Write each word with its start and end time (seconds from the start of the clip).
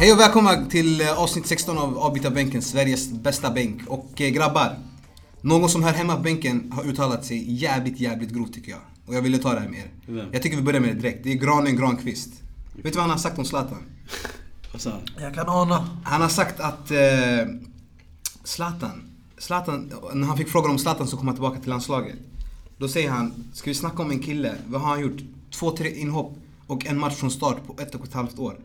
Hej 0.00 0.12
och 0.12 0.20
välkomna 0.20 0.66
till 0.66 1.00
eh, 1.00 1.22
avsnitt 1.22 1.46
16 1.46 1.78
av 1.78 1.98
Avbytarbänken, 1.98 2.62
Sveriges 2.62 3.12
bästa 3.12 3.50
bänk. 3.50 3.82
Och 3.88 4.20
eh, 4.20 4.30
grabbar, 4.30 4.78
någon 5.40 5.68
som 5.68 5.82
hör 5.82 5.92
hemma 5.92 6.16
på 6.16 6.22
bänken 6.22 6.72
har 6.72 6.84
uttalat 6.84 7.24
sig 7.24 7.60
jävligt, 7.60 8.00
jävligt 8.00 8.30
grovt 8.30 8.54
tycker 8.54 8.70
jag. 8.70 8.80
Och 9.06 9.14
jag 9.14 9.22
ville 9.22 9.38
ta 9.38 9.54
det 9.54 9.60
här 9.60 9.68
med 9.68 9.78
er. 9.78 9.90
Vem? 10.06 10.28
Jag 10.32 10.42
tycker 10.42 10.56
vi 10.56 10.62
börjar 10.62 10.80
med 10.80 10.96
det 10.96 11.00
direkt. 11.00 11.24
Det 11.24 11.32
är 11.32 11.34
Granen 11.34 11.76
Granqvist. 11.76 12.30
Vet 12.74 12.84
du 12.84 12.90
vad 12.90 13.00
han 13.00 13.10
har 13.10 13.18
sagt 13.18 13.38
om 13.38 13.44
Zlatan? 13.44 13.82
Vad 14.72 14.80
sa 14.80 14.90
han? 14.90 15.00
Jag 15.20 15.34
kan 15.34 15.48
ana. 15.48 16.00
Han 16.04 16.22
har 16.22 16.28
sagt 16.28 16.60
att 16.60 16.90
eh, 16.90 16.98
Zlatan, 18.44 19.07
Zlatan, 19.38 19.92
när 20.14 20.26
han 20.26 20.36
fick 20.36 20.48
frågan 20.48 20.70
om 20.70 20.78
Zlatan 20.78 21.06
så 21.06 21.16
kom 21.16 21.26
han 21.26 21.36
tillbaka 21.36 21.60
till 21.60 21.70
landslaget. 21.70 22.16
Då 22.78 22.88
säger 22.88 23.10
han, 23.10 23.44
ska 23.52 23.70
vi 23.70 23.74
snacka 23.74 24.02
om 24.02 24.10
en 24.10 24.18
kille, 24.22 24.54
vad 24.66 24.80
har 24.80 24.88
han 24.88 25.00
gjort? 25.00 25.18
Två, 25.50 25.70
tre 25.76 25.94
inhopp 26.00 26.36
och 26.66 26.86
en 26.86 26.98
match 26.98 27.14
från 27.14 27.30
start 27.30 27.56
på 27.66 27.82
ett 27.82 27.94
och 27.94 28.04
ett 28.04 28.12
halvt 28.12 28.38
år. 28.38 28.56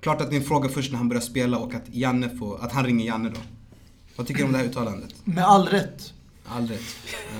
Klart 0.00 0.20
att 0.20 0.30
det 0.30 0.36
är 0.36 0.40
en 0.40 0.46
fråga 0.46 0.68
först 0.68 0.90
när 0.90 0.98
han 0.98 1.08
börjar 1.08 1.20
spela 1.20 1.58
och 1.58 1.74
att 1.74 1.82
Janne 1.90 2.36
får, 2.38 2.64
att 2.64 2.72
han 2.72 2.84
ringer 2.84 3.06
Janne 3.06 3.28
då. 3.28 3.40
Vad 4.16 4.26
tycker 4.26 4.40
du 4.40 4.46
om 4.46 4.52
det 4.52 4.58
här 4.58 4.64
uttalandet? 4.64 5.14
Med 5.24 5.44
all 5.44 5.66
rätt. 5.66 6.12
Aldrig. 6.46 6.78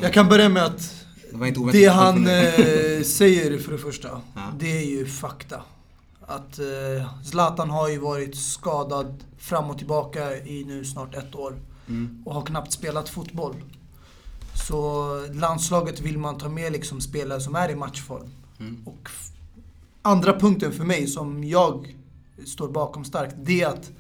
Jag 0.02 0.12
kan 0.12 0.28
börja 0.28 0.48
med 0.48 0.64
att 0.64 0.94
Det 1.32 1.72
det 1.72 1.86
han 1.86 2.26
eh, 2.26 3.02
säger 3.02 3.58
för 3.58 3.72
det 3.72 3.78
första, 3.78 4.20
Ja. 4.34 4.40
det 4.58 4.78
är 4.78 4.84
ju 4.84 5.06
fakta. 5.06 5.62
Att 6.20 6.58
eh, 6.58 7.22
Zlatan 7.24 7.70
har 7.70 7.88
ju 7.88 7.98
varit 7.98 8.36
skadad 8.36 9.24
fram 9.38 9.70
och 9.70 9.78
tillbaka 9.78 10.36
i 10.36 10.64
nu 10.64 10.84
snart 10.84 11.14
ett 11.14 11.34
år. 11.34 11.54
Mm. 11.90 12.22
Och 12.24 12.34
har 12.34 12.42
knappt 12.42 12.72
spelat 12.72 13.08
fotboll. 13.08 13.54
Så 14.68 15.06
landslaget 15.32 16.00
vill 16.00 16.18
man 16.18 16.38
ta 16.38 16.48
med 16.48 16.72
liksom 16.72 17.00
spelare 17.00 17.40
som 17.40 17.54
är 17.54 17.70
i 17.70 17.74
matchform. 17.74 18.30
Mm. 18.60 18.82
Och 18.86 19.08
andra 20.02 20.38
punkten 20.38 20.72
för 20.72 20.84
mig 20.84 21.06
som 21.06 21.44
jag 21.44 21.96
står 22.46 22.68
bakom 22.68 23.04
starkt, 23.04 23.34
det 23.44 23.62
är 23.62 23.66
att 23.66 23.90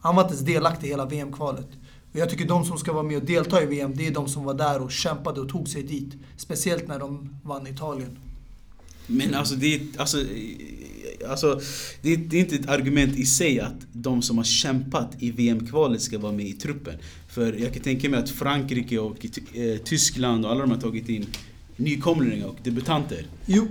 han 0.00 0.16
var 0.16 0.22
inte 0.22 0.34
ens 0.34 0.46
delaktig 0.46 0.86
i 0.86 0.90
hela 0.90 1.06
VM-kvalet. 1.06 1.68
Och 2.12 2.18
jag 2.18 2.30
tycker 2.30 2.48
de 2.48 2.64
som 2.64 2.78
ska 2.78 2.92
vara 2.92 3.02
med 3.02 3.16
och 3.16 3.24
delta 3.24 3.62
i 3.62 3.66
VM, 3.66 3.92
det 3.96 4.06
är 4.06 4.10
de 4.10 4.28
som 4.28 4.44
var 4.44 4.54
där 4.54 4.82
och 4.82 4.90
kämpade 4.90 5.40
och 5.40 5.48
tog 5.48 5.68
sig 5.68 5.82
dit. 5.82 6.14
Speciellt 6.36 6.88
när 6.88 6.98
de 6.98 7.36
vann 7.44 7.66
Italien. 7.66 8.18
Men 9.06 9.34
alltså 9.34 9.54
det 9.54 9.74
är, 9.74 9.80
alltså, 9.96 10.18
alltså, 11.28 11.60
det 12.02 12.12
är, 12.12 12.16
det 12.16 12.36
är 12.36 12.40
inte 12.40 12.54
ett 12.54 12.68
argument 12.68 13.16
i 13.16 13.24
sig 13.24 13.60
att 13.60 13.86
de 13.92 14.22
som 14.22 14.38
har 14.38 14.44
kämpat 14.44 15.16
i 15.18 15.30
VM-kvalet 15.30 16.02
ska 16.02 16.18
vara 16.18 16.32
med 16.32 16.46
i 16.46 16.52
truppen. 16.52 16.94
För 17.30 17.52
jag 17.52 17.72
kan 17.74 17.82
tänka 17.82 18.08
mig 18.08 18.20
att 18.20 18.30
Frankrike 18.30 18.98
och 18.98 19.26
eh, 19.54 19.76
Tyskland 19.84 20.44
och 20.44 20.50
alla 20.50 20.60
de 20.60 20.70
har 20.70 20.78
tagit 20.78 21.08
in 21.08 21.26
nykomlingar 21.76 22.46
och 22.46 22.56
debutanter. 22.62 23.26
Jo, 23.46 23.68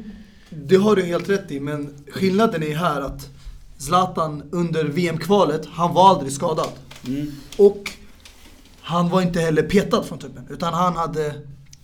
det 0.50 0.76
har 0.76 0.96
du 0.96 1.04
helt 1.04 1.30
rätt 1.30 1.52
i, 1.52 1.60
men 1.60 1.94
skillnaden 2.12 2.64
är 2.64 2.76
här 2.76 3.02
att 3.02 3.30
Zlatan 3.78 4.44
under 4.52 4.84
VM-kvalet, 4.86 5.66
han 5.66 5.94
var 5.94 6.10
aldrig 6.10 6.34
skadad. 6.34 6.70
Mm. 7.08 7.32
Och 7.58 7.92
han 8.82 9.10
var 9.10 9.22
inte 9.22 9.40
heller 9.40 9.64
petad 9.64 10.04
från 10.04 10.20
truppen, 10.20 10.48
utan 10.50 10.74
han 10.74 10.96
hade 10.96 11.34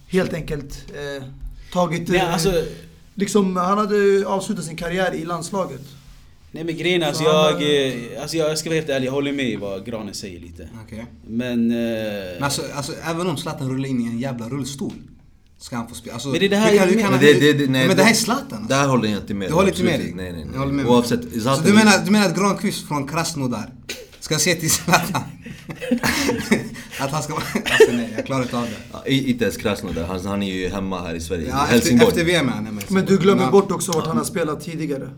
helt 0.07 0.33
enkelt 0.33 0.85
eh, 0.93 1.23
tagit... 1.73 2.07
Nej, 2.07 2.19
eh, 2.19 2.33
alltså, 2.33 2.63
liksom, 3.13 3.55
han 3.55 3.77
hade 3.77 4.27
avslutat 4.27 4.65
sin 4.65 4.77
karriär 4.77 5.13
i 5.13 5.25
landslaget. 5.25 5.81
Nej 6.55 6.63
men 6.63 6.77
grejen 6.77 7.03
är, 7.03 7.07
alltså, 7.07 7.23
jag, 7.23 7.51
eh, 7.87 8.21
alltså 8.21 8.37
jag 8.37 8.57
ska 8.57 8.69
vara 8.69 8.75
helt 8.79 8.89
ärlig, 8.89 9.07
jag 9.07 9.11
håller 9.11 9.31
med 9.33 9.49
i 9.49 9.55
vad 9.55 9.85
Granen 9.85 10.13
säger 10.13 10.39
lite. 10.39 10.69
Okej. 10.85 11.05
Men... 11.27 11.71
eh, 11.71 11.77
Men 12.33 12.43
alltså, 12.43 12.61
alltså, 12.75 12.91
även 13.03 13.27
om 13.27 13.37
Zlatan 13.37 13.69
rullar 13.69 13.89
in 13.89 14.01
i 14.01 14.05
en 14.07 14.19
jävla 14.19 14.49
rullstol 14.49 14.93
ska 15.59 15.75
han 15.75 15.87
få 15.87 15.95
spela. 15.95 16.13
Alltså, 16.13 16.29
Men 16.29 16.39
det 16.39 16.45
är 16.45 16.49
det 16.49 16.55
här 16.57 16.77
kan, 16.77 17.01
han- 17.01 17.11
Men 17.11 17.19
det- 17.19 17.33
det- 17.39 17.53
det- 17.53 17.67
nej, 17.71 17.87
men 17.87 17.97
det 17.97 18.03
här 18.03 18.11
är 18.11 18.15
Zlatan. 18.15 18.43
alltså. 18.51 18.67
Det 18.67 18.75
här 18.75 18.87
håller 18.87 19.09
jag 19.09 19.19
inte 19.19 19.33
med 19.33 19.49
Du 19.49 19.53
håller 19.53 19.69
inte 19.69 19.83
med 19.83 19.99
dig? 19.99 20.13
Nej, 20.15 20.31
nej, 20.33 20.45
nej. 20.55 20.67
med. 20.67 20.85
Oavsett, 20.87 21.21
Så 21.43 21.61
du 21.65 21.73
menar, 21.73 22.05
du 22.05 22.11
menar 22.11 22.25
att 22.25 22.35
Granqvist 22.37 22.87
från 22.87 23.07
Krasnodar 23.07 23.69
ska 24.19 24.37
se 24.37 24.55
till 24.55 24.71
Zlatan? 24.71 25.21
att 26.99 27.11
han 27.11 27.23
ska 27.23 27.33
vara... 27.33 27.43
Alltså 27.55 27.91
nej, 27.91 28.13
jag 28.15 28.25
klarar 28.25 28.41
inte 28.43 28.57
av 28.57 28.63
det. 28.63 28.71
Ja, 28.91 29.05
Inte 29.05 29.43
ens 29.43 29.57
Krasnodar, 29.57 30.07
han, 30.07 30.25
han 30.25 30.43
är 30.43 30.53
ju 30.53 30.67
hemma 30.69 31.01
här 31.01 31.15
i 31.15 31.19
Sverige. 31.19 31.47
Ja, 31.49 31.61
efter, 31.63 31.73
Helsingborg. 31.73 32.09
efter 32.09 32.23
VM 32.23 32.47
är 32.49 32.51
han 32.53 32.65
hemma 32.65 32.81
Men 32.87 33.05
du 33.05 33.17
glömmer 33.17 33.51
bort 33.51 33.71
också 33.71 33.91
vart 33.91 34.07
han 34.07 34.17
har 34.17 34.23
spelat 34.23 34.61
tidigare. 34.65 35.09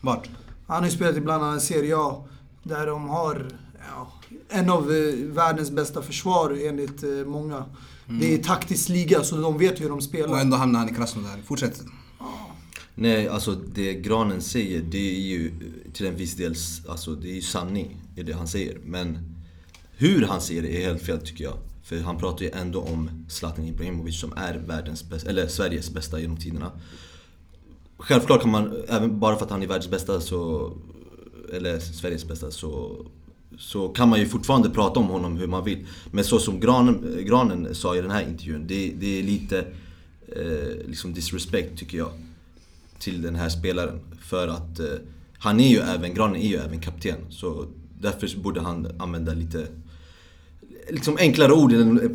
Vart? 0.00 0.28
Han 0.74 0.82
har 0.82 0.90
ju 0.90 0.96
spelat 0.96 1.16
i 1.16 1.20
bland 1.20 1.44
annat 1.44 1.62
Serie 1.62 1.96
A, 1.96 2.24
där 2.62 2.86
de 2.86 3.08
har 3.08 3.46
ja, 3.90 4.12
en 4.48 4.70
av 4.70 4.92
eh, 4.92 5.14
världens 5.14 5.70
bästa 5.70 6.02
försvar 6.02 6.58
enligt 6.66 7.02
eh, 7.02 7.10
många. 7.10 7.64
Det 8.20 8.34
är 8.34 8.38
taktisk 8.38 8.88
liga, 8.88 9.22
så 9.24 9.36
de 9.36 9.58
vet 9.58 9.80
hur 9.80 9.88
de 9.88 9.96
Och 9.96 10.02
spelar. 10.04 10.40
ändå 10.40 10.56
hamnar 10.56 10.80
han 10.80 10.88
i 10.88 10.94
Krasnodar. 10.94 11.38
Fortsätt. 11.46 11.82
Nej, 12.94 13.28
alltså 13.28 13.54
det 13.74 13.94
Granen 13.94 14.42
säger, 14.42 14.82
det 14.82 15.16
är 15.16 15.20
ju 15.20 15.52
till 15.92 16.06
en 16.06 16.16
viss 16.16 16.34
del, 16.36 16.54
alltså 16.88 17.14
det 17.14 17.30
är 17.30 17.34
ju 17.34 17.42
sanning 17.42 17.96
i 18.16 18.22
det 18.22 18.32
han 18.32 18.48
säger. 18.48 18.78
Men 18.84 19.18
hur 19.96 20.26
han 20.26 20.40
säger 20.40 20.62
det 20.62 20.82
är 20.82 20.86
helt 20.88 21.02
fel 21.02 21.18
tycker 21.26 21.44
jag. 21.44 21.54
För 21.82 22.00
han 22.00 22.18
pratar 22.18 22.44
ju 22.44 22.50
ändå 22.50 22.80
om 22.80 23.10
Zlatan 23.28 23.64
Ibrahimovic 23.64 24.20
som 24.20 24.32
är 24.36 24.54
världens 24.66 25.04
bästa, 25.10 25.30
eller 25.30 25.46
Sveriges 25.46 25.90
bästa 25.90 26.20
genom 26.20 26.36
tiderna. 26.36 26.72
Självklart 27.98 28.40
kan 28.40 28.50
man, 28.50 28.72
även 28.88 29.18
bara 29.18 29.36
för 29.36 29.44
att 29.44 29.50
han 29.50 29.62
är 29.62 29.66
världens 29.66 29.90
bästa 29.90 30.20
så, 30.20 30.72
eller 31.52 31.78
Sveriges 31.78 32.28
bästa 32.28 32.50
så, 32.50 32.96
så 33.58 33.88
kan 33.88 34.08
man 34.08 34.20
ju 34.20 34.26
fortfarande 34.26 34.70
prata 34.70 35.00
om 35.00 35.06
honom 35.06 35.36
hur 35.36 35.46
man 35.46 35.64
vill. 35.64 35.86
Men 36.10 36.24
så 36.24 36.38
som 36.38 36.60
Granen, 36.60 37.24
Granen 37.26 37.74
sa 37.74 37.96
i 37.96 38.00
den 38.00 38.10
här 38.10 38.22
intervjun, 38.22 38.66
det, 38.66 38.92
det 38.98 39.18
är 39.18 39.22
lite 39.22 39.58
eh, 40.28 40.86
liksom 40.86 41.14
disrespect 41.14 41.78
tycker 41.78 41.98
jag 41.98 42.10
till 42.98 43.22
den 43.22 43.34
här 43.34 43.48
spelaren. 43.48 44.00
För 44.20 44.48
att 44.48 44.80
eh, 44.80 44.86
han 45.38 45.60
är 45.60 45.68
ju 45.68 45.78
även, 45.78 46.14
Granen 46.14 46.36
är 46.36 46.48
ju 46.48 46.56
även 46.56 46.80
kapten. 46.80 47.18
Så 47.30 47.66
därför 48.00 48.26
så 48.26 48.38
borde 48.38 48.60
han 48.60 48.88
använda 48.98 49.34
lite 49.34 49.66
liksom 50.90 51.16
enklare 51.20 51.52
ord, 51.52 51.72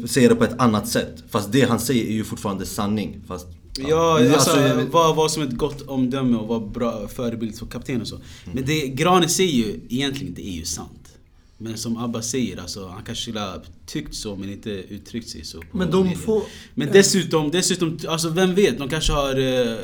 säga 0.10 0.30
det 0.30 0.36
på 0.36 0.44
ett 0.44 0.60
annat 0.60 0.88
sätt. 0.88 1.24
Fast 1.30 1.52
det 1.52 1.62
han 1.62 1.80
säger 1.80 2.06
är 2.06 2.14
ju 2.14 2.24
fortfarande 2.24 2.66
sanning. 2.66 3.22
Fast, 3.28 3.48
Ja, 3.78 4.18
Men 4.22 4.34
alltså, 4.34 4.60
vet- 4.60 4.90
var, 4.90 5.14
var 5.16 5.30
som 5.30 5.44
ett 5.44 5.58
gott 5.58 5.82
omdöme 5.82 6.38
och 6.38 6.48
var 6.48 6.60
bra 6.60 7.08
förebild 7.08 7.58
för 7.60 7.66
kapten 7.66 8.02
och 8.02 8.08
så. 8.08 8.20
Men 8.54 8.66
det 8.66 8.88
Granen 8.88 9.30
säger 9.30 9.54
ju 9.54 9.80
egentligen, 9.90 10.34
det 10.34 10.48
är 10.48 10.54
ju 10.54 10.66
sant. 10.66 11.18
Men 11.58 11.78
som 11.78 11.98
Abba 11.98 12.22
säger, 12.22 12.58
alltså, 12.58 12.88
han 12.88 13.04
kanske 13.04 13.22
skulle 13.22 13.40
ha 13.40 13.64
tyckt 13.86 14.16
så 14.16 14.36
men 14.36 14.52
inte 14.52 14.70
uttryckt 14.70 15.30
sig 15.30 15.44
så. 15.46 15.64
Men 15.72 15.92
de 15.92 16.04
media. 16.04 16.18
får... 16.18 16.44
Men 16.74 16.92
dessutom, 16.92 17.52
dessutom, 17.52 18.00
alltså 18.08 18.30
vem 18.30 18.56
vet? 18.56 18.78
De 18.78 18.90
kanske 18.90 19.14
har 19.14 19.40
eh, 19.40 19.76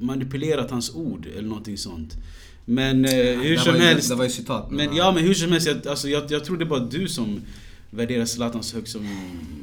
manipulerat 0.00 0.70
hans 0.70 0.94
ord 0.94 1.26
eller 1.36 1.48
någonting 1.48 1.78
sånt. 1.78 2.16
Men 2.64 3.04
eh, 3.04 3.10
hur 3.14 3.56
som 3.56 3.74
helst. 3.74 4.08
Det 4.08 4.14
var 4.14 4.24
ju 4.24 4.30
citat. 4.30 4.70
Men 4.70 4.96
ja, 4.96 5.12
men 5.12 5.24
hur 5.24 5.34
som 5.34 5.52
helst, 5.52 5.66
jag, 5.66 5.88
alltså, 5.88 6.08
jag, 6.08 6.30
jag 6.30 6.44
tror 6.44 6.56
det 6.56 6.64
är 6.64 6.68
bara 6.68 6.84
du 6.84 7.08
som 7.08 7.40
värderar 7.90 8.24
Zlatan 8.24 8.62
så 8.62 8.76
högt 8.76 8.88
som 8.88 9.08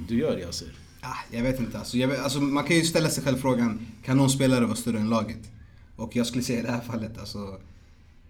du 0.10 0.18
gör 0.18 0.38
Yasser. 0.38 0.68
Ah, 1.02 1.18
jag 1.32 1.44
vet 1.44 1.60
inte. 1.60 1.80
Alltså, 1.80 1.98
jag 1.98 2.08
vet, 2.08 2.20
alltså, 2.20 2.40
man 2.42 2.64
kan 2.64 2.76
ju 2.76 2.84
ställa 2.84 3.10
sig 3.10 3.24
själv 3.24 3.38
frågan, 3.38 3.80
kan 4.06 4.18
någon 4.18 4.30
spelare 4.30 4.66
vara 4.66 4.76
större 4.76 5.00
än 5.00 5.10
laget? 5.10 5.52
Och 5.96 6.16
jag 6.16 6.28
skulle 6.28 6.44
säga 6.44 6.60
i 6.60 6.62
det 6.64 6.72
här 6.72 6.82
fallet, 6.82 7.18
alltså, 7.20 7.58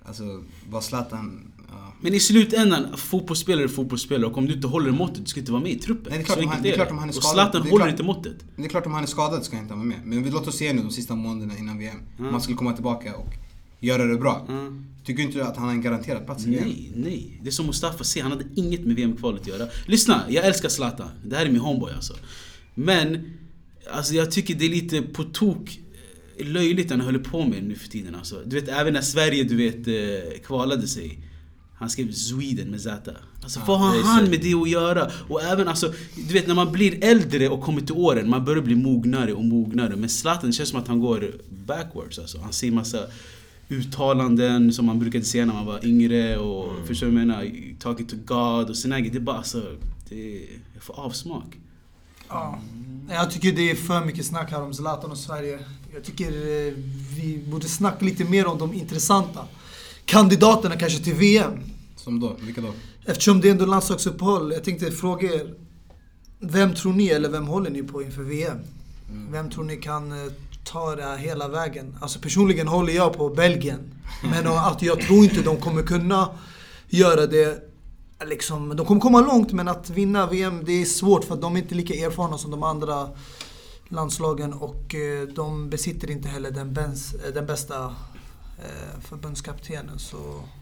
alltså 0.06 0.44
var 0.70 0.82
Zlatan... 0.82 1.52
Ja. 1.70 1.94
Men 2.02 2.14
i 2.14 2.20
slutändan, 2.20 2.98
fotbollsspelare 2.98 3.64
är 3.64 3.68
fotbollsspelare 3.68 4.26
och 4.32 4.38
om 4.38 4.46
du 4.46 4.54
inte 4.54 4.68
håller 4.68 4.92
måttet, 4.92 5.18
du 5.18 5.26
ska 5.26 5.40
inte 5.40 5.52
vara 5.52 5.62
med 5.64 5.72
i 5.72 5.80
truppen. 5.80 6.08
Nej, 6.10 6.18
det 6.18 6.24
är 6.24 6.26
klart 6.26 6.38
så 6.38 6.44
om 6.44 6.48
han- 6.50 6.58
enkelt 6.58 6.64
det 6.64 6.72
är 6.72 6.76
klart 6.76 6.92
om 6.92 6.98
han 6.98 7.10
är 7.10 7.18
Och. 7.18 7.24
Zlatan 7.24 7.62
håller 7.62 7.76
klart- 7.78 7.90
inte 7.92 8.04
måttet. 8.04 8.36
Det 8.56 8.64
är 8.66 8.70
klart 8.70 8.86
om 8.86 8.94
han 8.94 9.04
är 9.04 9.08
skadad 9.08 9.44
ska 9.46 9.56
han 9.56 9.66
inte 9.66 9.74
vara 9.76 9.84
med. 9.86 9.98
Men 10.06 10.24
vi 10.24 10.30
låt 10.32 10.48
oss 10.48 10.58
se 10.58 10.74
nu 10.74 10.82
de 10.82 10.92
sista 10.92 11.16
månaderna 11.16 11.58
innan 11.58 11.78
VM. 11.80 11.96
Om 11.96 12.20
Mm. 12.20 12.32
han 12.34 12.42
skulle 12.42 12.58
komma 12.58 12.74
tillbaka 12.74 13.16
och 13.16 13.34
göra 13.80 14.06
det 14.06 14.18
bra. 14.18 14.46
Mm. 14.50 14.86
Tycker 15.06 15.24
inte 15.24 15.38
du 15.38 15.44
att 15.44 15.56
han 15.58 15.66
har 15.66 15.72
en 15.74 15.82
garanterad 15.82 16.26
plats 16.26 16.46
i 16.46 16.50
VM? 16.50 16.64
Nej, 16.64 16.92
nej. 16.96 17.40
Det 17.44 17.48
är 17.50 17.52
som 17.52 17.66
Mustafa 17.66 18.04
säger, 18.04 18.24
han 18.24 18.32
hade 18.32 18.46
inget 18.56 18.86
med 18.86 18.96
VM-kvalet 18.96 19.42
att 19.42 19.48
göra. 19.48 19.68
Lyssna, 19.86 20.22
jag 20.30 20.46
älskar 20.46 20.70
Zlatan. 20.70 21.08
Det 21.26 21.36
här 21.36 21.46
är 21.46 21.50
min 21.52 21.62
homeboy 21.62 21.94
alltså. 21.94 22.14
Men, 22.76 23.34
alltså 23.92 24.14
jag 24.14 24.32
tycker 24.32 24.56
det 24.56 24.66
är 24.66 24.70
lite 24.70 25.02
på 25.02 25.24
tok 25.24 25.80
eh, 26.38 26.48
löjligt 26.48 26.90
han 26.92 27.02
håller 27.02 27.20
på 27.20 27.46
med 27.46 27.64
nu 27.64 27.76
för 27.76 27.88
tiden 27.90 28.16
alltså. 28.16 28.42
Du 28.46 28.60
vet, 28.60 28.70
även 28.70 28.94
när 28.94 29.02
Sverige, 29.02 29.44
du 29.44 29.56
vet, 29.56 29.88
eh, 29.88 30.40
kvalade 30.46 30.88
sig. 30.88 31.20
Han 31.76 31.90
skrev 31.90 32.12
Sweden 32.12 32.72
med 32.72 32.82
Z. 32.82 33.12
Alltså 33.44 33.60
vad 33.68 33.80
har 33.80 34.04
han 34.04 34.30
med 34.30 34.42
det 34.42 34.54
att 34.54 34.70
göra? 34.70 35.12
Och 35.30 35.42
även 35.44 35.68
alltså, 35.68 35.94
du 36.28 36.34
vet 36.34 36.48
när 36.48 36.56
man 36.56 36.72
blir 36.72 37.04
äldre 37.04 37.50
och 37.50 37.62
kommer 37.62 37.82
till 37.82 37.96
åren, 37.96 38.30
man 38.30 38.46
börjar 38.46 38.62
bli 38.62 38.76
mognare 38.76 39.34
och 39.34 39.44
mognare. 39.46 39.96
Men 39.96 40.10
Zlatan 40.10 40.54
känns 40.54 40.70
som 40.70 40.80
att 40.80 40.88
han 40.88 41.00
går 41.00 41.32
backwards 41.68 42.20
alltså. 42.20 42.40
Han 42.40 42.54
säger 42.54 42.74
massa 42.74 43.00
uttalanden 43.70 44.74
som 44.74 44.86
man 44.86 45.00
brukade 45.00 45.24
säga 45.26 45.46
när 45.46 45.54
man 45.54 45.66
var 45.66 45.86
yngre 45.86 46.38
och 46.38 46.72
Mm. 46.72 46.88
förstår 46.88 47.08
du 47.08 47.14
vad 47.14 47.22
jag 47.22 47.28
menar? 47.28 47.52
Talking 47.80 48.06
to 48.08 48.16
God 48.26 48.70
och 48.70 48.78
såna 48.78 49.00
grejer. 49.00 49.14
Det 49.14 49.18
är 49.20 49.22
bara 49.22 49.38
alltså, 49.38 49.76
det 50.10 50.48
jag 50.74 50.84
får 50.84 51.00
avsmak. 51.00 51.58
Ja. 52.32 52.60
Jag 53.10 53.32
tycker 53.32 53.52
det 53.52 53.72
är 53.72 53.76
för 53.76 54.06
mycket 54.06 54.26
snack 54.26 54.52
här 54.52 54.62
om 54.62 54.74
Zlatan 54.74 55.12
och 55.12 55.18
Sverige. 55.18 55.60
Jag 55.94 56.04
tycker 56.04 56.28
eh, 56.28 56.74
vi 57.16 57.44
borde 57.48 57.68
snacka 57.68 58.06
lite 58.06 58.24
mer 58.24 58.48
om 58.48 58.58
de 58.58 58.74
intressanta 58.74 59.48
kandidaterna 60.06 60.76
kanske 60.76 61.04
till 61.04 61.14
VM. 61.14 61.60
Som 61.96 62.20
då? 62.20 62.36
Vilka 62.40 62.62
då? 62.62 62.74
Eftersom 63.06 63.42
det 63.42 63.48
är 63.48 63.52
ändå 63.52 63.66
landslagsuppehåll. 63.66 64.52
Jag 64.52 64.64
tänkte 64.64 64.92
fråga 64.92 65.34
er. 65.34 65.54
Vem 66.40 66.74
tror 66.74 66.94
ni, 66.94 67.08
eller 67.08 67.30
vem 67.30 67.48
håller 67.48 67.70
ni 67.70 67.84
på 67.84 68.02
inför 68.02 68.24
VM? 68.24 68.58
Vem 69.32 69.50
tror 69.50 69.64
ni 69.64 69.78
kan 69.78 70.12
eh, 70.12 70.32
ta 70.64 70.96
det 70.96 71.04
här 71.04 71.18
hela 71.18 71.48
vägen? 71.48 71.96
Alltså 72.02 72.20
personligen 72.20 72.68
håller 72.68 72.94
jag 72.94 73.18
på 73.18 73.30
Belgien. 73.30 73.80
Men 74.24 74.46
eh, 74.46 74.68
att 74.68 74.82
jag 74.82 75.02
tror 75.02 75.24
inte 75.24 75.42
de 75.42 75.58
kommer 75.58 75.84
kunna 75.84 76.30
göra 76.90 77.28
det. 77.28 77.71
Liksom, 78.26 78.76
de 78.76 78.86
kommer 78.86 79.02
komma 79.02 79.22
långt 79.22 79.52
men 79.52 79.68
att 79.68 79.90
vinna 79.90 80.28
VM 80.28 80.64
det 80.66 80.82
är 80.82 80.86
svårt 80.86 81.24
för 81.24 81.34
att 81.34 81.42
de 81.42 81.56
är 81.56 81.60
inte 81.60 81.76
lika 81.76 81.94
erfarna 81.94 82.38
som 82.38 82.52
de 82.52 82.64
andra 82.64 83.10
landslagen 83.92 84.54
och 84.54 84.96
eh, 84.96 85.28
de 85.28 85.70
besitter 85.70 86.12
inte 86.12 86.28
heller 86.28 86.52
den, 86.52 86.74
bens, 86.74 87.14
eh, 87.14 87.34
den 87.34 87.46
bästa 87.46 87.84
eh, 88.58 89.02
förbundskaptenen. 89.10 90.00
Så 90.00 90.18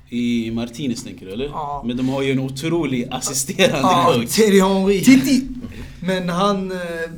I 0.10 0.52
Martinez 0.52 1.04
tänker 1.04 1.26
du 1.26 1.32
eller? 1.32 1.46
Ja. 1.46 1.84
Men 1.86 1.98
de 1.98 2.10
har 2.10 2.22
ju 2.22 2.32
en 2.32 2.40
otrolig 2.40 3.08
assisterande 3.12 3.78
Ja, 3.82 4.12
coach. 4.14 4.36
Thierry 4.36 4.62
Henry. 4.62 5.04
Titti! 5.04 5.48
Men 6.02 6.30
han, 6.30 6.74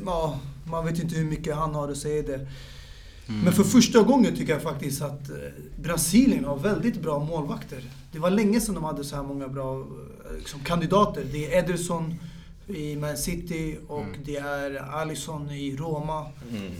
ja, 0.06 0.40
man 0.66 0.86
vet 0.86 1.00
inte 1.00 1.16
hur 1.16 1.26
mycket 1.26 1.56
han 1.56 1.76
har 1.76 1.90
att 1.90 1.98
säga 1.98 2.18
i 2.18 2.22
det. 2.22 2.48
Men 3.44 3.54
för 3.54 3.64
första 3.64 4.02
gången 4.04 4.36
tycker 4.36 4.54
jag 4.54 4.62
faktiskt 4.62 5.02
att 5.02 5.30
Brasilien 5.82 6.46
har 6.46 6.58
väldigt 6.58 7.02
bra 7.02 7.20
målvakter. 7.20 7.84
Det 8.12 8.20
var 8.20 8.30
länge 8.30 8.62
sedan 8.62 8.76
de 8.76 8.84
hade 8.84 9.04
så 9.04 9.16
här 9.16 9.24
många 9.24 9.48
bra 9.48 9.88
liksom, 10.38 10.60
kandidater. 10.60 11.24
Det 11.31 11.54
är 11.54 11.63
Ederson 11.63 12.16
i 12.68 12.95
Man 12.95 13.18
City 13.18 13.78
och 13.88 14.06
det 14.25 14.36
är 14.38 14.78
Alisson 15.01 15.51
i 15.51 15.75
Roma. 15.75 16.25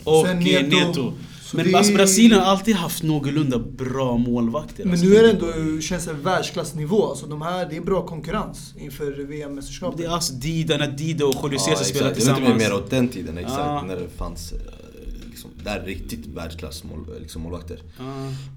Och 0.04 0.26
Sen 0.26 0.40
Neto. 0.40 0.68
Neto. 0.88 1.14
Men 1.54 1.66
det 1.66 1.74
alltså, 1.78 1.94
Brasilien 1.94 2.40
har 2.40 2.48
alltid 2.48 2.76
haft 2.76 3.04
någorlunda 3.04 3.60
bra 3.60 4.18
målvakter. 4.18 4.84
Men 4.84 4.92
alltså. 4.94 5.06
nu 5.08 5.16
är 5.16 5.24
det 5.24 5.30
ändå, 5.32 5.82
känns 5.82 6.06
det 6.06 6.14
världsklassnivå. 6.14 7.10
Alltså 7.10 7.26
de 7.28 7.42
här, 7.42 7.66
det 7.70 7.78
är 7.78 7.82
bra 7.82 8.06
konkurrens 8.06 8.74
inför 8.78 9.12
VM-mästerskapet. 9.12 9.98
Det 9.98 10.06
är 10.06 10.10
alltså 10.10 10.34
Dida, 10.34 10.78
när 10.78 10.88
Dida 10.88 11.26
och 11.26 11.36
Julio 11.44 11.60
Cesar 11.60 11.72
exakt. 11.72 11.90
spelar 11.90 12.06
Jag 12.08 12.16
vet 12.16 12.24
inte 12.24 12.34
tillsammans. 12.36 12.64
mer 12.64 12.74
åt 12.74 12.90
den 12.90 13.08
tiden 13.08 13.38
exakt, 13.38 13.58
Ja. 13.60 13.84
när 13.88 13.96
det 13.96 14.10
fanns 14.18 14.52
eh, 14.52 14.58
liksom, 15.30 15.50
där 15.64 15.80
riktigt 15.86 16.26
världsklass 16.28 16.84
mål, 16.84 17.06
liksom, 17.22 17.42
målvakter. 17.42 17.80
Ja. 18.00 18.04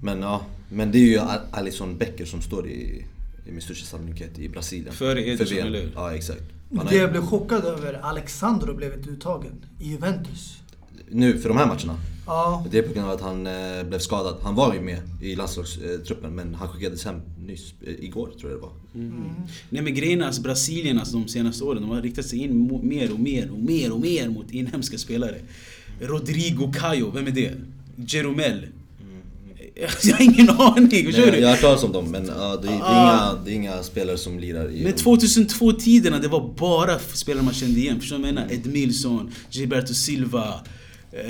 Men 0.03 0.21
ja, 0.21 0.41
men 0.69 0.91
det 0.91 0.97
är 0.97 1.07
ju 1.07 1.19
Al- 1.19 1.39
Alison 1.51 1.97
Becker 1.97 2.25
som 2.25 2.41
står 2.41 2.67
i, 2.67 3.05
i 3.45 3.51
med 3.51 3.63
största 3.63 3.85
sannolikhet 3.85 4.39
i 4.39 4.49
Brasilien. 4.49 4.93
Före 4.93 5.27
Ederson, 5.27 5.57
eller 5.57 5.81
hur? 5.81 5.91
Ja, 5.95 6.13
exakt. 6.13 6.43
Han 6.77 6.85
Det 6.85 6.95
jag 6.95 7.11
blev 7.11 7.21
chockad 7.25 7.65
över, 7.65 7.93
Alexandro 7.93 8.73
blev 8.73 8.93
inte 8.93 9.09
uttagen 9.09 9.65
i 9.79 9.89
Juventus. 9.89 10.57
nu, 11.09 11.37
för 11.39 11.49
de 11.49 11.57
här 11.57 11.65
matcherna. 11.67 11.99
Ja, 12.27 12.65
Det 12.71 12.77
är 12.77 12.81
på 12.81 12.93
grund 12.93 13.07
av 13.07 13.13
att 13.13 13.21
han 13.21 13.47
eh, 13.47 13.83
blev 13.83 13.99
skadad. 13.99 14.35
Han 14.43 14.55
var 14.55 14.73
ju 14.73 14.81
med 14.81 14.99
i 15.21 15.35
landslagstruppen 15.35 16.35
men 16.35 16.55
han 16.55 16.67
skickades 16.69 17.05
hem 17.05 17.21
nyss, 17.47 17.73
eh, 17.87 17.93
igår 17.93 18.27
tror 18.39 18.51
jag 18.51 18.59
det 18.59 18.61
var. 18.61 18.71
Nej 19.69 19.81
men 19.81 19.93
grejen 19.93 20.21
är 20.21 20.25
alltså 20.25 20.41
Brasilien 20.41 20.99
alltså, 20.99 21.17
de 21.17 21.27
senaste 21.27 21.63
åren, 21.63 21.81
de 21.81 21.91
har 21.91 22.01
riktat 22.01 22.25
sig 22.25 22.39
in 22.39 22.79
mer 22.83 23.13
och 23.13 23.19
mer 23.19 23.51
och 23.51 23.59
mer 23.59 23.91
och 23.93 23.99
mer 23.99 24.29
mot 24.29 24.51
inhemska 24.51 24.97
spelare. 24.97 25.37
Rodrigo 26.01 26.71
Caio, 26.73 27.11
vem 27.11 27.27
är 27.27 27.31
det? 27.31 27.51
Jeromel. 27.95 28.67
Jag 30.03 30.13
har 30.15 30.21
ingen 30.21 30.49
aning, 30.49 31.05
förstår 31.05 31.25
jag, 31.25 31.33
du? 31.33 31.39
jag 31.39 31.47
har 31.47 31.51
hört 31.53 31.61
talas 31.61 31.83
om 31.83 31.91
dem 31.91 32.11
men 32.11 32.25
ja, 32.37 32.55
det, 32.61 32.67
det, 32.67 32.73
är 32.73 32.79
Ah. 32.83 33.03
inga, 33.33 33.43
det 33.45 33.51
är 33.51 33.55
inga 33.55 33.83
spelare 33.83 34.17
som 34.17 34.39
lirar 34.39 34.71
i... 34.71 34.83
Men 34.83 34.93
2002-tiderna, 34.93 36.19
det 36.19 36.27
var 36.27 36.53
bara 36.57 36.99
spelare 36.99 37.43
man 37.43 37.53
kände 37.53 37.79
igen. 37.79 37.99
Förstår 37.99 38.15
du 38.15 38.21
vad 38.21 38.29
jag 38.29 38.35
menar? 38.35 38.51
Edmilson, 38.53 39.31
Gilberto 39.49 39.93
Silva. 39.93 40.53
Eh... 41.11 41.21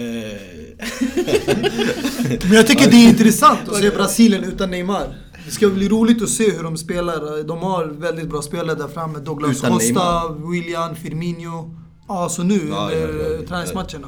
Men 2.44 2.52
jag 2.52 2.68
tycker 2.68 2.92
det 2.92 2.96
är 2.98 3.10
intressant 3.10 3.70
att 3.70 3.78
se 3.78 3.90
Brasilien 3.90 4.44
utan 4.44 4.72
Neymar. 4.72 5.16
Det 5.46 5.52
ska 5.52 5.70
bli 5.70 5.90
roligt 5.90 6.22
att 6.22 6.30
se 6.30 6.52
hur 6.52 6.64
de 6.64 6.78
spelar. 6.78 7.44
De 7.44 7.58
har 7.60 7.86
väldigt 7.86 8.30
bra 8.30 8.42
spelare 8.42 8.76
där 8.76 8.88
framme. 8.88 9.20
Douglas 9.20 9.58
Utan 9.58 9.72
Costa, 9.72 9.86
Neymar? 9.86 10.52
William, 10.52 10.96
Firmino. 10.96 11.76
Ja, 12.08 12.30
så 12.30 12.44
nu 12.44 12.54
Ja, 12.70 12.90
under 12.94 13.08
ja, 13.20 13.30
ja, 13.30 13.38
ja. 13.42 13.48
träningsmatcherna. 13.48 14.08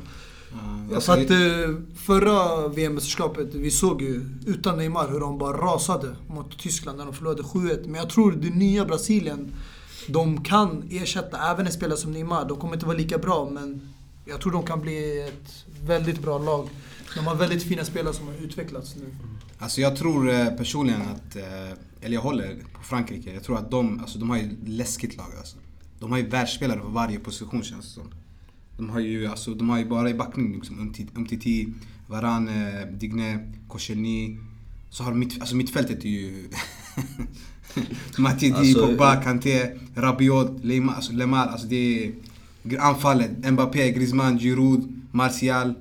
Ja, 0.92 1.01
för 1.01 1.22
att 1.22 1.30
eh, 1.30 1.75
förra 1.95 2.68
VM-mästerskapet, 2.68 3.56
vi 3.56 3.72
såg 3.72 4.01
ju 4.01 4.25
utan 4.45 4.78
Neymar 4.78 5.07
hur 5.12 5.19
de 5.19 5.38
bara 5.38 5.57
rasade 5.57 6.16
mot 6.28 6.60
Tyskland 6.60 6.98
när 6.98 7.06
de 7.06 7.13
förlorade 7.13 7.42
7-1. 7.42 7.88
Men 7.88 7.95
jag 7.95 8.10
tror 8.10 8.31
det 8.31 8.50
nya 8.50 8.86
Brasilien, 8.86 9.54
de 10.07 10.44
kan 10.44 10.84
ersätta 10.92 11.51
även 11.51 11.66
en 11.66 11.72
spelare 11.72 11.98
som 11.98 12.12
Neymar. 12.12 12.45
De 12.45 12.57
kommer 12.60 12.74
inte 12.74 12.86
vara 12.86 12.98
lika 12.98 13.18
bra, 13.18 13.50
men 13.51 13.94
jag 14.25 14.42
tror 14.42 14.51
de 14.51 14.63
kan 14.63 14.81
bli 14.81 15.22
ett 15.22 15.66
väldigt 15.86 16.22
bra 16.22 16.38
lag. 16.38 16.69
De 17.16 17.28
har 17.28 17.36
väldigt 17.36 17.63
fina 17.63 17.86
spelare 17.86 18.13
som 18.13 18.28
har 18.28 18.33
utvecklats 18.33 18.95
nu. 18.95 19.16
Alltså 19.60 19.81
jag 19.81 19.95
tror 19.95 20.30
eh, 20.30 20.48
personligen 20.48 21.01
att, 21.01 21.36
eh, 21.36 21.44
eller 22.01 22.13
jag 22.13 22.22
håller 22.22 22.56
på 22.74 22.83
Frankrike. 22.83 23.33
Jag 23.33 23.44
tror 23.44 23.57
att 23.57 23.72
de, 23.72 24.00
alltså 24.00 24.19
de 24.19 24.30
har 24.30 24.38
ju 24.38 24.50
läskigt 24.66 25.18
lag 25.18 25.28
alltså. 25.38 25.57
De 26.00 26.12
har 26.12 26.18
ju 26.18 26.28
världsspelare 26.28 26.80
på 26.80 26.88
varje 26.88 27.19
position 27.19 27.63
känns 27.63 27.86
det 27.86 27.92
som. 27.92 28.12
De 28.77 28.89
har 28.89 29.00
ju, 29.00 29.27
alltså, 29.27 29.53
de 29.53 29.69
har 29.69 29.77
ju 29.77 29.85
bara 29.85 30.09
i 30.09 30.13
backning 30.13 30.53
liksom 30.53 30.94
Umtiti, 31.15 31.68
Varane, 32.07 32.85
Digne, 32.91 33.53
Koscielny. 33.68 34.38
Så 34.89 35.03
har 35.03 35.12
de 35.12 35.19
mitt, 35.19 35.39
alltså 35.41 35.56
mittfältet 35.56 36.06
är 36.06 36.09
ju... 36.09 36.50
Matuidi, 38.18 38.53
Alltså, 38.53 38.88
Pogba, 38.88 39.15
Kanté, 39.15 39.71
Rabiot, 39.95 40.63
Lemar. 40.63 40.94
Alltså, 40.94 41.13
Lemar, 41.13 41.47
alltså 41.47 41.68
det 41.68 42.06
är... 42.06 42.12
Anfallet, 42.79 43.51
Mbappé, 43.51 43.91
Griezmann, 43.91 44.39
Giroud, 44.39 45.01
Martial, 45.12 45.73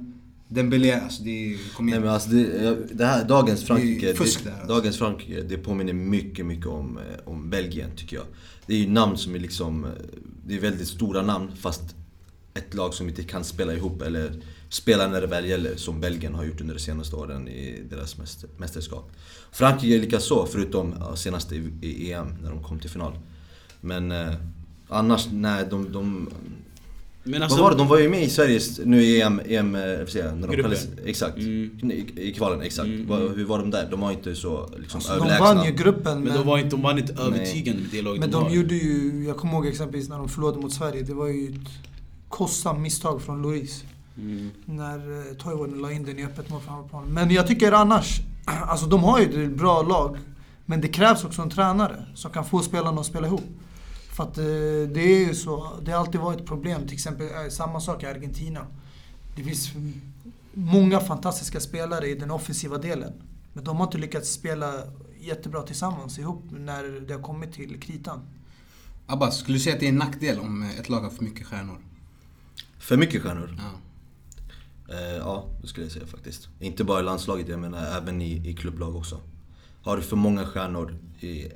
Dembélé. 0.48 1.00
Alltså 1.00 1.22
det. 1.22 1.56
Kom 1.74 1.86
Nej 1.86 1.92
igen. 1.92 2.02
men 2.02 2.12
alltså 2.14 2.30
det, 2.30 2.76
det 2.92 3.06
här, 3.06 3.24
dagens 3.24 3.64
Frankrike, 3.64 4.06
det, 4.06 4.12
där, 4.12 4.50
alltså. 4.50 4.66
dagens 4.66 4.98
Frankrike, 4.98 5.42
det 5.42 5.56
påminner 5.56 5.92
mycket, 5.92 6.46
mycket 6.46 6.66
om, 6.66 6.98
eh, 6.98 7.28
om 7.32 7.50
Belgien 7.50 7.90
tycker 7.96 8.16
jag. 8.16 8.26
Det 8.66 8.74
är 8.74 8.78
ju 8.78 8.88
namn 8.88 9.16
som 9.16 9.34
är 9.34 9.38
liksom, 9.38 9.84
eh, 9.84 9.90
det 10.46 10.56
är 10.56 10.60
väldigt 10.60 10.88
stora 10.88 11.22
namn 11.22 11.50
fast 11.60 11.94
ett 12.56 12.74
lag 12.74 12.94
som 12.94 13.08
inte 13.08 13.22
kan 13.22 13.44
spela 13.44 13.74
ihop 13.74 14.02
eller 14.02 14.32
spela 14.68 15.08
när 15.08 15.20
det 15.20 15.26
väl 15.26 15.46
gäller 15.46 15.76
som 15.76 16.00
Belgien 16.00 16.34
har 16.34 16.44
gjort 16.44 16.60
under 16.60 16.74
de 16.74 16.80
senaste 16.80 17.16
åren 17.16 17.48
i 17.48 17.82
deras 17.90 18.18
mäster, 18.18 18.50
mästerskap. 18.56 19.10
Frankrike 19.52 19.94
är 19.96 20.00
lika 20.00 20.20
så 20.20 20.46
förutom 20.46 20.94
senast 21.16 21.52
i, 21.52 22.12
EM 22.12 22.26
när 22.42 22.50
de 22.50 22.62
kom 22.62 22.78
till 22.78 22.90
final. 22.90 23.12
Men 23.80 24.12
eh, 24.12 24.32
annars, 24.88 25.26
nej 25.32 25.64
de, 25.70 25.92
de 25.92 26.28
Men 27.22 27.42
alltså, 27.42 27.56
vad 27.56 27.64
var 27.64 27.70
det? 27.70 27.76
De 27.76 27.88
var 27.88 27.98
ju 27.98 28.08
med 28.08 28.22
i 28.22 28.28
Sveriges, 28.30 28.80
nu 28.84 29.02
i 29.02 29.20
EM, 29.22 29.40
EM 29.46 29.74
eh, 29.74 29.80
när 29.80 29.96
de 30.30 30.40
Gruppen. 30.40 30.56
kallades, 30.56 30.88
exakt. 31.04 31.38
Mm. 31.38 31.90
I, 31.90 32.06
I 32.16 32.32
kvalen, 32.34 32.60
exakt. 32.62 32.86
Mm, 32.86 33.12
mm. 33.12 33.34
Hur 33.36 33.44
var 33.44 33.58
de 33.58 33.70
där? 33.70 33.88
De 33.90 34.00
var 34.00 34.12
inte 34.12 34.34
så 34.34 34.70
liksom, 34.78 34.98
Alltså, 34.98 35.12
de 35.12 35.16
överlägsna. 35.18 35.54
vann 35.54 35.64
ju 35.66 35.72
gruppen, 35.72 36.24
men 36.24 36.34
de 36.34 36.46
var 36.46 36.58
inte, 36.58 36.70
de 36.70 36.82
var 36.82 36.98
inte 36.98 37.12
Nej. 37.12 37.24
övertygande 37.26 37.82
med 37.82 37.90
det 37.90 38.02
laget 38.02 38.20
men 38.20 38.30
de 38.30 38.44
de 38.44 38.54
gjorde 38.54 38.74
ju, 38.74 39.24
jag 39.26 39.36
kommer 39.36 39.54
ihåg 39.54 39.66
exempelvis 39.66 40.08
när 40.08 40.18
de 40.18 40.28
förlorade 40.28 40.58
mot 40.58 40.72
Sverige, 40.72 41.02
det 41.02 41.14
var 41.14 41.26
ju 41.26 41.48
ett 41.48 41.70
kostsamt 42.28 42.80
misstag 42.80 43.22
från 43.22 43.42
Lloris. 43.42 43.84
Mm. 44.16 44.50
När 44.64 45.28
eh, 45.30 45.36
Toivonen 45.36 45.78
la 45.78 45.92
in 45.92 46.04
den 46.04 46.18
i 46.18 46.24
öppet 46.24 46.50
mål 46.50 46.60
framför 46.60 46.88
planen. 46.88 47.14
Men 47.14 47.30
jag 47.30 47.46
tycker 47.46 47.72
annars, 47.72 48.20
alltså 48.44 48.86
de 48.86 49.04
har 49.04 49.20
ju 49.20 49.44
ett 49.44 49.58
bra 49.58 49.82
lag. 49.82 50.18
Men 50.66 50.80
det 50.80 50.88
krävs 50.88 51.24
också 51.24 51.42
en 51.42 51.50
tränare 51.50 52.06
som 52.14 52.30
kan 52.30 52.44
få 52.44 52.62
spelarna 52.62 53.00
att 53.00 53.06
spela 53.06 53.26
ihop. 53.26 53.44
För 54.16 54.22
att 54.22 54.38
eh, 54.38 54.44
det 54.94 55.00
är 55.00 55.26
ju 55.26 55.34
så, 55.34 55.68
det 55.82 55.92
har 55.92 56.00
alltid 56.00 56.20
varit 56.20 56.40
ett 56.40 56.46
problem. 56.46 56.86
Till 56.86 56.94
exempel 56.94 57.26
eh, 57.26 57.50
samma 57.50 57.80
sak 57.80 58.02
i 58.02 58.06
Argentina. 58.06 58.66
Det 59.36 59.42
finns 59.42 59.72
många 60.54 61.00
fantastiska 61.00 61.60
spelare 61.60 62.08
i 62.08 62.14
den 62.14 62.30
offensiva 62.30 62.78
delen. 62.78 63.12
Men 63.52 63.64
de 63.64 63.76
har 63.76 63.84
inte 63.84 63.98
lyckats 63.98 64.30
spela 64.30 64.72
jättebra 65.20 65.62
tillsammans 65.62 66.18
ihop 66.18 66.44
när 66.50 67.00
det 67.06 67.14
har 67.14 67.22
kommit 67.22 67.52
till 67.52 67.80
kritan. 67.80 68.20
Abbas, 69.06 69.38
skulle 69.38 69.56
du 69.56 69.60
säga 69.60 69.74
att 69.74 69.80
det 69.80 69.86
är 69.86 69.90
en 69.90 69.96
nackdel 69.96 70.40
om 70.40 70.62
ett 70.62 70.88
lag 70.88 71.00
har 71.00 71.10
för 71.10 71.24
mycket 71.24 71.46
stjärnor? 71.46 71.78
För 72.86 72.96
mycket 72.96 73.22
stjärnor? 73.22 73.50
Ja. 73.58 74.94
Eh, 74.94 75.16
ja, 75.16 75.48
det 75.62 75.68
skulle 75.68 75.86
jag 75.86 75.92
säga 75.92 76.06
faktiskt. 76.06 76.48
Inte 76.60 76.84
bara 76.84 77.00
i 77.00 77.02
landslaget, 77.02 77.48
jag 77.48 77.60
menar 77.60 77.96
även 77.96 78.22
i, 78.22 78.50
i 78.50 78.54
klubblag 78.54 78.96
också. 78.96 79.20
Har 79.82 79.96
du 79.96 80.02
för 80.02 80.16
många 80.16 80.46
stjärnor 80.46 80.98
i, 81.20 81.46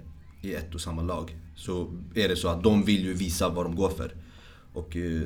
i 0.43 0.55
ett 0.55 0.75
och 0.75 0.81
samma 0.81 1.03
lag 1.03 1.37
så 1.57 1.93
är 2.15 2.29
det 2.29 2.37
så 2.37 2.49
att 2.49 2.63
de 2.63 2.85
vill 2.85 3.05
ju 3.05 3.15
visa 3.15 3.49
vad 3.49 3.67
de 3.67 3.77
går 3.77 3.89
för. 3.89 4.15
Och 4.73 4.97
eh, 4.97 5.23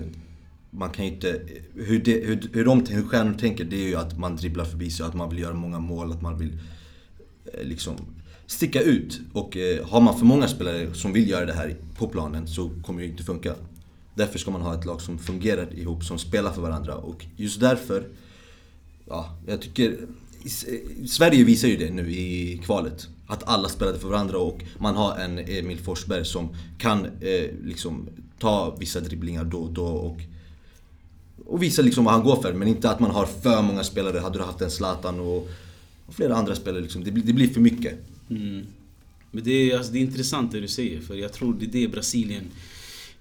man 0.71 0.91
kan 0.91 1.05
ju 1.05 1.13
inte... 1.13 1.41
Hur, 1.75 2.03
det, 2.03 2.13
hur, 2.13 2.51
hur, 2.53 2.65
de, 2.65 2.87
hur 2.87 3.03
stjärnor 3.03 3.35
tänker 3.35 3.65
det 3.65 3.77
är 3.77 3.89
ju 3.89 3.97
att 3.97 4.19
man 4.19 4.37
dribblar 4.37 4.65
förbi 4.65 4.91
sig, 4.91 5.07
att 5.07 5.15
man 5.15 5.31
vill 5.31 5.39
göra 5.39 5.55
många 5.55 5.79
mål, 5.79 6.13
att 6.13 6.23
man 6.23 6.39
vill 6.39 6.59
eh, 7.53 7.67
liksom 7.67 7.97
sticka 8.47 8.83
ut. 8.83 9.21
Och 9.33 9.57
eh, 9.57 9.87
har 9.87 10.01
man 10.01 10.19
för 10.19 10.27
många 10.27 10.49
spelare 10.49 10.95
som 10.95 11.13
vill 11.13 11.31
göra 11.31 11.47
det 11.47 11.55
här 11.55 11.77
på 11.99 12.09
planen 12.09 12.47
så 12.47 12.71
kommer 12.83 13.01
det 13.01 13.05
ju 13.05 13.11
inte 13.11 13.25
funka. 13.25 13.55
Därför 14.15 14.39
ska 14.39 14.51
man 14.51 14.63
ha 14.63 14.75
ett 14.75 14.85
lag 14.85 15.01
som 15.01 15.19
fungerar 15.19 15.79
ihop, 15.79 16.05
som 16.05 16.19
spelar 16.19 16.53
för 16.53 16.63
varandra. 16.63 16.95
Och 16.95 17.25
just 17.37 17.61
därför, 17.61 18.09
ja, 19.09 19.39
jag 19.47 19.63
tycker... 19.63 19.91
Eh, 20.45 21.07
Sverige 21.07 21.45
visar 21.45 21.69
ju 21.69 21.77
det 21.77 21.91
nu 21.91 22.11
i 22.13 22.61
kvalet. 22.65 23.09
Att 23.27 23.43
alla 23.49 23.69
spelade 23.69 23.99
för 23.99 24.09
varandra 24.09 24.39
och 24.39 24.63
man 24.79 24.97
har 24.97 25.17
en 25.17 25.39
Emil 25.39 25.79
Forsberg 25.79 26.25
som 26.25 26.49
kan 26.79 27.05
eh, 27.05 27.51
liksom 27.65 28.09
ta 28.39 28.77
vissa 28.81 29.01
dribblingar 29.01 29.45
då 29.45 29.59
och 29.59 29.73
då 29.73 29.87
och, 29.87 30.21
och 31.47 31.63
visa 31.63 31.83
liksom 31.83 32.05
vad 32.05 32.15
han 32.15 32.23
går 32.25 32.43
för. 32.43 32.53
Men 32.53 32.69
inte 32.69 32.91
att 32.91 33.01
man 33.01 33.11
har 33.11 33.27
för 33.27 33.63
många 33.63 33.85
spelare. 33.85 34.19
Hade 34.19 34.39
du 34.39 34.45
haft 34.45 34.61
en 34.61 34.71
Zlatan 34.71 35.21
och, 35.21 35.49
och 36.07 36.15
flera 36.15 36.35
andra 36.37 36.55
spelare 36.55 36.83
liksom. 36.83 37.05
Det, 37.05 37.11
blir- 37.11 37.25
det 37.25 37.33
blir 37.33 37.49
för 37.49 37.61
mycket. 37.61 37.95
Mm. 38.31 38.67
Men 39.31 39.45
det 39.45 39.51
är, 39.71 39.77
alltså, 39.77 39.93
det 39.93 39.99
är 39.99 40.03
intressant 40.03 40.53
det 40.53 40.61
du 40.61 40.69
säger, 40.69 41.01
för 41.01 41.15
jag 41.15 41.33
tror 41.33 41.55
det 41.55 41.65
är 41.65 41.71
det 41.71 41.89
Brasilien 41.89 42.45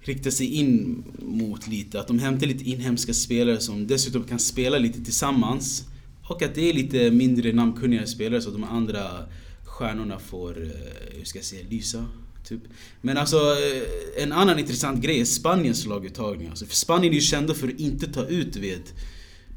riktar 0.04 0.30
sig 0.30 0.46
in 0.46 1.04
mot 1.18 1.68
lite. 1.68 2.00
Att 2.00 2.06
de 2.06 2.18
hämtar 2.18 2.46
lite 2.46 2.70
inhemska 2.70 3.14
spelare 3.14 3.60
som 3.60 3.86
dessutom 3.86 4.24
kan 4.24 4.38
spela 4.38 4.78
lite 4.78 5.04
tillsammans. 5.04 5.84
Och 6.28 6.42
att 6.42 6.54
det 6.54 6.70
är 6.70 6.72
lite 6.72 7.10
mindre 7.10 7.52
namnkunniga 7.52 8.06
spelare 8.06 8.42
så 8.42 8.48
att 8.48 8.54
de 8.54 8.64
andra 8.64 9.26
stjärnorna 9.64 10.18
får, 10.18 10.62
eh, 10.62 10.70
hur 11.18 11.24
ska 11.24 11.38
jag 11.38 11.46
säga, 11.46 11.66
lysa. 11.70 12.06
Typ. 12.48 12.60
Men 13.00 13.16
alltså 13.16 13.36
eh, 13.36 14.22
en 14.22 14.32
annan 14.32 14.58
intressant 14.58 15.02
grej 15.02 15.20
är 15.20 15.24
Spaniens 15.24 15.86
laguttagning. 15.86 16.48
Alltså, 16.48 16.66
för 16.66 16.74
Spanien 16.74 17.12
är 17.12 17.14
ju 17.14 17.20
kända 17.20 17.54
för 17.54 17.68
att 17.68 17.80
inte 17.80 18.06
ta 18.06 18.26
ut 18.26 18.56
vet, 18.56 18.94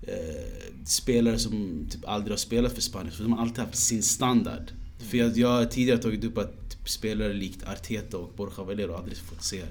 eh, 0.02 0.86
spelare 0.86 1.40
som 1.40 1.86
typ 1.92 2.08
aldrig 2.08 2.32
har 2.32 2.38
spelat 2.38 2.74
för 2.74 2.82
Spanien. 2.82 3.12
För 3.12 3.24
de 3.24 3.34
har 3.34 3.42
alltid 3.42 3.60
haft 3.60 3.76
sin 3.76 4.04
standard. 4.04 4.72
För 5.10 5.18
jag, 5.18 5.38
jag 5.38 5.48
har 5.48 5.66
tidigare 5.66 5.98
tagit 6.00 6.24
upp 6.24 6.38
att 6.38 6.70
typ, 6.70 6.90
spelare 6.90 7.34
likt 7.34 7.64
Arteta 7.64 8.18
och 8.18 8.34
Borja 8.38 8.64
Valero 8.64 8.94
aldrig 8.94 9.18
fått 9.18 9.44
se 9.44 9.62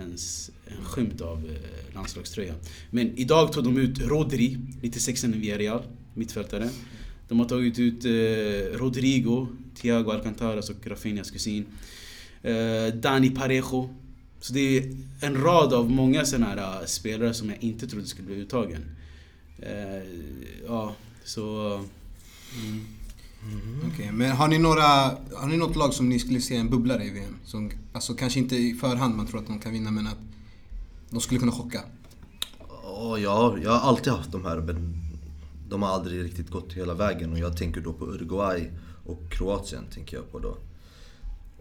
ens 0.00 0.50
en 0.66 0.84
skymt 0.84 1.20
av 1.20 1.50
eh, 1.50 1.94
landslagströjan. 1.94 2.56
Men 2.90 3.18
idag 3.18 3.52
tog 3.52 3.64
de 3.64 3.78
ut 3.78 4.00
Rodri, 4.00 4.58
96 4.82 5.24
i 5.24 5.26
Villarreal, 5.26 5.82
mittfältare. 6.14 6.68
De 7.28 7.40
har 7.40 7.46
tagit 7.46 7.78
ut 7.78 8.04
eh, 8.04 8.78
Rodrigo, 8.78 9.46
Thiago 9.74 10.10
Alcantaras 10.10 10.70
och 10.70 10.86
Rafinhas 10.86 11.30
kusin. 11.30 11.66
Eh, 12.42 12.94
Dani 12.94 13.30
Parejo. 13.30 13.94
Så 14.40 14.52
det 14.52 14.78
är 14.78 14.96
en 15.20 15.42
rad 15.42 15.72
av 15.72 15.90
många 15.90 16.24
sådana 16.24 16.46
här 16.46 16.80
eh, 16.80 16.86
spelare 16.86 17.34
som 17.34 17.48
jag 17.48 17.62
inte 17.62 17.86
trodde 17.86 18.06
skulle 18.06 18.26
bli 18.26 18.36
uttagen. 18.36 18.84
Eh, 19.58 20.02
ja, 20.66 20.94
så... 21.24 21.74
Mm. 22.64 22.95
Mm. 23.52 23.90
Okej, 23.92 24.10
men 24.12 24.30
har 24.30 24.48
ni 24.48 24.58
några, 24.58 24.82
har 25.34 25.46
ni 25.48 25.56
något 25.56 25.76
lag 25.76 25.94
som 25.94 26.08
ni 26.08 26.18
skulle 26.18 26.40
se 26.40 26.56
en 26.56 26.70
bubblare 26.70 27.04
i 27.04 27.10
VM? 27.10 27.36
Som, 27.44 27.70
alltså 27.92 28.14
kanske 28.14 28.38
inte 28.38 28.56
i 28.56 28.74
förhand 28.74 29.16
man 29.16 29.26
tror 29.26 29.40
att 29.40 29.46
de 29.46 29.58
kan 29.58 29.72
vinna 29.72 29.90
men 29.90 30.06
att 30.06 30.18
de 31.10 31.20
skulle 31.20 31.40
kunna 31.40 31.52
chocka. 31.52 31.80
Ja, 32.82 33.18
jag, 33.18 33.62
jag 33.62 33.70
har 33.70 33.88
alltid 33.88 34.12
haft 34.12 34.32
de 34.32 34.44
här 34.44 34.56
men 34.56 34.96
de 35.68 35.82
har 35.82 35.88
aldrig 35.88 36.24
riktigt 36.24 36.50
gått 36.50 36.72
hela 36.72 36.94
vägen 36.94 37.32
och 37.32 37.38
jag 37.38 37.56
tänker 37.56 37.80
då 37.80 37.92
på 37.92 38.04
Uruguay 38.06 38.70
och 39.06 39.20
Kroatien 39.30 39.84
tänker 39.94 40.16
jag 40.16 40.32
på 40.32 40.38
då. 40.38 40.56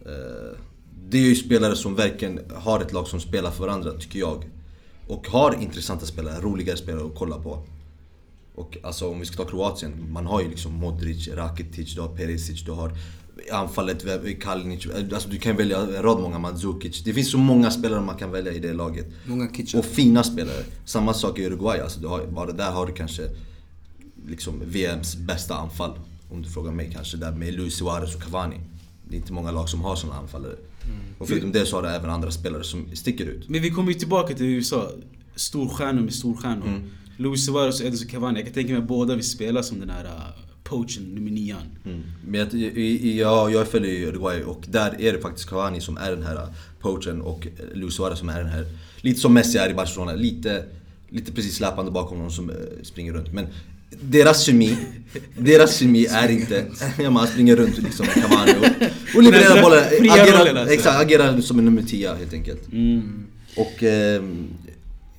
Eh, 0.06 0.58
Det 1.10 1.18
är 1.18 1.22
ju 1.22 1.36
spelare 1.36 1.76
som 1.76 1.96
verkligen 1.96 2.40
har 2.56 2.80
ett 2.82 2.94
lag 2.94 3.08
som 3.08 3.20
spelar 3.20 3.52
för 3.52 3.66
varandra 3.66 3.92
tycker 3.92 4.20
jag. 4.20 4.50
Och 5.08 5.28
har 5.28 5.62
intressanta 5.62 6.06
spelare, 6.06 6.42
roligare 6.42 6.78
spelare 6.78 7.06
att 7.06 7.16
kolla 7.16 7.38
på. 7.38 7.64
Och 8.56 8.78
alltså 8.84 9.10
om 9.10 9.20
vi 9.20 9.26
ska 9.26 9.44
ta 9.44 9.50
Kroatien, 9.50 10.12
man 10.12 10.26
har 10.26 10.42
ju 10.42 10.50
liksom 10.50 10.74
Modric, 10.74 11.28
Rakitic, 11.28 11.96
du 11.96 12.02
har 12.02 12.08
Perisic, 12.08 12.64
du 12.64 12.72
har 12.72 12.92
anfallet, 13.52 14.06
Kalinic, 14.42 14.88
alltså 15.14 15.30
du 15.30 15.38
kan 15.38 15.58
välja 15.58 15.80
en 15.80 16.04
rad 16.04 16.22
många, 16.22 16.40
Mandzukic. 16.40 17.04
Det 17.04 17.14
finns 17.14 17.32
så 17.32 17.38
många 17.38 17.72
spelare 17.72 18.02
man 18.02 18.18
kan 18.18 18.32
välja 18.32 18.52
i 18.52 18.60
det 18.60 18.74
laget. 18.74 19.08
Många 19.26 19.48
kitchen. 19.48 19.80
Och 19.80 19.86
fina 19.86 20.24
spelare. 20.24 20.64
Samma 20.86 21.14
sak 21.14 21.40
i 21.40 21.46
Uruguay, 21.46 21.80
alltså 21.80 22.00
du 22.00 22.08
har, 22.08 22.26
bara 22.26 22.52
där 22.52 22.72
har 22.72 22.86
du 22.86 22.94
kanske 22.94 23.30
liksom 24.28 24.62
VMs 24.66 25.16
bästa 25.16 25.56
anfall. 25.56 26.00
Om 26.32 26.42
du 26.42 26.50
frågar 26.50 26.72
mig 26.72 26.92
kanske, 26.94 27.18
där 27.18 27.32
med 27.32 27.54
Luis 27.54 27.76
Suarez 27.76 28.16
och 28.16 28.22
Cavani. 28.22 28.60
Det 29.10 29.16
är 29.16 29.20
inte 29.20 29.34
många 29.34 29.52
lag 29.52 29.70
som 29.70 29.82
har 29.82 29.96
såna 29.96 30.14
anfallare. 30.14 30.56
Och 31.18 31.28
förutom 31.28 31.52
det 31.52 31.66
så 31.66 31.76
har 31.76 31.84
du 31.84 31.90
även 31.90 32.10
andra 32.10 32.32
spelare 32.32 32.64
som 32.64 32.86
sticker 32.94 33.26
ut. 33.26 33.50
Men 33.50 33.62
vi 33.62 33.70
kommer 33.70 33.92
ju 33.92 34.00
tillbaka 34.00 34.34
till 34.34 34.46
USA. 34.46 34.92
Storstjärnor 35.36 36.02
med 36.02 36.14
storstjärnor. 36.14 36.68
Mm. 36.68 36.84
Luis 37.18 37.46
Suarez 37.46 37.80
och 37.80 37.88
Edison 37.88 38.08
Cavani. 38.08 38.40
Jag 38.40 38.46
kan 38.46 38.54
tänka 38.54 38.74
mig 38.74 38.82
att 38.82 38.88
båda 38.88 39.16
vill 39.16 39.30
spela 39.30 39.64
som 39.64 39.80
den 39.80 39.90
här 39.90 40.04
uh, 40.04 40.12
poachen, 40.64 41.04
nummer 41.04 41.32
nian. 41.32 41.78
Mm. 41.86 42.04
Men 42.28 42.40
jag, 42.40 42.78
jag, 43.16 43.52
jag 43.52 43.68
följer 43.68 43.92
ju 43.92 44.06
Uruguay 44.08 44.44
och 44.44 44.64
där 44.68 45.02
är 45.02 45.14
det 45.14 45.20
faktiskt 45.20 45.50
Cavani 45.50 45.82
som 45.82 45.98
är 45.98 46.12
den 46.12 46.24
här 46.24 46.36
uh, 46.36 46.50
poachen 46.80 47.22
och 47.22 47.48
Luis 47.74 47.94
Suarez 47.94 48.20
som 48.20 48.30
är 48.30 48.38
den 48.38 48.50
här, 48.50 48.66
lite 49.02 49.20
som 49.20 49.34
Messi 49.34 49.58
är 49.58 49.70
i 49.70 49.74
Barcelona, 49.74 50.14
lite, 50.14 50.64
lite 51.10 51.32
precis 51.32 51.56
släpande 51.56 51.92
bakom 51.92 52.18
någon 52.18 52.32
som 52.32 52.50
eh, 52.50 52.56
springer 52.84 53.14
runt. 53.14 53.34
Men 53.34 53.48
deras 54.02 54.44
kemi, 54.44 54.78
deras 55.38 55.80
kemi 55.80 56.06
är 56.06 56.30
inte, 56.30 56.66
ja, 57.04 57.10
man 57.10 57.28
springer 57.28 57.56
runt 57.56 57.78
liksom 57.78 58.06
Cavani 58.06 58.52
och, 58.52 59.16
och 59.16 59.24
levererar 59.24 59.62
bollen, 59.62 59.84
agerar, 60.12 60.56
alltså. 60.56 60.74
exakt, 60.74 61.02
agerar 61.02 61.42
som 61.42 61.60
en 61.60 61.66
nummer 61.66 61.82
10 61.82 62.14
helt 62.14 62.34
enkelt. 62.34 62.72
Mm. 62.72 63.26
Och 63.56 63.84
ehm, 63.84 64.48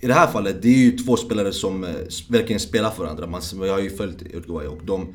i 0.01 0.07
det 0.07 0.15
här 0.15 0.27
fallet, 0.27 0.63
det 0.63 0.69
är 0.69 0.79
ju 0.79 0.99
två 0.99 1.17
spelare 1.17 1.53
som 1.53 1.85
eh, 1.85 1.91
verkligen 2.29 2.61
spelar 2.61 2.91
för 2.91 3.03
varandra. 3.03 3.27
Man, 3.27 3.43
jag 3.61 3.73
har 3.73 3.81
ju 3.81 3.91
följt 3.97 4.23
Uruguay 4.23 4.67
och 4.67 4.81
de 4.85 5.15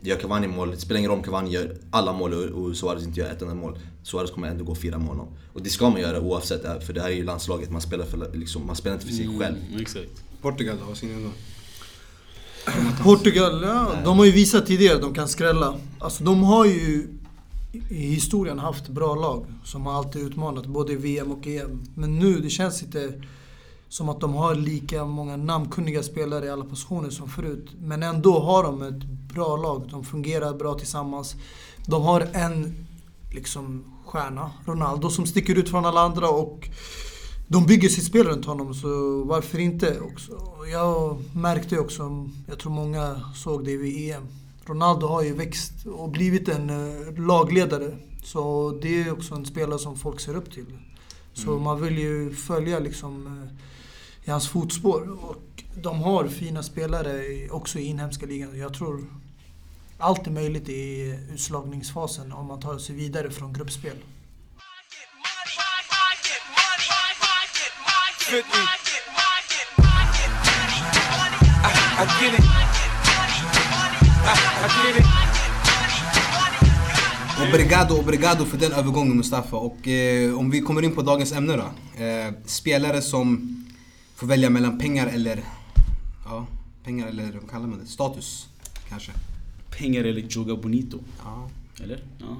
gör 0.00 0.16
Cavani 0.16 0.46
mål. 0.48 0.70
Det 0.70 0.76
spelar 0.76 0.98
ingen 0.98 1.10
roll 1.10 1.18
om 1.18 1.24
Cavani 1.24 1.50
gör 1.50 1.76
alla 1.90 2.12
mål 2.12 2.32
och- 2.52 2.76
Suarez 2.76 3.04
inte 3.04 3.20
gör 3.20 3.30
ett 3.30 3.42
enda 3.42 3.54
mål. 3.54 3.78
Suarez 4.02 4.30
kommer 4.30 4.48
ändå 4.48 4.64
gå 4.64 4.74
fyra 4.74 4.98
mål. 4.98 5.20
Och 5.52 5.62
det 5.62 5.70
ska 5.70 5.90
man 5.90 6.00
göra 6.00 6.20
oavsett, 6.20 6.64
eh, 6.64 6.78
för 6.80 6.92
det 6.92 7.00
här 7.00 7.08
är 7.10 7.14
ju 7.14 7.24
landslaget. 7.24 7.70
Man 7.70 7.80
spelar, 7.80 8.04
för, 8.04 8.30
liksom, 8.34 8.66
man 8.66 8.76
spelar 8.76 8.94
inte 8.96 9.06
för 9.06 9.14
sig 9.14 9.26
själv. 9.40 9.56
Mm, 9.68 9.80
exakt. 9.80 10.24
Portugal 10.42 10.76
då, 10.80 10.86
vad 10.86 10.96
säger 10.96 11.16
ni 11.16 11.22
då? 11.24 11.30
Portugal, 13.02 13.62
ja, 13.62 13.92
de 14.04 14.18
har 14.18 14.24
ju 14.24 14.30
visat 14.32 14.66
tidigare 14.66 14.94
att 14.96 15.02
de 15.02 15.14
kan 15.14 15.28
skrälla. 15.28 15.74
Alltså 15.98 16.24
de 16.24 16.42
har 16.42 16.64
ju 16.64 17.08
i 17.90 18.06
historien 18.06 18.58
haft 18.58 18.88
bra 18.88 19.14
lag 19.14 19.46
som 19.64 19.86
har 19.86 19.92
alltid 19.92 20.22
utmanat 20.22 20.66
både 20.66 20.92
i 20.92 20.96
VM 20.96 21.32
och 21.32 21.46
EM. 21.46 21.82
Men 21.94 22.18
nu, 22.18 22.40
det 22.40 22.50
känns 22.50 22.82
inte 22.82 23.12
som 23.92 24.08
att 24.08 24.20
de 24.20 24.34
har 24.34 24.54
lika 24.54 25.04
många 25.04 25.36
namnkunniga 25.36 26.02
spelare 26.02 26.46
i 26.46 26.50
alla 26.50 26.64
positioner 26.64 27.10
som 27.10 27.28
förut. 27.28 27.70
Men 27.80 28.02
ändå 28.02 28.38
har 28.38 28.62
de 28.62 28.82
ett 28.82 29.04
bra 29.04 29.56
lag. 29.56 29.88
De 29.90 30.04
fungerar 30.04 30.54
bra 30.54 30.74
tillsammans. 30.74 31.36
De 31.86 32.02
har 32.02 32.28
en 32.32 32.86
liksom 33.32 33.84
stjärna, 34.06 34.50
Ronaldo, 34.64 35.10
som 35.10 35.26
sticker 35.26 35.58
ut 35.58 35.68
från 35.68 35.84
alla 35.84 36.00
andra 36.00 36.28
och 36.28 36.68
de 37.48 37.66
bygger 37.66 37.88
sitt 37.88 38.04
spel 38.04 38.26
runt 38.26 38.46
honom, 38.46 38.74
så 38.74 39.22
varför 39.24 39.58
inte 39.58 40.00
också? 40.00 40.32
Jag 40.72 41.22
märkte 41.34 41.78
också, 41.78 42.28
jag 42.46 42.58
tror 42.58 42.72
många 42.72 43.20
såg 43.34 43.64
det 43.64 43.76
vid 43.76 44.14
EM. 44.14 44.26
Ronaldo 44.64 45.06
har 45.06 45.22
ju 45.22 45.34
växt 45.34 45.86
och 45.86 46.10
blivit 46.10 46.48
en 46.48 46.70
eh, 46.70 47.26
lagledare. 47.26 47.96
Så 48.24 48.70
det 48.82 49.02
är 49.02 49.12
också 49.12 49.34
en 49.34 49.44
spelare 49.44 49.78
som 49.78 49.96
folk 49.96 50.20
ser 50.20 50.36
upp 50.36 50.52
till. 50.52 50.66
Så 51.32 51.58
man 51.58 51.82
vill 51.82 51.98
ju 51.98 52.34
följa 52.34 52.78
liksom 52.78 53.26
eh, 53.26 53.71
i 54.24 54.30
hans 54.30 54.48
fotspår. 54.48 55.18
Och 55.30 55.64
de 55.82 56.00
har 56.02 56.28
fina 56.28 56.62
spelare 56.62 57.48
också 57.50 57.78
i 57.78 57.82
inhemska 57.82 58.26
ligan. 58.26 58.58
Jag 58.58 58.74
tror 58.74 59.04
allt 59.98 60.26
är 60.26 60.30
möjligt 60.30 60.68
i 60.68 61.18
utslagningsfasen 61.34 62.32
om 62.32 62.46
man 62.46 62.60
tar 62.60 62.78
sig 62.78 62.96
vidare 62.96 63.30
från 63.30 63.52
gruppspel. 63.52 63.96
Obrigado, 77.48 77.94
obrigado 77.94 78.44
för 78.44 78.58
den 78.58 78.72
övergången 78.72 79.16
Mustafa. 79.16 79.56
Och 79.56 79.88
eh, 79.88 80.38
om 80.38 80.50
vi 80.50 80.60
kommer 80.60 80.82
in 80.82 80.94
på 80.94 81.02
dagens 81.02 81.32
ämne 81.32 81.56
då. 81.56 82.02
Eh, 82.04 82.32
spelare 82.46 83.02
som 83.02 83.58
får 84.22 84.26
välja 84.26 84.50
mellan 84.50 84.78
pengar 84.78 85.06
eller... 85.06 85.44
Ja, 86.24 86.46
pengar 86.84 87.06
eller 87.06 87.32
vad 87.32 87.50
kallar 87.50 87.66
man 87.66 87.78
det? 87.78 87.86
Status, 87.86 88.48
kanske. 88.88 89.12
Pengar 89.70 90.04
eller 90.04 90.20
Joga 90.20 90.56
Bonito. 90.56 90.98
Ja. 91.24 91.50
Eller? 91.82 92.04
Ja. 92.18 92.36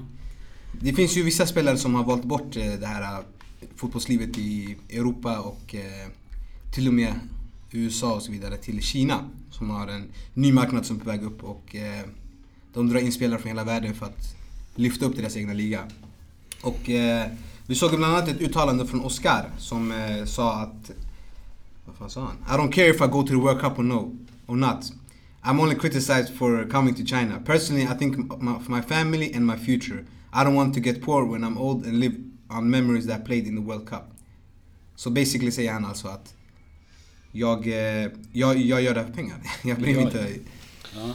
Det 0.81 0.93
finns 0.93 1.17
ju 1.17 1.23
vissa 1.23 1.45
spelare 1.45 1.77
som 1.77 1.95
har 1.95 2.03
valt 2.03 2.23
bort 2.23 2.55
eh, 2.55 2.73
det 2.79 2.85
här 2.85 3.01
eh, 3.01 3.25
fotbollslivet 3.75 4.37
i 4.37 4.75
Europa 4.89 5.39
och 5.39 5.75
eh, 5.75 6.07
till 6.73 6.87
och 6.87 6.93
med 6.93 7.13
USA 7.71 8.13
och 8.13 8.21
så 8.21 8.31
vidare 8.31 8.57
till 8.57 8.81
Kina. 8.81 9.19
Som 9.51 9.69
har 9.69 9.87
en 9.87 10.03
ny 10.33 10.51
marknad 10.51 10.85
som 10.85 10.95
är 10.95 10.99
på 10.99 11.09
väg 11.09 11.23
upp 11.23 11.43
och 11.43 11.75
de 12.73 12.89
drar 12.89 12.99
in 12.99 13.11
spelare 13.11 13.39
från 13.39 13.49
hela 13.49 13.63
världen 13.63 13.95
för 13.95 14.05
att 14.05 14.35
lyfta 14.75 15.05
upp 15.05 15.15
deras 15.15 15.37
egna 15.37 15.53
liga. 15.53 15.83
Och 16.61 16.89
vi 17.67 17.75
såg 17.75 17.89
bland 17.89 18.15
annat 18.15 18.29
ett 18.29 18.41
uttalande 18.41 18.87
från 18.87 19.01
Oscar 19.01 19.49
som 19.57 19.93
sa 20.25 20.55
att 20.55 20.91
vad 21.99 21.99
fan 21.99 22.09
sa 22.09 22.21
han? 22.21 22.37
I 22.47 22.61
don't 22.61 22.73
care 22.73 22.89
if 22.89 23.01
I 23.01 23.07
go 23.07 23.21
to 23.23 23.27
the 23.27 23.39
World 23.39 23.61
Cup 23.61 23.79
or 23.79 23.83
no, 23.83 24.11
or 24.47 24.57
not. 24.57 24.91
I'm 25.45 25.59
only 25.59 25.75
criticized 25.75 26.33
for 26.33 26.65
coming 26.69 26.95
to 26.95 27.03
China. 27.03 27.41
Personally, 27.45 27.83
I 27.83 27.97
think 27.97 28.17
my, 28.41 28.59
for 28.59 28.71
my 28.71 28.81
family 28.81 29.33
and 29.35 29.45
my 29.45 29.57
future. 29.57 30.05
I 30.33 30.43
don't 30.43 30.55
want 30.55 30.73
to 30.73 30.79
get 30.79 31.01
poor 31.01 31.25
when 31.25 31.43
I'm 31.43 31.57
old 31.57 31.85
and 31.85 31.99
live 31.99 32.15
on 32.49 32.69
memories 32.69 33.05
that 33.07 33.21
I 33.21 33.23
played 33.23 33.47
in 33.47 33.55
the 33.55 33.61
World 33.61 33.89
Cup. 33.89 34.09
Så 34.95 35.09
basically 35.09 35.51
säger 35.51 35.73
han 35.73 35.85
alltså 35.85 36.07
att 36.07 36.33
jag, 37.31 37.67
eh, 37.67 38.11
jag, 38.31 38.57
jag 38.57 38.81
gör 38.81 38.93
det 38.93 38.99
här 38.99 39.07
för 39.07 39.13
pengar. 39.13 39.37
Jag 39.63 39.79
bryr 39.79 39.95
mig 39.95 40.03
inte. 40.03 40.29
Ja. 40.95 41.13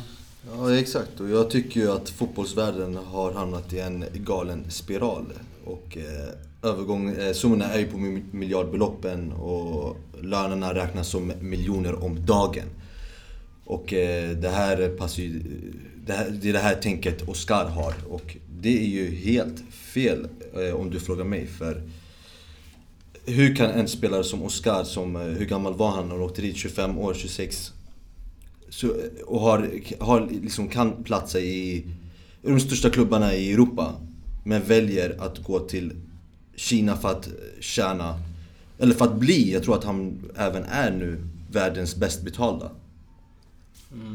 Ja 0.50 0.74
exakt 0.74 1.20
och 1.20 1.30
jag 1.30 1.50
tycker 1.50 1.80
ju 1.80 1.90
att 1.90 2.10
fotbollsvärlden 2.10 2.96
har 2.96 3.32
hamnat 3.32 3.72
i 3.72 3.80
en 3.80 4.04
galen 4.14 4.70
spiral. 4.70 5.32
Och 5.64 5.96
eh, 5.96 6.34
övergång, 6.62 7.08
eh, 7.08 7.32
summorna 7.32 7.64
är 7.64 7.78
ju 7.78 7.86
på 7.86 7.98
miljardbeloppen 8.32 9.32
och 9.32 9.96
lönerna 10.20 10.74
räknas 10.74 11.08
som 11.08 11.32
miljoner 11.40 12.04
om 12.04 12.26
dagen. 12.26 12.66
Och 13.64 13.92
eh, 13.92 14.30
det 14.30 14.48
här 14.48 14.88
passar 14.88 15.22
ju, 15.22 15.42
det, 16.06 16.12
här, 16.12 16.30
det 16.42 16.48
är 16.48 16.52
det 16.52 16.58
här 16.58 16.74
tänket 16.74 17.28
Oscar 17.28 17.64
har 17.64 17.94
och 18.08 18.36
det 18.60 18.78
är 18.78 18.88
ju 18.88 19.14
helt 19.14 19.60
fel 19.70 20.28
eh, 20.54 20.74
om 20.74 20.90
du 20.90 21.00
frågar 21.00 21.24
mig 21.24 21.46
för 21.46 21.82
hur 23.28 23.54
kan 23.54 23.70
en 23.70 23.88
spelare 23.88 24.24
som 24.24 24.42
Oscar, 24.42 24.84
som, 24.84 25.16
eh, 25.16 25.22
hur 25.22 25.46
gammal 25.46 25.74
var 25.74 25.90
han 25.90 26.08
när 26.08 26.14
han 26.14 26.24
åkte 26.24 26.42
dit? 26.42 26.56
25 26.56 26.98
år, 26.98 27.14
26? 27.14 27.72
Så, 28.68 28.86
eh, 28.86 28.92
och 29.26 29.40
har, 29.40 29.70
har, 29.98 30.28
liksom 30.42 30.68
kan 30.68 31.04
platsa 31.04 31.40
i, 31.40 31.76
i 32.42 32.48
de 32.48 32.60
största 32.60 32.90
klubbarna 32.90 33.34
i 33.34 33.52
Europa. 33.52 33.94
Men 34.44 34.62
väljer 34.62 35.16
att 35.18 35.38
gå 35.38 35.58
till 35.58 35.92
Kina 36.58 36.96
för 36.96 37.08
att 37.08 37.28
tjäna, 37.60 38.18
eller 38.78 38.94
för 38.94 39.04
att 39.04 39.14
bli, 39.14 39.52
jag 39.52 39.62
tror 39.62 39.78
att 39.78 39.84
han 39.84 40.18
även 40.36 40.64
är 40.64 40.90
nu 40.90 41.18
världens 41.50 41.96
bäst 41.96 42.22
betalda. 42.22 42.70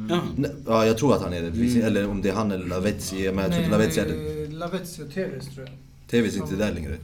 Ja. 0.10 0.22
Nej, 0.36 0.52
Ja, 0.68 0.86
jag 0.86 0.98
tror 0.98 1.16
att 1.16 1.22
han 1.22 1.34
är 1.34 1.42
det. 1.42 1.82
Eller 1.82 2.10
om 2.10 2.22
det 2.22 2.30
är 2.30 2.34
han 2.34 2.52
eller 2.52 2.66
Lavezzi. 2.66 3.32
Men 3.32 3.38
jag 3.38 3.52
tror 3.52 3.64
inte 3.64 3.72
Lavezzi 3.78 4.00
är 4.00 4.06
det. 4.06 4.52
Lavezzi 4.52 5.04
och 5.04 5.14
Tevez 5.14 5.54
tror 5.56 5.68
jag. 5.68 5.76
TV's 6.12 6.36
inte 6.36 6.56
där 6.56 6.74
längre. 6.74 6.98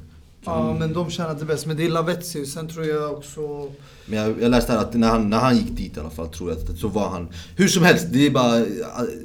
Ja, 0.46 0.76
men 0.80 0.94
de 0.94 1.10
tjänade 1.10 1.46
bäst. 1.46 1.66
Men 1.66 1.78
det 1.78 1.86
är 1.86 1.90
Lavezzi. 1.90 2.46
Sen 2.46 2.68
tror 2.70 2.86
jag 2.86 3.14
också... 3.14 3.72
Men 4.06 4.20
jag, 4.20 4.42
jag 4.42 4.52
läste 4.52 4.72
här 4.72 4.80
att 4.80 4.94
när 4.94 5.08
han, 5.08 5.30
när 5.30 5.38
han 5.38 5.58
gick 5.58 5.78
dit 5.78 5.98
i 5.98 6.00
alla 6.00 6.10
fall, 6.10 6.28
tror 6.28 6.50
jag 6.50 6.60
att 6.60 6.78
så 6.78 6.88
var 6.88 7.10
han... 7.10 7.28
Hur 7.56 7.68
som 7.68 7.84
helst, 7.84 8.08
det 8.10 8.26
är 8.26 8.32
bara 8.32 8.58
eh, 8.58 8.66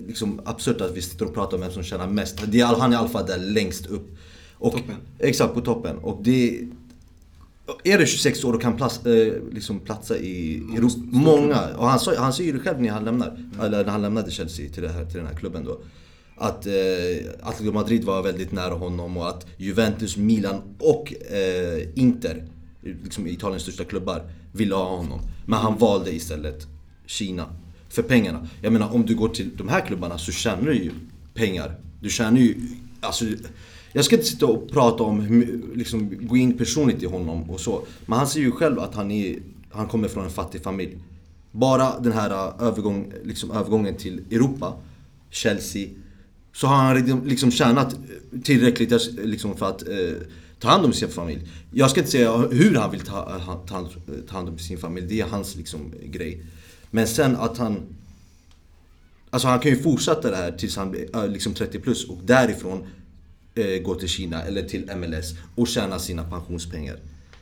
liksom, 0.06 0.40
absurt 0.44 0.80
att 0.80 0.96
vi 0.96 1.02
sitter 1.02 1.24
och 1.26 1.34
pratar 1.34 1.56
om 1.56 1.60
vem 1.60 1.72
som 1.72 1.82
tjänar 1.82 2.06
mest. 2.06 2.38
Det 2.46 2.60
är, 2.60 2.66
han 2.66 2.92
är 2.92 2.96
i 2.96 2.98
alla 2.98 3.08
fall 3.08 3.26
där 3.26 3.38
längst 3.38 3.86
upp. 3.86 4.16
Och, 4.64 4.72
Toppen. 4.72 4.96
Exakt, 5.18 5.54
på 5.54 5.60
toppen. 5.60 5.98
Och 5.98 6.22
det... 6.22 6.60
Är 7.84 7.98
du 7.98 8.06
26 8.06 8.44
år 8.44 8.52
och 8.52 8.62
kan 8.62 8.76
plats, 8.76 9.06
eh, 9.06 9.32
liksom 9.52 9.80
platsa 9.80 10.16
i 10.16 10.56
Europa, 10.76 10.96
många, 11.10 11.76
och 11.76 11.88
han, 11.88 11.98
sa, 11.98 12.16
han 12.18 12.32
säger 12.32 12.52
ju 12.52 12.60
själv 12.60 12.80
när 12.80 12.90
han 12.90 13.04
lämnar, 13.04 13.38
eller 13.62 13.84
när 13.84 13.92
han 13.92 14.02
lämnade 14.02 14.30
Chelsea 14.30 14.70
till, 14.70 14.88
här, 14.88 15.04
till 15.04 15.16
den 15.16 15.26
här 15.26 15.34
klubben 15.34 15.64
då. 15.64 15.80
Att 16.36 16.66
eh, 16.66 16.72
Atletico 17.42 17.74
Madrid 17.74 18.04
var 18.04 18.22
väldigt 18.22 18.52
nära 18.52 18.74
honom 18.74 19.16
och 19.16 19.28
att 19.28 19.46
Juventus, 19.56 20.16
Milan 20.16 20.62
och 20.78 21.14
eh, 21.32 21.88
Inter, 21.94 22.44
liksom 22.80 23.26
Italiens 23.26 23.62
största 23.62 23.84
klubbar, 23.84 24.22
ville 24.52 24.74
ha 24.74 24.96
honom. 24.96 25.20
Men 25.46 25.58
han 25.58 25.78
valde 25.78 26.14
istället 26.14 26.66
Kina. 27.06 27.46
För 27.88 28.02
pengarna. 28.02 28.48
Jag 28.62 28.72
menar 28.72 28.94
om 28.94 29.06
du 29.06 29.14
går 29.14 29.28
till 29.28 29.50
de 29.56 29.68
här 29.68 29.80
klubbarna 29.86 30.18
så 30.18 30.32
tjänar 30.32 30.66
du 30.66 30.74
ju 30.74 30.90
pengar. 31.34 31.80
Du 32.00 32.10
tjänar 32.10 32.38
ju, 32.38 32.56
alltså 33.00 33.24
jag 33.96 34.04
ska 34.04 34.16
inte 34.16 34.28
sitta 34.28 34.46
och 34.46 34.70
prata 34.70 35.02
om, 35.02 35.44
liksom 35.74 36.26
gå 36.26 36.36
in 36.36 36.58
personligt 36.58 37.02
i 37.02 37.06
honom 37.06 37.50
och 37.50 37.60
så. 37.60 37.82
Men 38.06 38.18
han 38.18 38.26
säger 38.28 38.46
ju 38.46 38.52
själv 38.52 38.78
att 38.78 38.94
han, 38.94 39.10
är, 39.10 39.38
han 39.70 39.88
kommer 39.88 40.08
från 40.08 40.24
en 40.24 40.30
fattig 40.30 40.62
familj. 40.62 40.98
Bara 41.52 42.00
den 42.00 42.12
här 42.12 42.30
äh, 42.30 42.66
övergång, 42.66 43.12
liksom, 43.24 43.50
övergången 43.50 43.96
till 43.96 44.20
Europa, 44.30 44.72
Chelsea, 45.30 45.88
så 46.52 46.66
har 46.66 46.76
han 46.76 47.20
liksom 47.26 47.50
tjänat 47.50 47.96
tillräckligt 48.44 48.92
äh, 48.92 48.98
liksom, 49.24 49.56
för 49.56 49.66
att 49.66 49.88
eh, 49.88 49.96
ta 50.58 50.68
hand 50.68 50.84
om 50.84 50.92
sin 50.92 51.08
familj. 51.08 51.48
Jag 51.72 51.90
ska 51.90 52.00
inte 52.00 52.12
säga 52.12 52.36
hur 52.36 52.74
han 52.74 52.90
vill 52.90 53.00
ta, 53.00 53.40
ta, 53.66 53.74
hand- 53.74 53.88
ta 54.28 54.36
hand 54.36 54.48
om 54.48 54.58
sin 54.58 54.78
familj, 54.78 55.06
det 55.06 55.20
är 55.20 55.26
hans 55.26 55.56
liksom, 55.56 55.80
grej. 56.04 56.42
Men 56.90 57.06
sen 57.06 57.36
att 57.36 57.58
han 57.58 57.80
Alltså 59.30 59.48
han 59.48 59.60
kan 59.60 59.70
ju 59.70 59.82
fortsätta 59.82 60.30
det 60.30 60.36
här 60.36 60.52
tills 60.52 60.76
han 60.76 60.90
blir 60.90 61.28
liksom 61.28 61.54
30 61.54 61.78
plus 61.78 62.08
och 62.08 62.18
därifrån 62.24 62.86
eh, 63.54 63.82
gå 63.82 63.94
till 63.94 64.08
Kina 64.08 64.42
eller 64.42 64.62
till 64.62 64.90
MLS 64.96 65.34
och 65.54 65.68
tjäna 65.68 65.98
sina 65.98 66.24
pensionspengar. 66.24 66.96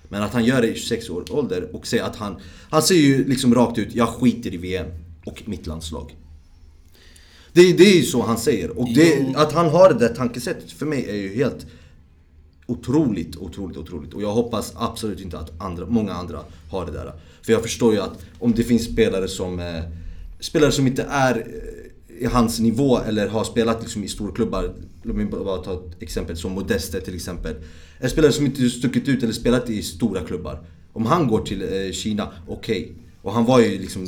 Men 0.09 0.23
att 0.23 0.33
han 0.33 0.45
gör 0.45 0.63
det 0.63 0.69
i 0.69 0.75
26 0.75 1.11
års 1.11 1.31
ålder 1.31 1.77
och 1.77 1.87
säger 1.87 2.05
att 2.05 2.17
han... 2.17 2.37
Han 2.71 2.83
säger 2.83 3.03
ju 3.03 3.29
liksom 3.29 3.55
rakt 3.55 3.79
ut, 3.79 3.95
jag 3.95 4.09
skiter 4.09 4.55
i 4.55 4.57
VM 4.57 4.87
och 5.25 5.43
mitt 5.45 5.67
landslag. 5.67 6.17
Det, 7.53 7.73
det 7.73 7.85
är 7.85 7.97
ju 7.97 8.03
så 8.03 8.23
han 8.23 8.39
säger. 8.39 8.79
Och 8.79 8.89
det, 8.95 9.35
att 9.37 9.53
han 9.53 9.69
har 9.69 9.93
det 9.93 9.99
där 9.99 10.15
tankesättet 10.15 10.73
för 10.73 10.87
mig 10.87 11.07
är 11.09 11.15
ju 11.15 11.35
helt 11.35 11.67
otroligt, 12.67 13.37
otroligt, 13.37 13.77
otroligt. 13.77 14.15
Och 14.15 14.23
jag 14.23 14.33
hoppas 14.33 14.73
absolut 14.77 15.21
inte 15.21 15.39
att 15.39 15.61
andra, 15.61 15.87
många 15.87 16.13
andra 16.13 16.41
har 16.71 16.87
det 16.87 16.93
där. 16.93 17.13
För 17.43 17.53
jag 17.53 17.63
förstår 17.63 17.93
ju 17.93 18.01
att 18.01 18.19
om 18.39 18.53
det 18.53 18.65
finns 18.65 18.85
spelare 18.85 19.29
som 19.29 19.61
eh, 19.61 19.83
Spelare 20.43 20.73
som 20.73 20.87
inte 20.87 21.03
är 21.03 21.37
eh, 21.37 21.82
hans 22.27 22.61
nivå 22.61 22.99
eller 22.99 23.29
har 23.29 23.45
spelat 23.45 23.83
liksom 23.83 24.05
i 24.05 24.09
storklubbar. 24.09 24.75
Låt 25.03 25.17
mig 25.17 25.27
bara 25.27 25.59
ta 25.59 25.73
ett 25.73 26.03
exempel 26.03 26.37
som 26.37 26.53
Modeste 26.53 27.01
till 27.01 27.15
exempel. 27.15 27.55
En 27.99 28.11
spelare 28.11 28.33
som 28.33 28.47
inte 28.47 28.71
stuckit 28.71 29.09
ut 29.09 29.23
eller 29.23 29.33
spelat 29.33 29.71
i 29.71 29.83
stora 29.83 30.21
klubbar. 30.21 30.65
Om 30.93 31.07
han 31.07 31.29
går 31.29 31.43
till 31.43 31.63
eh, 31.63 31.93
Kina, 31.93 32.33
okej. 32.49 32.93
Och 33.23 33.33
han 33.33 33.45
var 33.45 33.61
ju 33.61 33.79
liksom 33.79 34.05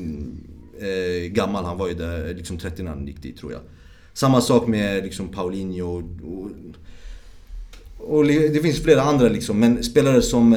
eh, 0.79 1.29
gammal, 1.29 1.64
han 1.64 1.79
var 1.79 1.88
ju 1.88 1.94
där 1.94 2.35
liksom 2.35 2.59
30 2.59 2.83
när 2.83 2.90
han 2.90 3.07
gick 3.07 3.22
dit 3.22 3.37
tror 3.37 3.53
jag. 3.53 3.61
Samma 4.12 4.40
sak 4.40 4.66
med 4.66 5.05
liksom 5.05 5.29
Paulinho 5.29 5.85
och, 5.85 6.03
och 6.33 6.50
och 8.07 8.24
det 8.24 8.62
finns 8.62 8.83
flera 8.83 9.03
andra 9.03 9.29
liksom, 9.29 9.61
men 9.61 9.85
spelare 9.85 10.22
som 10.22 10.53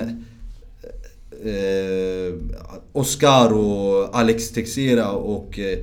eh, 1.45 2.33
Oscar 2.91 3.53
och 3.53 4.19
Alex 4.19 4.49
Texera 4.49 5.11
och 5.11 5.59
eh, 5.59 5.79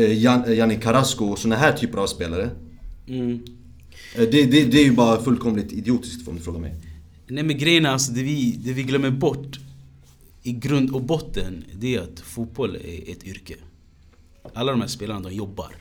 Jan, 0.00 0.54
Janni 0.54 0.76
Carrasco 0.76 1.24
och 1.24 1.38
såna 1.38 1.56
här 1.56 1.72
typer 1.72 1.98
av 1.98 2.06
spelare. 2.06 2.50
Mm. 3.08 3.42
Eh, 4.14 4.28
det, 4.30 4.46
det, 4.46 4.64
det 4.64 4.80
är 4.80 4.84
ju 4.84 4.92
bara 4.92 5.22
fullkomligt 5.22 5.72
idiotiskt 5.72 6.28
om 6.28 6.36
du 6.36 6.40
frågar 6.40 6.60
mig. 6.60 6.74
Nej 7.26 7.44
men 7.44 7.58
grejen 7.58 7.86
är 7.86 7.90
alltså, 7.90 8.12
det 8.12 8.22
vi, 8.22 8.58
det 8.64 8.72
vi 8.72 8.82
glömmer 8.82 9.10
bort 9.10 9.60
i 10.42 10.52
grund 10.52 10.90
och 10.90 11.02
botten, 11.02 11.64
det 11.80 11.94
är 11.94 12.00
att 12.00 12.20
fotboll 12.20 12.76
är 12.76 13.12
ett 13.12 13.24
yrke. 13.24 13.54
Alla 14.54 14.72
de 14.72 14.80
här 14.80 14.88
spelarna, 14.88 15.20
de 15.20 15.34
jobbar. 15.34 15.74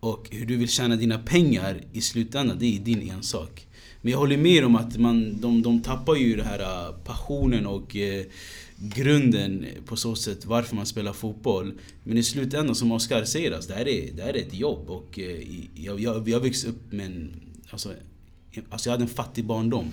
Och 0.00 0.28
hur 0.30 0.46
du 0.46 0.56
vill 0.56 0.68
tjäna 0.68 0.96
dina 0.96 1.18
pengar 1.18 1.80
i 1.92 2.00
slutändan, 2.00 2.58
det 2.58 2.76
är 2.76 2.80
din 2.80 3.10
ensak. 3.10 3.66
Men 4.02 4.12
jag 4.12 4.18
håller 4.18 4.36
med 4.36 4.64
om 4.64 4.76
att 4.76 4.96
man, 4.96 5.40
de, 5.40 5.62
de 5.62 5.80
tappar 5.82 6.14
ju 6.14 6.36
det 6.36 6.44
här 6.44 6.92
passionen 7.04 7.66
och 7.66 7.96
eh, 7.96 8.24
grunden 8.80 9.66
på 9.86 9.96
så 9.96 10.14
sätt 10.14 10.46
varför 10.46 10.76
man 10.76 10.86
spelar 10.86 11.12
fotboll. 11.12 11.72
Men 12.04 12.18
i 12.18 12.22
slutändan, 12.22 12.74
som 12.74 12.92
Oskar 12.92 13.24
säger, 13.24 13.52
alltså, 13.52 13.70
det, 13.70 13.76
här 13.76 13.88
är, 13.88 14.12
det 14.16 14.22
här 14.22 14.36
är 14.36 14.40
ett 14.40 14.54
jobb. 14.54 14.90
Och 14.90 15.18
eh, 15.18 15.40
jag, 15.74 16.00
jag, 16.00 16.28
jag 16.28 16.40
växte 16.40 16.68
upp 16.68 16.92
med 16.92 17.06
en... 17.06 17.30
Alltså, 17.70 17.88
alltså 18.70 18.88
jag 18.88 18.92
hade 18.92 19.04
en 19.04 19.08
fattig 19.08 19.44
barndom. 19.44 19.86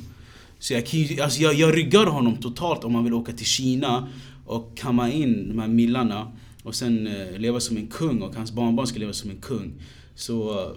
Så 0.59 0.73
jag, 0.73 0.85
kan 0.85 0.99
alltså 1.21 1.41
jag, 1.41 1.53
jag 1.53 1.77
ryggar 1.77 2.05
honom 2.05 2.37
totalt 2.37 2.83
om 2.83 2.95
han 2.95 3.03
vill 3.03 3.13
åka 3.13 3.31
till 3.31 3.45
Kina 3.45 4.07
och 4.45 4.77
kamma 4.77 5.11
in 5.11 5.47
de 5.49 5.59
här 5.59 5.67
millarna 5.67 6.31
och 6.63 6.75
sen 6.75 7.07
eh, 7.07 7.37
leva 7.39 7.59
som 7.59 7.77
en 7.77 7.87
kung 7.87 8.21
och 8.21 8.35
hans 8.35 8.51
barnbarn 8.51 8.87
ska 8.87 8.99
leva 8.99 9.13
som 9.13 9.29
en 9.29 9.37
kung. 9.41 9.73
Så... 10.15 10.59
eh, 10.63 10.71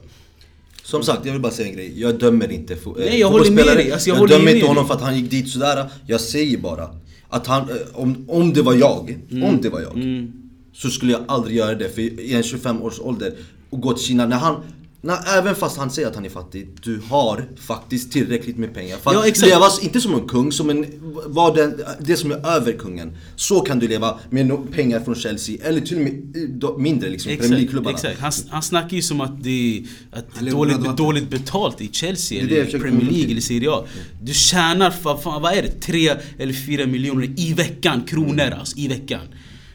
Som 0.83 1.03
sagt, 1.03 1.25
jag 1.27 1.33
vill 1.33 1.43
bara 1.43 1.53
säga 1.53 1.69
en 1.69 1.75
grej. 1.75 2.01
Jag 2.01 2.19
dömer 2.19 2.53
inte 2.53 2.75
fo- 2.75 2.95
Nej, 2.99 3.21
jag 3.21 3.29
håller 3.31 3.51
med 3.51 3.59
fotbollsspelare. 3.59 3.83
dig. 3.85 3.93
Alltså, 3.93 4.09
jag 4.11 4.19
jag 4.19 4.29
dömer 4.29 4.55
inte 4.55 4.67
honom 4.67 4.87
för 4.87 4.95
att 4.95 5.01
han 5.01 5.19
gick 5.19 5.31
dit 5.31 5.49
sådär. 5.49 5.91
Jag 6.07 6.21
säger 6.21 6.59
bara 6.59 6.91
att 7.31 7.47
han, 7.47 7.63
eh, 7.63 7.77
om, 7.93 8.25
om 8.29 8.53
det 8.53 8.63
var 8.63 8.75
jag, 8.75 9.19
om 9.31 9.59
det 9.63 9.69
var 9.69 9.81
jag. 9.81 9.97
Mm. 9.97 10.33
Så 10.73 10.91
skulle 10.91 11.13
jag 11.13 11.21
aldrig 11.29 11.57
göra 11.57 11.75
det 11.75 11.89
för 11.89 12.01
i 12.01 12.35
en 12.35 12.43
25 12.43 12.83
års 12.83 13.01
ålder 13.01 13.33
och 13.71 13.81
gå 13.81 13.93
till 13.93 14.05
Kina 14.05 14.27
när 14.27 14.37
han 14.37 14.57
när, 15.03 15.39
även 15.39 15.55
fast 15.55 15.77
han 15.77 15.91
säger 15.91 16.09
att 16.09 16.15
han 16.15 16.25
är 16.25 16.31
fattig, 16.31 16.69
du 16.83 17.01
har 17.09 17.45
faktiskt 17.57 18.13
tillräckligt 18.13 18.57
med 18.57 18.75
pengar 18.75 18.97
för 18.97 19.11
att 19.11 19.17
Ja, 19.17 19.27
exakt. 19.27 19.49
leva, 19.49 19.67
inte 19.83 20.01
som 20.01 20.15
en 20.15 20.29
kung, 20.29 20.53
som 20.53 20.71
en, 20.71 20.87
vad 21.27 21.57
den, 21.57 21.83
det 22.01 22.17
som 22.17 22.33
är 22.33 22.47
över 22.47 22.73
kungen. 22.73 23.17
Så 23.37 23.61
kan 23.61 23.79
du 23.79 23.89
leva 23.89 24.19
med 24.31 24.73
pengar 24.73 25.01
från 25.01 25.15
Chelsea, 25.15 25.57
eller 25.65 25.81
till 25.81 25.97
och 25.97 26.03
med 26.03 26.37
eh, 26.65 26.79
mindre 26.79 27.11
liksom, 27.11 27.37
Premier 27.37 27.51
League-klubbarna. 27.51 27.97
exakt. 27.97 28.21
Han, 28.21 28.33
han 28.51 28.63
snackar 28.63 28.97
ju 28.97 29.03
som 29.03 29.21
att 29.21 29.43
det 29.45 29.85
att 30.13 30.25
det 30.41 30.47
är 30.47 30.51
dåligt, 30.51 30.97
dåligt 30.97 31.31
betalt 31.31 31.81
i 31.81 31.89
Chelsea 31.93 32.41
eller 32.43 32.69
i 32.77 32.79
Premier 32.79 33.11
League 33.11 33.31
eller 33.31 33.41
Serie 33.41 33.71
A. 33.71 33.85
Du 34.23 34.35
tjänar, 34.35 34.91
fan, 34.91 35.43
vad 35.43 35.53
är 35.53 35.63
det? 35.63 35.81
3 35.81 36.11
eller 36.39 36.53
4 36.53 36.87
miljoner 36.87 37.31
i 37.37 37.53
veckan, 37.53 38.03
kronor 38.03 38.51
alltså, 38.59 38.79
i 38.79 38.89
veckan. 38.89 39.21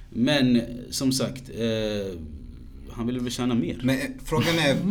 Men 0.10 0.62
som 0.90 1.12
sagt, 1.12 1.44
eh, 1.50 2.20
han 2.96 3.06
vill 3.08 3.20
väl 3.20 3.32
tjäna 3.32 3.54
mer. 3.56 3.80
Men 3.84 3.96
eh, 3.96 4.06
frågan 4.26 4.60
är... 4.60 4.78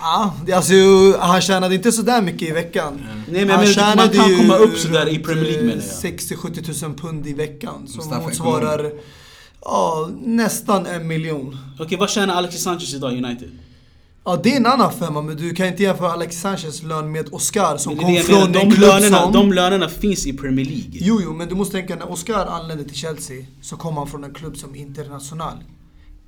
Ja, 0.00 0.34
det- 0.46 0.52
alltså, 0.52 0.72
han 1.20 1.40
tjänade 1.40 1.74
inte 1.74 1.92
sådär 1.92 2.22
mycket 2.22 2.48
i 2.48 2.52
veckan. 2.52 3.00
Nej, 3.28 3.44
men 3.44 3.50
han 3.56 3.66
jag 3.66 3.76
menar, 3.76 3.96
man 3.96 4.08
kan 4.08 4.36
komma 4.36 4.56
upp 4.56 4.76
sådär 4.78 5.08
i 5.08 5.18
Premier 5.18 5.44
League, 5.44 5.62
menar 5.62 5.82
jag. 6.02 6.12
eh, 6.12 6.16
60-70 6.16 6.64
tusen 6.64 6.94
pund 6.94 7.26
i 7.26 7.32
veckan. 7.32 7.86
Som 7.88 7.96
Mustafa 7.96 8.20
motsvarar 8.22 8.92
ja, 9.64 10.10
nästan 10.24 10.86
en 10.86 11.06
miljon. 11.06 11.56
Okej, 11.78 11.98
vad 11.98 12.10
tjänar 12.10 12.34
Alexis 12.34 12.62
Sanchez 12.62 12.94
idag 12.94 13.12
i 13.14 13.16
United? 13.24 13.50
Ja, 14.24 14.40
det 14.42 14.52
är 14.52 14.56
en 14.56 14.66
annan 14.66 14.92
femma, 14.92 15.22
men 15.22 15.36
du 15.36 15.54
kan 15.54 15.66
inte 15.66 15.82
jämföra 15.82 16.12
Alex 16.12 16.40
Sanchez 16.40 16.82
lön 16.82 17.12
med 17.12 17.28
Oscar 17.32 17.76
som 17.76 17.92
Men 17.94 18.02
kom 18.04 18.12
det 18.12 18.16
jag 18.18 18.26
från 18.26 18.36
menar, 18.38 18.46
en 18.60 18.68
de, 18.68 18.74
klubb 18.76 18.88
lönerna, 18.90 19.22
som... 19.22 19.32
de 19.32 19.52
lönerna 19.52 19.88
finns 19.88 20.26
i 20.26 20.32
Premier 20.32 20.66
League. 20.66 20.90
Jo, 20.92 21.20
jo, 21.22 21.32
men 21.34 21.48
du 21.48 21.54
måste 21.54 21.72
tänka 21.76 21.96
när 21.96 22.10
Oscar 22.12 22.46
anlände 22.46 22.84
till 22.84 22.96
Chelsea 22.96 23.44
så 23.62 23.76
kom 23.76 23.96
han 23.96 24.06
från 24.06 24.24
en 24.24 24.34
klubb 24.34 24.56
som 24.56 24.74
International 24.74 25.54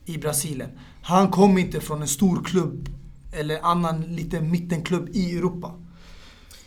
i 0.04 0.18
Brasilien. 0.18 0.70
Han 1.02 1.30
kom 1.30 1.58
inte 1.58 1.80
från 1.80 2.02
en 2.02 2.08
stor 2.08 2.44
klubb 2.44 2.88
eller 3.32 3.60
annan 3.62 4.02
liten 4.02 4.50
mittenklubb 4.50 5.08
i 5.12 5.36
Europa. 5.36 5.74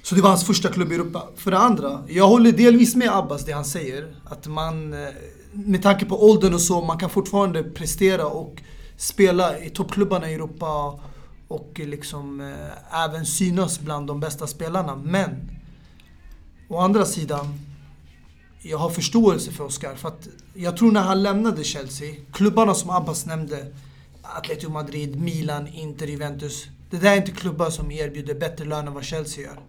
Så 0.04 0.16
det 0.16 0.22
var 0.22 0.30
hans 0.30 0.46
första 0.46 0.70
klubb 0.70 0.92
i 0.92 0.96
Europa. 0.96 1.28
För 1.36 1.52
det 1.52 1.58
andra, 1.58 2.04
jag 2.08 2.28
håller 2.28 2.52
delvis 2.52 2.96
med 2.96 3.18
Abbas 3.18 3.46
det 3.46 3.52
han 3.52 3.66
säger. 3.66 4.16
Att 4.26 4.48
man, 4.48 4.94
eh, 4.94 5.10
med 5.52 5.84
tanke 5.84 6.06
på 6.06 6.30
åldern 6.30 6.54
och 6.54 6.62
så, 6.62 6.82
man 6.82 6.98
kan 6.98 7.10
fortfarande 7.10 7.64
prestera 7.64 8.26
och 8.26 8.62
spela 8.98 9.60
i 9.60 9.70
toppklubbarna 9.70 10.32
i 10.32 10.34
Europa 10.34 11.00
och 11.48 11.72
liksom 11.76 12.42
eh, 12.42 13.04
även 13.06 13.26
synas 13.26 13.80
bland 13.80 14.08
de 14.08 14.20
bästa 14.20 14.48
spelarna. 14.48 14.96
Men 14.96 15.52
å 16.68 16.78
andra 16.78 17.06
sidan, 17.06 17.60
jag 18.64 18.78
har 18.78 18.90
förståelse 18.90 19.52
för 19.52 19.64
Oscar. 19.64 19.96
För 19.96 20.08
att 20.08 20.28
jag 20.54 20.78
tror 20.78 20.92
när 20.92 21.02
han 21.02 21.24
lämnade 21.24 21.64
Chelsea, 21.64 22.16
klubbarna 22.32 22.74
som 22.74 22.90
Abbas 22.90 23.26
nämnde, 23.26 23.74
Atletico 24.22 24.72
Madrid, 24.72 25.22
Milan, 25.22 25.68
Inter, 25.68 26.08
Juventus. 26.08 26.66
Det 26.90 26.98
där 26.98 27.12
är 27.12 27.18
inte 27.18 27.32
klubbar 27.32 27.70
som 27.70 27.92
erbjuder 27.92 28.36
bättre 28.36 28.66
lön 28.66 28.88
än 28.88 28.94
vad 28.94 29.04
Chelsea 29.04 29.44
gör. 29.44 29.60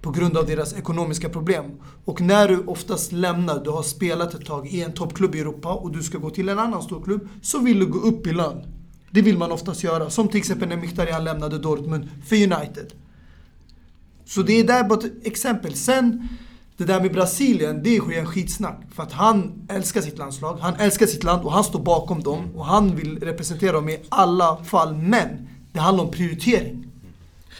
På 0.00 0.10
grund 0.10 0.36
av 0.36 0.46
deras 0.46 0.74
ekonomiska 0.74 1.28
problem. 1.28 1.64
Och 2.04 2.20
när 2.20 2.48
du 2.48 2.58
oftast 2.58 3.12
lämnar, 3.12 3.64
du 3.64 3.70
har 3.70 3.82
spelat 3.82 4.34
ett 4.34 4.46
tag 4.46 4.66
i 4.68 4.82
en 4.82 4.92
toppklubb 4.92 5.34
i 5.34 5.40
Europa 5.40 5.74
och 5.74 5.92
du 5.92 6.02
ska 6.02 6.18
gå 6.18 6.30
till 6.30 6.48
en 6.48 6.58
annan 6.58 6.82
stor 6.82 7.04
klubb, 7.04 7.28
så 7.42 7.58
vill 7.58 7.78
du 7.78 7.86
gå 7.86 7.98
upp 7.98 8.26
i 8.26 8.32
lön. 8.32 8.64
Det 9.10 9.22
vill 9.22 9.38
man 9.38 9.52
oftast 9.52 9.84
göra. 9.84 10.10
Som 10.10 10.28
till 10.28 10.38
exempel 10.38 10.68
när 10.68 10.76
Mkhitaryan 10.76 11.24
lämnade 11.24 11.58
Dortmund 11.58 12.08
för 12.26 12.36
United. 12.36 12.92
Så 14.24 14.42
det 14.42 14.52
är 14.52 14.64
där 14.64 14.84
bara 14.84 14.98
ett 14.98 15.26
exempel. 15.26 15.74
Sen, 15.74 16.28
det 16.76 16.84
där 16.84 17.00
med 17.00 17.12
Brasilien, 17.12 17.82
det 17.82 17.96
är 17.96 18.12
en 18.12 18.26
skitsnack. 18.26 18.80
För 18.94 19.02
att 19.02 19.12
han 19.12 19.52
älskar 19.68 20.00
sitt 20.00 20.18
landslag, 20.18 20.58
han 20.60 20.74
älskar 20.74 21.06
sitt 21.06 21.24
land 21.24 21.44
och 21.44 21.52
han 21.52 21.64
står 21.64 21.80
bakom 21.80 22.22
dem. 22.22 22.56
Och 22.56 22.66
han 22.66 22.96
vill 22.96 23.18
representera 23.20 23.72
dem 23.72 23.88
i 23.88 23.98
alla 24.08 24.56
fall. 24.64 24.94
Men, 24.94 25.48
det 25.72 25.80
handlar 25.80 26.04
om 26.04 26.10
prioritering. 26.10 26.86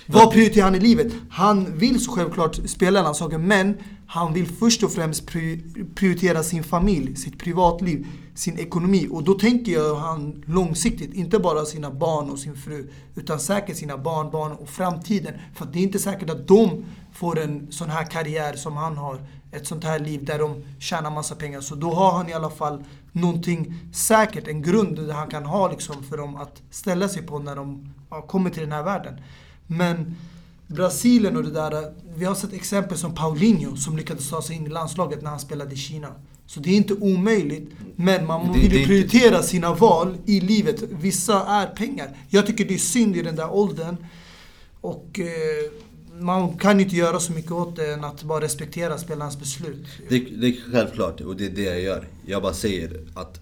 Vad 0.07 0.33
prioriterar 0.33 0.65
han 0.65 0.75
i 0.75 0.81
livet? 0.81 1.13
Han 1.31 1.79
vill 1.79 2.05
så 2.05 2.13
självklart 2.13 2.59
spela 2.67 3.03
landslaget, 3.03 3.41
men 3.41 3.75
han 4.07 4.35
vill 4.35 4.47
först 4.47 4.83
och 4.83 4.93
främst 4.93 5.29
pri- 5.29 5.95
prioritera 5.95 6.43
sin 6.43 6.65
familj, 6.65 7.17
sitt 7.17 7.39
privatliv, 7.39 8.07
sin 8.37 8.59
ekonomi. 8.59 9.09
Och 9.11 9.25
då 9.25 9.35
tänker 9.35 9.73
jag 9.73 9.95
han 9.95 10.45
långsiktigt, 10.47 11.15
inte 11.15 11.39
bara 11.39 11.65
sina 11.65 11.91
barn 11.91 12.31
och 12.31 12.39
sin 12.39 12.57
fru, 12.57 12.91
utan 13.15 13.41
säkert 13.41 13.77
sina 13.77 13.99
barnbarn 13.99 14.53
och 14.53 14.69
framtiden. 14.69 15.35
För 15.55 15.67
det 15.67 15.79
är 15.79 15.83
inte 15.83 15.99
säkert 15.99 16.31
att 16.31 16.49
de 16.49 16.85
får 17.13 17.39
en 17.39 17.73
sån 17.73 17.91
här 17.91 18.05
karriär 18.05 18.55
som 18.55 18.77
han 18.77 18.97
har. 18.97 19.21
Ett 19.53 19.67
sånt 19.67 19.85
här 19.85 19.99
liv 19.99 20.25
där 20.25 20.39
de 20.39 20.65
tjänar 20.79 21.11
massa 21.11 21.35
pengar. 21.35 21.61
Så 21.61 21.75
då 21.75 21.95
har 21.95 22.13
han 22.13 22.29
i 22.29 22.33
alla 22.33 22.51
fall 22.51 22.85
någonting 23.13 23.75
säkert, 23.93 24.49
en 24.49 24.63
grund 24.63 24.97
där 24.97 25.15
han 25.15 25.29
kan 25.29 25.45
ha 25.45 25.71
liksom 25.71 26.03
för 26.03 26.17
dem 26.17 26.37
att 26.37 26.63
ställa 26.71 27.09
sig 27.09 27.23
på 27.23 27.39
när 27.39 27.57
de 27.57 27.95
ja, 28.11 28.23
kommer 28.23 28.51
till 28.51 28.63
den 28.63 28.73
här 28.73 28.83
världen. 28.83 29.21
Men 29.67 30.17
Brasilien 30.67 31.37
och 31.37 31.43
det 31.43 31.51
där, 31.51 31.95
vi 32.17 32.25
har 32.25 32.35
sett 32.35 32.53
exempel 32.53 32.99
som 32.99 33.15
Paulinho 33.15 33.77
som 33.77 33.97
lyckades 33.97 34.31
ta 34.31 34.43
sig 34.43 34.57
in 34.57 34.67
i 34.67 34.69
landslaget 34.69 35.23
när 35.23 35.31
han 35.31 35.41
spelade 35.41 35.75
i 35.75 35.77
Kina. 35.77 36.09
Så 36.47 36.61
det 36.61 36.71
är 36.71 36.77
inte 36.77 36.95
omöjligt, 36.95 37.71
men 37.97 38.27
man 38.27 38.53
det- 38.53 38.59
vill 38.59 38.73
ju 38.73 38.87
prioritera 38.87 39.43
sina 39.43 39.75
val 39.75 40.17
i 40.27 40.41
livet. 40.41 40.83
Vissa 41.01 41.47
är 41.47 41.67
pengar. 41.67 42.09
Jag 42.29 42.47
tycker 42.47 42.65
det 42.65 42.75
är 42.75 42.79
synd 42.79 43.17
i 43.17 43.23
den 43.23 43.37
där 43.37 43.51
åldern. 43.55 43.97
Och 44.81 45.21
eh, 45.21 46.21
man 46.21 46.59
kan 46.59 46.81
inte 46.81 46.97
göra 46.97 47.21
så 47.21 47.33
mycket 47.33 47.53
åt 47.53 47.77
det 47.77 47.93
än 47.93 48.05
att 48.05 48.23
bara 48.23 48.41
respektera 48.41 48.99
spelarens 48.99 49.39
beslut. 49.39 49.85
Det, 50.09 50.19
det 50.19 50.47
är 50.47 50.73
självklart 50.73 51.21
och 51.21 51.37
det 51.37 51.47
är 51.47 51.51
det 51.51 51.63
jag 51.63 51.81
gör. 51.81 52.09
Jag 52.27 52.43
bara 52.43 52.53
säger 52.55 53.01
att 53.15 53.41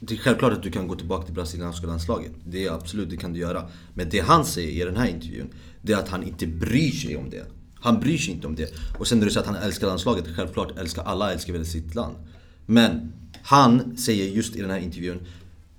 det 0.00 0.14
är 0.14 0.18
självklart 0.18 0.52
att 0.52 0.62
du 0.62 0.70
kan 0.70 0.88
gå 0.88 0.94
tillbaka 0.94 1.24
till 1.24 1.34
brasilianska 1.34 1.86
landslaget. 1.86 2.32
Det 2.44 2.64
är 2.66 2.70
absolut, 2.72 3.10
det 3.10 3.16
kan 3.16 3.32
du 3.32 3.40
göra. 3.40 3.68
Men 3.94 4.08
det 4.10 4.18
han 4.20 4.44
säger 4.44 4.82
i 4.82 4.84
den 4.84 4.96
här 4.96 5.08
intervjun, 5.08 5.48
det 5.82 5.92
är 5.92 5.96
att 5.96 6.08
han 6.08 6.22
inte 6.22 6.46
bryr 6.46 6.90
sig 6.90 7.16
om 7.16 7.30
det. 7.30 7.44
Han 7.82 8.00
bryr 8.00 8.18
sig 8.18 8.34
inte 8.34 8.46
om 8.46 8.54
det. 8.54 8.74
Och 8.98 9.06
sen 9.06 9.18
när 9.18 9.24
du 9.24 9.30
säger 9.30 9.40
att 9.48 9.54
han 9.54 9.62
älskar 9.62 9.86
landslaget, 9.86 10.24
självklart 10.36 10.78
älskar 10.78 11.02
alla 11.02 11.32
älskar 11.32 11.52
väl 11.52 11.66
sitt 11.66 11.94
land. 11.94 12.16
Men 12.66 13.12
han 13.42 13.96
säger 13.96 14.28
just 14.28 14.56
i 14.56 14.60
den 14.60 14.70
här 14.70 14.78
intervjun, 14.78 15.18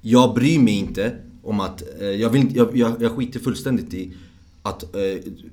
jag 0.02 0.34
bryr 0.34 0.60
mig 0.60 0.74
inte 0.74 1.16
om 1.44 1.60
att, 1.60 1.84
eh, 2.00 2.08
jag, 2.08 2.30
vill, 2.30 2.56
jag, 2.56 2.78
jag, 2.78 3.02
jag 3.02 3.12
skiter 3.12 3.40
fullständigt 3.40 3.94
i 3.94 4.14
att 4.62 4.84
eh, 4.84 4.90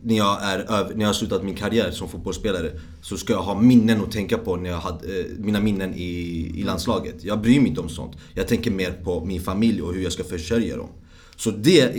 när, 0.02 0.16
jag 0.16 0.42
är 0.42 0.58
över, 0.58 0.94
när 0.94 1.00
jag 1.00 1.08
har 1.08 1.14
slutat 1.14 1.44
min 1.44 1.54
karriär 1.54 1.90
som 1.90 2.08
fotbollsspelare 2.08 2.70
så 3.02 3.16
ska 3.16 3.32
jag 3.32 3.42
ha 3.42 3.60
minnen 3.60 4.00
att 4.00 4.12
tänka 4.12 4.38
på 4.38 4.56
när 4.56 4.70
jag 4.70 4.78
hade, 4.78 5.20
eh, 5.20 5.26
mina 5.38 5.60
minnen 5.60 5.94
i, 5.94 6.52
i 6.56 6.62
landslaget. 6.62 7.24
Jag 7.24 7.40
bryr 7.40 7.60
mig 7.60 7.68
inte 7.68 7.80
om 7.80 7.88
sånt. 7.88 8.12
Jag 8.34 8.48
tänker 8.48 8.70
mer 8.70 8.92
på 9.04 9.24
min 9.24 9.40
familj 9.40 9.82
och 9.82 9.94
hur 9.94 10.02
jag 10.02 10.12
ska 10.12 10.24
försörja 10.24 10.76
dem. 10.76 10.88
Så 11.36 11.50
det, 11.50 11.96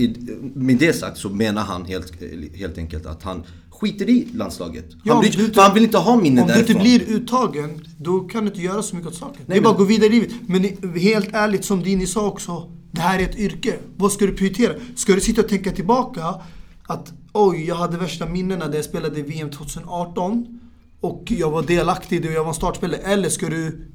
med 0.56 0.78
det 0.78 0.94
sagt 0.94 1.18
så 1.18 1.30
menar 1.30 1.62
han 1.62 1.86
helt, 1.86 2.14
helt 2.56 2.78
enkelt 2.78 3.06
att 3.06 3.24
han 3.24 3.44
skiter 3.82 4.10
i 4.10 4.28
landslaget. 4.34 4.86
Ja, 5.04 5.13
Han, 5.13 5.22
bryr, 5.22 5.32
du 5.38 5.54
för 5.54 5.62
han 5.62 5.74
vill 5.74 5.84
inte 5.84 5.98
ha 5.98 6.15
minnen 6.15 6.44
Om 6.44 6.48
du 6.48 6.54
därifrån. 6.54 6.76
inte 6.78 7.06
blir 7.06 7.15
uttagen, 7.15 7.86
då 7.98 8.20
kan 8.20 8.44
du 8.46 8.50
inte 8.50 8.62
göra 8.62 8.84
så 8.84 8.96
mycket 8.96 9.12
åt 9.12 9.15
saken. 9.17 9.41
det 9.46 9.54
är 9.54 9.56
men- 9.56 9.63
bara 9.63 9.72
att 9.72 9.78
gå 9.78 9.84
vidare 9.84 10.08
i 10.08 10.12
livet. 10.12 10.32
Men 10.48 10.63
helt 11.00 11.30
ärligt, 11.34 11.65
som 11.65 11.84
Dini 11.84 12.08
sa 12.08 12.28
också. 12.28 12.72
Det 12.91 13.02
här 13.02 13.20
är 13.20 13.24
ett 13.24 13.38
yrke. 13.39 13.76
Vad 13.98 14.12
ska 14.12 14.26
du 14.26 14.34
prioritera? 14.34 14.74
Ska 14.96 15.13
du 15.15 15.22
sitta 15.22 15.41
och 15.41 15.48
tänka 15.50 15.72
tillbaka 15.72 16.36
att 16.84 17.13
oj, 17.34 17.65
jag 17.67 17.76
hade 17.76 17.98
värsta 17.98 18.26
minnena 18.26 18.67
där 18.67 18.76
jag 18.76 18.86
spelade 18.86 19.20
i 19.20 19.22
VM 19.22 19.50
2018 19.50 20.60
och 21.02 21.24
jag 21.28 21.52
var 21.52 21.62
delaktig 21.63 22.15
i 22.15 22.20
det 22.20 22.28
och 22.28 22.34
jag 22.34 22.41
var 22.44 22.50
en 22.50 22.56
startspelare. 22.56 23.02
Eller 23.02 23.30
ska 23.30 23.50
du 23.50 23.88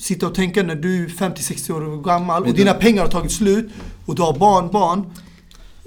sitta 0.00 0.26
och 0.26 0.34
tänka 0.34 0.62
när 0.62 0.74
du 0.74 1.04
är 1.04 1.08
50-60 1.08 1.70
år 1.72 2.02
gammal 2.02 2.42
och 2.44 2.52
dina 2.54 2.74
pengar 2.74 3.02
har 3.02 3.08
tagit 3.10 3.32
slut 3.32 3.70
och 4.06 4.14
du 4.14 4.22
har 4.22 4.38
barn, 4.38 4.68
barn 4.72 5.04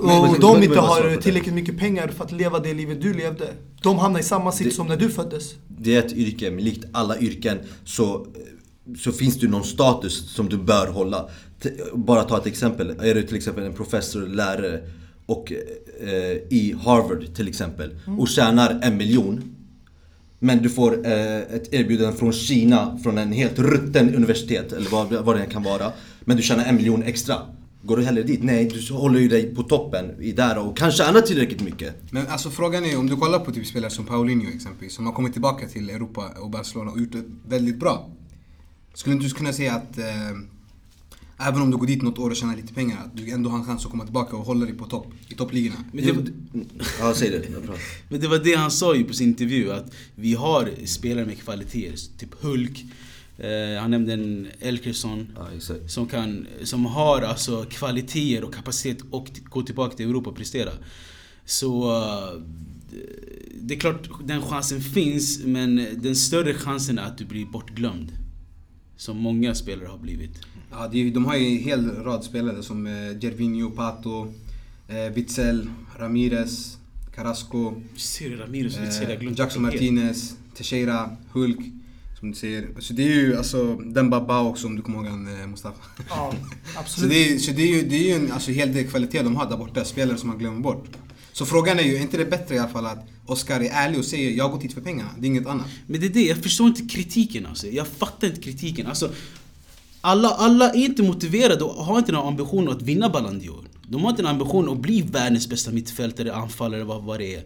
och 0.01 0.07
Men- 0.07 0.39
de 0.39 0.53
men- 0.53 0.63
inte 0.63 0.79
har 0.79 1.15
tillräckligt 1.21 1.53
mycket 1.55 1.77
pengar 1.77 2.07
för 2.07 2.23
att 2.23 2.31
leva 2.31 2.59
det 2.59 2.73
livet 2.73 3.01
du 3.01 3.13
levde. 3.13 3.47
De 3.81 3.97
hamnar 3.99 4.19
i 4.19 4.23
samma 4.23 4.51
sits 4.51 4.75
som 4.75 4.87
när 4.87 4.97
du 4.97 5.09
föddes. 5.09 5.53
Det 5.67 5.95
är 5.95 5.99
ett 5.99 6.13
yrke, 6.13 6.51
men 6.51 6.63
likt 6.63 6.85
alla 6.91 7.19
yrken 7.19 7.57
så, 7.85 8.27
så 8.99 9.11
finns 9.11 9.39
det 9.39 9.47
någon 9.47 9.63
status 9.63 10.33
som 10.35 10.49
du 10.49 10.57
bör 10.57 10.87
hålla. 10.87 11.29
Bara 11.93 12.23
ta 12.23 12.37
ett 12.37 12.45
exempel. 12.45 12.89
Är 13.01 13.15
du 13.15 13.23
till 13.23 13.35
exempel 13.35 13.63
en 13.63 13.73
professor, 13.73 14.27
lärare 14.27 14.79
och 15.25 15.51
eh, 16.01 16.09
i 16.49 16.75
Harvard 16.85 17.35
till 17.35 17.47
exempel 17.47 17.95
och 18.19 18.27
tjänar 18.27 18.79
en 18.83 18.97
miljon. 18.97 19.43
Men 20.39 20.63
du 20.63 20.69
får 20.69 21.05
eh, 21.07 21.37
ett 21.37 21.73
erbjudande 21.73 22.17
från 22.17 22.33
Kina, 22.33 22.99
från 23.03 23.17
en 23.17 23.31
helt 23.31 23.59
rutten 23.59 24.15
universitet 24.15 24.73
eller 24.73 24.89
vad, 24.89 25.13
vad 25.13 25.37
det 25.37 25.45
kan 25.45 25.63
vara. 25.63 25.91
Men 26.21 26.37
du 26.37 26.43
tjänar 26.43 26.65
en 26.65 26.75
miljon 26.75 27.03
extra. 27.03 27.35
Går 27.83 27.97
du 27.97 28.03
hellre 28.03 28.23
dit? 28.23 28.43
Nej, 28.43 28.65
du 28.65 28.93
håller 28.93 29.19
ju 29.19 29.27
dig 29.27 29.55
på 29.55 29.63
toppen 29.63 30.21
i 30.21 30.31
där 30.31 30.57
och 30.57 30.77
kan 30.77 30.91
tjäna 30.91 31.21
tillräckligt 31.21 31.61
mycket. 31.61 31.95
Men 32.11 32.27
alltså 32.27 32.49
frågan 32.49 32.85
är 32.85 32.97
om 32.97 33.07
du 33.07 33.15
kollar 33.15 33.39
på 33.39 33.51
typ 33.51 33.67
spelare 33.67 33.91
som 33.91 34.05
Paulinho 34.05 34.49
exempelvis, 34.55 34.93
som 34.93 35.05
har 35.05 35.13
kommit 35.13 35.33
tillbaka 35.33 35.67
till 35.67 35.89
Europa 35.89 36.29
och 36.39 36.49
Barcelona 36.49 36.91
och 36.91 36.99
gjort 36.99 37.11
det 37.11 37.23
väldigt 37.47 37.79
bra. 37.79 38.09
Skulle 38.93 39.15
inte 39.15 39.27
du 39.27 39.33
kunna 39.33 39.53
säga 39.53 39.73
att 39.73 39.97
eh, 39.97 40.31
även 41.47 41.61
om 41.61 41.71
du 41.71 41.77
går 41.77 41.87
dit 41.87 42.01
något 42.01 42.19
år 42.19 42.29
och 42.29 42.35
tjänar 42.35 42.55
lite 42.55 42.73
pengar, 42.73 42.97
att 43.05 43.17
du 43.17 43.31
ändå 43.31 43.49
har 43.49 43.57
en 43.57 43.65
chans 43.65 43.85
att 43.85 43.91
komma 43.91 44.03
tillbaka 44.03 44.35
och 44.35 44.45
hålla 44.45 44.65
dig 44.65 44.75
på 44.75 44.85
topp, 44.85 45.07
i 45.29 45.35
toppligorna? 45.35 45.75
Men 45.91 46.05
det, 46.05 46.31
Ja, 46.99 47.13
säg 47.13 47.29
det. 47.29 47.41
Men 48.09 48.19
det 48.19 48.27
var 48.27 48.39
det 48.39 48.55
han 48.55 48.71
sa 48.71 48.95
ju 48.95 49.03
på 49.03 49.13
sin 49.13 49.27
intervju, 49.27 49.71
att 49.71 49.93
vi 50.15 50.33
har 50.33 50.71
spelare 50.85 51.25
med 51.25 51.39
kvaliteter, 51.39 51.97
typ 52.17 52.41
Hulk, 52.41 52.85
eh, 53.37 53.81
han 53.81 53.91
nämnde 53.91 54.13
en 54.13 54.47
Elkersson, 54.59 55.27
Ja, 55.35 55.47
exakt. 55.55 55.91
som, 55.91 56.07
kan, 56.07 56.47
som 56.63 56.85
har 56.85 57.21
alltså 57.21 57.65
kvaliteter 57.69 58.43
och 58.43 58.53
kapacitet 58.53 59.03
och 59.11 59.27
gå 59.43 59.61
tillbaka 59.61 59.95
till 59.97 60.09
Europa 60.09 60.29
och 60.29 60.35
prestera. 60.35 60.71
Så 61.45 61.91
eh, 61.97 62.41
det 63.61 63.75
är 63.75 63.79
klart 63.79 64.09
den 64.27 64.41
chansen 64.41 64.81
finns, 64.81 65.39
men 65.43 65.87
den 65.97 66.15
större 66.15 66.53
chansen 66.53 66.97
är 66.99 67.03
att 67.03 67.17
du 67.17 67.25
blir 67.25 67.45
bortglömd. 67.45 68.11
Som 68.97 69.17
många 69.17 69.55
spelare 69.55 69.87
har 69.87 69.97
blivit. 69.97 70.31
Ja, 70.71 70.87
de 70.87 71.25
har 71.25 71.35
ju 71.35 71.45
en 71.57 71.63
hel 71.63 71.89
rad 71.91 72.23
spelare 72.23 72.63
som 72.63 72.87
eh, 72.87 72.93
Gervinho, 73.21 73.69
Pato, 73.71 74.33
Witzel, 75.15 75.69
Ramirez, 75.97 76.77
Carrasco, 77.15 77.73
Ser 77.95 78.37
Ramirez 78.37 78.77
Witzel? 78.79 79.37
Jackson. 79.37 79.61
Martinez, 79.61 80.35
Teixeira, 80.55 81.17
Hulk. 81.31 81.59
Som 82.21 82.31
du 82.31 82.37
säger. 82.37 82.67
Så 82.79 82.93
det 82.93 83.03
är 83.03 83.07
ju 83.07 83.37
alltså 83.37 83.75
Dembaba 83.75 84.41
också 84.41 84.67
om 84.67 84.75
du 84.75 84.81
kommer 84.81 84.97
ihåg 84.97 85.07
han 85.07 85.41
eh, 85.41 85.47
Mustafa. 85.47 85.77
Ja, 86.09 86.33
Så 86.73 86.79
absolut. 86.79 87.09
det 87.09 87.33
är, 87.33 87.39
så 87.39 87.51
det 87.51 87.61
är 87.61 87.67
ju, 87.67 87.81
det 87.81 87.95
är 87.95 88.03
ju 88.03 88.25
en 88.25 88.31
alltså, 88.31 88.51
hel 88.51 88.73
del 88.73 88.87
kvalitet 88.87 89.23
de 89.23 89.35
har 89.35 89.49
där 89.49 89.57
borta, 89.57 89.85
spelare 89.85 90.17
som 90.17 90.29
man 90.29 90.37
glömmer 90.37 90.59
bort. 90.59 90.85
Så 91.31 91.45
frågan 91.45 91.79
är 91.79 91.83
ju, 91.83 91.95
är 91.95 92.01
inte 92.01 92.17
det 92.17 92.25
bättre 92.25 92.55
i 92.55 92.59
alla 92.59 92.69
fall 92.69 92.85
att 92.85 93.07
Oscar 93.25 93.59
är 93.59 93.69
ärlig 93.71 93.99
och 93.99 94.05
säger 94.05 94.31
jag 94.31 94.43
har 94.43 94.51
gått 94.51 94.63
hit 94.63 94.73
för 94.73 94.81
pengarna, 94.81 95.09
det 95.19 95.25
är 95.25 95.27
inget 95.27 95.47
annat. 95.47 95.67
Men 95.87 96.01
det 96.01 96.07
är 96.07 96.09
det, 96.09 96.23
jag 96.23 96.37
förstår 96.37 96.67
inte 96.67 96.81
kritiken 96.81 97.45
alltså. 97.45 97.67
Jag 97.67 97.87
fattar 97.87 98.27
inte 98.27 98.41
kritiken. 98.41 98.87
Alltså, 98.87 99.11
alla, 100.01 100.29
alla 100.29 100.69
är 100.69 100.85
inte 100.85 101.03
motiverade 101.03 101.63
och 101.63 101.85
har 101.85 101.99
inte 101.99 102.11
någon 102.11 102.27
ambition 102.27 102.69
att 102.69 102.81
vinna 102.81 103.09
Ballon 103.09 103.41
d'Or. 103.41 103.65
De 103.87 104.03
har 104.03 104.09
inte 104.09 104.21
en 104.21 104.27
ambition 104.27 104.69
att 104.69 104.79
bli 104.79 105.01
världens 105.01 105.49
bästa 105.49 105.71
mittfältare, 105.71 106.33
anfallare, 106.33 106.83
vad, 106.83 107.03
vad 107.03 107.19
det 107.19 107.35
är. 107.35 107.43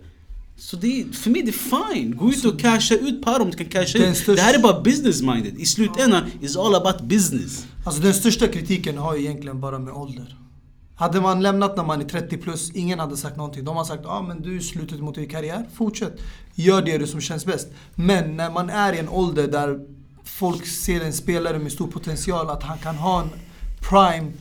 Så 0.58 0.76
det 0.76 1.02
är, 1.02 1.06
för 1.13 1.30
mig 1.30 1.41
det 1.41 1.50
är 1.50 1.94
fine. 1.94 2.18
Gå 2.18 2.30
ut 2.30 2.46
och 2.46 2.60
casha 2.60 2.96
ut 2.96 3.22
på 3.22 3.32
om 3.32 3.52
du 3.52 3.58
kan 3.58 3.65
casha 3.68 3.98
ut. 4.00 4.18
största- 4.18 4.36
Det 4.36 4.41
här 4.41 4.54
är 4.54 4.60
bara 4.62 4.82
business 4.82 5.22
minded. 5.22 5.60
I 5.60 5.65
slutändan 5.65 6.24
is 6.41 6.58
all 6.58 6.76
about 6.76 7.02
business. 7.02 7.65
Alltså 7.86 8.02
den 8.02 8.13
största 8.13 8.48
kritiken 8.48 8.98
har 8.98 9.15
ju 9.15 9.22
egentligen 9.22 9.62
bara 9.62 9.80
med 9.80 9.94
ålder. 9.94 10.38
Hade 10.96 11.22
man 11.22 11.41
lämnat 11.44 11.78
när 11.78 11.84
man 11.84 12.02
är 12.02 12.06
30 12.06 12.38
plus, 12.38 12.72
ingen 12.72 13.00
hade 13.00 13.18
sagt 13.18 13.38
någonting. 13.38 13.63
De 13.63 13.76
har 13.78 13.84
sagt 13.86 14.06
ah, 14.06 14.22
men 14.22 14.41
du 14.41 14.56
är 14.56 14.60
slutet 14.60 15.00
mot 15.00 15.15
din 15.15 15.30
karriär, 15.30 15.65
fortsätt. 15.74 16.13
Gör 16.56 16.82
det 16.82 16.98
du 16.98 17.08
som 17.08 17.22
känns 17.22 17.46
bäst. 17.46 17.68
Men 17.96 18.38
när 18.38 18.52
man 18.52 18.70
är 18.70 18.94
i 18.94 19.00
en 19.00 19.10
ålder 19.10 19.48
där 19.48 19.80
folk 20.24 20.65
ser 20.65 21.02
en 21.02 21.13
spelare 21.13 21.60
med 21.60 21.72
stor 21.72 21.88
potential, 21.88 22.50
att 22.50 22.63
han 22.63 22.78
kan 22.78 22.96
ha 22.96 23.22
en 23.22 23.30
prime 23.89 24.32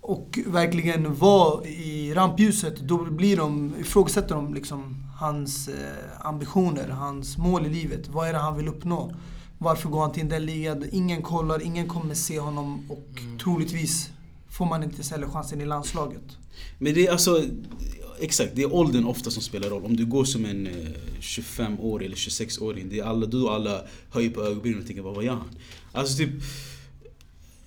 och 0.00 0.38
verkligen 0.46 1.14
vara 1.14 1.64
i 1.66 2.14
rampljuset, 2.14 2.80
då 2.80 3.04
blir 3.04 3.36
de, 3.36 3.74
ifrågasätter 3.80 4.34
de 4.34 4.54
liksom 4.54 4.96
hans 5.20 5.68
eh, 5.68 6.26
ambitioner, 6.26 6.88
hans 6.88 7.38
mål 7.38 7.66
i 7.66 7.68
livet. 7.68 8.08
Vad 8.08 8.28
är 8.28 8.32
det 8.32 8.38
han 8.38 8.56
vill 8.56 8.68
uppnå? 8.68 9.14
Varför 9.58 9.88
går 9.88 10.00
han 10.00 10.12
till 10.12 10.28
den 10.28 10.46
ligan? 10.46 10.84
Ingen 10.92 11.22
kollar, 11.22 11.62
ingen 11.62 11.88
kommer 11.88 12.14
se 12.14 12.38
honom 12.38 12.90
och 12.90 13.08
troligtvis 13.42 14.10
får 14.48 14.66
man 14.66 14.82
inte 14.82 15.02
heller 15.10 15.26
chansen 15.28 15.60
i 15.60 15.64
landslaget. 15.64 16.22
Men 16.78 16.94
det 16.94 17.06
är 17.06 17.12
alltså... 17.12 17.44
Exakt, 18.20 18.52
det 18.54 18.62
är 18.62 18.74
åldern 18.74 19.04
ofta 19.04 19.30
som 19.30 19.42
spelar 19.42 19.68
roll. 19.68 19.84
Om 19.84 19.96
du 19.96 20.06
går 20.06 20.24
som 20.24 20.44
en 20.44 20.66
eh, 20.66 20.72
25-åring 21.20 22.06
eller 22.06 22.16
26-åring, 22.16 22.88
det 22.88 22.98
är 22.98 23.04
alla, 23.04 23.26
då 23.26 23.50
alla 23.50 23.82
höjer 24.10 24.30
på 24.30 24.42
ögonbrynen 24.42 24.80
och 24.80 24.86
tänker 24.86 25.02
vad, 25.02 25.24
gör 25.24 25.32
han? 25.32 25.48
Alltså 25.92 26.16
typ... 26.16 26.30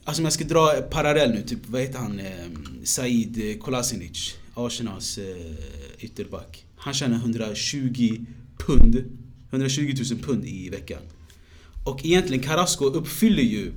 Alltså 0.04 0.22
om 0.22 0.24
jag 0.24 0.34
ska 0.34 0.44
dra 0.44 0.76
en 0.78 0.90
parallell 0.90 1.32
nu, 1.32 1.42
typ 1.42 1.60
vad 1.68 1.82
heter 1.82 2.00
han? 2.00 2.20
Eh, 2.20 2.48
Said 2.84 3.50
eh, 3.50 3.58
Kolasinic, 3.58 4.36
Arsenals 4.56 5.18
eh, 5.18 5.56
ytterback. 6.00 6.66
Han 6.84 6.94
tjänar 6.94 7.18
120 7.18 8.26
pund, 8.58 9.04
120 9.50 9.96
000 10.12 10.20
pund 10.20 10.46
i 10.46 10.70
veckan. 10.70 11.02
Och 11.84 12.06
egentligen 12.06 12.44
Carrasco 12.44 12.86
uppfyller 12.86 13.44
ju 13.44 13.72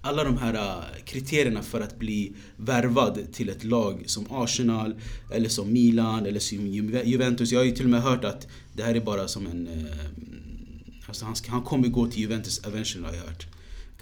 alla 0.00 0.24
de 0.24 0.38
här 0.38 0.54
äh, 0.54 1.04
kriterierna 1.04 1.62
för 1.62 1.80
att 1.80 1.98
bli 1.98 2.32
värvad 2.56 3.32
till 3.32 3.48
ett 3.48 3.64
lag 3.64 4.02
som 4.06 4.26
Arsenal, 4.30 4.94
eller 5.32 5.48
som 5.48 5.72
Milan, 5.72 6.26
eller 6.26 6.40
som 6.40 6.66
Juventus. 7.04 7.52
Jag 7.52 7.60
har 7.60 7.64
ju 7.64 7.72
till 7.72 7.84
och 7.84 7.90
med 7.90 8.02
hört 8.02 8.24
att 8.24 8.46
det 8.72 8.82
här 8.82 8.94
är 8.94 9.00
bara 9.00 9.28
som 9.28 9.46
en... 9.46 9.68
Äh, 9.68 11.06
alltså 11.06 11.24
han, 11.24 11.36
ska, 11.36 11.50
han 11.50 11.62
kommer 11.62 11.88
gå 11.88 12.06
till 12.06 12.20
Juventus 12.20 12.66
eventually 12.66 13.06
har 13.06 13.14
jag 13.14 13.22
hört. 13.22 13.46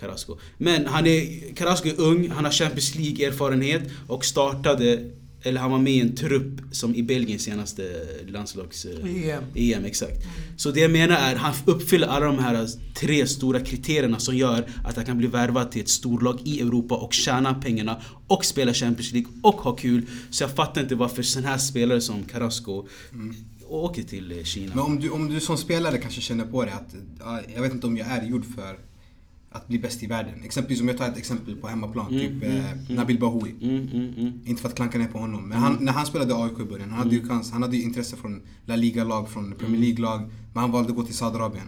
Carrasco. 0.01 0.37
Men 0.59 0.87
han 0.87 1.07
är, 1.07 1.55
Carrasco 1.55 1.89
är 1.89 2.01
ung, 2.01 2.31
han 2.31 2.45
har 2.45 2.53
Champions 2.53 2.95
League-erfarenhet 2.95 3.83
och 4.07 4.25
startade, 4.25 5.11
eller 5.47 5.61
han 5.61 5.71
var 5.71 5.79
med 5.79 5.93
i 5.93 6.01
en 6.01 6.15
trupp 6.15 6.61
som 6.71 6.95
i 6.95 7.03
Belgiens 7.03 7.43
senaste 7.43 7.83
landslags... 8.29 8.85
eh, 8.85 9.29
EM. 9.29 9.45
EM, 9.55 9.85
exakt. 9.85 10.27
Så 10.57 10.71
det 10.71 10.81
jag 10.81 10.91
menar 10.91 11.17
är, 11.17 11.37
han 11.37 11.55
uppfyller 11.65 12.07
alla 12.07 12.27
de 12.27 12.39
här 12.39 12.69
tre 12.95 13.27
stora 13.27 13.61
kriterierna 13.61 14.19
som 14.19 14.37
gör 14.37 14.67
att 14.85 14.97
han 14.97 15.05
kan 15.05 15.19
bli 15.19 15.27
värvad 15.27 15.71
till 15.71 15.83
ett 15.83 15.89
storlag 15.89 16.41
i 16.45 16.61
Europa 16.61 16.95
och 16.95 17.13
tjäna 17.13 17.55
pengarna 17.55 18.03
och 18.27 18.45
spela 18.45 18.75
Champions 18.75 19.13
League 19.13 19.31
och 19.43 19.55
ha 19.55 19.77
kul. 19.77 20.07
Så 20.31 20.43
jag 20.43 20.51
fattar 20.51 20.81
inte 20.81 20.95
varför 20.95 21.23
sån 21.23 21.45
här 21.45 21.59
spelare 21.59 22.01
som 22.01 22.25
Carrasco 22.25 22.87
åker 23.69 24.03
till 24.03 24.45
Kina. 24.45 24.75
Men 24.75 24.85
om 24.85 25.01
du, 25.01 25.11
om 25.11 25.29
du 25.29 25.41
som 25.41 25.57
spelare 25.57 25.99
kanske 25.99 26.21
känner 26.21 26.45
på 26.45 26.65
dig 26.65 26.73
att 26.73 26.95
ja, 27.19 27.41
jag 27.55 27.63
vet 27.63 27.73
inte 27.73 27.87
om 27.87 27.97
jag 27.97 28.09
är 28.09 28.25
gjord 28.25 28.45
för 28.55 28.79
att 29.55 29.69
bli 29.69 29.79
bäst 29.79 30.03
i 30.03 30.07
världen. 30.07 30.35
Exempelvis 30.45 30.81
om 30.81 30.89
jag 30.89 30.99
tar 30.99 31.09
ett 31.09 31.19
exempel 31.19 31.57
på 31.57 31.67
hemmaplan, 31.67 32.09
typ 32.09 32.43
eh, 32.43 32.97
Nabil 32.97 33.19
Bahoui. 33.19 33.55
Mm, 33.63 33.89
mm, 33.89 34.15
mm. 34.17 34.41
Inte 34.45 34.63
för 34.63 34.69
att 34.69 34.75
klanka 34.75 34.99
ner 34.99 35.07
på 35.07 35.19
honom, 35.19 35.49
men 35.49 35.59
han, 35.59 35.77
när 35.81 35.93
han 35.93 36.07
spelade 36.07 36.35
AIK 36.35 36.61
i 36.61 36.65
början, 36.65 36.91
han 36.91 36.99
hade 36.99 37.15
ju 37.15 37.29
chans, 37.29 37.51
han 37.53 37.63
hade 37.63 37.77
ju 37.77 37.83
intresse 37.83 38.17
från 38.17 38.43
La 38.65 38.77
Liga-lag, 38.77 39.29
från 39.29 39.55
Premier 39.59 39.81
League-lag. 39.81 40.21
Men 40.53 40.61
han 40.61 40.71
valde 40.71 40.91
att 40.91 40.97
gå 40.97 41.03
till 41.03 41.15
Saudiarabien. 41.15 41.67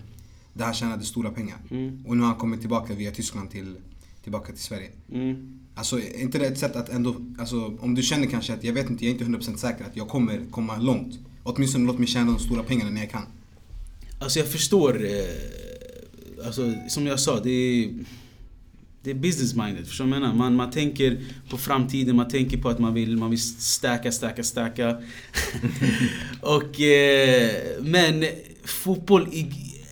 Där 0.52 0.64
han 0.64 0.74
tjänade 0.74 1.04
stora 1.04 1.30
pengar. 1.30 1.58
Och 2.06 2.16
nu 2.16 2.22
har 2.22 2.28
han 2.28 2.38
kommit 2.38 2.60
tillbaka 2.60 2.94
via 2.94 3.10
Tyskland 3.10 3.50
till, 3.50 3.76
tillbaka 4.22 4.52
till 4.52 4.62
Sverige. 4.62 4.90
Mm. 5.12 5.60
Alltså 5.74 6.00
är 6.00 6.20
inte 6.20 6.38
det 6.38 6.46
ett 6.46 6.58
sätt 6.58 6.76
att 6.76 6.88
ändå, 6.88 7.16
alltså 7.38 7.76
om 7.80 7.94
du 7.94 8.02
känner 8.02 8.26
kanske 8.26 8.54
att 8.54 8.64
jag 8.64 8.72
vet 8.72 8.90
inte, 8.90 9.04
jag 9.06 9.20
är 9.20 9.26
inte 9.26 9.50
100% 9.50 9.56
säker 9.56 9.84
att 9.84 9.96
jag 9.96 10.08
kommer 10.08 10.40
komma 10.50 10.76
långt. 10.76 11.18
Åtminstone 11.42 11.86
låt 11.86 11.98
mig 11.98 12.08
tjäna 12.08 12.32
de 12.32 12.38
stora 12.38 12.62
pengarna 12.62 12.90
när 12.90 13.00
jag 13.00 13.10
kan. 13.10 13.22
Alltså 14.18 14.38
jag 14.38 14.48
förstår, 14.48 15.04
eh, 15.04 15.10
alltså 16.44 16.74
som 16.88 17.06
jag 17.06 17.20
sa, 17.20 17.40
det 17.40 17.50
är, 17.50 17.94
det 19.02 19.10
är 19.10 19.14
business 19.14 19.54
minded. 19.54 19.86
Förstår 19.86 20.04
du 20.04 20.10
vad 20.10 20.16
jag 20.16 20.22
menar? 20.22 20.34
Man, 20.34 20.54
man 20.54 20.70
tänker 20.70 21.20
på 21.48 21.58
framtiden, 21.58 22.16
man 22.16 22.28
tänker 22.28 22.56
på 22.56 22.68
att 22.68 22.78
man 22.78 22.94
vill, 22.94 23.16
man 23.16 23.30
vill 23.30 23.42
stärka, 23.60 24.12
stärka, 24.12 24.42
stärka. 24.42 24.98
och, 26.40 26.80
eh, 26.80 27.50
men 27.80 28.24
fotboll 28.64 29.28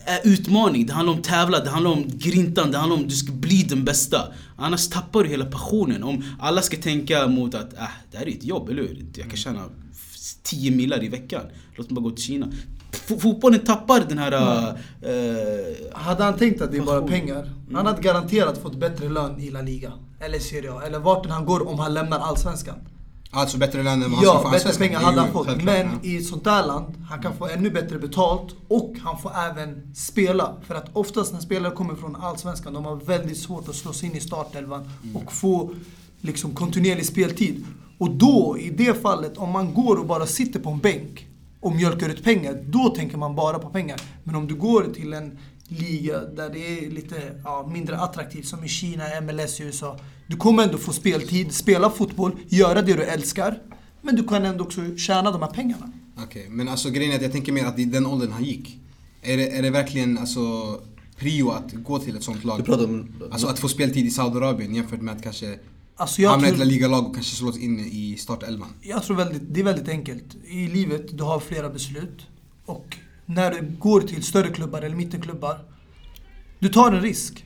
är 0.05 0.19
utmaning. 0.23 0.85
Det 0.85 0.93
handlar 0.93 1.13
om 1.13 1.21
tävla, 1.21 1.59
det 1.59 1.69
handlar 1.69 1.91
om 1.91 2.05
grintan, 2.07 2.71
det 2.71 2.77
handlar 2.77 2.97
om 2.97 3.03
att 3.03 3.09
du 3.09 3.15
ska 3.15 3.31
bli 3.31 3.63
den 3.63 3.85
bästa. 3.85 4.33
Annars 4.57 4.87
tappar 4.87 5.23
du 5.23 5.29
hela 5.29 5.45
passionen. 5.45 6.03
Om 6.03 6.23
alla 6.39 6.61
ska 6.61 6.77
tänka 6.77 7.27
mot 7.27 7.55
att 7.55 7.73
äh, 7.73 7.87
det 8.11 8.17
här 8.17 8.25
är 8.25 8.31
ett 8.31 8.43
jobb, 8.43 8.69
eller 8.69 8.81
hur? 8.81 9.05
Jag 9.15 9.27
kan 9.27 9.37
tjäna 9.37 9.69
10 10.43 10.71
millar 10.71 11.03
i 11.03 11.07
veckan. 11.07 11.41
Låt 11.75 11.89
mig 11.89 11.95
bara 11.95 12.09
gå 12.09 12.11
till 12.11 12.23
Kina. 12.23 12.47
Fotbollen 13.07 13.59
tappar 13.59 13.99
den 14.09 14.17
här... 14.17 14.31
eh, 15.01 15.75
Hade 15.93 16.23
han 16.23 16.37
tänkt 16.37 16.61
att 16.61 16.71
det 16.71 16.77
är 16.77 16.81
bara 16.81 17.01
pengar, 17.01 17.51
han 17.73 17.85
hade 17.85 18.01
garanterat 18.01 18.57
fått 18.57 18.75
bättre 18.75 19.09
lön 19.09 19.39
i 19.39 19.49
La 19.51 19.61
Liga. 19.61 19.91
Eller 20.19 20.39
Serie 20.39 20.71
A, 20.73 20.81
eller 20.87 20.99
vart 20.99 21.25
han 21.25 21.45
går 21.45 21.67
om 21.67 21.79
han 21.79 21.93
lämnar 21.93 22.19
Allsvenskan. 22.19 22.75
Alltså 23.31 23.57
bättre 23.57 23.83
lön 23.83 23.93
än 23.93 23.99
vad 24.01 24.09
han 24.11 24.19
ska 24.19 24.25
Ja, 24.25 24.33
få 24.39 24.43
bättre 24.43 24.55
allsvenskan. 24.69 24.87
pengar 24.87 24.99
hade 24.99 25.21
han 25.21 25.31
fått. 25.31 25.63
Men 25.63 25.87
ja. 26.03 26.09
i 26.09 26.17
ett 26.17 26.25
sånt 26.25 26.43
där 26.43 26.65
land, 26.65 27.05
han 27.09 27.21
kan 27.21 27.33
få 27.37 27.47
ännu 27.47 27.69
bättre 27.69 27.99
betalt 27.99 28.55
och 28.67 28.93
han 29.03 29.17
får 29.21 29.31
även 29.51 29.95
spela. 29.95 30.53
För 30.67 30.75
att 30.75 30.85
oftast 30.93 31.33
när 31.33 31.39
spelare 31.39 31.73
kommer 31.75 31.95
från 31.95 32.15
Allsvenskan, 32.15 32.73
de 32.73 32.85
har 32.85 32.95
väldigt 32.95 33.37
svårt 33.37 33.69
att 33.69 33.75
slå 33.75 33.93
sig 33.93 34.09
in 34.09 34.15
i 34.15 34.19
startelvan 34.19 34.89
och 35.13 35.31
få 35.33 35.69
liksom 36.21 36.51
kontinuerlig 36.55 37.05
speltid. 37.05 37.65
Och 37.97 38.09
då, 38.11 38.57
i 38.59 38.69
det 38.69 39.01
fallet, 39.01 39.37
om 39.37 39.51
man 39.51 39.73
går 39.73 39.95
och 39.99 40.05
bara 40.05 40.25
sitter 40.25 40.59
på 40.59 40.69
en 40.69 40.79
bänk 40.79 41.27
och 41.65 41.75
mjölkar 41.75 42.09
ut 42.09 42.23
pengar, 42.23 42.63
då 42.67 42.89
tänker 42.89 43.17
man 43.17 43.35
bara 43.35 43.59
på 43.59 43.69
pengar. 43.69 44.01
Men 44.23 44.35
om 44.35 44.47
du 44.47 44.55
går 44.55 44.83
till 44.93 45.13
en 45.13 45.37
liga 45.67 46.19
där 46.19 46.49
det 46.49 46.59
är 46.59 46.89
lite 46.89 47.15
ja, 47.43 47.69
mindre 47.73 47.97
attraktivt, 47.97 48.45
som 48.45 48.63
i 48.63 48.67
Kina, 48.67 49.03
MLS 49.21 49.59
i 49.59 49.63
USA. 49.63 49.99
Du 50.27 50.37
kommer 50.37 50.63
ändå 50.63 50.77
få 50.77 50.93
speltid, 50.93 51.51
spela 51.51 51.89
fotboll, 51.89 52.31
göra 52.47 52.81
det 52.81 52.93
du 52.93 53.03
älskar. 53.03 53.61
Men 54.01 54.15
du 54.15 54.23
kan 54.23 54.45
ändå 54.45 54.63
också 54.63 54.81
tjäna 54.97 55.31
de 55.31 55.41
här 55.41 55.49
pengarna. 55.49 55.91
Okej, 56.23 56.47
men 56.49 56.69
alltså 56.69 56.89
grejen 56.89 57.11
är 57.11 57.15
att 57.15 57.21
jag 57.21 57.31
tänker 57.31 57.51
mer 57.51 57.65
att 57.65 57.79
i 57.79 57.85
den 57.85 58.05
åldern 58.05 58.31
han 58.31 58.43
gick. 58.43 58.79
Är 59.21 59.37
det, 59.37 59.57
är 59.57 59.61
det 59.61 59.69
verkligen 59.69 60.17
alltså 60.17 60.41
prio 61.17 61.49
att 61.49 61.73
gå 61.73 61.99
till 61.99 62.15
ett 62.15 62.23
sånt 62.23 62.43
lag? 62.43 62.59
Du 62.59 62.63
pratar 62.63 62.83
om... 62.83 63.11
Alltså 63.31 63.47
att 63.47 63.59
få 63.59 63.67
speltid 63.67 64.05
i 64.05 64.09
Saudiarabien 64.09 64.75
jämfört 64.75 65.01
med 65.01 65.15
att 65.15 65.23
kanske 65.23 65.59
Alltså 65.97 66.21
jag 66.21 66.29
hamna 66.29 66.47
i 66.47 66.51
ett 66.51 66.57
La 66.57 66.65
Liga-lag 66.65 67.05
och 67.05 67.13
kanske 67.15 67.35
slås 67.35 67.57
in 67.57 67.79
i 67.79 68.17
startelvan. 68.17 68.67
jag 68.81 69.03
tror 69.03 69.17
väldigt, 69.17 69.41
det 69.49 69.59
är 69.59 69.63
väldigt 69.63 69.89
enkelt. 69.89 70.35
I 70.45 70.67
livet, 70.67 71.17
du 71.17 71.23
har 71.23 71.39
flera 71.39 71.69
beslut. 71.69 72.27
Och 72.65 72.97
när 73.25 73.51
du 73.51 73.77
går 73.79 74.01
till 74.01 74.23
större 74.23 74.49
klubbar 74.49 74.81
eller 74.81 74.95
mittenklubbar, 74.95 75.59
du 76.59 76.69
tar 76.69 76.91
en 76.91 77.01
risk. 77.01 77.45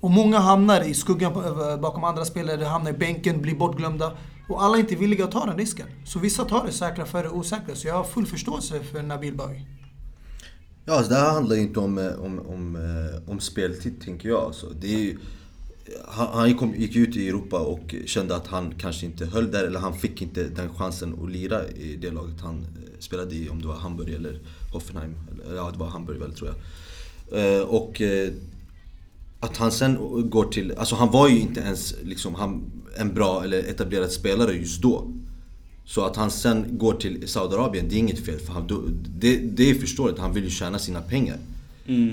Och 0.00 0.10
många 0.10 0.38
hamnar 0.38 0.80
i 0.80 0.94
skuggan 0.94 1.32
bakom 1.80 2.04
andra 2.04 2.24
spelare, 2.24 2.64
hamnar 2.64 2.90
i 2.90 2.94
bänken, 2.94 3.42
blir 3.42 3.54
bortglömda. 3.54 4.16
Och 4.48 4.62
alla 4.62 4.76
är 4.76 4.80
inte 4.80 4.96
villiga 4.96 5.24
att 5.24 5.32
ta 5.32 5.46
den 5.46 5.58
risken. 5.58 5.86
Så 6.04 6.18
vissa 6.18 6.44
tar 6.44 6.66
det 6.66 6.72
säkra 6.72 7.06
för 7.06 7.22
det 7.22 7.30
osäkra. 7.30 7.74
Så 7.74 7.88
jag 7.88 7.94
har 7.94 8.04
full 8.04 8.26
förståelse 8.26 8.80
för 8.80 9.02
Nabil 9.02 9.34
Bahoui. 9.34 9.66
Ja, 10.84 10.94
alltså 10.94 11.12
det 11.12 11.18
här 11.18 11.32
handlar 11.32 11.56
ju 11.56 11.62
inte 11.62 11.80
om, 11.80 11.98
eh, 11.98 12.20
om, 12.20 12.38
om, 12.38 12.76
eh, 12.76 13.30
om 13.30 13.40
speltid, 13.40 14.00
tänker 14.00 14.28
jag. 14.28 14.40
Alltså, 14.40 14.66
det 14.80 14.94
är 14.94 14.98
ju, 14.98 15.18
han 16.08 16.28
han 16.32 16.54
kom, 16.54 16.74
gick 16.74 16.96
ut 16.96 17.16
i 17.16 17.28
Europa 17.28 17.58
och 17.58 17.94
kände 18.06 18.36
att 18.36 18.46
han 18.46 18.74
kanske 18.78 19.06
inte 19.06 19.26
höll 19.26 19.50
där, 19.50 19.64
eller 19.64 19.80
han 19.80 19.98
fick 19.98 20.22
inte 20.22 20.44
den 20.44 20.74
chansen 20.74 21.14
att 21.22 21.30
lira 21.30 21.68
i 21.68 21.96
det 21.96 22.10
laget 22.10 22.40
han 22.40 22.58
eh, 22.60 22.66
spelade 22.98 23.34
i, 23.34 23.48
om 23.48 23.62
det 23.62 23.68
var 23.68 23.74
Hamburg 23.74 24.14
eller 24.14 24.38
Hoffenheim. 24.72 25.14
Eller, 25.44 25.56
Ja, 25.56 25.70
det 25.72 25.78
var 25.78 25.86
Hamburg 25.88 26.18
väl, 26.18 26.32
tror 26.32 26.50
jag. 27.30 27.56
Eh, 27.56 27.62
Och 27.62 28.00
eh, 28.00 28.30
att 29.40 29.56
han 29.56 29.72
sen 29.72 29.98
går 30.30 30.44
till, 30.44 30.74
alltså 30.76 30.94
han 30.94 31.10
var 31.10 31.28
ju 31.28 31.40
inte 31.40 31.60
ens 31.60 31.94
liksom, 32.02 32.34
han, 32.34 32.64
en 32.96 33.14
bra 33.14 33.44
eller 33.44 33.58
etablerad 33.58 34.10
spelare 34.12 34.52
just 34.52 34.82
då. 34.82 35.12
Så 35.86 36.04
att 36.04 36.16
han 36.16 36.30
sen 36.30 36.78
går 36.78 36.92
till 36.94 37.28
Saudiarabien, 37.28 37.88
det 37.88 37.94
är 37.94 37.98
inget 37.98 38.24
fel 38.26 38.38
för 38.38 38.52
han, 38.52 38.66
det, 39.18 39.36
det 39.36 39.70
är 39.70 39.74
förståeligt, 39.74 40.18
han 40.18 40.32
vill 40.32 40.44
ju 40.44 40.50
tjäna 40.50 40.78
sina 40.78 41.00
pengar. 41.00 41.36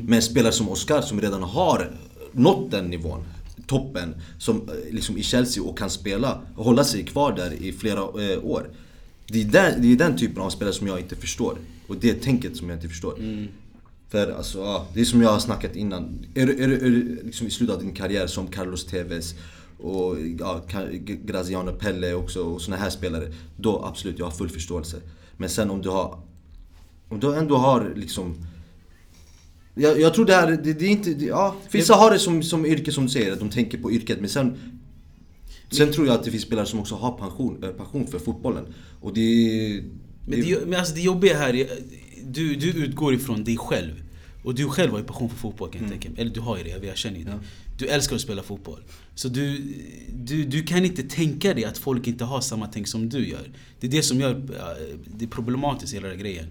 Men 0.03 0.13
en 0.13 0.21
spelare 0.21 0.51
som 0.51 0.69
Oscar 0.69 1.01
som 1.01 1.21
redan 1.21 1.43
har 1.43 1.91
nått 2.31 2.71
den 2.71 2.85
nivån, 2.85 3.23
toppen, 3.67 4.15
som 4.39 4.55
eh, 4.55 4.93
liksom 4.93 5.17
i 5.17 5.23
Chelsea 5.23 5.63
och 5.63 5.77
kan 5.77 5.89
spela 5.89 6.41
och 6.55 6.65
hålla 6.65 6.83
sig 6.83 7.03
kvar 7.03 7.35
där 7.35 7.53
i 7.53 7.73
flera 7.73 7.99
eh, 7.99 8.45
år. 8.45 8.69
Det 9.27 9.41
är, 9.41 9.45
den, 9.45 9.81
det 9.81 9.91
är 9.91 9.95
den 9.95 10.17
typen 10.17 10.41
av 10.41 10.49
spelare 10.49 10.73
som 10.73 10.87
jag 10.87 10.99
inte 10.99 11.15
förstår. 11.15 11.57
Och 11.87 11.95
det 11.95 12.13
tänket 12.13 12.57
som 12.57 12.69
jag 12.69 12.77
inte 12.77 12.89
förstår. 12.89 13.19
För 14.09 14.31
alltså, 14.31 14.59
ja, 14.59 14.87
det 14.93 15.01
är 15.01 15.05
som 15.05 15.21
jag 15.21 15.29
har 15.29 15.39
snackat 15.39 15.75
innan. 15.75 16.25
Är 16.35 16.47
är 16.47 16.69
är 16.69 17.23
liksom 17.23 17.47
i 17.47 17.51
slutet 17.51 17.75
av 17.75 17.81
din 17.81 17.93
karriär 17.93 18.27
som 18.27 18.47
Carlos 18.47 18.85
Tevez 18.85 19.35
och 19.79 20.15
ja, 20.39 20.61
Graziano 21.25 21.71
Pelle 21.71 22.13
också 22.13 22.43
och 22.43 22.61
såna 22.61 22.77
här 22.77 22.89
spelare. 22.89 23.33
Då 23.57 23.85
absolut, 23.85 24.19
jag 24.19 24.25
har 24.25 24.31
full 24.31 24.49
förståelse. 24.49 24.97
Men 25.37 25.49
sen 25.49 25.69
om 25.69 25.81
du 25.81 25.89
har... 25.89 26.19
Om 27.09 27.19
du 27.19 27.35
ändå 27.35 27.57
har 27.57 27.93
liksom... 27.95 28.35
Jag, 29.77 29.99
jag 30.01 30.13
tror 30.13 30.25
det 30.25 30.33
här, 30.33 30.51
det, 30.51 30.73
det 30.73 30.85
är 30.85 30.89
inte... 30.89 31.13
Det, 31.13 31.25
ja, 31.25 31.55
vissa 31.71 31.95
har 31.95 32.11
det 32.11 32.19
som, 32.19 32.43
som 32.43 32.65
yrke 32.65 32.91
som 32.91 33.03
du 33.03 33.09
säger, 33.09 33.31
att 33.31 33.39
de 33.39 33.49
tänker 33.49 33.77
på 33.77 33.91
yrket. 33.91 34.19
Men 34.19 34.29
sen... 34.29 34.57
Sen 35.71 35.91
tror 35.91 36.07
jag 36.07 36.15
att 36.15 36.23
det 36.23 36.31
finns 36.31 36.43
spelare 36.43 36.65
som 36.65 36.79
också 36.79 36.95
har 36.95 37.11
passion, 37.11 37.63
eh, 37.63 37.69
passion 37.69 38.07
för 38.07 38.19
fotbollen. 38.19 38.73
Och 39.01 39.13
det... 39.13 39.83
Men, 40.27 40.41
det, 40.41 40.67
men 40.67 40.79
alltså 40.79 40.95
det 40.95 41.01
jobbiga 41.01 41.37
här 41.37 41.55
är, 41.55 41.67
du, 42.23 42.55
du 42.55 42.69
utgår 42.69 43.13
ifrån 43.13 43.43
dig 43.43 43.57
själv. 43.57 44.03
Och 44.43 44.55
du 44.55 44.69
själv 44.69 44.91
har 44.91 44.99
ju 44.99 45.05
passion 45.05 45.29
för 45.29 45.37
fotboll 45.37 45.71
kan 45.71 45.81
jag 45.81 45.91
tänka 45.91 46.09
mig. 46.09 46.21
Eller 46.21 46.31
du 46.31 46.39
har 46.39 46.57
ju 46.57 46.63
det, 46.63 46.87
jag 46.87 46.97
känner 46.97 47.17
ju 47.17 47.23
det. 47.23 47.39
Du 47.77 47.87
älskar 47.87 48.15
att 48.15 48.21
spela 48.21 48.43
fotboll. 48.43 48.83
Så 49.15 49.27
du, 49.27 49.73
du, 50.13 50.43
du 50.43 50.63
kan 50.63 50.85
inte 50.85 51.03
tänka 51.03 51.53
dig 51.53 51.65
att 51.65 51.77
folk 51.77 52.07
inte 52.07 52.25
har 52.25 52.41
samma 52.41 52.67
tänk 52.67 52.87
som 52.87 53.09
du 53.09 53.29
gör. 53.29 53.51
Det 53.79 53.87
är 53.87 53.91
det 53.91 54.03
som 54.03 54.19
gör 54.19 54.31
äh, 54.31 54.97
det 55.05 55.25
är 55.25 55.29
problematiskt 55.29 55.93
hela 55.93 56.07
den 56.07 56.19
grejen. 56.19 56.45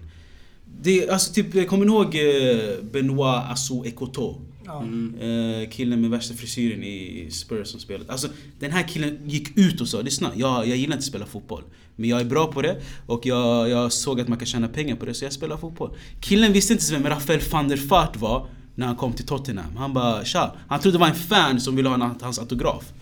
Det, 0.81 1.09
alltså 1.09 1.33
typ, 1.33 1.55
jag 1.55 1.67
kommer 1.67 1.85
ni 1.85 1.91
ihåg 1.91 2.15
eh, 2.15 2.83
Benoit 2.91 3.43
Assou 3.51 3.85
Ekoto? 3.85 4.41
Ja. 4.65 4.83
Eh, 5.25 5.69
killen 5.69 6.01
med 6.01 6.09
värsta 6.09 6.33
frisyren 6.33 6.83
i 6.83 7.27
Spurs 7.31 7.67
som 7.67 7.79
spelat. 7.79 8.09
Alltså 8.09 8.27
den 8.59 8.71
här 8.71 8.87
killen 8.87 9.29
gick 9.29 9.57
ut 9.57 9.81
och 9.81 9.87
sa 9.87 10.01
Lyssna, 10.01 10.31
jag, 10.35 10.67
jag 10.67 10.77
gillar 10.77 10.95
inte 10.95 10.97
att 10.97 11.03
spela 11.03 11.25
fotboll. 11.25 11.63
Men 11.95 12.09
jag 12.09 12.21
är 12.21 12.25
bra 12.25 12.51
på 12.51 12.61
det 12.61 12.81
och 13.05 13.25
jag, 13.25 13.69
jag 13.69 13.93
såg 13.93 14.21
att 14.21 14.27
man 14.27 14.37
kan 14.37 14.45
tjäna 14.45 14.67
pengar 14.67 14.95
på 14.95 15.05
det 15.05 15.13
så 15.13 15.25
jag 15.25 15.33
spelar 15.33 15.57
fotboll. 15.57 15.97
Killen 16.19 16.53
visste 16.53 16.73
inte 16.73 16.91
vem 16.91 17.05
Rafael 17.05 17.41
van 17.51 17.67
der 17.67 17.77
Vaart 17.87 18.17
var 18.17 18.47
när 18.75 18.87
han 18.87 18.95
kom 18.95 19.13
till 19.13 19.25
Tottenham. 19.25 19.77
Han 19.77 19.93
bara 19.93 20.25
tja. 20.25 20.55
Han 20.67 20.79
trodde 20.79 20.97
det 20.97 20.99
var 20.99 21.07
en 21.07 21.15
fan 21.15 21.59
som 21.59 21.75
ville 21.75 21.89
ha 21.89 22.15
hans 22.21 22.39
autograf. 22.39 22.93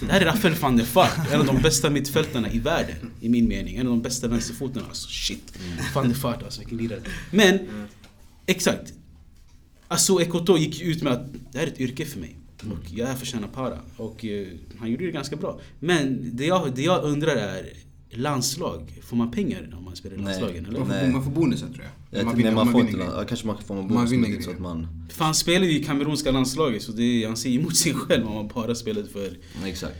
Det 0.00 0.12
här 0.12 0.20
är 0.20 0.24
Rafael 0.24 0.54
van 0.54 0.76
der 0.76 0.86
Vaart, 0.94 1.32
en 1.32 1.40
av 1.40 1.46
de 1.46 1.62
bästa 1.62 1.90
mittfältarna 1.90 2.50
i 2.50 2.58
världen. 2.58 3.10
I 3.20 3.28
min 3.28 3.48
mening. 3.48 3.76
En 3.76 3.86
av 3.86 3.92
de 3.92 4.02
bästa 4.02 4.28
vänsterfotarna. 4.28 4.86
Alltså 4.86 5.08
shit. 5.08 5.58
Van 5.94 6.08
der 6.08 6.16
Vaart 6.16 6.42
alltså, 6.42 6.60
vilken 6.60 6.78
lirare. 6.78 7.00
Men, 7.30 7.58
exakt. 8.46 8.92
Alltså 9.88 10.22
Ekoto 10.22 10.56
gick 10.56 10.82
ut 10.82 11.02
med 11.02 11.12
att 11.12 11.26
det 11.52 11.58
här 11.58 11.66
är 11.66 11.70
ett 11.70 11.80
yrke 11.80 12.04
för 12.04 12.20
mig. 12.20 12.36
Och 12.60 12.90
jag 12.94 13.08
är 13.08 13.14
för 13.14 13.22
att 13.22 13.28
tjäna 13.28 13.48
para. 13.48 13.78
Och 13.96 14.24
eh, 14.24 14.46
han 14.78 14.90
gjorde 14.90 15.04
det 15.04 15.10
ganska 15.10 15.36
bra. 15.36 15.60
Men 15.78 16.30
det 16.36 16.46
jag, 16.46 16.74
det 16.74 16.82
jag 16.82 17.04
undrar 17.04 17.36
är 17.36 17.72
landslag, 18.10 19.00
får 19.02 19.16
man 19.16 19.30
pengar 19.30 19.66
när 19.70 19.80
man 19.80 19.96
spelar 19.96 20.16
i 20.16 20.18
Nej. 20.20 20.26
landslagen? 20.26 20.66
Eller? 20.66 20.78
Man 20.78 20.88
får, 20.88 20.94
Nej. 20.94 21.12
man 21.12 21.24
får 21.24 21.30
bonusar 21.30 21.66
tror 21.66 21.80
jag. 22.10 22.18
Jag 22.20 22.26
Man 22.26 22.36
vinner- 22.36 22.50
nej, 22.50 22.54
man 22.64 22.72
får 22.72 22.78
vinner 22.84 22.90
inte, 23.04 23.12
ja, 23.16 23.24
kanske 23.28 23.46
man 23.46 23.56
får 23.66 23.74
en 23.74 23.80
Man 23.80 23.88
bonus 23.88 24.10
vinner 24.12 24.28
inte 24.28 24.42
så 24.42 24.50
att 24.50 24.58
man... 24.58 24.86
För 25.10 25.24
han 25.24 25.34
spelade 25.34 25.66
ju 25.72 25.80
i 25.80 25.84
kamerunska 25.84 26.30
landslaget 26.30 26.82
så 26.82 26.92
det, 26.92 27.24
han 27.26 27.36
säger 27.36 27.58
emot 27.60 27.76
sig 27.76 27.94
själv 27.94 28.26
om 28.26 28.34
man 28.34 28.48
bara 28.48 28.74
spelade 28.74 29.08
för... 29.08 29.30
Exakt. 29.66 29.96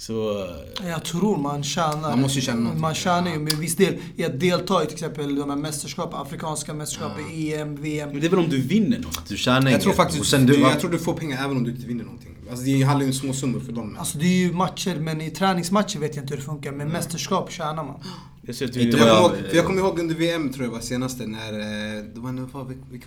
Så... 0.00 0.46
Jag 0.82 1.04
tror 1.04 1.36
man 1.36 1.62
tjänar. 1.62 2.00
Man 2.10 2.20
måste 2.20 2.38
ju 2.38 2.44
tjäna 2.44 2.60
någonting. 2.60 2.80
Man 2.80 2.94
tjänar 2.94 3.30
ju 3.32 3.38
med 3.38 3.52
viss 3.52 3.76
del 3.76 3.94
i 4.16 4.24
att 4.24 4.40
delta 4.40 4.82
i 4.82 4.86
till 4.86 4.94
exempel 4.94 5.34
de 5.34 5.50
här 5.50 5.56
mästerskapen, 5.56 6.20
afrikanska 6.20 6.74
mästerskapen, 6.74 7.24
EM, 7.32 7.76
VM. 7.76 8.08
Men 8.08 8.20
det 8.20 8.26
är 8.26 8.30
väl 8.30 8.38
om 8.38 8.48
du 8.48 8.60
vinner 8.62 8.98
något? 8.98 9.28
Du 9.28 9.36
tjänar 9.36 9.60
Jag 9.62 9.70
inget. 9.70 9.82
tror 9.82 9.92
faktiskt 9.92 10.20
Och 10.20 10.26
sen 10.26 10.46
du, 10.46 10.52
du, 10.52 10.60
jag 10.60 10.80
tror 10.80 10.90
du 10.90 10.98
får 10.98 11.14
pengar 11.14 11.44
även 11.44 11.56
om 11.56 11.64
du 11.64 11.70
inte 11.70 11.86
vinner 11.86 12.04
någonting. 12.04 12.36
Alltså 12.50 12.64
det 12.64 12.82
handlar 12.82 13.02
ju 13.04 13.08
om 13.10 13.14
små 13.14 13.32
summor 13.32 13.60
för 13.60 13.72
dem. 13.72 13.96
Alltså 13.98 14.18
det 14.18 14.24
är 14.26 14.38
ju 14.46 14.52
matcher, 14.52 14.96
men 15.00 15.20
i 15.20 15.30
träningsmatcher 15.30 15.98
vet 15.98 16.16
jag 16.16 16.22
inte 16.24 16.34
hur 16.34 16.40
det 16.40 16.46
funkar. 16.46 16.72
Men 16.72 16.88
mästerskap 16.88 17.52
tjänar 17.52 17.84
man. 17.84 18.00
Jag 18.42 18.54
ser 18.54 18.66
du... 18.66 18.82
Jag, 18.82 18.98
jag- 18.98 19.18
ihåg, 19.18 19.30
jag 19.52 19.64
kommer 19.66 19.80
ihåg 19.80 19.98
under 19.98 20.14
VM 20.14 20.52
tror 20.52 20.64
jag 20.64 20.72
var 20.72 20.80
senaste 20.80 21.26
när, 21.26 21.52
eh, 21.52 22.04
det 22.14 22.20
var, 22.20 22.32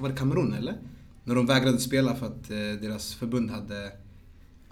var 0.02 0.10
det, 0.10 0.16
Kamerun 0.16 0.54
eller? 0.54 0.76
När 1.24 1.36
de 1.36 1.46
vägrade 1.46 1.78
spela 1.78 2.16
för 2.16 2.26
att 2.26 2.52
eh, 2.52 2.58
deras 2.82 3.14
förbund 3.14 3.52
hade 3.52 3.92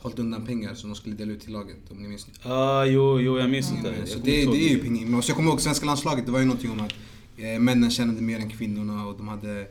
hållit 0.01 0.19
undan 0.19 0.45
pengar 0.45 0.73
som 0.73 0.89
de 0.89 0.95
skulle 0.95 1.15
dela 1.15 1.31
ut 1.31 1.41
till 1.41 1.53
laget 1.53 1.77
om 1.91 1.97
ni 1.97 2.07
minns. 2.07 2.27
Ah, 2.43 2.85
jo, 2.85 3.19
jo, 3.19 3.39
jag 3.39 3.49
minns 3.49 3.69
där. 3.83 3.93
Mm, 3.93 4.07
så 4.07 4.19
det, 4.19 4.41
inte 4.41 4.57
det 4.57 4.65
är 4.65 4.69
ju 4.69 4.79
pengar. 4.79 5.05
Men 5.05 5.15
också, 5.15 5.29
jag 5.29 5.35
kommer 5.35 5.49
ihåg 5.49 5.61
svenska 5.61 5.85
landslaget, 5.85 6.25
det 6.25 6.31
var 6.31 6.39
ju 6.39 6.45
någonting 6.45 6.71
om 6.71 6.79
att 6.79 6.93
eh, 7.37 7.59
männen 7.59 7.91
tjänade 7.91 8.21
mer 8.21 8.39
än 8.39 8.49
kvinnorna 8.49 9.05
och 9.05 9.17
de 9.17 9.27
hade, 9.27 9.67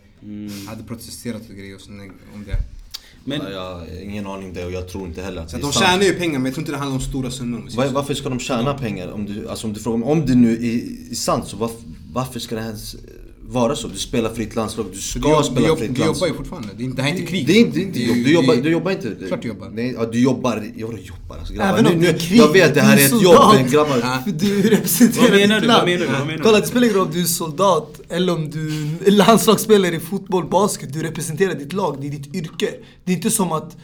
hade 0.66 0.84
protesterat 0.84 1.42
och 1.50 1.56
grejer 1.56 1.74
och 1.74 1.80
sånt 1.80 2.12
om 2.34 2.44
det. 2.44 2.56
Men 3.24 3.38
Men, 3.42 3.52
jag 3.52 3.74
har 3.74 4.02
ingen 4.02 4.26
aning 4.26 4.52
det 4.52 4.64
och 4.64 4.72
jag 4.72 4.88
tror 4.88 5.06
inte 5.08 5.22
heller 5.22 5.42
att 5.42 5.50
Så 5.50 5.56
det 5.56 5.60
är 5.60 5.62
de 5.62 5.72
sant. 5.72 5.86
tjänar 5.86 6.04
ju 6.04 6.12
pengar 6.12 6.38
men 6.38 6.44
jag 6.44 6.54
tror 6.54 6.62
inte 6.62 6.72
det 6.72 6.78
handlar 6.78 6.96
om 6.96 7.02
stora 7.02 7.30
summor. 7.30 7.68
Var, 7.76 7.86
så. 7.86 7.92
varför 7.92 8.14
ska 8.14 8.28
de 8.28 8.38
tjäna 8.38 8.74
pengar? 8.74 9.12
Om 9.12 9.26
du, 9.26 9.48
alltså 9.48 9.66
om 9.66 9.72
du 9.72 9.80
frågar 9.80 10.06
om 10.06 10.26
det 10.26 10.34
nu 10.34 10.52
är, 10.52 11.10
är 11.10 11.14
sant 11.14 11.48
så 11.48 11.56
varför, 11.56 11.78
varför 12.12 12.40
ska 12.40 12.54
det 12.54 12.60
ens 12.60 12.96
vara 13.48 13.76
så? 13.76 13.88
Du 13.88 13.98
spelar 13.98 14.30
för 14.30 14.36
ditt 14.36 14.54
landslag, 14.56 14.86
du 14.92 14.98
ska 14.98 15.20
du, 15.20 15.28
jobb, 15.30 15.44
spela 15.44 15.60
du, 15.60 15.66
jobb, 15.66 15.78
för 15.78 15.86
ditt 15.86 15.96
du 15.96 16.00
jobbar 16.02 16.06
ju 16.26 16.32
landslag. 16.32 16.36
fortfarande. 16.36 16.68
Det 16.76 16.82
är, 16.82 16.84
inte- 16.84 16.96
det 16.96 17.02
här 17.02 17.10
är 17.10 17.14
inte 17.14 17.26
krig. 17.26 17.46
Det 17.46 17.52
är 17.52 17.60
inte, 17.60 17.78
det 17.78 17.82
är 17.82 17.86
inte 17.86 17.98
ju- 17.98 18.06
jobb, 18.06 18.16
du 18.16 18.22
det 18.24 18.30
jobbar, 18.30 18.54
du 18.62 18.70
jobbar 18.70 18.90
inte. 18.90 19.16
Klart 19.28 19.42
du 19.42 19.48
jobbar. 19.48 19.68
Nej, 19.72 19.94
ja, 19.98 20.06
du 20.06 20.20
jobbar, 20.20 20.56
ja, 20.76 20.86
du 20.86 21.00
jobbar 21.02 21.36
alltså 21.38 21.54
grabbar. 21.54 21.78
Även 21.78 21.86
om 21.94 22.00
det 22.00 22.08
är 22.08 22.12
nu- 22.12 22.18
krig, 22.18 22.38
Jag 22.40 22.52
vet 22.52 22.74
det 22.74 22.80
här 22.80 22.96
är 22.96 23.00
är 23.00 23.04
ett 23.16 23.22
jobb 23.22 23.54
men 23.54 23.70
grabbar. 23.70 24.32
Du 24.32 24.62
representerar 24.62 25.30
Vad 25.30 25.40
menar 25.40 25.54
ditt 25.54 25.62
du? 25.62 25.66
land. 25.68 25.80
Vad 25.80 25.88
menar 25.88 26.06
du? 26.06 26.12
Vad 26.12 26.26
menar 26.26 26.38
du? 26.38 26.42
Kolla, 26.44 26.60
det 26.60 26.66
spelar 26.66 26.84
ingen 26.84 26.96
roll 26.98 27.06
om 27.06 27.12
du 27.12 27.20
är 27.20 27.24
soldat 27.24 28.00
eller 28.08 28.32
om 28.34 28.50
du 28.50 28.68
är 29.06 29.10
landslagsspelare 29.10 29.94
i 29.96 30.00
fotboll, 30.00 30.48
basket. 30.48 30.92
Du 30.92 31.02
representerar 31.02 31.54
ditt 31.54 31.72
lag, 31.72 31.96
det 32.00 32.06
är 32.06 32.10
ditt 32.10 32.34
yrke. 32.34 32.70
Det 33.04 33.12
är 33.12 33.16
inte 33.16 33.30
som 33.30 33.52
att 33.52 33.76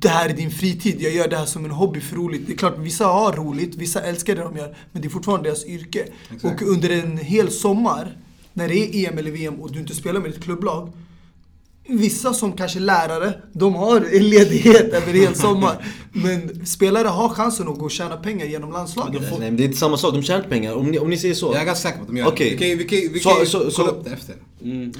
det 0.00 0.08
här 0.08 0.28
är 0.28 0.34
din 0.34 0.50
fritid, 0.50 0.96
jag 0.98 1.12
gör 1.12 1.28
det 1.28 1.36
här 1.36 1.46
som 1.46 1.64
en 1.64 1.70
hobby 1.70 2.00
för 2.00 2.16
roligt. 2.16 2.46
Det 2.46 2.52
är 2.52 2.56
klart, 2.56 2.78
vissa 2.78 3.06
har 3.06 3.32
roligt, 3.32 3.74
vissa 3.76 4.00
älskar 4.00 4.34
det 4.36 4.42
de 4.42 4.56
gör. 4.56 4.76
Men 4.92 5.02
det 5.02 5.08
är 5.08 5.10
fortfarande 5.10 5.48
deras 5.48 5.64
yrke. 5.66 6.04
Exakt. 6.34 6.62
Och 6.62 6.68
under 6.68 6.90
en 6.90 7.18
hel 7.18 7.50
sommar, 7.50 8.16
när 8.56 8.68
det 8.68 8.74
är 8.74 9.08
EM 9.08 9.18
eller 9.18 9.30
VM 9.30 9.54
och 9.60 9.72
du 9.72 9.78
inte 9.80 9.94
spelar 9.94 10.20
med 10.20 10.30
ditt 10.30 10.42
klubblag. 10.44 10.92
Vissa 11.88 12.34
som 12.34 12.52
kanske 12.52 12.78
är 12.78 12.80
lärare, 12.80 13.34
de 13.52 13.74
har 13.74 13.96
en 13.96 14.28
ledighet 14.30 14.92
över 14.92 15.08
en 15.14 15.20
hel 15.20 15.34
sommar. 15.34 15.86
Men 16.12 16.66
spelare 16.66 17.08
har 17.08 17.28
chansen 17.28 17.68
att 17.68 17.78
gå 17.78 17.84
och 17.84 17.90
tjäna 17.90 18.16
pengar 18.16 18.46
genom 18.46 18.72
landslaget. 18.72 19.22
Nej 19.30 19.38
men 19.38 19.56
det 19.56 19.62
är 19.62 19.64
inte 19.64 19.78
samma 19.78 19.96
sak, 19.96 20.14
de 20.14 20.22
tjänar 20.22 20.42
pengar. 20.42 20.74
Om 20.74 20.90
ni, 20.90 20.98
om 20.98 21.10
ni 21.10 21.16
säger 21.18 21.34
så. 21.34 21.46
Jag 21.52 21.60
är 21.62 21.64
ganska 21.66 21.82
säker 21.88 21.98
på 21.98 22.02
att 22.02 22.08
de 22.08 22.16
gör 22.16 22.26
Okej. 22.28 22.56
det. 22.58 22.74
Vi 22.74 22.84
kan, 22.84 22.98
vi 22.98 23.02
kan, 23.04 23.12
vi 23.12 23.20
Så- 23.20 23.30
kan 23.30 23.46
så- 23.46 23.58
kolla 23.58 23.70
så- 23.70 23.86
upp 23.86 24.04
det 24.04 24.10
efter. 24.10 24.34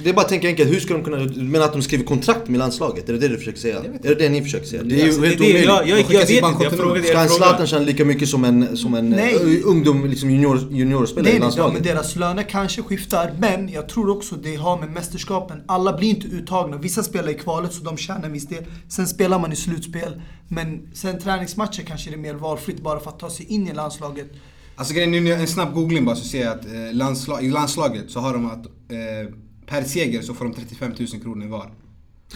Det 0.03 0.09
är 0.09 0.13
bara 0.13 0.21
att 0.21 0.29
tänka 0.29 0.47
enkelt, 0.47 0.71
hur 0.71 0.79
ska 0.79 0.93
de 0.93 1.03
kunna... 1.03 1.17
Menar 1.35 1.65
att 1.65 1.73
de 1.73 1.81
skriver 1.81 2.05
kontrakt 2.05 2.47
med 2.47 2.59
landslaget? 2.59 3.09
Är 3.09 3.13
det 3.13 3.19
det 3.19 3.27
du 3.27 3.37
försöker 3.37 3.59
säga? 3.59 3.77
Är 4.03 4.09
det 4.09 4.15
det 4.15 4.29
ni 4.29 4.41
försöker 4.41 4.65
säga? 4.65 4.83
Det 4.83 4.95
är 4.95 4.97
ju 4.97 5.03
Alltså, 5.05 5.21
helt 5.23 5.39
omöjligt. 5.39 5.65
jag, 5.65 5.95
vet 5.95 6.11
inte, 6.11 6.33
jag 6.33 6.41
bankkontonummer. 6.41 6.83
frågade 6.83 7.07
Ska 7.07 7.19
en 7.19 7.29
Zlatan 7.29 7.67
tjäna 7.67 7.85
lika 7.85 8.05
mycket 8.05 8.29
som 8.29 8.43
en, 8.43 8.77
som 8.77 8.93
en 8.93 9.09
Nej. 9.09 9.35
eh, 9.35 9.67
ungdom, 9.69 10.05
liksom 10.05 10.31
junior, 10.31 10.67
juniorspelare 10.71 11.23
Nej, 11.23 11.35
i 11.35 11.39
nej, 11.39 11.49
ja, 11.57 11.63
men 11.63 11.73
landslaget? 11.73 11.83
deras 11.83 12.15
löner 12.15 12.43
kanske 12.43 12.81
skiftar, 12.81 13.33
men 13.39 13.69
jag 13.69 13.89
tror 13.89 14.09
också 14.09 14.35
det 14.35 14.55
har 14.55 14.79
med 14.79 14.89
mästerskapen. 14.91 15.61
Alla 15.65 15.97
blir 15.97 16.09
inte 16.09 16.27
uttagna. 16.27 16.77
Vissa 16.77 17.03
spelar 17.03 17.29
i 17.29 17.33
kvalet 17.33 17.73
så 17.73 17.83
de 17.83 17.97
tjänar 17.97 18.25
en 18.25 18.33
viss 18.33 18.47
del. 18.47 18.63
Sen 18.89 19.07
spelar 19.07 19.39
man 19.39 19.51
i 19.51 19.55
slutspel. 19.55 20.21
Men 20.47 20.89
sen 20.93 21.19
träningsmatcher 21.19 21.83
kanske 21.87 22.09
det 22.09 22.15
är 22.15 22.17
mer 22.17 22.33
valfritt 22.33 22.81
bara 22.83 22.99
för 22.99 23.09
att 23.09 23.19
ta 23.19 23.29
sig 23.29 23.45
in 23.45 23.67
i 23.67 23.73
landslaget. 23.73 24.27
Alltså 24.75 24.93
grejen 24.93 25.13
är, 25.13 25.21
nu, 25.21 25.33
en 25.33 25.47
snabb 25.47 25.73
googling 25.73 26.05
bara 26.05 26.15
så 26.15 26.25
ser 26.27 26.41
jag 26.41 26.53
att 26.53 26.65
eh, 26.65 26.71
landslag, 26.93 27.43
i 27.45 27.49
landslaget 27.49 28.03
så 28.11 28.19
har 28.19 28.33
de 28.33 28.45
att 28.45 28.65
eh, 28.65 29.33
per 29.67 29.83
seger 29.83 30.21
så 30.21 30.33
får 30.33 30.45
de 30.45 30.53
35 30.53 30.91
000 30.99 31.07
kronor 31.21 31.47
var. 31.47 31.71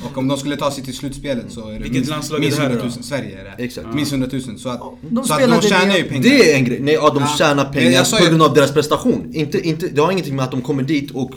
Och 0.03 0.17
om 0.17 0.27
de 0.27 0.37
skulle 0.37 0.57
ta 0.57 0.71
sig 0.71 0.83
till 0.83 0.93
slutspelet 0.97 1.45
så 1.49 1.61
är 1.67 1.71
det 1.71 1.77
Vilket 1.77 1.91
minst, 1.93 2.09
landslag 2.09 2.37
är 2.37 2.41
minst 2.41 2.57
det 2.57 2.63
här 2.63 2.69
100 2.69 2.85
000. 2.85 2.93
då? 2.97 3.03
Sverige 3.03 3.39
är 3.39 3.43
det. 3.57 3.63
Exakt. 3.63 3.87
Minst 3.95 4.11
100 4.11 4.27
000. 4.31 4.59
Så 4.59 4.69
att, 4.69 4.81
de 5.09 5.23
så 5.23 5.33
att 5.33 5.61
de 5.61 5.61
tjänar 5.69 5.97
ju 5.97 6.03
pengar. 6.03 6.23
Det 6.23 6.51
är 6.51 6.55
en 6.57 6.65
grej. 6.65 6.79
Nej, 6.81 6.93
ja, 6.93 7.09
de 7.13 7.19
Ja. 7.23 7.35
tjänar 7.37 7.65
pengar 7.73 8.19
på 8.19 8.25
grund 8.29 8.43
av 8.43 8.53
deras 8.53 8.71
prestation. 8.73 9.31
Inte, 9.33 9.67
inte, 9.67 9.87
det 9.87 10.01
har 10.01 10.11
ingenting 10.11 10.35
med 10.35 10.45
att 10.45 10.51
de 10.51 10.61
kommer 10.61 10.83
dit 10.83 11.11
och 11.11 11.31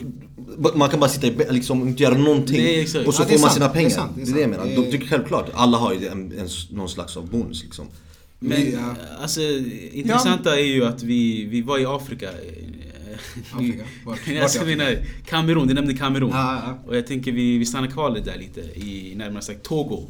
man 0.75 0.89
kan 0.89 0.99
bara 0.99 1.09
sitta 1.09 1.27
i, 1.27 1.35
liksom, 1.49 1.81
och 1.81 1.87
inte 1.87 2.03
göra 2.03 2.17
någonting 2.17 2.57
Nej, 2.63 2.81
och 2.83 2.89
så 2.89 2.97
Ja, 2.97 3.01
är 3.01 3.13
får 3.13 3.19
man 3.31 3.39
sant. 3.39 3.53
sina 3.53 3.65
Det 3.65 3.71
är 3.71 3.73
pengar. 3.73 3.89
sant. 3.89 4.11
Det 4.15 4.21
Det 4.23 4.29
är 4.29 4.31
är 4.31 4.35
det 4.35 4.41
jag 4.41 4.49
sant. 4.49 4.51
menar. 4.65 4.75
Det 4.75 4.81
är- 4.81 4.85
De 4.85 4.91
tycker 4.97 5.07
självklart, 5.07 5.49
alla 5.53 5.77
har 5.77 5.93
ju 5.93 6.07
en, 6.07 6.31
en, 6.39 6.47
någon 6.71 6.89
slags 6.89 7.17
av 7.17 7.29
bonus 7.29 7.63
liksom. 7.63 7.85
Men 8.39 8.71
Ja. 8.71 8.95
alltså, 9.21 9.41
intressanta 9.91 10.59
är 10.59 10.63
ju 10.65 10.85
att 10.85 11.03
vi, 11.03 11.45
vi 11.45 11.61
var 11.61 11.79
i 11.79 11.85
Afrika. 11.85 12.29
Afrika? 13.51 13.83
Vart? 14.05 14.27
Jag 14.27 14.51
ska 14.51 14.63
vinna 14.63 14.83
Kamerun, 15.25 15.67
du 15.67 15.73
nämnde 15.73 15.93
Kamerun. 15.93 16.29
Ja, 16.29 16.61
ja. 16.65 16.79
Och 16.87 16.97
jag 16.97 17.07
tänker 17.07 17.31
vi, 17.31 17.57
vi 17.57 17.65
stannar 17.65 17.87
kvar 17.87 18.19
där 18.25 18.37
lite, 18.37 18.61
i 18.61 19.13
närmare 19.15 19.43
sagt 19.43 19.63
Togo. 19.63 20.07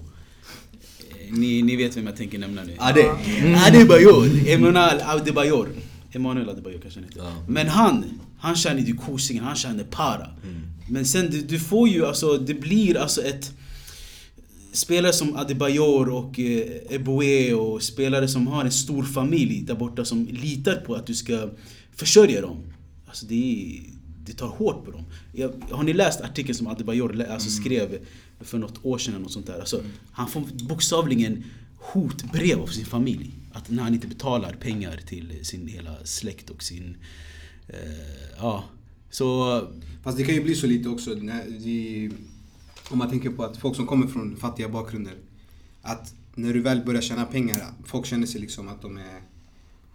Eh, 1.10 1.34
Ni, 1.34 1.62
ni 1.62 1.76
vet 1.76 1.98
vem 1.98 2.06
jag 2.08 2.16
tänker 2.18 2.40
nämna 2.40 2.64
nu. 2.64 2.74
Ja, 2.78 2.92
det. 2.94 3.10
Mm. 3.42 3.56
Adebayor, 3.68 4.48
Emanuel 4.48 5.02
Adebayor. 5.06 5.70
Emanuel 6.12 6.50
Adebayor 6.50 6.80
kanske 6.80 7.00
han 7.00 7.10
heter. 7.10 7.20
Ja. 7.20 7.34
Men 7.48 7.68
han, 7.68 8.06
han 8.40 8.56
känner 8.56 8.82
ju 8.82 8.96
kosingen, 8.96 9.44
han 9.44 9.56
känner 9.56 9.84
para. 9.84 10.28
Men 10.90 11.06
sen 11.06 11.32
du, 11.32 11.42
du 11.42 11.60
får 11.60 11.90
ju 11.90 12.06
alltså, 12.06 12.38
det 12.38 12.54
blir 12.54 12.98
alltså 12.98 13.22
ett 13.22 13.52
Spelare 14.72 15.14
som 15.14 15.36
Adebayor 15.36 16.10
och 16.10 16.40
eh, 16.40 16.68
Eboe 16.90 17.54
och 17.54 17.84
spelare 17.84 18.28
som 18.28 18.48
har 18.48 18.66
en 18.66 18.72
stor 18.72 19.04
familj 19.04 19.62
där 19.62 19.76
borta 19.76 20.06
som 20.06 20.28
litar 20.32 20.76
på 20.76 20.96
att 20.96 21.08
du 21.08 21.14
ska 21.14 21.50
försörja 21.96 22.42
dem. 22.42 22.58
Alltså 23.16 23.26
det, 23.26 23.82
det 24.26 24.34
tar 24.34 24.48
hårt 24.48 24.86
på 24.86 24.92
dem. 24.92 25.06
Jag, 25.32 25.52
har 25.72 25.84
ni 25.84 25.94
läst 25.94 26.22
artikeln 26.22 26.56
som 26.56 26.68
Adebayor 26.68 27.24
alltså 27.24 27.50
skrev 27.50 28.06
för 28.40 28.58
något 28.58 28.86
år 28.86 28.98
sedan? 28.98 29.22
Något 29.22 29.32
sånt 29.32 29.48
där? 29.48 29.60
Alltså, 29.60 29.84
Han 30.12 30.28
får 30.28 30.42
bokstavligen 30.68 31.44
hotbrev 31.78 32.60
av 32.60 32.68
sin 32.68 32.86
familj. 32.86 33.32
Att 33.52 33.70
när 33.70 33.84
han 33.84 33.94
inte 33.94 34.08
betalar 34.08 34.54
pengar 34.54 35.02
till 35.08 35.46
sin 35.46 35.68
hela 35.68 35.96
släkt 36.04 36.50
och 36.50 36.64
sin... 36.64 36.98
Eh, 37.68 37.78
ja. 38.38 38.64
Så... 39.10 39.62
Fast 40.04 40.18
det 40.18 40.24
kan 40.24 40.36
ju 40.36 40.44
bli 40.44 40.56
så 40.56 40.68
lite 40.68 40.90
också 40.90 41.16
vi, 41.48 42.12
om 42.90 42.98
man 42.98 43.10
tänker 43.10 43.30
på 43.30 43.44
att 43.44 43.58
folk 43.58 43.76
som 43.76 43.88
kommer 43.88 44.08
från 44.08 44.36
fattiga 44.36 44.70
bakgrunder. 44.70 45.14
Att 45.82 46.14
när 46.36 46.54
du 46.54 46.62
väl 46.62 46.86
börjar 46.86 47.02
tjäna 47.02 47.26
pengar, 47.26 47.74
folk 47.86 48.06
känner 48.06 48.28
sig 48.28 48.42
liksom 48.42 48.68
att 48.68 48.82
de 48.82 48.98
är 48.98 49.22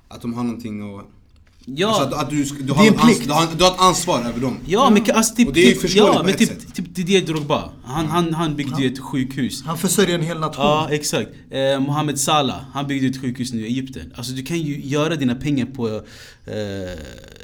att 0.09 0.23
de 0.23 0.35
har 0.35 0.45
någonting 0.45 0.83
och... 0.83 1.03
Ja, 1.67 1.89
Alltså 1.89 2.03
att, 2.03 2.13
att 2.25 2.31
du, 2.31 2.45
du, 2.45 2.73
har 2.73 2.85
är 2.85 2.89
en 2.89 2.95
ett 2.95 3.01
ans- 3.01 3.07
plikt. 3.07 3.25
du, 3.29 3.33
har, 3.33 3.47
du 3.59 3.65
har 3.65 3.71
ett 3.71 3.81
ansvar 3.81 4.21
över 4.21 4.41
dem. 4.41 4.59
Ja 4.67 4.91
men 4.91 5.17
alltså 5.17 5.35
typ, 5.35 5.49
Och 5.49 5.55
det 5.55 5.71
är 5.71 5.75
typ, 5.75 5.95
ja, 5.97 6.23
men 6.25 6.35
typ, 6.37 6.49
sätt. 6.49 6.75
typ 6.75 6.95
Didier 6.95 7.21
Drogba. 7.21 7.71
Han, 7.85 8.07
han, 8.07 8.35
han 8.35 8.57
byggde 8.57 8.83
ju 8.83 8.93
ett 8.93 8.99
sjukhus. 8.99 9.63
Han 9.67 9.79
försörjer 9.79 10.15
en 10.15 10.23
hel 10.25 10.39
nation. 10.41 10.65
Ja 10.65 10.89
exakt. 10.91 11.31
Eh, 11.51 11.81
Mohamed 11.81 12.19
Salah, 12.21 12.61
han 12.73 12.87
byggde 12.87 13.07
ett 13.09 13.21
sjukhus 13.21 13.53
nu 13.53 13.61
i 13.61 13.67
Egypten. 13.67 14.13
Alltså 14.17 14.33
du 14.33 14.43
kan 14.43 14.59
ju 14.59 14.81
göra 14.81 15.17
dina 15.17 15.35
pengar 15.35 15.67
på... 15.67 16.03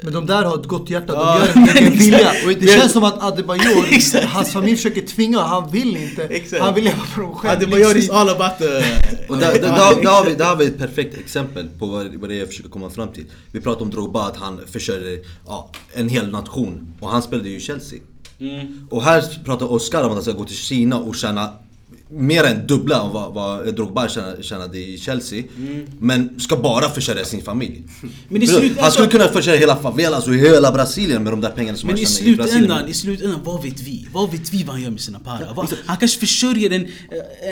Men 0.01 0.13
de 0.13 0.25
där 0.25 0.43
har 0.43 0.59
ett 0.59 0.65
gott 0.65 0.89
hjärta, 0.89 1.13
de 1.13 1.19
Ja, 1.19 1.39
gör 1.39 1.81
det 1.81 1.89
vilja. 1.97 2.31
Och 2.45 2.53
Det 2.59 2.67
känns 2.67 2.91
som 2.91 3.03
att 3.03 3.23
Adebayor, 3.23 4.25
hans 4.27 4.53
familj 4.53 4.75
försöker 4.75 5.01
tvinga, 5.01 5.39
han 5.39 5.71
vill 5.71 5.97
inte. 5.97 6.23
Exakt. 6.23 6.61
Han 6.61 6.73
vill 6.73 6.83
leva 6.83 7.03
på 7.15 7.21
dem 7.21 7.35
själv. 7.35 7.57
Adebayor 7.57 7.97
is 7.97 8.09
all 8.09 8.29
about 8.29 8.57
the... 8.57 8.65
Och 9.27 9.37
där, 9.37 9.53
där, 9.53 9.61
där, 9.61 10.01
där, 10.01 10.09
har 10.09 10.25
vi, 10.25 10.35
där 10.35 10.45
har 10.45 10.55
vi 10.55 10.65
ett 10.65 10.77
perfekt 10.77 11.17
exempel 11.17 11.67
på 11.79 11.85
vad, 11.85 12.15
vad 12.15 12.29
det 12.29 12.35
är 12.35 12.39
jag 12.39 12.47
försöker 12.47 12.69
komma 12.69 12.89
fram 12.89 13.07
till. 13.07 13.25
Vi 13.51 13.61
pratar 13.61 13.81
om 13.81 13.89
Drogba, 13.89 14.27
att 14.27 14.37
han 14.37 14.59
försörjer 14.67 15.19
ja, 15.47 15.71
en 15.93 16.09
hel 16.09 16.29
nation. 16.29 16.93
Och 16.99 17.09
han 17.09 17.21
spelade 17.21 17.49
ju 17.49 17.57
i 17.57 17.59
Chelsea. 17.59 17.99
Och 18.89 19.03
här 19.03 19.43
pratar 19.45 19.71
Oscar 19.71 20.03
om 20.03 20.07
att 20.07 20.13
han 20.13 20.23
ska 20.23 20.31
gå 20.31 20.45
till 20.45 20.55
Kina 20.55 20.97
och 20.99 21.15
tjäna 21.15 21.53
mer 22.09 22.43
än 22.43 22.67
dubbla 22.67 23.01
av 23.01 23.13
vad, 23.13 23.33
vad 23.33 23.75
Drogba 23.75 24.07
tjänade, 24.09 24.43
tjänade 24.43 24.77
i 24.79 24.97
Chelsea. 24.97 25.43
Men 25.99 26.39
ska 26.39 26.57
bara 26.57 26.89
försörja 26.89 27.25
sin 27.25 27.41
familj. 27.41 27.83
Men 28.29 28.41
i 28.43 28.47
slutändan- 28.47 28.81
han 28.83 28.91
skulle 28.91 29.07
kunna 29.07 29.27
försörja 29.27 29.57
hela 29.59 29.75
favelas 29.75 30.27
och 30.27 30.35
hela 30.35 30.71
Brasilien 30.71 31.23
med 31.23 31.33
de 31.33 31.41
där 31.41 31.49
pengarna 31.49 31.77
som 31.77 31.87
Men 31.87 31.95
han 31.95 32.03
i 32.03 32.05
tjänar 32.07 32.31
i 32.31 32.35
Brasilien. 32.35 32.59
slutändan, 32.63 32.89
i 32.89 32.93
slutändan, 32.93 33.39
vad 33.43 33.63
vet 33.63 33.81
vi? 33.81 34.07
Vad 34.13 34.31
vet 34.31 34.53
vi 34.53 34.63
vad 34.63 34.73
han 34.75 34.83
gör 34.83 34.91
med 34.91 35.01
sina 35.01 35.19
para? 35.19 35.53
Vad- 35.55 35.73
Han 35.85 35.97
kanske 35.97 36.19
försörjer 36.19 36.71
en, 36.71 36.87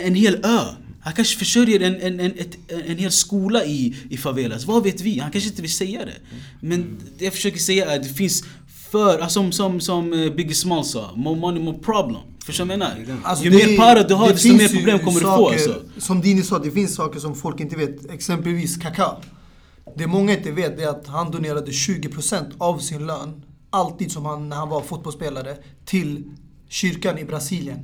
en 0.06 0.16
hel 0.16 0.36
ö. 0.36 0.60
Han 1.02 1.14
kanske 1.14 1.38
försörjer 1.40 1.80
en, 1.80 1.96
en, 2.02 2.20
en, 2.20 2.32
ett, 2.38 2.58
en 2.88 2.98
hel 2.98 3.12
skola 3.12 3.66
i, 3.66 3.96
i 4.10 4.18
favelas. 4.18 4.66
Vad 4.66 4.84
vet 4.84 5.02
vi? 5.02 5.20
Han 5.20 5.32
kanske 5.32 5.50
inte 5.50 5.62
vill 5.62 5.74
säga 5.74 6.00
det. 6.06 6.38
Men 6.60 6.98
det 7.18 7.26
jag 7.26 7.34
försöker 7.34 7.60
säga 7.60 7.92
är 7.92 7.96
att 7.98 8.04
det 8.04 8.10
finns 8.14 8.44
för, 8.92 9.20
alltså, 9.20 9.40
som, 9.40 9.52
som, 9.52 9.82
som 9.82 10.14
eh, 10.14 10.34
Biggie 10.34 10.56
Small 10.56 10.86
sa, 10.86 11.12
more 11.16 11.40
money 11.40 11.64
more 11.64 11.78
problem. 11.78 12.22
Förstår 12.46 12.66
du 12.66 12.78
vad 12.78 12.88
jag 12.90 12.98
menar? 13.08 13.18
Alltså, 13.24 13.44
Ju 13.46 13.50
det- 13.50 13.68
mer 13.68 13.78
para 13.78 14.04
du 14.04 14.14
har 14.14 14.30
desto 14.30 14.54
mer 14.54 14.68
problem 14.70 15.00
kommer 15.00 15.20
du 15.20 15.26
få 15.26 15.38
saker- 15.38 15.54
alltså. 15.54 15.82
Som 15.98 16.22
Dini 16.22 16.42
sa, 16.44 16.60
det 16.60 16.72
finns 16.72 16.96
saker 16.96 17.20
som 17.20 17.36
folk 17.36 17.60
inte 17.60 17.76
vet. 17.76 18.12
Exempelvis 18.12 18.78
Kaká. 18.78 19.16
Det 19.98 20.08
många 20.08 20.38
inte 20.38 20.52
vet 20.52 20.80
är 20.80 20.88
att 20.88 21.08
han 21.08 21.32
donerade 21.32 21.72
20% 21.72 22.46
av 22.58 22.78
sin 22.80 23.08
lön, 23.08 23.44
alltid 23.70 24.12
som 24.12 24.26
han, 24.26 24.50
när 24.50 24.56
han 24.56 24.70
var 24.70 24.82
fotbollsspelare, 24.82 25.58
till 25.86 26.24
kyrkan 26.70 27.18
i 27.18 27.26
Brasilien. 27.26 27.80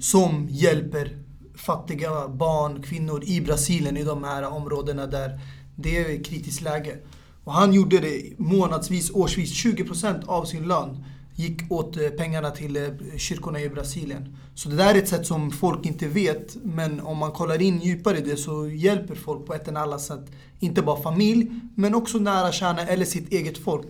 Som 0.00 0.46
hjälper 0.50 1.18
fattiga 1.56 2.28
barn, 2.28 2.82
kvinnor 2.82 3.22
i 3.24 3.40
Brasilien 3.40 3.96
i 3.96 4.04
de 4.04 4.24
här 4.24 4.42
områdena 4.52 5.06
där 5.06 5.40
det 5.76 5.98
är 5.98 6.24
kritiskt 6.24 6.62
läge. 6.62 6.96
Och 7.44 7.52
han 7.52 7.72
gjorde 7.72 7.98
det 7.98 8.32
månadsvis, 8.38 9.10
årsvis. 9.10 9.50
20% 9.52 10.24
av 10.26 10.44
sin 10.44 10.68
lön 10.68 11.04
gick 11.36 11.72
åt 11.72 11.96
eh, 11.96 12.08
pengarna 12.08 12.50
till 12.50 12.76
eh, 12.76 12.82
kyrkorna 13.16 13.60
i 13.60 13.68
Brasilien. 13.68 14.36
Så 14.54 14.68
det 14.68 14.76
där 14.76 14.94
är 14.94 14.98
ett 14.98 15.08
sätt 15.08 15.26
som 15.26 15.50
folk 15.50 15.86
inte 15.86 16.08
vet, 16.08 16.56
men 16.62 17.00
om 17.00 17.18
man 17.18 17.32
kollar 17.32 17.62
in 17.62 17.80
djupare 17.80 18.18
i 18.18 18.20
det 18.20 18.36
så 18.36 18.68
hjälper 18.68 19.14
folk 19.14 19.46
på 19.46 19.54
ett 19.54 19.68
eller 19.68 19.80
annat 19.80 20.02
sätt. 20.02 20.30
Inte 20.60 20.82
bara 20.82 21.02
familj, 21.02 21.50
men 21.74 21.94
också 21.94 22.18
nära 22.18 22.52
kärna 22.52 22.82
eller 22.82 23.04
sitt 23.04 23.32
eget 23.32 23.58
folk. 23.58 23.86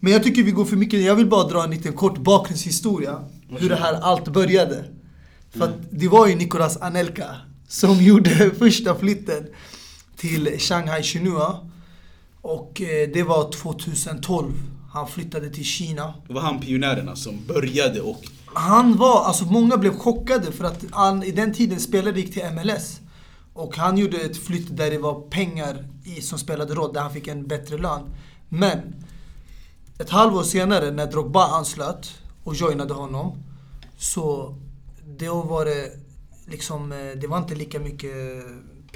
Men 0.00 0.12
jag 0.12 0.22
tycker 0.22 0.42
vi 0.42 0.50
går 0.50 0.64
för 0.64 0.76
mycket, 0.76 1.00
jag 1.00 1.14
vill 1.14 1.26
bara 1.26 1.48
dra 1.48 1.64
en 1.64 1.70
liten 1.70 1.92
kort 1.92 2.18
bakgrundshistoria. 2.18 3.24
Hur 3.48 3.68
det 3.68 3.76
här 3.76 3.94
allt 3.94 4.28
började. 4.28 4.84
För 5.50 5.64
att 5.64 5.74
det 5.90 6.08
var 6.08 6.26
ju 6.26 6.34
Nicolas 6.34 6.76
Anelka 6.76 7.36
som 7.68 7.96
gjorde 8.02 8.50
första 8.58 8.94
flytten 8.94 9.46
till 10.16 10.58
Shanghai 10.58 11.02
Shenhua. 11.02 11.70
Och 12.40 12.80
eh, 12.80 13.08
det 13.14 13.22
var 13.22 13.52
2012. 13.52 14.52
Han 14.98 15.08
flyttade 15.08 15.50
till 15.50 15.64
Kina. 15.64 16.14
Det 16.26 16.34
var 16.34 16.40
han 16.40 16.60
pionjärerna 16.60 17.16
som 17.16 17.38
började 17.46 18.00
och 18.00 18.24
Han 18.54 18.96
var, 18.96 19.24
alltså 19.24 19.44
många 19.44 19.76
blev 19.76 19.98
chockade 19.98 20.52
för 20.52 20.64
att 20.64 20.84
han 20.90 21.22
i 21.22 21.30
den 21.30 21.54
tiden 21.54 21.80
spelade 21.80 22.20
gick 22.20 22.32
till 22.32 22.42
MLS. 22.52 23.00
Och 23.52 23.76
han 23.76 23.98
gjorde 23.98 24.16
ett 24.16 24.46
flytt 24.46 24.76
där 24.76 24.90
det 24.90 24.98
var 24.98 25.20
pengar 25.20 25.84
i, 26.04 26.20
som 26.20 26.38
spelade 26.38 26.74
roll, 26.74 26.92
där 26.92 27.00
han 27.00 27.12
fick 27.12 27.28
en 27.28 27.46
bättre 27.46 27.78
lön. 27.78 28.02
Men 28.48 28.94
ett 29.98 30.10
halvår 30.10 30.42
senare 30.42 30.90
när 30.90 31.06
Drogba 31.06 31.46
anslöt 31.46 32.10
och 32.44 32.54
joinade 32.54 32.94
honom 32.94 33.42
så 33.98 34.54
då 35.18 35.42
var 35.42 35.64
det 35.64 35.90
liksom, 36.46 36.92
eh, 36.92 36.98
det 37.20 37.26
var 37.26 37.38
inte 37.38 37.54
lika 37.54 37.78
mycket 37.80 38.44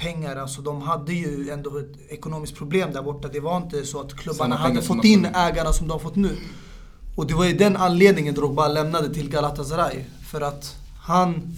pengar. 0.03 0.35
Alltså 0.35 0.61
de 0.61 0.81
hade 0.81 1.13
ju 1.13 1.49
ändå 1.49 1.77
ett 1.77 2.11
ekonomiskt 2.11 2.55
problem 2.55 2.93
där 2.93 3.03
borta. 3.03 3.27
Det 3.27 3.39
var 3.39 3.57
inte 3.57 3.85
så 3.85 4.01
att 4.01 4.13
klubbarna 4.15 4.55
hade 4.55 4.81
fått 4.81 5.05
in 5.05 5.25
ägarna 5.25 5.73
som 5.73 5.87
de 5.87 5.93
har 5.93 5.99
fått 5.99 6.15
nu. 6.15 6.37
Och 7.15 7.27
det 7.27 7.33
var 7.33 7.45
ju 7.45 7.53
den 7.53 7.77
anledningen 7.77 8.33
Drogba 8.33 8.67
lämnade 8.67 9.13
till 9.13 9.29
Galatasaray. 9.29 10.03
För 10.31 10.41
att 10.41 10.75
han 11.01 11.55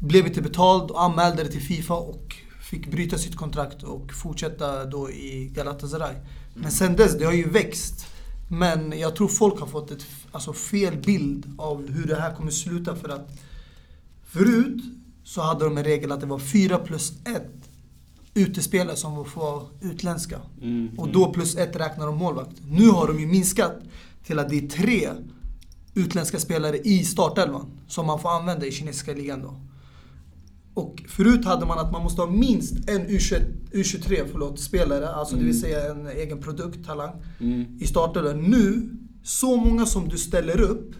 blev 0.00 0.26
inte 0.26 0.42
betald 0.42 0.90
och 0.90 1.02
anmälde 1.02 1.44
det 1.44 1.50
till 1.50 1.62
Fifa 1.62 1.94
och 1.94 2.36
fick 2.70 2.90
bryta 2.90 3.18
sitt 3.18 3.36
kontrakt 3.36 3.82
och 3.82 4.12
fortsätta 4.12 4.84
då 4.84 5.10
i 5.10 5.50
Galatasaray. 5.54 6.14
Men 6.54 6.70
sen 6.70 6.96
dess, 6.96 7.18
det 7.18 7.24
har 7.24 7.32
ju 7.32 7.50
växt. 7.50 8.06
Men 8.50 8.98
jag 8.98 9.16
tror 9.16 9.28
folk 9.28 9.60
har 9.60 9.66
fått 9.66 9.90
ett 9.90 10.06
alltså, 10.32 10.52
fel 10.52 10.96
bild 10.96 11.54
av 11.58 11.90
hur 11.90 12.06
det 12.06 12.20
här 12.20 12.34
kommer 12.34 12.50
sluta 12.50 12.96
för 12.96 13.08
att 13.08 13.28
förut 14.24 14.82
så 15.24 15.40
hade 15.40 15.64
de 15.64 15.78
en 15.78 15.84
regel 15.84 16.12
att 16.12 16.20
det 16.20 16.26
var 16.26 16.38
4 16.38 16.78
plus 16.78 17.12
1 17.24 17.42
utespelare 18.34 18.96
som 18.96 19.24
får 19.24 19.40
vara 19.40 19.62
utländska. 19.80 20.40
Och 20.96 21.08
då 21.08 21.32
plus 21.32 21.56
ett 21.56 21.76
räknar 21.76 22.06
de 22.06 22.16
målvakt. 22.16 22.52
Nu 22.68 22.88
har 22.88 23.06
de 23.06 23.20
ju 23.20 23.26
minskat 23.26 23.72
till 24.26 24.38
att 24.38 24.48
det 24.48 24.58
är 24.58 24.68
tre 24.68 25.08
utländska 25.94 26.38
spelare 26.38 26.78
i 26.78 27.04
startelvan 27.04 27.66
som 27.88 28.06
man 28.06 28.20
får 28.20 28.30
använda 28.30 28.66
i 28.66 28.72
kinesiska 28.72 29.12
ligan 29.12 29.42
då. 29.42 29.60
Och 30.74 31.02
förut 31.08 31.44
hade 31.44 31.66
man 31.66 31.78
att 31.78 31.92
man 31.92 32.02
måste 32.02 32.20
ha 32.20 32.30
minst 32.30 32.88
en 32.88 33.06
U21, 33.06 33.42
U23 33.72 34.24
förlåt, 34.32 34.60
spelare, 34.60 35.08
alltså 35.08 35.36
det 35.36 35.44
vill 35.44 35.60
säga 35.60 35.90
en 35.90 36.06
egen 36.06 36.40
produkt, 36.40 36.86
talang, 36.86 37.22
i 37.80 37.86
startelvan. 37.86 38.42
Nu, 38.42 38.88
så 39.22 39.56
många 39.56 39.86
som 39.86 40.08
du 40.08 40.18
ställer 40.18 40.60
upp 40.60 40.94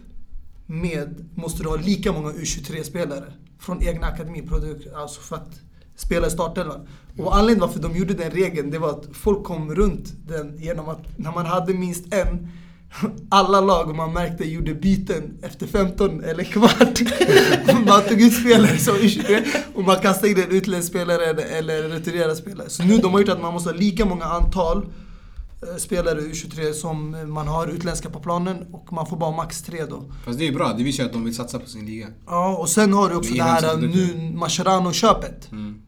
med 0.65 1.29
måste 1.35 1.63
du 1.63 1.69
ha 1.69 1.75
lika 1.75 2.11
många 2.11 2.31
U23-spelare 2.31 3.33
från 3.65 3.83
egna 3.83 4.07
akademiprodukter 4.07 5.01
alltså 5.01 5.21
för 5.21 5.35
att 5.35 5.59
spela 5.95 6.27
i 6.27 6.29
startelvan. 6.29 6.87
Och 7.17 7.37
anledningen 7.37 7.67
varför 7.67 7.79
de 7.79 7.97
gjorde 7.97 8.13
den 8.13 8.31
regeln, 8.31 8.71
det 8.71 8.79
var 8.79 8.89
att 8.89 9.05
folk 9.13 9.43
kom 9.43 9.75
runt 9.75 10.13
den 10.27 10.57
genom 10.57 10.89
att 10.89 11.01
när 11.17 11.31
man 11.31 11.45
hade 11.45 11.73
minst 11.73 12.13
en 12.13 12.51
alla 13.29 13.61
lag 13.61 13.95
man 13.95 14.13
märkte 14.13 14.45
gjorde 14.45 14.73
byten 14.73 15.37
efter 15.41 15.67
15 15.67 16.23
eller 16.23 16.43
kvart. 16.43 17.01
man 17.87 18.01
tog 18.01 18.21
ut 18.21 18.33
spelare 18.33 18.77
som 18.77 18.95
och 19.75 19.83
man 19.83 19.99
kastade 19.99 20.31
in 20.31 20.39
en 20.39 20.51
utländsk 20.51 20.89
spelare 20.89 21.25
eller 21.25 21.83
en 21.83 21.91
returnerad 21.91 22.37
spelare. 22.37 22.69
Så 22.69 22.83
nu 22.83 22.97
de 22.97 23.13
har 23.13 23.19
gjort 23.19 23.29
att 23.29 23.41
man 23.41 23.53
måste 23.53 23.69
ha 23.69 23.77
lika 23.77 24.05
många 24.05 24.25
antal 24.25 24.85
spelare 25.77 26.19
i 26.19 26.23
U23 26.23 26.73
som 26.73 27.15
man 27.33 27.47
har 27.47 27.67
utländska 27.67 28.09
på 28.09 28.19
planen 28.19 28.65
och 28.71 28.93
man 28.93 29.07
får 29.07 29.17
bara 29.17 29.31
max 29.31 29.61
tre 29.61 29.85
då. 29.85 30.03
Fast 30.25 30.39
det 30.39 30.47
är 30.47 30.51
bra, 30.51 30.73
det 30.77 30.83
visar 30.83 31.03
ju 31.03 31.07
att 31.07 31.13
de 31.13 31.23
vill 31.23 31.35
satsa 31.35 31.59
på 31.59 31.69
sin 31.69 31.85
liga. 31.85 32.07
Ja, 32.25 32.57
och 32.57 32.69
sen 32.69 32.93
har 32.93 33.09
du 33.09 33.15
också 33.15 33.33
det 33.33 33.43
här 33.43 33.73
produkter. 33.73 34.15
nu 34.15 34.33
Mascherano-köpet. 34.37 35.51
Mm. 35.51 35.81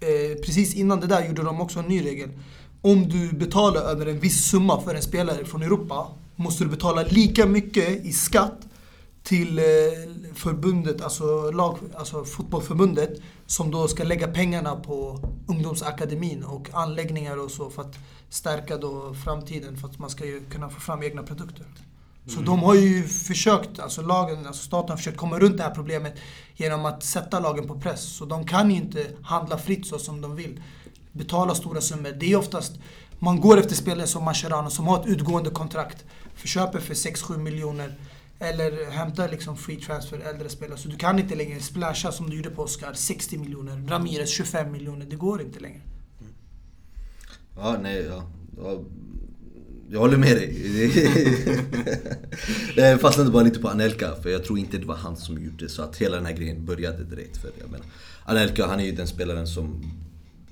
Eh, 0.00 0.42
precis 0.44 0.74
innan 0.74 1.00
det 1.00 1.06
där 1.06 1.26
gjorde 1.26 1.42
de 1.42 1.60
också 1.60 1.78
en 1.78 1.84
ny 1.84 2.04
regel. 2.04 2.28
Om 2.82 3.08
du 3.08 3.32
betalar 3.32 3.80
över 3.80 4.06
en 4.06 4.20
viss 4.20 4.44
summa 4.44 4.80
för 4.80 4.94
en 4.94 5.02
spelare 5.02 5.44
från 5.44 5.62
Europa 5.62 6.06
måste 6.36 6.64
du 6.64 6.70
betala 6.70 7.02
lika 7.02 7.46
mycket 7.46 8.06
i 8.06 8.12
skatt 8.12 8.60
till 9.22 9.58
eh, 9.58 9.64
förbundet, 10.34 11.02
alltså, 11.02 11.50
lag, 11.50 11.78
alltså 11.94 12.24
fotbollförbundet 12.24 13.20
som 13.52 13.70
då 13.70 13.88
ska 13.88 14.04
lägga 14.04 14.28
pengarna 14.28 14.76
på 14.76 15.20
ungdomsakademin 15.46 16.44
och 16.44 16.68
anläggningar 16.72 17.36
och 17.44 17.50
så 17.50 17.70
för 17.70 17.82
att 17.82 17.98
stärka 18.28 18.76
då 18.76 19.14
framtiden 19.24 19.76
för 19.76 19.88
att 19.88 19.98
man 19.98 20.10
ska 20.10 20.24
ju 20.24 20.40
kunna 20.50 20.68
få 20.68 20.80
fram 20.80 21.02
egna 21.02 21.22
produkter. 21.22 21.66
Så 22.26 22.40
de 22.40 22.62
har 22.62 22.74
ju 22.74 23.02
försökt, 23.02 23.80
alltså 23.80 24.02
lagen, 24.02 24.46
alltså 24.46 24.62
staten 24.62 24.90
har 24.90 24.96
försökt 24.96 25.16
komma 25.16 25.38
runt 25.38 25.56
det 25.56 25.62
här 25.62 25.74
problemet 25.74 26.14
genom 26.56 26.84
att 26.84 27.02
sätta 27.02 27.40
lagen 27.40 27.68
på 27.68 27.80
press. 27.80 28.16
Så 28.16 28.24
de 28.24 28.46
kan 28.46 28.70
ju 28.70 28.76
inte 28.76 29.06
handla 29.22 29.58
fritt 29.58 29.86
så 29.86 29.98
som 29.98 30.20
de 30.20 30.36
vill. 30.36 30.62
Betala 31.12 31.54
stora 31.54 31.80
summor. 31.80 32.12
Det 32.20 32.32
är 32.32 32.36
oftast, 32.36 32.72
man 33.18 33.40
går 33.40 33.58
efter 33.58 33.74
spelare 33.74 34.06
som 34.06 34.24
Mascherano 34.24 34.70
som 34.70 34.86
har 34.86 35.00
ett 35.00 35.06
utgående 35.06 35.50
kontrakt. 35.50 36.04
Förköper 36.34 36.80
för 36.80 36.94
6-7 36.94 37.38
miljoner. 37.38 37.98
Eller 38.42 38.90
hämta 38.90 39.26
liksom 39.26 39.56
free 39.56 39.80
transfer 39.80 40.18
äldre 40.18 40.48
spelare. 40.48 40.78
Så 40.78 40.88
du 40.88 40.96
kan 40.96 41.18
inte 41.18 41.34
längre 41.34 41.60
splasha 41.60 42.12
som 42.12 42.30
du 42.30 42.36
gjorde 42.36 42.50
på 42.50 42.62
Oscar, 42.62 42.92
60 42.94 43.38
miljoner. 43.38 43.84
Ramirez 43.88 44.30
25 44.30 44.72
miljoner. 44.72 45.06
Det 45.10 45.16
går 45.16 45.42
inte 45.42 45.60
längre. 45.60 45.80
Mm. 46.20 46.32
Ja, 47.56 47.78
nej, 47.82 48.06
ja. 48.08 48.30
ja. 48.56 48.80
Jag 49.90 50.00
håller 50.00 50.16
med 50.16 50.36
dig. 50.36 50.56
jag 52.90 53.00
fastnade 53.00 53.30
bara 53.30 53.42
lite 53.42 53.58
på 53.58 53.68
Anelka, 53.68 54.14
för 54.22 54.30
jag 54.30 54.44
tror 54.44 54.58
inte 54.58 54.78
det 54.78 54.86
var 54.86 54.96
han 54.96 55.16
som 55.16 55.44
gjorde 55.44 55.68
så 55.68 55.82
att 55.82 55.96
hela 55.96 56.16
den 56.16 56.26
här 56.26 56.32
grejen 56.32 56.64
började 56.64 57.04
direkt. 57.04 57.36
För 57.36 57.50
jag 57.60 57.70
menar, 57.70 57.86
Anelka, 58.24 58.66
han 58.66 58.80
är 58.80 58.84
ju 58.84 58.92
den 58.92 59.06
spelaren 59.06 59.46
som... 59.46 59.92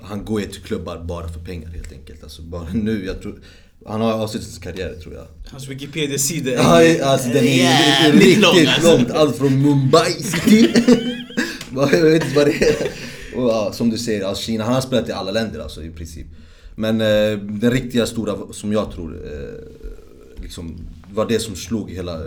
Han 0.02 0.24
går 0.24 0.40
ju 0.40 0.46
till 0.46 0.62
klubbar 0.62 1.04
bara 1.04 1.28
för 1.28 1.40
pengar 1.40 1.68
helt 1.68 1.92
enkelt. 1.92 2.22
Alltså 2.22 2.42
bara 2.42 2.68
nu, 2.72 3.04
jag 3.04 3.22
tror... 3.22 3.40
Han 3.86 4.00
har 4.00 4.12
avslutat 4.12 4.48
sin 4.48 4.62
karriär 4.62 4.94
tror 5.02 5.14
jag. 5.14 5.26
hans 5.46 5.68
Wikipedia-sida 5.68 6.50
Ja, 6.50 7.04
alltså 7.04 7.28
den 7.28 7.44
är 7.44 7.56
jävligt 7.56 8.24
riktigt 8.24 8.42
lång, 8.42 8.66
alltså. 8.66 8.96
långt. 8.96 9.10
Allt 9.10 9.36
från 9.36 9.62
Mumbai 9.62 10.12
City. 10.12 10.68
Jag 11.74 12.02
vet 12.02 12.22
inte 12.24 12.36
vad 12.36 12.46
det 12.46 12.68
är. 12.68 12.90
Och, 13.36 13.48
ja, 13.50 13.72
som 13.72 13.90
du 13.90 13.98
säger, 13.98 14.24
alltså 14.24 14.42
Kina, 14.42 14.64
han 14.64 14.74
har 14.74 14.80
spelat 14.80 15.08
i 15.08 15.12
alla 15.12 15.30
länder 15.30 15.60
alltså 15.60 15.82
i 15.82 15.90
princip. 15.90 16.26
Men 16.74 17.00
eh, 17.00 17.38
den 17.38 17.70
riktiga 17.70 18.06
stora, 18.06 18.52
som 18.52 18.72
jag 18.72 18.92
tror, 18.92 19.20
eh, 19.32 20.42
liksom, 20.42 20.78
var 21.12 21.28
det 21.28 21.38
som 21.38 21.56
slog 21.56 21.90
hela 21.90 22.20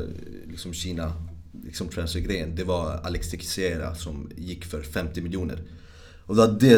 liksom, 0.50 0.74
Kina, 0.74 1.14
liksom 1.66 1.88
transfergrejen. 1.88 2.56
Det 2.56 2.64
var 2.64 3.00
Alex 3.04 3.30
Teixeira 3.32 3.96
som 3.96 4.32
gick 4.38 4.66
för 4.66 4.82
50 4.82 5.22
miljoner. 5.22 5.60
Och 6.26 6.36
det 6.36 6.42
var 6.48 6.60
det 6.60 6.78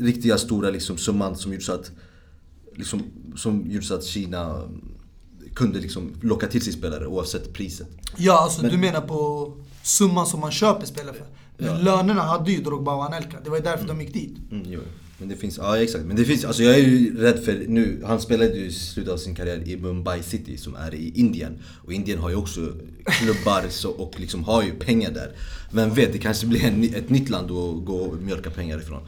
riktiga 0.00 0.38
stora 0.38 0.70
liksom, 0.70 0.96
summan 0.96 1.36
som 1.36 1.52
gjorde 1.52 1.64
så 1.64 1.72
att 1.72 1.90
liksom, 2.74 3.02
som 3.36 3.70
gjorde 3.70 3.86
så 3.86 3.94
att 3.94 4.04
Kina 4.04 4.62
kunde 5.54 5.80
liksom 5.80 6.12
locka 6.20 6.46
till 6.46 6.62
sig 6.64 6.72
spelare 6.72 7.06
oavsett 7.06 7.52
priset. 7.52 7.88
Ja, 8.16 8.38
alltså 8.38 8.62
du 8.62 8.78
menar 8.78 9.00
på 9.00 9.52
summan 9.82 10.26
som 10.26 10.40
man 10.40 10.52
köper 10.52 10.86
spelare 10.86 11.14
för. 11.14 11.26
Men 11.58 11.84
lönerna 11.84 12.22
hade 12.22 12.52
ju 12.52 12.62
Drogba 12.62 12.94
och 12.94 13.04
Anelka. 13.04 13.40
Det 13.44 13.50
var 13.50 13.56
ju 13.56 13.62
därför 13.62 13.88
de 13.88 14.00
gick 14.00 14.14
dit. 14.14 14.36
Mm, 14.50 14.64
jo. 14.66 14.80
Men 15.18 15.28
det 15.28 15.36
finns, 15.36 15.58
ja 15.58 15.78
exakt. 15.78 16.04
Men 16.04 16.16
det 16.16 16.24
finns, 16.24 16.44
alltså 16.44 16.62
jag 16.62 16.74
är 16.74 16.78
ju 16.78 17.20
rädd 17.20 17.44
för 17.44 17.64
nu, 17.68 18.02
han 18.06 18.20
spelade 18.20 18.54
ju 18.54 18.66
i 18.66 18.72
slutet 18.72 19.12
av 19.12 19.16
sin 19.16 19.34
karriär 19.34 19.68
i 19.68 19.76
Mumbai 19.76 20.22
City 20.22 20.56
som 20.56 20.74
är 20.74 20.94
i 20.94 21.12
Indien. 21.14 21.58
Och 21.84 21.92
Indien 21.92 22.18
har 22.18 22.30
ju 22.30 22.36
också 22.36 22.60
klubbar 23.04 23.64
så, 23.70 23.90
och 23.90 24.20
liksom 24.20 24.44
har 24.44 24.62
ju 24.62 24.70
pengar 24.70 25.10
där. 25.10 25.32
Vem 25.72 25.94
vet, 25.94 26.12
det 26.12 26.18
kanske 26.18 26.46
blir 26.46 26.64
en, 26.64 26.94
ett 26.94 27.10
nytt 27.10 27.28
land 27.28 27.50
att 27.50 27.84
gå 27.84 27.96
och 27.96 28.22
mjölka 28.22 28.50
pengar 28.50 28.78
ifrån. 28.78 29.02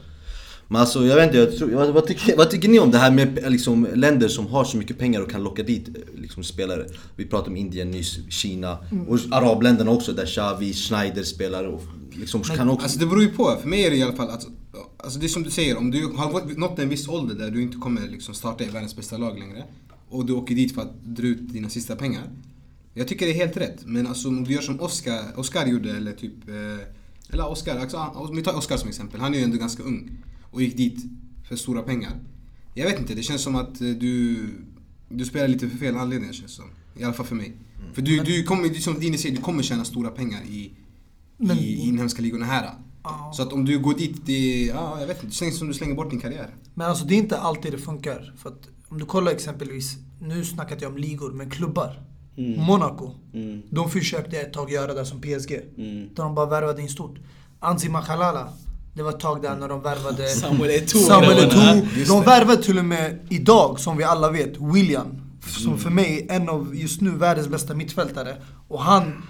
Men 0.68 0.80
alltså 0.80 1.06
jag 1.06 1.16
vet 1.16 1.26
inte, 1.26 1.38
jag 1.38 1.56
tror, 1.56 1.70
vad, 1.70 1.94
vad, 1.94 2.06
tycker, 2.06 2.36
vad 2.36 2.50
tycker 2.50 2.68
ni 2.68 2.78
om 2.78 2.90
det 2.90 2.98
här 2.98 3.10
med 3.10 3.52
liksom, 3.52 3.88
länder 3.94 4.28
som 4.28 4.46
har 4.46 4.64
så 4.64 4.76
mycket 4.76 4.98
pengar 4.98 5.20
och 5.20 5.30
kan 5.30 5.42
locka 5.42 5.62
dit 5.62 5.88
eh, 5.88 6.20
liksom, 6.20 6.44
spelare? 6.44 6.86
Vi 7.16 7.26
pratade 7.26 7.50
om 7.50 7.56
Indien 7.56 7.90
nyss, 7.90 8.18
Kina 8.30 8.78
och 9.08 9.18
arabländerna 9.30 9.90
också 9.90 10.12
där 10.12 10.26
Xavi, 10.26 10.72
Schneider 10.72 11.22
spelar 11.22 11.64
och 11.64 11.82
liksom 12.12 12.42
kan 12.42 12.68
också... 12.68 12.82
Alltså 12.82 12.98
det 12.98 13.06
beror 13.06 13.22
ju 13.22 13.28
på. 13.28 13.58
För 13.60 13.68
mig 13.68 13.84
är 13.84 13.90
det 13.90 13.96
i 13.96 14.02
alla 14.02 14.16
fall 14.16 14.30
att, 14.30 14.46
alltså 14.96 15.18
det 15.18 15.26
är 15.26 15.28
som 15.28 15.42
du 15.42 15.50
säger, 15.50 15.78
om 15.78 15.90
du 15.90 16.06
har 16.06 16.58
nått 16.58 16.78
en 16.78 16.88
viss 16.88 17.08
ålder 17.08 17.34
där 17.34 17.50
du 17.50 17.62
inte 17.62 17.76
kommer 17.76 18.08
liksom 18.08 18.34
starta 18.34 18.64
i 18.64 18.68
världens 18.68 18.96
bästa 18.96 19.16
lag 19.16 19.38
längre 19.38 19.64
och 20.08 20.26
du 20.26 20.32
åker 20.32 20.54
dit 20.54 20.74
för 20.74 20.82
att 20.82 21.04
dra 21.04 21.26
ut 21.26 21.52
dina 21.52 21.68
sista 21.68 21.96
pengar. 21.96 22.22
Jag 22.94 23.08
tycker 23.08 23.26
det 23.26 23.32
är 23.32 23.36
helt 23.36 23.56
rätt. 23.56 23.78
Men 23.84 24.06
alltså 24.06 24.28
om 24.28 24.44
du 24.44 24.52
gör 24.52 24.60
som 24.60 24.80
Oscar, 24.80 25.22
Oscar 25.36 25.66
gjorde 25.66 25.90
eller 25.90 26.12
typ, 26.12 26.48
eh, 26.48 26.86
eller 27.30 27.50
Oscar, 27.50 27.78
alltså, 27.78 27.96
om 28.14 28.36
vi 28.36 28.42
tar 28.42 28.56
Oscar 28.56 28.76
som 28.76 28.88
exempel. 28.88 29.20
Han 29.20 29.34
är 29.34 29.38
ju 29.38 29.44
ändå 29.44 29.56
ganska 29.56 29.82
ung 29.82 30.10
och 30.56 30.62
gick 30.62 30.76
dit 30.76 31.04
för 31.48 31.56
stora 31.56 31.82
pengar. 31.82 32.12
Jag 32.74 32.86
vet 32.86 32.98
inte, 33.00 33.14
det 33.14 33.22
känns 33.22 33.42
som 33.42 33.56
att 33.56 33.80
eh, 33.80 33.88
du, 33.88 34.36
du 35.08 35.24
spelar 35.24 35.48
lite 35.48 35.68
för 35.68 35.78
fel 35.78 35.96
anledningar 35.96 36.32
känns 36.32 36.50
det 36.56 36.56
som. 36.62 36.70
I 37.00 37.04
alla 37.04 37.12
fall 37.14 37.26
för 37.26 37.34
mig. 37.34 37.52
För 37.92 38.02
du, 38.02 38.18
du 38.20 38.42
kommer, 38.44 38.68
som 38.74 39.00
Dini 39.00 39.18
säger, 39.18 39.36
du 39.36 39.42
kommer 39.42 39.62
tjäna 39.62 39.84
stora 39.84 40.10
pengar 40.10 40.40
i, 40.42 40.70
Men- 41.36 41.58
i 41.58 41.88
inhemska 41.88 42.22
ligorna 42.22 42.44
här. 42.46 42.70
Ja. 43.04 43.32
Så 43.36 43.42
att 43.42 43.52
om 43.52 43.64
du 43.64 43.78
går 43.78 43.94
dit, 43.94 44.26
det, 44.26 44.64
ja 44.64 45.00
jag 45.00 45.06
vet 45.06 45.16
inte, 45.16 45.26
det 45.26 45.32
känns 45.32 45.58
som 45.58 45.68
du 45.68 45.74
slänger 45.74 45.94
bort 45.94 46.10
din 46.10 46.20
karriär. 46.20 46.54
Men 46.74 46.86
alltså 46.86 47.04
det 47.04 47.14
är 47.14 47.18
inte 47.18 47.38
alltid 47.38 47.72
det 47.72 47.78
funkar. 47.78 48.34
För 48.36 48.50
att 48.50 48.68
om 48.88 48.98
du 48.98 49.04
kollar 49.04 49.32
exempelvis, 49.32 49.96
nu 50.20 50.44
snackade 50.44 50.82
jag 50.82 50.92
om 50.92 50.98
ligor, 50.98 51.32
men 51.32 51.50
klubbar. 51.50 52.02
Monaco. 52.56 53.10
Mm. 53.34 53.62
De 53.70 53.90
försökte 53.90 54.40
ett 54.40 54.52
tag 54.52 54.70
göra 54.72 54.94
det 54.94 55.06
som 55.06 55.20
PSG. 55.20 55.52
Mm. 55.78 56.08
Där 56.14 56.22
de 56.22 56.34
bara 56.34 56.46
värvade 56.46 56.82
in 56.82 56.88
stort. 56.88 57.18
Anzi 57.60 57.88
Makhalala. 57.88 58.52
Det 58.96 59.02
var 59.02 59.10
ett 59.10 59.20
tag 59.20 59.42
där 59.42 59.56
när 59.56 59.68
de 59.68 59.82
värvade 59.82 60.28
Samuel 60.42 60.70
Eto'o. 60.70 60.98
Samuel. 60.98 61.38
Eto'o. 61.38 62.06
De 62.08 62.22
värvade 62.22 62.62
till 62.62 62.78
och 62.78 62.84
med 62.84 63.26
idag, 63.30 63.80
som 63.80 63.96
vi 63.96 64.04
alla 64.04 64.30
vet, 64.30 64.60
William. 64.60 65.06
Som 65.46 65.78
för 65.78 65.90
mig 65.90 66.26
är 66.28 66.36
en 66.36 66.48
av 66.48 66.76
just 66.76 67.00
nu 67.00 67.10
världens 67.10 67.48
bästa 67.48 67.74
mittfältare. 67.74 68.36
Och 68.68 68.82
han, 68.82 69.22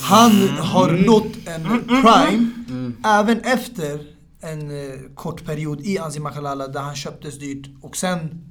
han 0.00 0.48
har 0.48 0.90
nått 0.90 1.32
en 1.46 1.84
prime 1.86 2.50
även 3.04 3.40
efter 3.40 4.00
en 4.40 4.70
eh, 4.70 4.98
kort 5.14 5.44
period 5.44 5.80
i 5.80 5.98
Anzi 5.98 6.20
Makhalala 6.20 6.68
där 6.68 6.80
han 6.80 6.94
köptes 6.94 7.38
dyrt. 7.38 7.66
Och 7.82 7.96
sen 7.96 8.44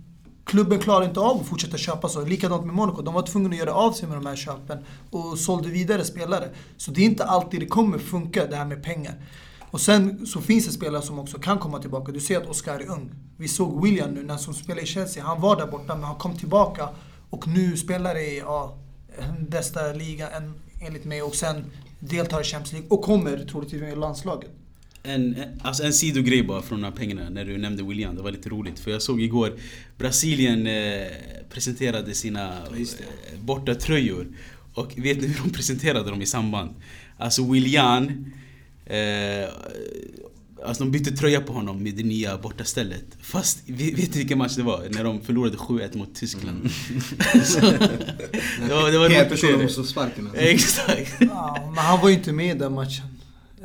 klubben 0.45 0.79
klarade 0.79 1.05
inte 1.05 1.19
av 1.19 1.41
att 1.41 1.47
fortsätta 1.47 1.77
köpa 1.77 2.09
så. 2.09 2.25
Likadant 2.25 2.65
med 2.65 2.75
Monaco. 2.75 3.01
De 3.01 3.13
var 3.13 3.21
tvungna 3.21 3.49
att 3.49 3.57
göra 3.57 3.73
av 3.73 3.91
sig 3.91 4.07
med 4.07 4.17
de 4.17 4.25
här 4.25 4.35
köpen 4.35 4.77
och 5.11 5.37
sålde 5.37 5.69
vidare 5.69 6.03
spelare. 6.03 6.49
Så 6.77 6.91
det 6.91 7.01
är 7.01 7.05
inte 7.05 7.25
alltid 7.25 7.59
det 7.59 7.65
kommer 7.65 7.97
funka 7.97 8.45
det 8.47 8.55
här 8.55 8.65
med 8.65 8.83
pengar. 8.83 9.15
Och 9.71 9.81
sen 9.81 10.27
så 10.27 10.41
finns 10.41 10.65
det 10.65 10.71
spelare 10.71 11.01
som 11.01 11.19
också 11.19 11.39
kan 11.39 11.59
komma 11.59 11.79
tillbaka. 11.79 12.11
Du 12.11 12.19
ser 12.19 12.37
att 12.37 12.47
Oscar 12.49 12.79
är 12.79 12.89
ung. 12.89 13.09
Vi 13.37 13.47
såg 13.47 13.83
William 13.83 14.11
nu 14.11 14.23
när 14.23 14.37
som 14.37 14.53
spelar 14.53 14.83
i 14.83 14.85
Chelsea. 14.85 15.23
Han 15.23 15.41
var 15.41 15.55
där 15.55 15.67
borta 15.67 15.95
men 15.95 16.03
han 16.03 16.15
kom 16.15 16.37
tillbaka 16.37 16.89
och 17.29 17.47
nu 17.47 17.77
spelar 17.77 18.15
i 18.17 18.37
ja, 18.39 18.77
bästa 19.49 19.93
ligan 19.93 20.29
enligt 20.81 21.05
mig 21.05 21.21
och 21.21 21.35
sen 21.35 21.63
deltar 21.99 22.41
i 22.41 22.43
Champions 22.43 22.71
League 22.71 22.89
och 22.89 23.01
kommer 23.01 23.37
troligtvis 23.37 23.81
med 23.81 23.93
i 23.93 23.95
landslaget. 23.95 24.49
En, 25.03 25.35
en- 25.35 25.61
alltså 25.63 25.83
en 25.83 25.93
sidogrej 25.93 26.43
bara 26.43 26.61
från 26.61 26.81
de 26.81 26.85
här 26.85 26.91
pengarna 26.91 27.29
när 27.29 27.45
du 27.45 27.57
nämnde 27.57 27.83
William. 27.83 28.15
Det 28.15 28.21
var 28.21 28.31
lite 28.31 28.49
roligt. 28.49 28.79
För 28.79 28.91
jag 28.91 29.01
såg 29.01 29.21
igår 29.21 29.53
Brasilien 29.97 30.67
eh, 30.67 31.07
presenterade 31.49 32.13
sina 32.13 32.47
eh, 32.57 33.39
borta 33.41 33.75
tröjor 33.75 34.27
Och 34.73 34.93
vet 34.97 35.21
ni 35.21 35.27
hur 35.27 35.43
de 35.43 35.49
presenterade 35.49 36.09
dem 36.09 36.21
i 36.21 36.25
samband? 36.25 36.69
Alltså 37.17 37.51
William 37.51 38.25
eh, 38.85 39.49
Alltså 40.65 40.83
de 40.83 40.91
bytte 40.91 41.11
tröja 41.11 41.41
på 41.41 41.53
honom 41.53 41.83
med 41.83 41.95
det 41.95 42.03
nya 42.03 42.37
bortastället. 42.37 43.05
Fast, 43.21 43.69
vet 43.69 43.79
vet 43.99 44.13
ni 44.13 44.17
vilken 44.17 44.37
match 44.37 44.55
det 44.55 44.63
var? 44.63 44.83
När 44.89 45.03
de 45.03 45.21
förlorade 45.21 45.57
7-1 45.57 45.97
mot 45.97 46.15
Tyskland. 46.15 46.69
Så, 47.43 47.59
det 47.61 48.73
var, 48.73 48.91
det 48.91 48.97
var 48.97 49.09
Helt 49.09 49.61
måste 49.63 49.83
sparken 49.83 50.25
alltså. 50.27 50.41
Exakt. 50.41 51.13
Ja, 51.19 51.71
men 51.75 51.83
han 51.83 52.01
var 52.01 52.09
ju 52.09 52.15
inte 52.15 52.31
med 52.31 52.55
i 52.55 52.59
den 52.59 52.73
matchen. 52.73 53.05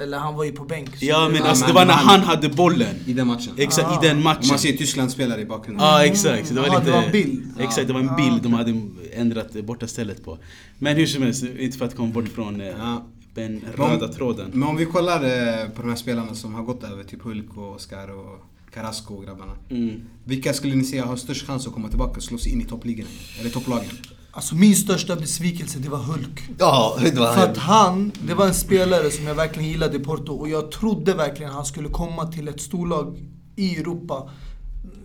Eller 0.01 0.19
han 0.19 0.35
var 0.35 0.45
ju 0.45 0.53
på 0.53 0.64
bänk. 0.64 0.97
så 0.97 1.05
Ja 1.05 1.29
men 1.29 1.43
alltså 1.43 1.67
det 1.67 1.73
var 1.73 1.85
när 1.85 1.93
han- 1.95 2.21
hade 2.21 2.49
bollen. 2.49 2.95
I 3.07 3.12
den 3.12 3.27
matchen. 3.27 3.55
Exakt, 3.57 3.89
Ah. 3.91 4.05
i 4.05 4.09
den 4.09 4.17
Och 4.17 4.23
matchen. 4.25 4.49
man 4.49 4.59
ser 4.59 4.73
Tyskland 4.73 5.11
spelare 5.11 5.41
i 5.41 5.45
bakgrunden. 5.47 5.87
Ja 5.87 6.05
exakt, 6.05 6.49
så 6.49 6.55
det 6.55 6.61
var 6.61 6.69
lite... 6.69 6.81
det 6.85 6.91
var 6.91 7.03
en 7.03 7.12
bild. 7.12 7.43
Exakt, 7.61 7.87
det 7.87 7.93
var 7.93 8.01
en 8.01 8.17
bild 8.17 8.43
de 8.43 8.53
hade 8.55 8.81
ändrat 9.14 9.53
borta 9.53 9.87
stället 9.87 10.25
på. 10.25 10.39
Men 10.79 10.97
hur 10.97 11.07
som 11.07 11.23
helst, 11.23 11.45
inte 11.59 11.79
för 11.79 11.85
att 11.85 11.97
komma 11.97 12.12
bort 12.12 12.29
från 12.29 12.61
eh, 12.61 12.67
Ja. 12.67 13.07
Den 13.37 13.64
Men- 13.76 13.91
röda 13.91 14.09
tråden. 14.09 14.51
Men 14.53 14.68
om 14.68 14.76
vi 14.76 14.87
kollar 14.87 15.24
eh, 15.24 15.68
på 15.68 15.82
de 15.82 15.89
här 15.89 15.97
spelarna 15.97 16.34
som 16.34 16.55
har 16.55 16.62
gått 16.62 16.84
över, 16.84 17.05
typ 17.05 17.22
Hulk 17.22 17.57
och 17.57 17.74
Oscar 17.74 18.11
och 18.11 18.45
Carrasco 18.74 19.14
och 19.14 19.24
grabbarna. 19.24 19.53
Mm. 19.70 20.01
Vilka 20.24 20.53
skulle 20.53 20.74
ni 20.74 20.84
säga 20.84 21.05
har 21.05 21.16
störst 21.16 21.47
chans 21.47 21.66
att 21.66 21.72
komma 21.72 21.89
tillbaka 21.89 22.16
och 22.16 22.22
slå 22.22 22.39
sig 22.39 22.53
in 22.53 22.61
i 22.61 22.64
toppligan? 22.64 23.07
Eller 23.41 23.51
topplagen? 23.51 23.91
Alltså 24.30 24.55
min 24.55 24.76
största 24.76 25.16
besvikelse 25.16 25.78
det 25.78 25.89
var 25.89 25.99
Hulk. 25.99 26.43
Ja, 26.59 26.99
det 27.03 27.18
var 27.18 27.34
För 27.34 27.43
att 27.43 27.57
han, 27.57 28.12
det 28.26 28.34
var 28.34 28.47
en 28.47 28.55
spelare 28.55 29.11
som 29.11 29.26
jag 29.26 29.34
verkligen 29.34 29.68
gillade 29.68 29.97
i 29.97 30.01
Porto 30.01 30.32
och 30.32 30.49
jag 30.49 30.70
trodde 30.70 31.14
verkligen 31.14 31.53
han 31.53 31.64
skulle 31.64 31.89
komma 31.89 32.26
till 32.26 32.49
ett 32.49 32.61
storlag 32.61 33.18
i 33.57 33.76
Europa. 33.76 34.30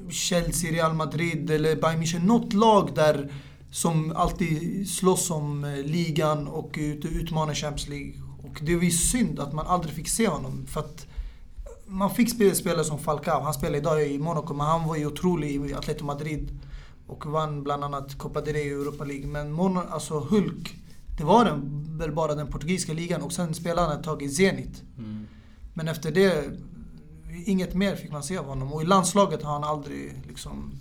Chelsea, 0.09 0.71
Real 0.71 0.93
Madrid 0.93 1.51
eller 1.51 1.75
Bayern 1.75 2.03
München. 2.03 2.25
Något 2.25 2.53
lag 2.53 2.89
där 2.95 3.31
som 3.71 4.13
alltid 4.15 4.89
slåss 4.89 5.31
om 5.31 5.63
eh, 5.63 5.75
ligan 5.75 6.47
och 6.47 6.75
ut, 6.77 7.05
utmanar 7.05 7.53
Champions 7.53 7.89
League. 7.89 8.13
Och 8.43 8.59
det 8.61 8.75
var 8.75 8.83
ju 8.83 8.91
synd 8.91 9.39
att 9.39 9.53
man 9.53 9.67
aldrig 9.67 9.95
fick 9.95 10.07
se 10.07 10.27
honom. 10.27 10.65
För 10.67 10.79
att 10.79 11.07
man 11.85 12.15
fick 12.15 12.29
spela 12.29 12.55
spelare 12.55 12.83
som 12.83 12.99
Falcao. 12.99 13.41
Han 13.41 13.53
spelar 13.53 13.77
idag 13.77 14.07
i 14.07 14.19
Monaco 14.19 14.53
men 14.53 14.65
han 14.67 14.87
var 14.87 14.95
ju 14.95 15.05
otrolig 15.05 15.69
i 15.69 15.73
Atletico 15.73 16.05
Madrid. 16.05 16.59
Och 17.07 17.25
vann 17.25 17.63
bland 17.63 17.83
annat 17.83 18.17
Copa 18.17 18.41
del 18.41 18.53
Rey 18.53 18.75
och 18.75 18.81
Europa 18.81 19.03
League. 19.03 19.27
Men 19.27 19.53
Mon- 19.53 19.89
alltså 19.91 20.19
Hulk, 20.19 20.75
det 21.17 21.23
var 21.23 21.45
den, 21.45 21.85
väl 21.97 22.11
bara 22.11 22.35
den 22.35 22.47
portugisiska 22.47 22.93
ligan 22.93 23.21
och 23.21 23.31
sen 23.31 23.53
spelade 23.53 23.87
han 23.87 23.97
ett 23.99 24.03
tag 24.05 24.21
i 24.23 24.29
Zenit. 24.29 24.83
Men 25.73 25.87
efter 25.87 26.11
det, 26.11 26.59
inget 27.45 27.73
mer 27.75 27.95
fick 27.95 28.11
man 28.11 28.23
se 28.23 28.37
av 28.37 28.45
honom. 28.45 28.73
Och 28.73 28.81
i 28.81 28.85
landslaget 28.85 29.43
har 29.43 29.53
han 29.53 29.63
aldrig 29.63 30.13
liksom 30.27 30.71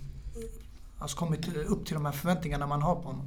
alltså 1.01 1.17
kommit 1.17 1.39
upp 1.67 1.85
till 1.85 1.93
de 1.93 2.05
här 2.05 2.11
förväntningarna 2.11 2.67
man 2.67 2.81
har 2.81 2.95
på 2.95 3.01
honom. 3.01 3.25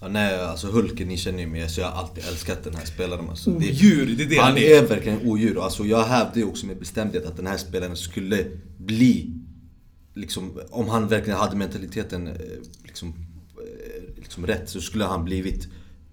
Ja, 0.00 0.08
nej, 0.08 0.40
alltså 0.40 0.66
Hulken, 0.70 1.08
ni 1.08 1.16
känner 1.16 1.38
ju 1.38 1.46
mig, 1.46 1.68
så 1.68 1.80
jag 1.80 1.90
har 1.90 2.02
alltid 2.02 2.24
älskat 2.24 2.64
den 2.64 2.74
här 2.74 2.84
spelaren. 2.84 3.28
Alltså, 3.30 3.50
det- 3.50 3.56
Odjur, 3.56 4.14
det 4.16 4.22
är 4.24 4.28
det 4.28 4.36
han 4.36 4.48
han 4.48 4.58
är. 4.58 4.82
är 4.82 4.86
verkligen 4.88 5.26
odjur. 5.28 5.64
Alltså, 5.64 5.84
jag 5.84 6.04
hävdade 6.04 6.40
ju 6.40 6.46
också 6.46 6.66
med 6.66 6.78
bestämdhet 6.78 7.26
att 7.26 7.36
den 7.36 7.46
här 7.46 7.56
spelaren 7.56 7.96
skulle 7.96 8.46
bli, 8.78 9.30
liksom, 10.14 10.60
om 10.70 10.88
han 10.88 11.08
verkligen 11.08 11.38
hade 11.38 11.56
mentaliteten 11.56 12.26
eh, 12.26 12.34
liksom, 12.84 13.08
eh, 13.08 14.14
liksom 14.16 14.46
rätt, 14.46 14.68
så 14.70 14.80
skulle 14.80 15.04
han 15.04 15.24
blivit 15.24 15.68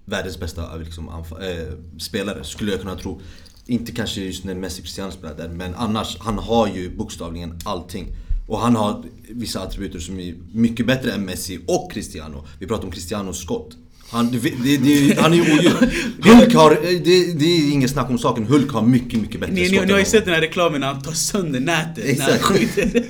världens 0.05 0.39
bästa 0.39 0.75
liksom, 0.75 1.09
anfa- 1.09 1.41
eh, 1.51 1.73
spelare, 1.99 2.43
skulle 2.43 2.71
jag 2.71 2.81
kunna 2.81 2.95
tro. 2.95 3.21
Inte 3.65 3.91
kanske 3.91 4.21
just 4.21 4.43
när 4.43 4.55
Messi 4.55 4.81
Cristiano 4.81 5.11
spelar 5.11 5.37
där, 5.37 5.49
men 5.49 5.75
annars, 5.75 6.17
han 6.19 6.37
har 6.37 6.67
ju 6.67 6.95
bokstavligen 6.97 7.59
allting. 7.65 8.07
Och 8.47 8.59
han 8.59 8.75
har 8.75 9.03
vissa 9.29 9.61
attributer 9.61 9.99
som 9.99 10.19
är 10.19 10.35
mycket 10.53 10.87
bättre 10.87 11.11
än 11.11 11.25
Messi 11.25 11.59
och 11.67 11.91
Cristiano. 11.91 12.45
Vi 12.59 12.67
pratar 12.67 12.85
om 12.85 12.91
Cristianos 12.91 13.41
skott. 13.41 13.77
Han, 14.11 14.31
det, 14.31 14.39
det, 14.39 14.77
det, 14.77 15.21
han 15.21 15.33
är 15.33 15.35
ju 15.35 15.41
odjur. 15.41 15.93
Hulk 16.23 16.55
har, 16.55 16.69
det, 16.81 17.39
det 17.39 17.45
är 17.45 17.71
ingen 17.71 17.89
snack 17.89 18.09
om 18.09 18.17
saken, 18.17 18.45
Hulk 18.45 18.71
har 18.71 18.81
mycket, 18.81 19.21
mycket 19.21 19.41
bättre 19.41 19.53
Ni, 19.53 19.65
skott 19.65 19.79
ni, 19.79 19.85
ni 19.85 19.91
har 19.91 19.99
ju 19.99 20.05
sett 20.05 20.25
den 20.25 20.33
här 20.33 20.41
reklamen 20.41 20.81
när 20.81 20.87
han 20.87 21.01
tar 21.01 21.11
sönder 21.11 21.59
nätet 21.59 22.17
när 22.17 22.23
han 22.23 22.33
Exakt. 22.33 22.43
skjuter. 22.43 22.91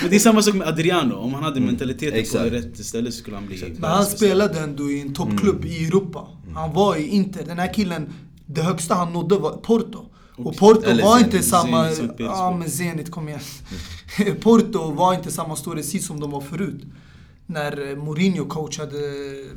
Men 0.00 0.10
det 0.10 0.16
är 0.16 0.20
samma 0.20 0.42
sak 0.42 0.54
med 0.54 0.68
Adriano, 0.68 1.14
om 1.14 1.34
han 1.34 1.42
hade 1.42 1.60
mentaliteten 1.60 2.12
på 2.12 2.18
Exakt. 2.18 2.52
rätt 2.52 2.86
ställe 2.86 3.12
så 3.12 3.18
skulle 3.18 3.36
han 3.36 3.46
bli 3.46 3.74
Men 3.78 3.90
han 3.90 4.04
spelade 4.04 4.60
ändå 4.60 4.90
i 4.90 5.00
en 5.00 5.14
toppklubb 5.14 5.64
i 5.64 5.86
Europa. 5.86 6.28
Han 6.54 6.72
var 6.72 6.96
i 6.96 7.08
Inter. 7.08 7.44
Den 7.46 7.58
här 7.58 7.74
killen, 7.74 8.12
det 8.46 8.62
högsta 8.62 8.94
han 8.94 9.12
nådde 9.12 9.38
var 9.38 9.50
Porto. 9.50 10.06
Och 10.36 10.56
Porto 10.56 10.82
Eller 10.90 11.02
var 11.04 11.18
Zenit. 11.18 11.34
inte 11.34 11.46
samma... 11.46 11.90
Zenit. 11.90 12.12
Ja 12.18 12.56
men 12.58 12.70
Zenit, 12.70 13.10
kom 13.10 13.28
igen. 13.28 13.40
Porto 14.40 14.90
var 14.90 15.14
inte 15.14 15.30
samma 15.32 15.56
storhetstid 15.56 16.04
som 16.04 16.20
de 16.20 16.30
var 16.30 16.40
förut. 16.40 16.82
När 17.46 17.90
eh, 17.90 17.96
Mourinho 17.96 18.44
coachade 18.44 18.96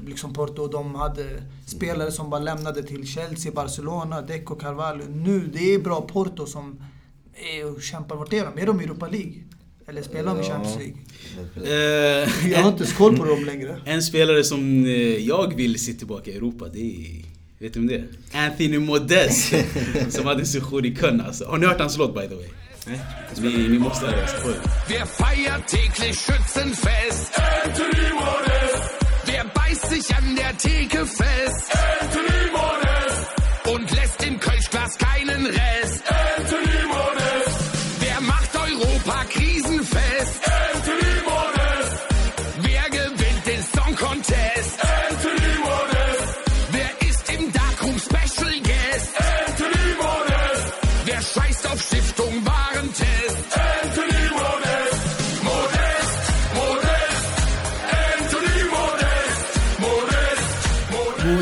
liksom 0.05 0.33
Porto 0.33 0.61
och 0.61 0.71
de 0.71 0.95
hade 0.95 1.43
spelare 1.65 2.11
som 2.11 2.29
bara 2.29 2.39
lämnade 2.41 2.83
till 2.83 3.07
Chelsea, 3.07 3.51
Barcelona, 3.51 4.21
Deco, 4.21 4.55
Carvalho. 4.55 5.03
Nu, 5.09 5.49
det 5.53 5.73
är 5.73 5.79
bra 5.79 6.01
Porto 6.01 6.45
som 6.45 6.83
är 7.55 7.65
och 7.75 7.81
kämpar. 7.81 8.15
Vart 8.15 8.33
är 8.33 8.45
de? 8.55 8.61
Är 8.61 8.65
de 8.65 8.81
i 8.81 8.83
Europa 8.83 9.07
League? 9.07 9.33
Eller 9.87 10.01
spelar 10.01 10.35
de 10.35 10.41
i. 10.41 10.43
Champions 10.43 10.77
League? 10.77 10.95
Eh, 12.23 12.51
Jag 12.51 12.59
har 12.63 12.69
inte 12.71 12.85
koll 12.97 13.17
på 13.17 13.25
dem 13.25 13.45
längre. 13.45 13.81
En 13.85 14.03
spelare 14.03 14.43
som 14.43 14.85
eh, 14.85 14.91
jag 15.27 15.55
vill 15.55 15.79
se 15.79 15.93
tillbaka 15.93 16.31
i 16.31 16.35
Europa, 16.35 16.67
det 16.73 16.79
är... 16.81 17.38
Vet 17.61 17.73
du 17.73 17.79
om 17.79 17.87
det 17.87 17.95
är? 17.95 18.07
Anthony 18.45 18.79
Modest. 18.79 19.53
som 20.09 20.25
hade 20.25 20.45
session 20.45 20.85
i 20.85 20.95
Köln 20.95 21.21
alltså. 21.21 21.45
Har 21.45 21.57
ni 21.57 21.65
hört 21.65 21.79
hans 21.79 21.97
låt 21.97 22.13
by 22.15 22.27
the 22.27 22.35
way? 22.35 22.47
Ni, 23.37 23.67
ni 23.67 23.79
måste 23.79 24.05
höra 24.05 24.15
den. 24.15 25.07
Feiert 25.07 25.67
täglich 25.67 26.19
Schützenfest? 26.19 27.39
Anthony 27.65 28.09
Modest. 28.13 28.83
Wer 29.25 29.43
beißt 29.53 29.89
sich 29.89 30.15
an 30.17 30.35
der 30.35 30.57
Theke 30.57 31.05
fest? 31.05 31.71
Anthony 32.01 32.51
Modest. 32.51 33.27
Und 33.73 33.91
lässt 33.95 34.23
im 34.23 34.39
Kölschglas 34.39 34.97
keinen 34.97 35.45
Rest? 35.45 35.78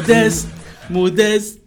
Modest. 0.08 0.47
Modest, 0.89 1.58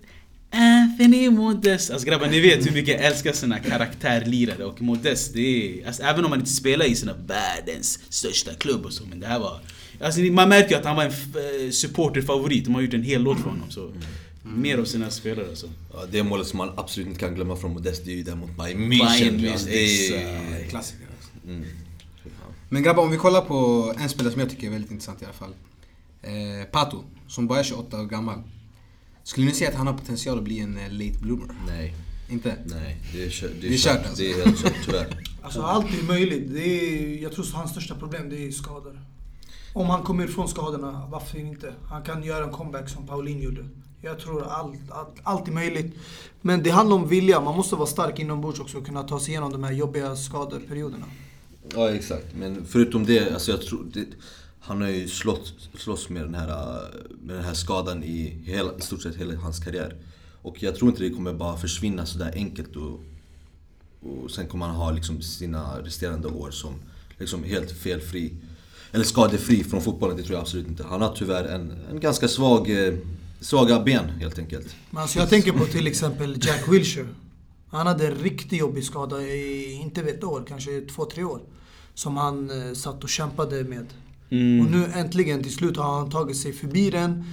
Anthony 0.50 1.30
Modest. 1.30 1.90
Alltså 1.90 2.06
grabbar, 2.06 2.26
ni 2.26 2.40
vet 2.40 2.66
hur 2.66 2.72
mycket 2.72 3.00
jag 3.00 3.04
älskar 3.04 3.32
såna 3.32 3.58
karaktärlirare 3.58 4.64
och 4.64 4.82
Modest, 4.82 5.34
det 5.34 5.40
är... 5.40 5.86
Alltså, 5.86 6.02
även 6.02 6.24
om 6.24 6.30
man 6.30 6.38
inte 6.38 6.52
spelar 6.52 6.86
i 6.86 6.94
sina 6.94 7.14
världens 7.26 7.98
största 8.08 8.54
klubb 8.54 8.86
och 8.86 8.92
så, 8.92 9.04
men 9.06 9.20
det 9.20 9.26
här 9.26 9.38
var... 9.38 9.60
Alltså 10.00 10.20
man 10.20 10.48
märker 10.48 10.70
ju 10.70 10.76
att 10.76 10.84
han 10.84 10.96
var 10.96 11.04
en 11.04 11.10
eh, 11.10 11.70
supporterfavorit, 11.70 12.64
de 12.64 12.74
har 12.74 12.82
gjort 12.82 12.94
en 12.94 13.02
hel 13.02 13.22
låt 13.22 13.40
för 13.40 13.50
honom 13.50 13.70
så... 13.70 13.92
Mer 14.42 14.78
av 14.78 14.84
sina 14.84 15.10
spelare 15.10 15.48
alltså. 15.48 15.66
Ja, 15.92 15.98
det 16.10 16.22
målet 16.22 16.46
som 16.46 16.58
man 16.58 16.70
absolut 16.76 17.08
inte 17.08 17.20
kan 17.20 17.34
glömma 17.34 17.56
från 17.56 17.72
Modest, 17.72 18.04
det 18.04 18.10
är 18.12 18.16
ju 18.16 18.22
där 18.22 18.34
mot 18.34 18.56
Bayern 18.56 18.92
München. 18.92 19.52
Alltså, 19.52 19.66
det 19.66 20.08
är... 20.08 20.68
Klassiker. 20.68 21.06
alltså. 21.16 21.30
Men 22.68 22.82
grabbar, 22.82 23.02
om 23.02 23.10
vi 23.10 23.16
kollar 23.16 23.40
på 23.40 23.94
en 23.98 24.08
spelare 24.08 24.32
som 24.32 24.40
jag 24.40 24.50
tycker 24.50 24.66
är 24.66 24.70
väldigt 24.70 24.90
intressant 24.90 25.22
i 25.22 25.24
alla 25.24 25.34
fall. 25.34 25.54
Eh, 26.22 26.64
Pato, 26.70 27.04
som 27.28 27.46
bara 27.46 27.58
är 27.58 27.62
28 27.62 28.00
år 28.00 28.04
gammal. 28.06 28.42
Skulle 29.22 29.46
ni 29.46 29.52
säga 29.52 29.70
att 29.70 29.76
han 29.76 29.86
har 29.86 29.94
potential 29.94 30.38
att 30.38 30.44
bli 30.44 30.58
en 30.60 30.78
eh, 30.78 30.92
late 30.92 31.18
bloomer? 31.20 31.54
Nej, 31.66 31.94
Inte? 32.28 32.56
nej. 32.66 33.00
Det 33.12 33.24
är, 33.24 33.30
kört, 33.30 33.50
Det 33.60 33.74
är 33.74 33.78
kört, 33.78 34.06
alltså. 34.06 34.22
Det 34.22 34.30
är 34.32 34.44
helt 34.44 34.62
kört, 34.62 34.74
tyvärr. 34.84 35.22
Alltså 35.42 35.62
allt 35.62 35.86
är 36.02 36.02
möjligt. 36.06 36.54
Det 36.54 36.60
är, 36.60 37.22
jag 37.22 37.32
tror 37.32 37.44
att 37.44 37.52
hans 37.52 37.70
största 37.70 37.94
problem 37.94 38.28
det 38.30 38.46
är 38.46 38.50
skador. 38.50 39.00
Om 39.74 39.86
han 39.86 40.02
kommer 40.02 40.24
ifrån 40.24 40.48
skadorna, 40.48 41.08
varför 41.10 41.38
inte? 41.38 41.74
Han 41.84 42.02
kan 42.02 42.22
göra 42.22 42.44
en 42.44 42.52
comeback 42.52 42.88
som 42.88 43.06
Pauline 43.06 43.42
gjorde. 43.42 43.68
Jag 44.02 44.18
tror 44.18 44.46
allt, 44.46 44.90
allt, 44.90 45.14
allt 45.22 45.48
är 45.48 45.52
möjligt. 45.52 45.94
Men 46.40 46.62
det 46.62 46.70
handlar 46.70 46.96
om 46.96 47.08
vilja. 47.08 47.40
Man 47.40 47.56
måste 47.56 47.76
vara 47.76 47.86
stark 47.86 48.18
inombords 48.18 48.60
också 48.60 48.78
och 48.78 48.86
kunna 48.86 49.02
ta 49.02 49.20
sig 49.20 49.30
igenom 49.30 49.52
de 49.52 49.64
här 49.64 49.72
jobbiga 49.72 50.16
skadeperioderna. 50.16 51.06
Ja, 51.74 51.90
exakt. 51.90 52.26
Men 52.34 52.64
förutom 52.66 53.06
det, 53.06 53.32
alltså 53.34 53.50
jag 53.50 53.62
tror... 53.62 53.86
Det, 53.92 54.04
han 54.60 54.80
har 54.80 54.88
ju 54.88 55.08
slått, 55.08 55.54
slåss 55.74 56.08
med 56.08 56.22
den, 56.22 56.34
här, 56.34 56.48
med 57.22 57.36
den 57.36 57.44
här 57.44 57.54
skadan 57.54 58.04
i, 58.04 58.42
hela, 58.44 58.76
i 58.78 58.80
stort 58.80 59.02
sett 59.02 59.16
hela 59.16 59.36
hans 59.36 59.58
karriär. 59.58 59.96
Och 60.42 60.62
jag 60.62 60.76
tror 60.76 60.90
inte 60.90 61.02
det 61.02 61.10
kommer 61.10 61.32
bara 61.32 61.56
försvinna 61.56 62.06
sådär 62.06 62.32
enkelt 62.34 62.76
och, 62.76 63.00
och 64.00 64.30
sen 64.30 64.46
kommer 64.46 64.66
han 64.66 64.76
ha 64.76 64.90
liksom 64.90 65.22
sina 65.22 65.82
resterande 65.82 66.28
år 66.28 66.50
som 66.50 66.74
liksom 67.18 67.44
helt 67.44 67.70
felfri. 67.70 68.32
Eller 68.92 69.04
skadefri 69.04 69.64
från 69.64 69.82
fotbollen, 69.82 70.16
det 70.16 70.22
tror 70.22 70.34
jag 70.34 70.40
absolut 70.40 70.68
inte. 70.68 70.84
Han 70.84 71.02
har 71.02 71.14
tyvärr 71.16 71.44
en, 71.44 71.72
en 71.90 72.00
ganska 72.00 72.28
svag, 72.28 72.70
eh, 72.70 72.94
svaga 73.40 73.80
ben 73.80 74.08
helt 74.08 74.38
enkelt. 74.38 74.76
Men 74.90 75.02
alltså 75.02 75.18
jag 75.18 75.28
tänker 75.28 75.52
på 75.52 75.64
till 75.64 75.86
exempel 75.86 76.38
Jack 76.46 76.68
Wilshere. 76.68 77.08
Han 77.70 77.86
hade 77.86 78.06
en 78.06 78.14
riktigt 78.14 78.58
jobbig 78.58 78.84
skada 78.84 79.22
i, 79.22 79.72
inte 79.72 80.02
vet 80.02 80.16
ett 80.16 80.24
år, 80.24 80.44
kanske 80.48 80.80
två, 80.80 81.04
tre 81.04 81.24
år. 81.24 81.40
Som 81.94 82.16
han 82.16 82.50
eh, 82.50 82.74
satt 82.74 83.04
och 83.04 83.10
kämpade 83.10 83.64
med. 83.64 83.86
Och 84.30 84.70
nu 84.70 84.84
äntligen 84.94 85.42
till 85.42 85.54
slut 85.54 85.76
har 85.76 85.98
han 85.98 86.10
tagit 86.10 86.36
sig 86.36 86.52
förbi 86.52 86.90
den. 86.90 87.24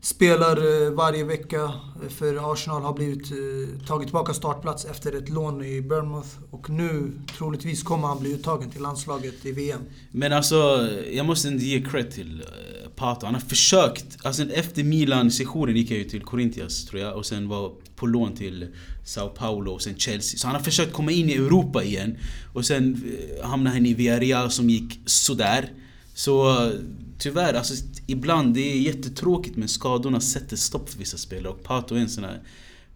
Spelar 0.00 0.56
eh, 0.56 0.90
varje 0.90 1.24
vecka 1.24 1.72
för 2.08 2.52
Arsenal, 2.52 2.82
har 2.82 2.92
blivit 2.92 3.30
eh, 3.30 3.86
tagit 3.86 4.06
tillbaka 4.06 4.34
startplats 4.34 4.84
efter 4.84 5.16
ett 5.16 5.28
lån 5.28 5.64
i 5.64 5.82
Bournemouth. 5.82 6.28
Och 6.50 6.70
nu 6.70 7.12
troligtvis 7.38 7.82
kommer 7.82 8.08
han 8.08 8.20
bli 8.20 8.32
uttagen 8.34 8.70
till 8.70 8.82
landslaget 8.82 9.46
i 9.46 9.52
VM. 9.52 9.80
Men 10.10 10.32
alltså, 10.32 10.88
jag 11.12 11.26
måste 11.26 11.48
ändå 11.48 11.62
ge 11.62 11.82
cred 11.82 12.10
till 12.10 12.42
Pato. 12.96 13.26
Han 13.26 13.34
har 13.34 13.40
försökt. 13.40 14.18
Alltså 14.22 14.42
efter 14.42 14.84
Milan-sessionen 14.84 15.76
gick 15.76 15.90
jag 15.90 15.98
ju 15.98 16.04
till 16.04 16.22
Corinthians 16.22 16.84
tror 16.86 17.00
jag 17.00 17.16
och 17.16 17.26
sen 17.26 17.48
var 17.48 17.72
på 17.96 18.06
lån 18.06 18.34
till 18.34 18.66
Sao 19.04 19.28
Paulo 19.28 19.72
och 19.72 19.82
sen 19.82 19.96
Chelsea. 19.96 20.38
Så 20.38 20.46
han 20.46 20.56
har 20.56 20.62
försökt 20.62 20.92
komma 20.92 21.12
in 21.12 21.30
i 21.30 21.32
Europa 21.32 21.82
igen. 21.82 22.16
Och 22.54 22.66
sen 22.66 23.04
hamnade 23.42 23.76
han 23.76 23.86
i 23.86 23.94
Villarreal 23.94 24.50
som 24.50 24.70
gick 24.70 25.00
sådär. 25.06 25.72
Så 26.16 26.72
tyvärr, 27.18 27.54
alltså 27.54 27.74
ibland 28.06 28.54
det 28.54 28.60
är 28.60 28.80
jättetråkigt 28.80 29.56
men 29.56 29.68
skadorna 29.68 30.20
sätter 30.20 30.56
stopp 30.56 30.90
för 30.90 30.98
vissa 30.98 31.16
spelare. 31.16 31.52
Och 31.52 31.62
Pato 31.62 31.94
är 31.94 31.98
en 31.98 32.08
sån 32.08 32.24
här 32.24 32.42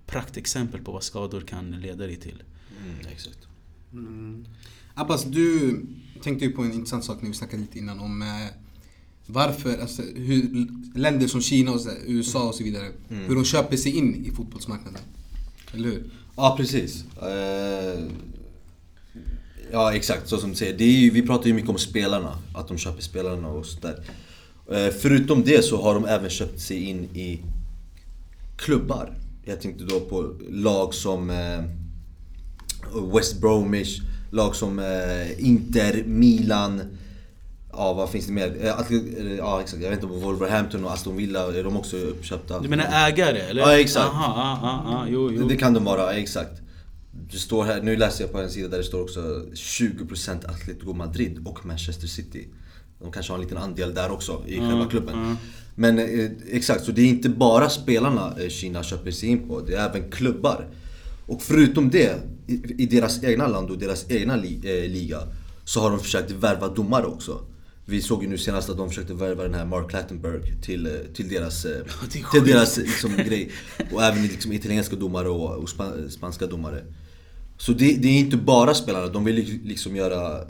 praktexempel 0.07 0.81
på 0.81 0.93
vad 0.93 1.03
skador 1.03 1.41
kan 1.41 1.71
leda 1.71 2.07
dig 2.07 2.17
till. 2.17 2.43
Mm, 2.85 2.97
exakt. 3.13 3.39
Abbas, 4.95 5.25
du 5.25 5.81
tänkte 6.23 6.45
ju 6.45 6.53
på 6.53 6.63
en 6.63 6.73
intressant 6.73 7.05
sak 7.05 7.23
när 7.23 7.29
vi 7.29 7.35
snackade 7.35 7.63
lite 7.63 7.79
innan 7.79 8.01
om 8.01 8.23
eh, 8.23 8.29
varför, 9.27 9.79
alltså, 9.79 10.03
hur 10.03 10.67
länder 10.95 11.27
som 11.27 11.41
Kina 11.41 11.73
och 11.73 11.81
USA 12.07 12.49
och 12.49 12.55
så 12.55 12.65
vidare, 12.65 12.93
hur 13.09 13.35
de 13.35 13.45
köper 13.45 13.77
sig 13.77 13.97
in 13.97 14.25
i 14.25 14.31
fotbollsmarknaden. 14.31 15.03
Eller 15.75 15.89
hur? 15.89 16.11
Ja, 16.37 16.55
precis. 16.57 17.05
Eh, 17.17 18.05
ja, 19.73 19.95
exakt 19.95 20.29
så 20.29 20.39
som 20.39 20.51
du 20.51 20.57
säger. 20.57 20.79
Det 20.79 20.85
är 20.85 21.01
ju, 21.01 21.11
vi 21.11 21.23
pratar 21.27 21.47
ju 21.47 21.55
mycket 21.55 21.71
om 21.71 21.79
spelarna, 21.79 22.39
att 22.55 22.69
de 22.69 22.79
köper 22.79 23.03
spelarna 23.03 23.49
och 23.49 23.67
sådär. 23.67 24.05
Eh, 24.71 24.93
förutom 25.01 25.43
det 25.43 25.65
så 25.65 25.83
har 25.83 25.95
de 25.95 26.05
även 26.05 26.31
köpt 26.31 26.61
sig 26.61 26.85
in 26.85 27.05
i 27.05 27.41
klubbar. 28.57 29.13
Jag 29.45 29.61
tänkte 29.61 29.85
då 29.85 30.01
på 30.01 30.35
lag 30.51 30.95
som 30.95 31.31
eh, 31.31 31.65
West 33.15 33.41
Bromwich, 33.41 34.01
lag 34.31 34.55
som 34.55 34.79
eh, 34.79 35.47
Inter, 35.47 36.05
Milan. 36.07 36.83
Ja, 37.73 37.93
vad 37.93 38.11
finns 38.11 38.27
det 38.27 38.33
mer? 38.33 38.75
Ja, 39.39 39.61
exakt. 39.61 39.83
Jag 39.83 39.91
vet 39.91 40.03
inte 40.03 40.15
om 40.15 40.21
Wolverhampton 40.21 40.85
och 40.85 40.93
Aston 40.93 41.17
Villa, 41.17 41.59
är 41.59 41.65
de 41.65 41.77
också 41.77 41.97
uppköpta? 41.97 42.61
Du 42.61 42.69
menar 42.69 43.09
ägare 43.09 43.39
eller? 43.39 43.63
Ja, 43.63 43.79
exakt. 43.79 44.07
Aha, 44.07 44.35
ah, 44.37 44.69
ah, 44.69 44.97
ah, 44.97 45.07
jo, 45.09 45.33
jo. 45.33 45.49
Det 45.49 45.57
kan 45.57 45.75
de 45.75 45.85
vara, 45.85 46.13
exakt. 46.13 46.61
Det 47.13 47.39
står 47.39 47.65
här, 47.65 47.83
nu 47.83 47.97
läser 47.97 48.25
jag 48.25 48.33
på 48.33 48.39
en 48.39 48.51
sida 48.51 48.69
där 48.69 48.79
det 48.79 48.85
står 48.85 49.03
också 49.03 49.21
20% 49.53 50.51
Atletico 50.51 50.93
Madrid 50.93 51.47
och 51.47 51.67
Manchester 51.67 52.07
City. 52.07 52.49
De 53.01 53.13
kanske 53.13 53.33
har 53.33 53.39
en 53.39 53.45
liten 53.45 53.59
andel 53.59 53.95
där 53.95 54.11
också 54.11 54.43
i 54.47 54.59
själva 54.59 54.87
klubben. 54.87 55.37
Men 55.75 55.99
eh, 55.99 56.31
exakt, 56.51 56.85
så 56.85 56.93
det 56.93 57.03
är 57.03 57.07
inte 57.07 57.29
bara 57.29 57.69
spelarna 57.69 58.35
eh, 58.41 58.49
Kina 58.49 58.83
köper 58.83 59.11
sig 59.11 59.29
in 59.29 59.49
på, 59.49 59.61
det 59.61 59.75
är 59.75 59.89
även 59.89 60.11
klubbar. 60.11 60.69
Och 61.27 61.43
förutom 61.43 61.91
det, 61.91 62.23
i, 62.47 62.83
i 62.83 62.87
deras 62.87 63.25
egna 63.25 63.47
land 63.47 63.71
och 63.71 63.79
deras 63.79 64.11
egna 64.11 64.37
li, 64.37 64.61
eh, 64.65 64.91
liga, 64.91 65.19
så 65.65 65.81
har 65.81 65.91
de 65.91 66.01
försökt 66.01 66.31
värva 66.31 66.69
domare 66.69 67.07
också. 67.07 67.41
Vi 67.85 68.03
såg 68.03 68.23
ju 68.23 68.29
nu 68.29 68.39
senast 68.39 68.71
att 68.71 68.77
de 68.77 68.89
försökte 68.89 69.15
värva 69.15 69.43
den 69.43 69.55
här 69.55 69.67
Mark 69.67 69.91
Clattenburg 69.91 70.63
till, 70.63 70.99
till 71.15 71.29
deras, 71.29 71.63
till 72.33 72.45
deras 72.45 72.77
liksom, 72.77 73.17
grej. 73.17 73.51
Och 73.93 74.03
även 74.03 74.23
liksom, 74.23 74.53
italienska 74.53 74.97
domare 74.97 75.29
och, 75.29 75.57
och 75.57 75.69
span, 75.69 76.11
spanska 76.11 76.47
domare. 76.47 76.83
Så 77.61 77.73
det, 77.73 77.97
det 77.97 78.09
är 78.09 78.19
inte 78.19 78.37
bara 78.37 78.75
spelarna, 78.75 79.07
de 79.07 79.25
vill 79.25 79.61
liksom 79.65 79.97
göra... 79.97 80.41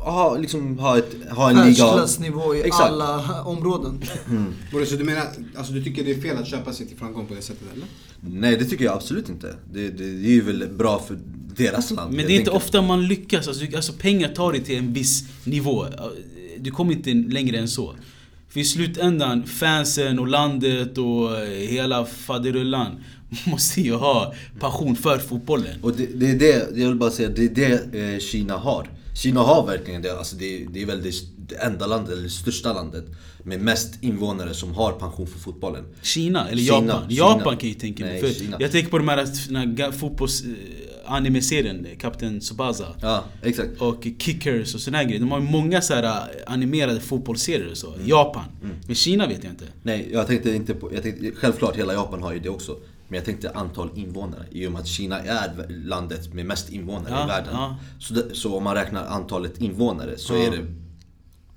Ha, 0.00 0.36
liksom, 0.36 0.78
ha, 0.78 0.98
ett, 0.98 1.16
ha 1.30 1.50
en 1.50 1.56
liga... 1.56 1.64
Världsklassnivå 1.64 2.54
i 2.54 2.62
Exakt. 2.62 2.90
alla 2.90 3.42
områden. 3.42 4.02
Borde, 4.72 4.86
så 4.86 4.96
du 4.96 5.04
menar, 5.04 5.24
alltså 5.56 5.72
du 5.72 5.84
tycker 5.84 6.04
det 6.04 6.10
är 6.10 6.20
fel 6.20 6.36
att 6.36 6.46
köpa 6.46 6.72
sig 6.72 6.86
till 6.86 6.96
framgång 6.96 7.26
på 7.26 7.34
det 7.34 7.42
sättet 7.42 7.62
eller? 7.74 7.86
Nej 8.20 8.56
det 8.56 8.64
tycker 8.64 8.84
jag 8.84 8.94
absolut 8.94 9.28
inte. 9.28 9.56
Det, 9.72 9.90
det, 9.90 10.04
det 10.04 10.28
är 10.28 10.32
ju 10.32 10.40
väl 10.40 10.68
bra 10.68 10.98
för 11.08 11.18
deras 11.56 11.90
land. 11.90 12.14
Men 12.14 12.26
det 12.26 12.32
är 12.32 12.38
inte 12.38 12.50
enkelt. 12.50 12.56
ofta 12.56 12.82
man 12.82 13.06
lyckas. 13.06 13.48
Alltså, 13.48 13.64
alltså 13.76 13.92
pengar 13.92 14.28
tar 14.28 14.52
dig 14.52 14.64
till 14.64 14.78
en 14.78 14.92
viss 14.92 15.24
nivå. 15.44 15.86
Du 16.58 16.70
kommer 16.70 16.92
inte 16.92 17.10
längre 17.10 17.58
än 17.58 17.68
så. 17.68 17.94
För 18.48 18.60
i 18.60 18.64
slutändan, 18.64 19.46
fansen 19.46 20.18
och 20.18 20.28
landet 20.28 20.98
och 20.98 21.38
eh, 21.38 21.68
hela 21.68 22.04
faderullan 22.04 22.96
måste 23.46 23.80
ju 23.80 23.94
ha 23.94 24.34
passion 24.60 24.96
för 24.96 25.18
fotbollen. 25.18 25.82
Och 25.82 25.92
det, 25.92 26.06
det 26.06 26.30
är 26.30 26.38
det, 26.38 26.80
jag 26.80 26.88
vill 26.88 26.96
bara 26.96 27.10
säga, 27.10 27.28
det 27.28 27.44
är 27.44 27.48
det 27.90 28.14
eh, 28.14 28.18
Kina 28.18 28.56
har. 28.56 28.90
Kina 29.14 29.40
har 29.40 29.66
verkligen 29.66 30.02
det, 30.02 30.18
alltså 30.18 30.36
det, 30.36 30.66
det 30.72 30.82
är 30.82 30.86
väl 30.86 31.02
det, 31.02 31.14
det 31.48 31.54
enda 31.54 31.86
landet, 31.86 32.12
eller 32.12 32.22
det 32.22 32.30
största 32.30 32.72
landet 32.72 33.04
med 33.42 33.60
mest 33.60 34.02
invånare 34.02 34.54
som 34.54 34.74
har 34.74 34.92
pension 34.92 35.26
för 35.26 35.38
fotbollen. 35.38 35.84
Kina 36.02 36.48
eller 36.48 36.62
Kina, 36.62 36.76
Japan? 36.86 37.10
Kina. 37.10 37.20
Japan 37.20 37.56
kan 37.56 37.68
jag 37.68 37.74
ju 37.74 37.74
tänka 37.74 38.04
mig. 38.04 38.22
Nej, 38.22 38.32
För 38.32 38.40
Kina. 38.40 38.56
jag 38.60 38.72
tänker 38.72 38.90
på 38.90 38.98
de 38.98 39.08
här, 39.08 39.92
fotbolls... 39.92 40.44
eh, 40.44 40.50
anime-serien 41.08 41.86
Kapten 41.98 42.40
Tsubasa. 42.40 42.86
Ja, 43.00 43.24
exakt. 43.42 43.80
Och 43.80 44.06
Kickers 44.18 44.74
och 44.74 44.80
sådana 44.80 45.04
grejer. 45.04 45.20
De 45.20 45.30
har 45.30 45.40
ju 45.40 45.50
många 45.50 45.80
så 45.80 45.94
här 45.94 46.02
äh, 46.02 46.12
animerade 46.46 47.00
fotbollsserier 47.00 47.70
och 47.70 47.76
så. 47.76 47.94
Japan. 48.04 48.44
Men 48.86 48.94
Kina 48.94 49.26
vet 49.26 49.44
jag 49.44 49.52
inte. 49.52 49.64
Nej, 49.82 50.08
jag 50.12 50.26
tänkte 50.26 50.54
inte 50.54 50.74
på... 50.74 50.94
Jag 50.94 51.02
tänkte, 51.02 51.30
självklart, 51.34 51.76
hela 51.76 51.92
Japan 51.92 52.22
har 52.22 52.32
ju 52.32 52.38
det 52.38 52.48
också. 52.48 52.76
Men 53.08 53.16
jag 53.16 53.24
tänkte 53.24 53.50
antal 53.50 53.90
invånare. 53.94 54.44
I 54.50 54.66
och 54.66 54.72
med 54.72 54.80
att 54.80 54.86
Kina 54.86 55.18
är 55.20 55.66
landet 55.86 56.34
med 56.34 56.46
mest 56.46 56.70
invånare 56.70 57.10
Ja, 57.10 57.24
i 57.24 57.28
världen. 57.28 57.50
ja. 57.52 57.76
Så, 57.98 58.14
det, 58.14 58.34
så 58.34 58.56
om 58.56 58.64
man 58.64 58.74
räknar 58.74 59.06
antalet 59.06 59.58
invånare 59.60 60.18
så 60.18 60.34
Ja. 60.34 60.38
är 60.38 60.50
det 60.50 60.58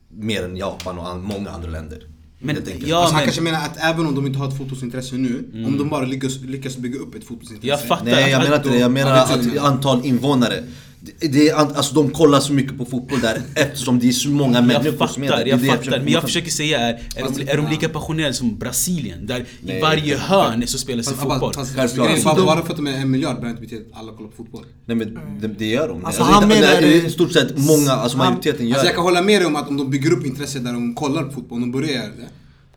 mer 0.10 0.44
än 0.44 0.58
Japan 0.58 1.00
och 1.00 1.10
an, 1.10 1.24
många 1.24 1.50
andra 1.50 1.70
länder. 1.70 2.04
Men 2.44 2.56
ja, 2.56 2.62
alltså 2.62 2.96
han 2.96 3.14
men- 3.14 3.24
kanske 3.24 3.42
menar 3.42 3.60
att 3.66 3.78
även 3.78 4.06
om 4.06 4.16
de 4.16 4.26
inte 4.28 4.40
har 4.40 4.48
ett 4.48 4.58
fotbollsintresse 4.58 5.16
nu, 5.16 5.64
om 5.68 5.78
de 5.78 5.90
bara 5.90 6.06
lyckas, 6.06 6.38
lyckas 6.42 6.78
bygga 6.78 7.00
upp 7.00 7.16
ett 7.16 7.24
fotbollsintresse. 7.24 7.68
Jag 7.68 7.82
fattar. 7.84 8.06
Nej 8.06 8.32
jag 8.32 8.44
menar 8.44 8.56
inte 8.58 8.70
det, 8.70 8.78
jag 8.80 8.92
menar 8.92 9.12
att 9.12 9.58
antal 9.58 10.06
invånare. 10.06 10.64
Det, 11.20 11.52
alltså 11.52 11.94
de 11.96 12.10
kollar 12.12 12.40
så 12.40 12.54
mycket 12.54 12.78
på 12.78 12.86
fotboll 12.86 13.20
där 13.22 13.42
eftersom 13.56 14.00
det 14.00 14.08
är 14.08 14.12
så 14.12 14.30
många 14.30 14.62
människor 14.62 14.96
Jag 15.00 15.10
som 15.10 15.24
är 15.24 15.28
där. 15.28 15.34
fattar, 15.38 15.48
jag 15.50 15.60
fattar. 15.62 15.78
försöker 15.78 16.00
Men 16.04 16.14
jag 16.14 16.22
försöker 16.24 16.52
säga 16.52 16.80
är, 16.80 16.94
är, 17.16 17.24
de, 17.38 17.48
är 17.52 17.58
de 17.58 17.68
lika 17.70 17.90
passionerade 17.90 18.34
som 18.34 18.58
Brasilien? 18.58 19.26
Där 19.28 19.40
i 19.40 19.46
Nej. 19.62 19.82
varje 19.82 20.18
hörn 20.18 20.68
så 20.68 20.78
spelas 20.78 21.06
det 21.08 21.14
Fast, 21.14 21.24
fotboll. 21.30 21.54
fast, 21.54 21.72
är 21.78 21.98
bara, 21.98 22.18
Så 22.18 22.36
de- 22.36 22.46
bara 22.46 22.62
för 22.64 22.70
att 22.70 22.76
de 22.78 22.88
är 22.88 22.92
en 22.98 23.12
miljard 23.12 23.36
behöver 23.36 23.50
inte 23.50 23.62
betyda 23.62 23.82
att 23.96 24.00
alla 24.02 24.12
kollar 24.14 24.30
på 24.30 24.36
fotboll. 24.36 24.66
Nej 24.86 24.98
men 24.98 25.20
det, 25.42 25.48
det 25.48 25.66
gör 25.66 25.88
de. 25.88 26.06
Alltså, 26.06 26.24
han 26.24 26.44
inte- 26.44 26.56
menar- 26.62 26.82
det 26.82 26.88
är 26.98 27.06
I 27.06 27.10
stort 27.10 27.32
sett 27.32 27.58
många, 27.58 27.92
alltså 27.92 28.18
Han- 28.18 28.28
majoriteten 28.28 28.68
gör 28.68 28.74
Alltså 28.74 28.86
jag 28.88 28.96
kan 28.96 29.04
hålla 29.04 29.22
med 29.22 29.42
dig 29.42 29.46
om 29.48 29.56
att 29.56 29.70
om 29.70 29.78
de 29.78 29.90
bygger 29.90 30.12
upp 30.14 30.26
intresse 30.26 30.60
där 30.60 30.74
de 30.74 30.96
kollar 30.96 31.24
på 31.24 31.32
fotboll, 31.32 31.56
om 31.56 31.62
de 31.62 31.72
börjar 31.72 31.90
göra 31.94 32.04
det. 32.06 32.30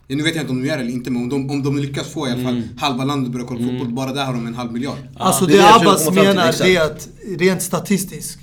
Ja, 0.07 0.15
nu 0.15 0.23
vet 0.23 0.35
jag 0.35 0.43
inte 0.43 0.51
om 0.51 0.61
de 0.61 0.67
gör 0.67 0.77
det 0.77 0.83
eller 0.83 0.91
inte, 0.93 1.11
men 1.11 1.21
om 1.21 1.29
de, 1.29 1.49
om 1.49 1.63
de 1.63 1.77
lyckas 1.77 2.07
få 2.13 2.27
i 2.27 2.31
alla 2.31 2.43
fall 2.43 2.61
halva 2.77 3.03
landet 3.05 3.31
börja 3.31 3.45
kolla 3.45 3.59
på 3.59 3.65
fotboll, 3.65 3.93
bara 3.93 4.13
där 4.13 4.25
har 4.25 4.33
de 4.33 4.47
en 4.47 4.55
halv 4.55 4.71
miljard. 4.71 4.97
Alltså 5.15 5.45
det 5.45 5.53
det, 5.57 5.73
Abbas 5.75 6.11
menar 6.11 6.53
det 6.63 6.75
är 6.75 6.85
att 6.85 7.07
rent 7.39 7.61
statistiskt 7.61 8.39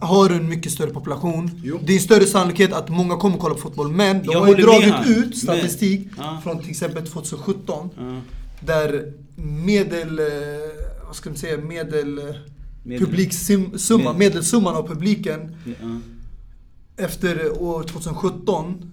har 0.00 0.28
du 0.28 0.34
en 0.34 0.48
mycket 0.48 0.72
större 0.72 0.90
population. 0.90 1.50
Jo. 1.64 1.78
Det 1.86 1.92
är 1.92 1.96
en 1.96 2.02
större 2.02 2.26
sannolikhet 2.26 2.72
att 2.72 2.88
många 2.88 3.16
kommer 3.16 3.36
kolla 3.38 3.54
på 3.54 3.60
fotboll. 3.60 3.92
Men 3.92 4.18
de 4.22 4.32
Jag 4.32 4.40
har 4.40 4.48
ju 4.48 4.54
dragit 4.54 4.94
ut 5.06 5.38
statistik 5.38 6.08
Men- 6.16 6.42
från 6.42 6.58
till 6.58 6.70
exempel 6.70 7.06
2017. 7.06 7.90
Ja. 7.96 8.20
Där 8.66 9.12
medel, 9.64 10.18
eh, 10.18 10.24
vad 11.06 11.16
ska 11.16 11.30
man 11.30 11.36
säga, 11.36 11.58
medel, 11.58 12.18
eh, 12.18 12.24
Medel. 12.84 13.06
publiksumma, 13.06 14.02
Med- 14.04 14.16
medelsumman 14.18 14.76
av 14.76 14.88
publiken 14.88 15.56
Ja. 15.64 16.00
efter 17.04 17.62
år 17.62 17.82
2017 17.82 18.64
eh, 18.66 18.86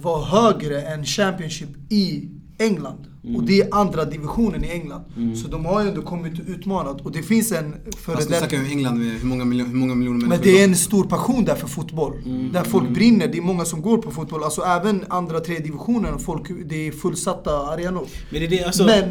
var 0.00 0.22
högre 0.24 0.82
än 0.82 1.04
Championship 1.04 1.68
i 1.92 2.28
England. 2.58 3.06
Mm. 3.24 3.36
Och 3.36 3.42
det 3.42 3.60
är 3.60 3.74
andra 3.74 4.04
divisionen 4.04 4.64
i 4.64 4.68
England. 4.68 5.04
Så 5.42 5.48
de 5.48 5.64
har 5.64 5.82
ju 5.82 5.88
ändå 5.88 6.02
kommit 6.02 6.40
utmanat. 6.48 7.00
Och 7.00 7.12
det 7.12 7.22
finns 7.22 7.52
en 7.52 7.74
detta... 8.06 8.20
snackar 8.22 8.58
vi 8.58 8.64
om 8.64 8.70
England 8.70 8.98
med 8.98 9.06
hur 9.20 9.26
många, 9.28 9.44
miljo- 9.44 9.66
hur 9.66 9.74
många 9.74 9.94
miljoner 9.94 10.18
Men 10.20 10.28
människor 10.28 10.44
det 10.44 10.60
är 10.60 10.64
en 10.64 10.76
stor 10.76 11.04
passion 11.04 11.44
där 11.44 11.54
för 11.54 11.66
fotboll. 11.68 12.12
Mm. 12.26 12.52
Där 12.52 12.64
folk 12.64 12.90
brinner. 12.90 13.28
Det 13.28 13.38
är 13.38 13.42
många 13.42 13.64
som 13.64 13.82
går 13.82 13.98
på 13.98 14.10
fotboll. 14.10 14.44
Alltså 14.44 14.62
även 14.62 15.04
andra, 15.08 15.40
tredje 15.40 15.62
divisionen. 15.62 16.18
Folk, 16.18 16.48
det 16.66 16.88
är 16.88 16.92
fullsatta 16.92 17.50
arenor. 17.50 18.06
Men 18.30 18.40
det 18.40 18.46
är 18.46 18.50
det, 18.50 18.64
alltså... 18.64 18.84
Men 18.84 19.02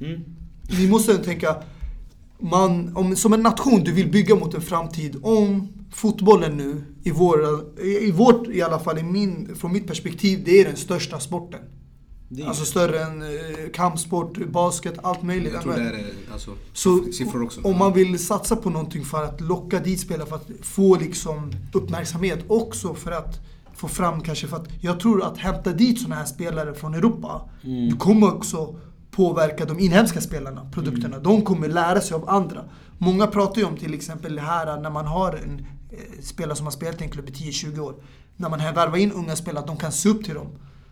Mm. 0.00 0.20
vi 0.70 0.88
måste 0.88 1.18
tänka, 1.18 1.56
man, 2.40 2.96
om, 2.96 3.16
som 3.16 3.32
en 3.32 3.40
nation, 3.42 3.84
du 3.84 3.92
vill 3.92 4.10
bygga 4.10 4.34
mot 4.34 4.54
en 4.54 4.60
framtid. 4.60 5.16
Om 5.22 5.68
fotbollen 5.92 6.56
nu, 6.56 6.82
i, 7.08 7.10
våra, 7.10 7.60
i, 7.82 8.10
vårt, 8.10 8.48
i 8.48 8.62
alla 8.62 8.78
fall 8.78 8.98
i 8.98 9.02
min, 9.02 9.54
från 9.56 9.72
mitt 9.72 9.86
perspektiv, 9.86 10.42
det 10.44 10.60
är 10.60 10.64
den 10.64 10.76
största 10.76 11.20
sporten. 11.20 11.60
Det 12.30 12.44
Alltså 12.44 12.64
större 12.64 13.02
än 13.02 13.22
eh, 13.22 13.28
kampsport, 13.74 14.38
basket, 14.46 14.94
allt 15.02 15.22
möjligt. 15.22 15.52
Jag 15.52 15.62
tror 15.62 15.72
det 15.72 15.80
är 15.80 16.04
alltså, 16.32 16.50
Så 16.72 17.04
siffror 17.12 17.42
också. 17.42 17.60
om 17.64 17.78
man 17.78 17.92
vill 17.92 18.18
satsa 18.18 18.56
på 18.56 18.70
någonting 18.70 19.04
för 19.04 19.24
att 19.24 19.40
locka 19.40 19.78
dit 19.80 20.00
spelare, 20.00 20.26
för 20.28 20.36
att 20.36 20.48
få 20.62 20.96
liksom 20.96 21.52
uppmärksamhet. 21.72 22.38
Också 22.48 22.94
för 22.94 23.10
att 23.10 23.40
få 23.76 23.88
fram 23.88 24.20
kanske, 24.20 24.46
för 24.46 24.56
att 24.56 24.68
jag 24.80 25.00
tror 25.00 25.22
att 25.24 25.38
hämta 25.38 25.72
dit 25.72 25.98
sådana 26.00 26.14
här 26.14 26.24
spelare 26.24 26.74
från 26.74 26.94
Europa, 26.94 27.48
Mm. 27.64 27.90
det 27.90 27.96
kommer 27.96 28.34
också 28.34 28.76
påverka 29.10 29.64
de 29.64 29.78
inhemska 29.80 30.20
spelarna, 30.20 30.70
produkterna. 30.74 31.16
Mm. 31.16 31.22
De 31.22 31.42
kommer 31.42 31.68
lära 31.68 32.00
sig 32.00 32.14
av 32.14 32.28
andra. 32.30 32.64
Många 32.98 33.26
pratar 33.26 33.60
ju 33.60 33.66
om 33.66 33.76
till 33.76 33.94
exempel 33.94 34.34
det 34.34 34.40
här 34.40 34.80
när 34.80 34.90
man 34.90 35.06
har 35.06 35.32
en 35.32 35.66
Eh, 35.90 36.22
spelare 36.22 36.56
som 36.56 36.66
har 36.66 36.70
spelat 36.70 37.00
i 37.00 37.04
en 37.04 37.10
klubb 37.10 37.28
i 37.28 37.32
10-20 37.32 37.78
år. 37.78 37.94
När 38.36 38.48
man 38.48 38.58
värvar 38.58 38.96
in 38.96 39.12
unga 39.12 39.36
spelare, 39.36 39.60
att 39.60 39.66
de 39.66 39.76
kan 39.76 39.92
se 39.92 40.08
upp 40.08 40.24
till 40.24 40.34
dem. 40.34 40.48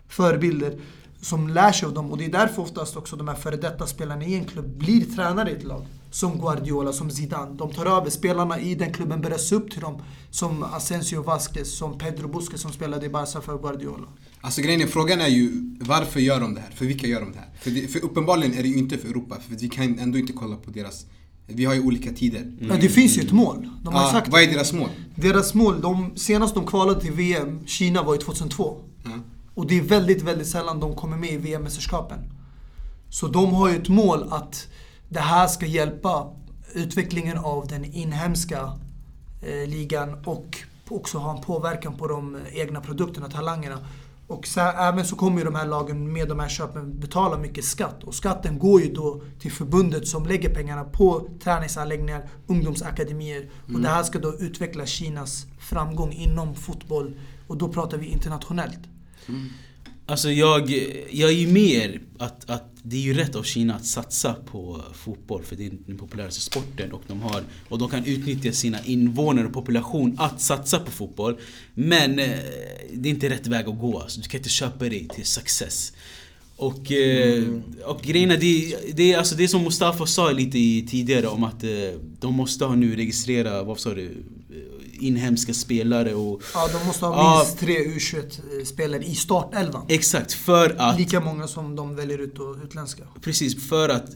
Förebilder 0.09 0.81
som 1.21 1.49
lär 1.49 1.73
sig 1.73 1.87
av 1.87 1.95
dem. 1.95 2.11
Och 2.11 2.19
det 2.19 2.25
är 2.25 2.33
därför 2.33 2.63
oftast 2.63 2.97
också 2.97 3.17
de 3.17 3.29
här 3.29 3.35
före 3.35 3.57
detta 3.57 3.87
spelarna 3.87 4.25
i 4.25 4.35
en 4.35 4.45
klubb 4.45 4.79
blir 4.79 5.05
tränare 5.05 5.51
i 5.51 5.53
ett 5.53 5.65
lag. 5.65 5.87
Som 6.11 6.41
Guardiola, 6.41 6.93
som 6.93 7.11
Zidane. 7.11 7.57
De 7.57 7.73
tar 7.73 7.87
över. 7.87 8.11
Spelarna 8.11 8.61
i 8.61 8.75
den 8.75 8.93
klubben 8.93 9.21
börjar 9.21 9.39
se 9.39 9.55
upp 9.55 9.71
till 9.71 9.81
dem. 9.81 10.03
Som 10.31 10.63
Asensio 10.63 11.23
Vasquez, 11.23 11.77
som 11.79 11.99
Pedro 11.99 12.29
Busquets 12.29 12.63
som 12.63 12.73
spelade 12.73 13.07
i 13.07 13.09
Barca 13.09 13.41
för 13.41 13.59
Guardiola. 13.59 14.09
Alltså 14.41 14.63
grejen 14.63 14.81
är, 14.81 14.87
frågan 14.87 15.21
är 15.21 15.29
ju 15.29 15.77
varför 15.81 16.21
gör 16.21 16.41
de 16.41 16.55
det 16.55 16.61
här? 16.61 16.71
För 16.71 16.85
vilka 16.87 17.07
gör 17.07 17.21
de 17.21 17.33
det 17.33 17.39
här? 17.39 17.51
För, 17.61 17.71
det, 17.71 17.89
för 17.89 18.05
uppenbarligen 18.05 18.59
är 18.59 18.63
det 18.63 18.69
ju 18.69 18.77
inte 18.77 18.99
för 18.99 19.09
Europa, 19.09 19.37
för 19.49 19.57
vi 19.57 19.69
kan 19.69 19.99
ändå 19.99 20.19
inte 20.19 20.33
kolla 20.33 20.57
på 20.57 20.71
deras... 20.71 21.07
Vi 21.47 21.65
har 21.65 21.75
ju 21.75 21.81
olika 21.81 22.13
tider. 22.13 22.53
Men 22.61 22.81
det 22.81 22.89
finns 22.89 23.19
ju 23.19 23.23
ett 23.23 23.33
mål. 23.33 23.69
De 23.83 23.95
har 23.95 24.03
Ja, 24.03 24.11
sagt 24.13 24.29
vad 24.29 24.43
är 24.43 24.47
deras 24.47 24.73
mål? 24.73 24.89
Deras 25.15 25.55
mål, 25.55 25.81
de, 25.81 26.13
senast 26.17 26.55
de 26.55 26.67
kvalade 26.67 27.01
till 27.01 27.13
VM, 27.13 27.67
Kina 27.67 28.03
var 28.03 28.15
ju 28.15 28.21
2002. 28.21 28.77
Ja. 29.05 29.11
Och 29.55 29.67
det 29.67 29.79
är 29.79 29.83
väldigt, 29.83 30.23
väldigt 30.23 30.47
sällan 30.49 30.81
de 30.81 30.95
kommer 30.97 31.17
med 31.17 31.33
i 31.33 31.37
VM-mästerskapen. 31.37 32.19
Så 33.11 33.29
de 33.29 33.53
har 33.55 33.69
ju 33.71 33.77
ett 33.77 33.89
mål 33.89 34.27
att 34.31 34.67
det 35.09 35.21
här 35.21 35.47
ska 35.47 35.67
hjälpa 35.67 36.27
utvecklingen 36.75 37.39
av 37.39 37.67
den 37.69 37.85
inhemska 37.85 38.73
eh, 39.43 39.69
ligan 39.69 40.25
och 40.25 40.59
också 40.89 41.19
ha 41.19 41.37
en 41.37 41.43
påverkan 41.43 41.97
på 41.97 42.07
de 42.09 42.37
egna 42.53 42.81
produkterna, 42.81 43.29
talangerna. 43.29 43.79
Och 44.29 44.47
så, 44.47 44.61
även 44.61 45.05
så 45.05 45.17
kommer 45.17 45.39
ju 45.39 45.45
de 45.45 45.55
här 45.55 45.67
lagen 45.67 46.13
med 46.13 46.29
de 46.29 46.39
här 46.39 46.49
köpen 46.49 47.01
betala 47.01 47.39
mycket 47.39 47.65
skatt. 47.65 48.05
Och 48.05 48.15
skatten 48.15 48.59
går 48.59 48.81
ju 48.83 48.93
då 48.93 49.23
till 49.39 49.53
förbundet 49.53 50.09
som 50.09 50.27
lägger 50.27 50.55
pengarna 50.55 50.85
på 50.85 51.29
träningsanläggningar, 51.43 52.29
ungdomsakademier. 52.47 53.51
Och 53.75 53.81
det 53.81 53.89
här 53.89 54.03
ska 54.03 54.19
då 54.19 54.35
utveckla 54.39 54.87
Kinas 54.87 55.47
framgång 55.59 56.13
inom 56.13 56.55
fotboll. 56.55 57.21
Och 57.47 57.57
då 57.57 57.69
pratar 57.69 57.99
vi 57.99 58.07
internationellt. 58.07 58.81
Alltså 60.09 60.31
jag, 60.31 60.71
jag 61.11 61.31
är 61.31 61.35
ju 61.35 61.47
mer 61.47 62.01
att, 62.19 62.51
att 62.51 62.77
det 62.83 62.97
är 62.97 63.01
ju 63.01 63.15
rätt 63.15 63.37
av 63.37 63.43
Kina 63.43 63.75
att 63.75 63.85
satsa 63.85 64.35
på 64.35 64.83
fotboll 64.95 65.43
för 65.43 65.57
det 65.57 65.67
är 65.67 65.73
den 65.87 65.99
populäraste 65.99 66.41
sporten 66.41 66.93
och 66.93 67.03
de, 67.07 67.21
har, 67.21 67.43
och 67.69 67.79
de 67.79 67.89
kan 67.89 68.05
utnyttja 68.05 68.53
sina 68.53 68.85
invånare 68.85 69.47
och 69.47 69.53
population 69.53 70.17
att 70.19 70.41
satsa 70.41 70.79
på 70.79 70.91
fotboll. 70.91 71.37
Men 71.75 72.19
eh, 72.19 72.39
det 72.93 73.09
är 73.09 73.11
inte 73.11 73.29
rätt 73.29 73.47
väg 73.47 73.69
att 73.69 73.79
gå. 73.79 73.99
Alltså, 74.01 74.21
du 74.21 74.29
kan 74.29 74.39
inte 74.39 74.51
köpa 74.51 74.85
dig 74.85 75.09
till 75.09 75.27
success. 75.27 75.93
Och, 76.57 76.91
mm. 76.91 77.63
och 77.85 78.03
grejen 78.03 78.31
är, 78.31 78.37
det, 78.37 78.77
det, 78.93 79.13
är, 79.13 79.19
alltså, 79.19 79.35
det 79.35 79.49
som 79.49 79.63
Mustafa 79.63 80.07
sa 80.07 80.31
lite 80.31 80.91
tidigare 80.91 81.27
om 81.27 81.45
att 81.45 81.65
eh, 81.65 81.71
de 82.21 82.35
måste 82.35 82.65
ha 82.65 82.75
nu 82.75 82.97
registrera, 82.97 83.63
vad 83.63 83.81
sa 83.81 83.95
du, 83.95 84.25
inhemska 84.97 85.55
spelare 85.55 86.15
och... 86.15 86.43
Ja, 86.55 86.69
de 86.73 86.87
måste 86.87 87.07
ha 87.07 87.17
Ja. 87.17 87.43
minst 87.45 87.59
tre 87.59 87.79
U21-spelare 87.79 89.03
i 89.05 89.15
startelvan. 89.15 89.87
Exakt, 89.89 90.33
för 90.33 90.77
att... 90.79 90.99
Lika 90.99 91.21
många 91.21 91.49
som 91.49 91.77
de 91.77 91.97
väljer 91.97 92.19
ut 92.19 92.39
och 92.39 92.57
utländska. 92.65 93.03
Precis, 93.21 93.69
för 93.69 93.89
att 93.89 94.07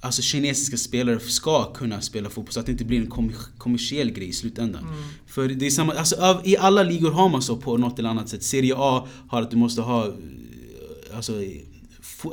alltså, 0.00 0.22
kinesiska 0.22 0.76
spelare 0.76 1.20
ska 1.20 1.72
kunna 1.72 2.00
spela 2.00 2.30
fotboll 2.30 2.52
så 2.52 2.60
att 2.60 2.66
det 2.66 2.72
inte 2.72 2.84
blir 2.84 3.00
en 3.00 3.06
kom 3.06 3.32
kommersiell 3.58 4.10
grej 4.10 4.28
i 4.28 4.32
slutändan. 4.32 4.86
För 5.26 5.48
det 5.48 5.66
är 5.66 5.70
samma, 5.70 5.92
alltså, 5.92 6.40
i 6.44 6.56
alla 6.56 6.82
ligor 6.82 7.10
har 7.10 7.28
man 7.28 7.42
så 7.42 7.56
på 7.56 7.76
något 7.76 7.98
eller 7.98 8.08
annat 8.08 8.28
sätt. 8.28 8.42
Serie 8.42 8.74
A 8.76 9.06
har 9.28 9.42
att 9.42 9.50
du 9.50 9.56
måste 9.56 9.80
ha 9.80 10.12
alltså, 11.14 11.32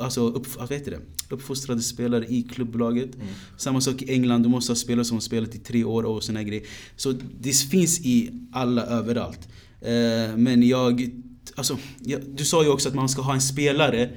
alltså 0.00 0.20
upp, 0.20 0.56
vad 0.58 0.72
heter 0.72 0.90
det? 0.90 1.00
Uppfostrade 1.32 1.82
spelare 1.82 2.26
i 2.26 2.42
klubblaget. 2.42 3.10
Samma 3.56 3.80
sak 3.80 4.02
i 4.02 4.12
England, 4.12 4.42
du 4.42 4.48
måste 4.48 4.70
ha 4.70 4.76
spelare 4.76 5.04
som 5.04 5.16
har 5.16 5.20
spelat 5.20 5.54
i 5.54 5.58
tre 5.58 5.84
år 5.84 6.02
och 6.02 6.24
såna 6.24 6.42
grejer. 6.42 6.64
Så 6.96 7.14
det 7.40 7.52
finns 7.52 8.00
i 8.00 8.30
alla 8.52 8.82
överallt. 8.82 9.48
Eh, 9.80 10.36
men 10.36 10.68
jag, 10.68 11.10
alltså, 11.54 11.78
jag, 12.04 12.20
du 12.34 12.44
sa 12.44 12.62
ju 12.62 12.68
också 12.68 12.88
att 12.88 12.94
man 12.94 13.08
ska 13.08 13.22
ha 13.22 13.34
en 13.34 13.40
spelare 13.40 14.10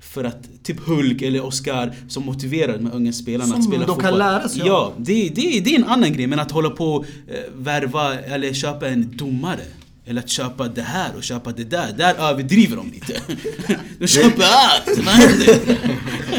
för 0.00 0.24
att, 0.24 0.48
typ 0.62 0.80
Hulk 0.80 1.22
eller 1.22 1.44
Oscar, 1.44 1.94
som 2.08 2.24
motiverar 2.24 2.78
de 2.78 2.86
här 2.86 2.94
unga 2.94 3.12
spelarna 3.12 3.50
Som 3.50 3.58
att 3.60 3.64
spela 3.64 3.86
de 3.86 3.86
fotboll. 3.86 4.10
kan 4.10 4.18
lära 4.18 4.48
sig. 4.48 4.62
Ja, 4.66 4.92
det, 4.98 5.28
det, 5.28 5.60
det 5.60 5.74
är 5.74 5.78
en 5.78 5.84
annan 5.84 6.12
grej. 6.12 6.26
Men 6.26 6.38
att 6.40 6.50
hålla 6.50 6.70
på 6.70 6.94
och 6.94 7.04
eh, 7.04 7.34
värva 7.54 8.18
eller 8.18 8.52
köpa 8.52 8.88
en 8.88 9.16
domare. 9.16 9.60
Eller 10.04 10.20
att 10.20 10.28
köpa 10.28 10.68
det 10.68 10.82
här 10.82 11.16
och 11.16 11.22
köpa 11.22 11.52
det 11.52 11.64
där. 11.64 11.92
Där 11.96 12.14
överdriver 12.14 12.76
de 12.76 12.90
lite. 12.90 13.20
De 13.98 14.06
köper 14.06 14.42
allt! 14.42 14.98
Vad 14.98 15.14
händer? 15.14 15.58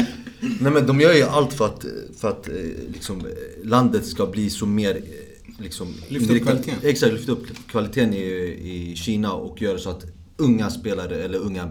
Nej 0.60 0.72
men 0.72 0.86
de 0.86 1.00
gör 1.00 1.14
ju 1.14 1.22
allt 1.22 1.52
för 1.52 1.66
att, 1.66 1.84
för 2.16 2.28
att 2.28 2.48
eh, 2.48 2.54
liksom, 2.92 3.22
landet 3.64 4.06
ska 4.06 4.26
bli 4.26 4.50
så 4.50 4.66
mer 4.66 4.96
eh, 4.96 5.62
liksom, 5.62 5.94
Lyfta 6.08 6.34
upp 6.34 6.42
kvaliteten. 6.42 6.74
Exakt, 6.82 7.12
lyfta 7.12 7.32
upp 7.32 7.46
kvaliteten 7.70 8.14
i, 8.14 8.22
i 8.62 8.96
Kina 8.96 9.32
och 9.32 9.62
göra 9.62 9.78
så 9.78 9.90
att 9.90 10.04
unga 10.36 10.70
spelare 10.70 11.22
eller 11.24 11.38
unga 11.38 11.70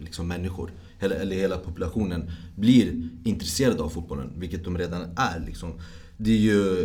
liksom, 0.00 0.28
människor 0.28 0.72
eller, 1.00 1.16
eller 1.16 1.36
hela 1.36 1.56
populationen 1.58 2.30
blir 2.56 3.08
intresserade 3.24 3.82
av 3.82 3.88
fotbollen, 3.88 4.30
vilket 4.38 4.64
de 4.64 4.78
redan 4.78 5.02
är. 5.02 5.44
Liksom. 5.46 5.72
det 6.16 6.30
är 6.30 6.36
ju... 6.38 6.84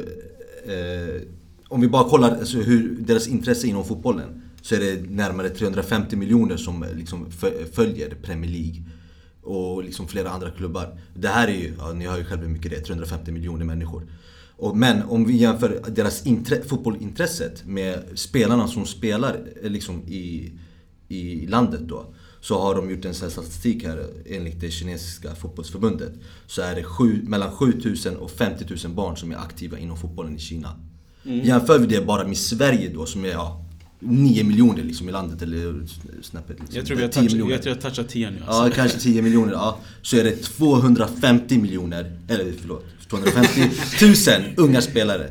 Eh, 0.66 1.22
om 1.70 1.82
vi 1.82 1.88
bara 1.88 2.10
kollar 2.10 2.32
alltså, 2.38 2.58
hur 2.58 2.98
deras 3.00 3.28
intresse 3.28 3.68
inom 3.68 3.86
fotbollen. 3.86 4.42
Så 4.62 4.76
är 4.76 4.80
det 4.80 5.10
närmare 5.10 5.50
350 5.50 6.16
miljoner 6.16 6.58
som 6.58 6.86
liksom 6.96 7.26
fö- 7.30 7.72
följer 7.74 8.10
Premier 8.24 8.52
League. 8.52 8.84
Och 9.48 9.84
liksom 9.84 10.08
flera 10.08 10.30
andra 10.30 10.52
klubbar. 10.52 11.00
Det 11.14 11.28
här 11.28 11.48
är 11.48 11.52
ju, 11.52 11.74
ja, 11.78 11.94
ni 11.94 12.08
hör 12.08 12.18
ju 12.18 12.24
själva 12.24 12.44
hur 12.44 12.52
mycket 12.52 12.72
det 12.72 12.78
är, 12.78 12.82
350 12.82 13.32
miljoner 13.32 13.66
människor. 13.66 14.04
Och, 14.58 14.78
men 14.78 15.04
om 15.04 15.26
vi 15.26 15.38
jämför 15.38 15.82
deras 15.88 16.26
intre, 16.26 16.62
fotbollintresset 16.64 17.66
med 17.66 18.04
spelarna 18.16 18.68
som 18.68 18.86
spelar 18.86 19.40
eh, 19.64 19.70
liksom 19.70 20.04
i, 20.08 20.52
i 21.08 21.48
landet 21.48 21.82
då. 21.82 22.06
Så 22.42 22.62
har 22.62 22.76
de 22.76 22.92
gjort 22.92 23.06
en 23.06 23.14
statistik 23.14 23.84
här 23.84 24.06
enligt 24.26 24.62
det 24.62 24.72
kinesiska 24.72 25.36
fotbollsförbundet. 25.36 26.14
Så 26.48 26.62
är 26.62 26.76
det 26.76 26.84
sju, 26.84 27.22
mellan 27.24 27.52
7000 27.52 28.18
och 28.18 28.32
50 28.32 28.66
000 28.86 28.96
barn 28.96 29.18
som 29.18 29.32
är 29.32 29.36
aktiva 29.36 29.78
inom 29.78 29.98
fotbollen 29.98 30.36
i 30.36 30.40
Kina. 30.40 30.80
Jämför 31.24 31.80
vi 31.80 31.88
det 31.88 32.06
bara 32.06 32.28
med 32.28 32.38
Sverige 32.38 32.90
då 32.94 33.06
som 33.06 33.26
är 33.26 33.30
ja, 33.30 33.67
9 34.00 34.44
miljoner 34.44 34.84
liksom 34.84 35.10
i 35.10 35.12
landet 35.12 35.42
eller 35.42 35.86
snäppet 36.22 36.60
liksom. 36.60 36.76
Jag 36.78 36.86
tror 36.86 36.98
vi 36.98 37.04
har 37.04 37.10
10 37.10 37.14
touchat, 37.20 37.32
miljoner. 37.32 37.52
jag 37.54 37.62
tror 37.62 37.76
jag 37.76 37.84
har 37.84 37.90
touchat 37.90 38.10
10 38.10 38.30
nu 38.32 38.38
alltså. 38.48 38.64
Ja, 38.64 38.70
kanske 38.76 39.00
10 39.00 39.22
miljoner. 39.22 39.54
Ja. 39.54 39.78
Så 40.02 40.18
är 40.18 40.24
det 40.24 40.44
250 40.44 41.58
miljoner, 41.58 42.12
eller 42.30 42.54
förlåt, 42.62 42.86
250 43.10 43.62
000 44.02 44.14
unga 44.58 44.82
spelare. 44.82 45.30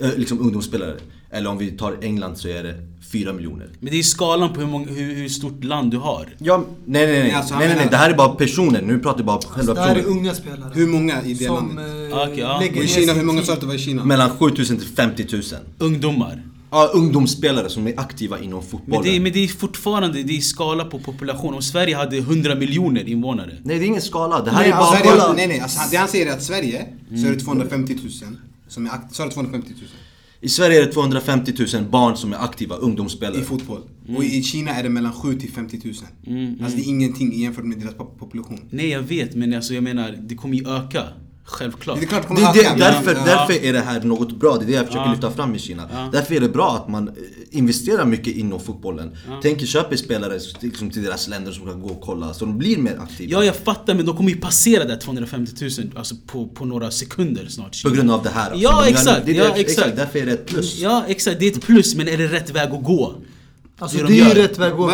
Eh, 0.00 0.10
Liksom 0.16 0.40
ungdomsspelare. 0.40 0.96
Eller 1.30 1.50
om 1.50 1.58
vi 1.58 1.70
tar 1.70 1.96
England 2.02 2.36
så 2.38 2.48
är 2.48 2.62
det 2.62 2.74
4 3.12 3.32
miljoner. 3.32 3.68
Men 3.80 3.90
det 3.92 3.98
är 3.98 4.02
skalan 4.02 4.52
på 4.52 4.60
hur, 4.60 4.66
många, 4.66 4.86
hur, 4.92 5.14
hur 5.14 5.28
stort 5.28 5.64
land 5.64 5.90
du 5.90 5.96
har. 5.98 6.28
Ja, 6.38 6.56
nej 6.86 7.06
nej 7.06 7.12
nej. 7.14 7.22
Nej, 7.22 7.32
alltså, 7.32 7.54
nej, 7.58 7.68
nej, 7.68 7.76
nej. 7.76 7.88
Det 7.90 7.96
här 7.96 8.10
är 8.10 8.14
bara 8.14 8.28
personer. 8.34 8.82
Nu 8.82 8.98
pratar 8.98 9.18
vi 9.18 9.24
bara 9.24 9.40
själva 9.40 9.74
Det 9.74 9.80
här 9.80 9.90
är 9.90 9.94
personer. 9.94 10.16
unga 10.18 10.34
spelare. 10.34 10.70
Hur 10.74 10.86
många 10.86 11.22
i 11.22 11.34
det 11.34 11.44
som 11.44 11.54
landet? 11.76 12.12
eh, 12.12 12.18
Okej, 12.22 12.38
ja. 12.38 12.60
lägger 12.60 12.76
Och 12.78 12.84
i 12.84 12.88
Kina, 12.88 13.12
hur 13.12 13.24
många 13.24 13.42
sa 13.42 13.46
du 13.46 13.52
att 13.52 13.60
det 13.60 13.66
var 13.66 13.74
i 13.74 13.78
Kina? 13.78 14.04
Mellan 14.04 14.30
7000 14.30 14.76
till 14.78 14.88
50 14.88 15.26
000. 15.32 15.42
Ungdomar. 15.78 16.42
Ja, 16.74 16.90
ungdomsspelare 16.94 17.68
som 17.70 17.86
är 17.86 18.00
aktiva 18.00 18.38
inom 18.40 18.58
Men 18.60 18.68
fotbollen. 18.68 19.02
det, 19.02 19.16
är, 19.16 19.20
men 19.20 19.32
det 19.32 19.44
är 19.44 19.48
fortfarande 19.48 20.22
det 20.22 20.36
är 20.36 20.40
skala 20.40 20.84
på 20.84 20.98
population. 20.98 21.54
Om 21.54 21.62
Sverige 21.62 21.96
hade 21.96 22.16
100 22.18 22.54
miljoner 22.54 23.08
invånare. 23.08 23.52
Nej, 23.64 23.78
det 23.78 23.84
är 23.84 23.86
ingen 23.86 24.02
skala. 24.02 24.42
Det 24.42 24.50
här 24.50 24.58
Nej, 24.60 24.68
är 24.68 24.72
bara... 24.72 24.80
alltså, 24.80 24.96
Sverige, 25.04 25.20
kolla. 25.20 25.32
nej 25.32 25.46
nej, 25.46 25.60
alltså, 25.60 25.80
det 25.90 25.96
han 25.96 26.08
säger 26.08 26.26
är 26.26 26.30
att 26.32 26.42
Sverige 26.42 26.86
så 27.08 27.26
är 27.26 27.30
det 27.30 27.40
250 27.40 27.96
000 28.02 28.12
som 28.68 28.86
är 28.86 28.90
akt- 28.90 29.14
sa 29.14 29.24
du 29.24 29.30
250 29.30 29.68
000? 29.72 29.80
I 30.40 30.48
Sverige 30.48 30.82
är 30.82 30.86
det 30.86 30.92
250 30.92 31.52
000 31.74 31.84
barn 31.84 32.16
som 32.16 32.32
är 32.32 32.36
aktiva 32.44 32.76
ungdomsspelare. 32.76 33.40
I 33.40 33.44
fotboll. 33.44 33.80
Och 34.16 34.24
i 34.24 34.42
Kina 34.42 34.70
är 34.70 34.82
det 34.82 34.88
mellan 34.88 35.12
7 35.12 35.34
till 35.40 35.52
50 35.52 35.80
000. 35.84 35.94
Alltså 36.62 36.76
det 36.78 36.82
är 36.84 36.88
ingenting 36.88 37.40
jämfört 37.40 37.64
med 37.64 37.78
deras 37.78 37.94
pop- 37.94 38.18
population. 38.18 38.60
Nej 38.70 38.88
jag 38.88 39.02
vet 39.02 39.34
men 39.34 39.54
alltså 39.54 39.74
jag 39.74 39.82
menar 39.84 40.18
det 40.20 40.34
kommer 40.34 40.56
ju 40.56 40.68
öka. 40.68 41.02
Självklart. 41.52 41.98
Det 42.00 42.04
är 42.04 42.08
klart 42.08 42.22
det 42.28 42.34
Det, 42.34 42.40
kommer 42.40 42.52
det, 42.78 42.84
därför, 42.84 43.14
Ja. 43.14 43.24
därför 43.24 43.64
är 43.64 43.72
det 43.72 43.80
här 43.80 44.00
något 44.00 44.32
bra, 44.40 44.56
det 44.56 44.64
är 44.64 44.66
det 44.66 44.72
jag 44.72 44.86
försöker 44.86 45.04
Ja. 45.06 45.12
lyfta 45.12 45.30
fram 45.30 45.54
i 45.54 45.58
Kina. 45.58 45.88
Ja. 45.92 46.08
Därför 46.12 46.34
är 46.34 46.40
det 46.40 46.48
bra 46.48 46.76
att 46.76 46.88
man 46.88 47.08
eh, 47.08 47.14
investerar 47.50 48.04
mycket 48.04 48.36
inom 48.36 48.60
fotbollen. 48.60 49.16
Tänker 49.42 49.66
köper 49.66 49.96
spelare 49.96 50.38
liksom, 50.60 50.90
till 50.90 51.02
deras 51.04 51.28
länder 51.28 51.52
som 51.52 51.66
kan 51.66 51.80
gå 51.82 51.88
och 51.88 52.00
kolla, 52.00 52.34
så 52.34 52.44
de 52.44 52.58
blir 52.58 52.76
mer 52.78 52.98
aktiva. 53.02 53.32
Ja 53.32 53.44
jag 53.44 53.56
fattar 53.56 53.94
men 53.94 54.06
de 54.06 54.16
kommer 54.16 54.30
ju 54.30 54.36
passera 54.36 54.84
där 54.84 54.96
250 54.96 55.52
000 55.60 55.70
alltså 55.96 56.14
på, 56.26 56.46
på 56.48 56.64
några 56.64 56.90
sekunder 56.90 57.46
snart. 57.48 57.82
På 57.82 57.90
grund 57.90 58.10
av 58.10 58.22
det 58.22 58.30
här. 58.30 58.50
alltså. 58.50 58.62
Ja 58.64 58.86
exakt, 58.86 59.26
det 59.26 59.32
är 59.32 59.36
ja 59.44 59.52
det- 59.54 59.60
exakt. 59.60 59.96
Därför 59.96 60.18
är 60.18 60.26
det 60.26 60.32
ett 60.32 60.46
plus. 60.46 60.78
Ja 60.78 61.04
exakt, 61.08 61.40
det 61.40 61.46
är 61.46 61.50
ett 61.50 61.62
plus 61.62 61.94
men 61.94 62.08
är 62.08 62.16
det 62.18 62.26
rätt 62.26 62.50
väg 62.50 62.70
att 62.70 62.84
gå? 62.84 63.14
Alltså 63.82 63.96
Det 63.98 64.02
det, 64.02 64.08
de 64.08 64.20
är 64.20 64.28
ju 64.34 64.42
rätt 64.42 64.58
väg 64.58 64.72
att 64.72 64.78
gå. 64.78 64.90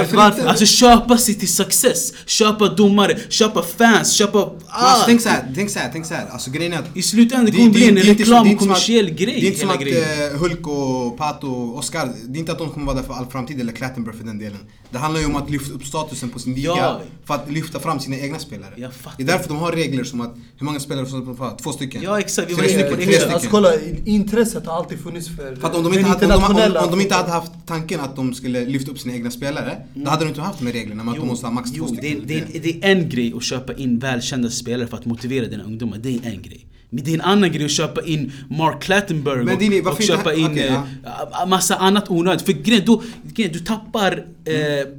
Alltså 0.48 0.66
köpa 0.66 1.18
sig 1.18 1.34
till 1.34 1.48
success, 1.54 2.12
köpa 2.26 2.68
domare, 2.74 3.18
köpa 3.28 3.62
fans, 3.62 4.12
köpa... 4.12 4.38
Alltså, 4.38 4.58
Ah! 4.68 5.02
tänk 5.06 5.20
så 5.20 5.28
här, 5.28 5.52
tänk 5.54 5.70
så 5.70 5.78
här, 5.78 5.90
tänk 5.92 6.06
så 6.06 6.14
här. 6.14 6.26
Alltså 6.30 6.50
grejen 6.50 6.72
är 6.72 6.78
att 6.78 6.96
I 6.96 7.02
slutändan 7.02 7.44
det 7.46 7.52
kommer 7.52 7.70
bli 7.70 7.88
en 7.88 7.94
det 7.94 8.00
är 8.00 8.08
inte 8.10 8.24
så- 8.24 8.30
reklam 8.32 8.44
det 8.44 8.50
är 8.50 8.50
och 8.50 8.52
inte 8.52 8.64
som 8.64 8.70
att- 8.70 8.76
kommersiell 8.76 9.10
grej 9.10 9.40
Det 9.40 9.46
är 9.46 9.48
inte 9.48 9.60
som 9.60 9.70
att 9.70 9.80
grejen. 9.80 10.32
eh, 10.34 10.38
Hulk 10.40 10.66
och 10.66 11.18
Pato 11.18 11.46
och 11.48 11.78
Oscar, 11.78 12.08
det 12.26 12.38
är 12.38 12.40
inte 12.40 12.52
att 12.52 12.58
de 12.58 12.70
kommer 12.70 12.86
vara 12.86 12.96
där 12.96 13.02
för 13.02 13.14
all 13.14 13.26
framtid 13.26 13.60
eller 13.60 13.72
Klattenberg 13.72 14.16
för 14.16 14.24
den 14.24 14.38
delen. 14.38 14.58
Det 14.90 14.98
handlar 14.98 15.20
ju 15.20 15.26
om 15.26 15.36
att 15.36 15.50
lyfta 15.50 15.74
upp 15.74 15.84
statusen 15.86 16.28
på 16.30 16.38
sin 16.38 16.54
liga 16.54 16.68
Ja. 16.76 17.00
för 17.26 17.34
att 17.34 17.50
lyfta 17.52 17.80
fram 17.80 18.00
sina 18.00 18.16
egna 18.16 18.38
spelare. 18.38 18.70
Det 19.16 19.22
är 19.22 19.26
därför 19.26 19.48
de 19.48 19.56
har 19.56 19.72
regler 19.72 20.04
som 20.04 20.20
att, 20.20 20.34
hur 20.58 20.64
många 20.66 20.80
spelare 20.80 21.06
får 21.06 21.16
de 21.18 21.36
få 21.36 21.44
ha? 21.44 21.56
Två 21.62 21.72
stycken? 21.72 22.02
Ja, 22.02 22.18
exakt. 22.20 22.50
Vi 22.50 22.54
Tre 22.54 22.68
stycken, 22.68 22.94
tre 22.96 23.04
stycken. 23.12 23.32
Alltså 23.34 23.48
kolla, 23.50 23.68
intresset 24.04 24.66
har 24.66 24.76
alltid 24.76 25.00
funnits 25.02 25.28
för 25.36 25.56
För 25.56 25.68
att 25.68 25.74
om 25.76 25.82
de, 25.84 25.90
den 25.90 25.98
inte 25.98 26.10
hade, 26.10 26.34
om, 26.36 26.54
de, 26.56 26.62
om, 26.78 26.84
om 26.84 26.90
de 26.90 27.00
inte 27.00 27.14
hade 27.14 27.30
haft 27.30 27.52
tanken 27.66 28.00
att 28.00 28.16
de 28.16 28.34
skulle 28.34 28.64
lyfta 28.78 28.90
upp 28.92 28.98
sina 28.98 29.14
egna 29.14 29.30
spelare, 29.30 29.76
då 29.94 30.10
hade 30.10 30.24
de 30.24 30.28
inte 30.28 30.40
haft 30.40 30.58
de 30.58 30.66
här 30.66 30.72
reglerna 30.72 31.04
med 31.04 31.12
att 31.12 31.20
de 31.20 31.26
måste 31.28 31.46
ha 31.46 31.52
max 31.52 31.70
två 31.70 31.76
jo, 31.78 31.86
det, 31.86 31.96
stycken. 31.96 32.22
är- 32.22 32.26
det, 32.26 32.56
är- 32.56 32.60
det 32.62 32.86
är 32.86 32.96
en 32.96 33.08
grej 33.08 33.32
att 33.36 33.42
köpa 33.42 33.72
in 33.74 33.98
välkända 33.98 34.50
spelare 34.50 34.88
för 34.88 34.96
att 34.96 35.06
motivera 35.06 35.46
dina 35.46 35.64
ungdomar. 35.64 35.98
Det 35.98 36.08
är 36.08 36.30
en 36.32 36.42
grej. 36.42 36.64
Men 36.90 37.04
det 37.04 37.10
är 37.10 37.14
en 37.14 37.20
annan 37.20 37.52
grej 37.52 37.64
att 37.64 37.70
köpa 37.70 38.02
in 38.04 38.32
Mark 38.50 38.82
Clattenburg 38.82 39.44
Men 39.44 39.54
och, 39.54 39.60
Dini, 39.60 39.80
och 39.80 40.02
köpa 40.02 40.34
in 40.34 40.46
okej, 40.46 40.68
eh, 40.68 41.46
massa 41.48 41.76
annat 41.76 42.10
onödigt. 42.10 42.42
För 42.46 42.52
grejen, 42.52 42.82
då, 42.86 43.02
grejen, 43.34 43.52
du 43.52 43.58
tappar 43.58 44.12
eh, 44.44 44.54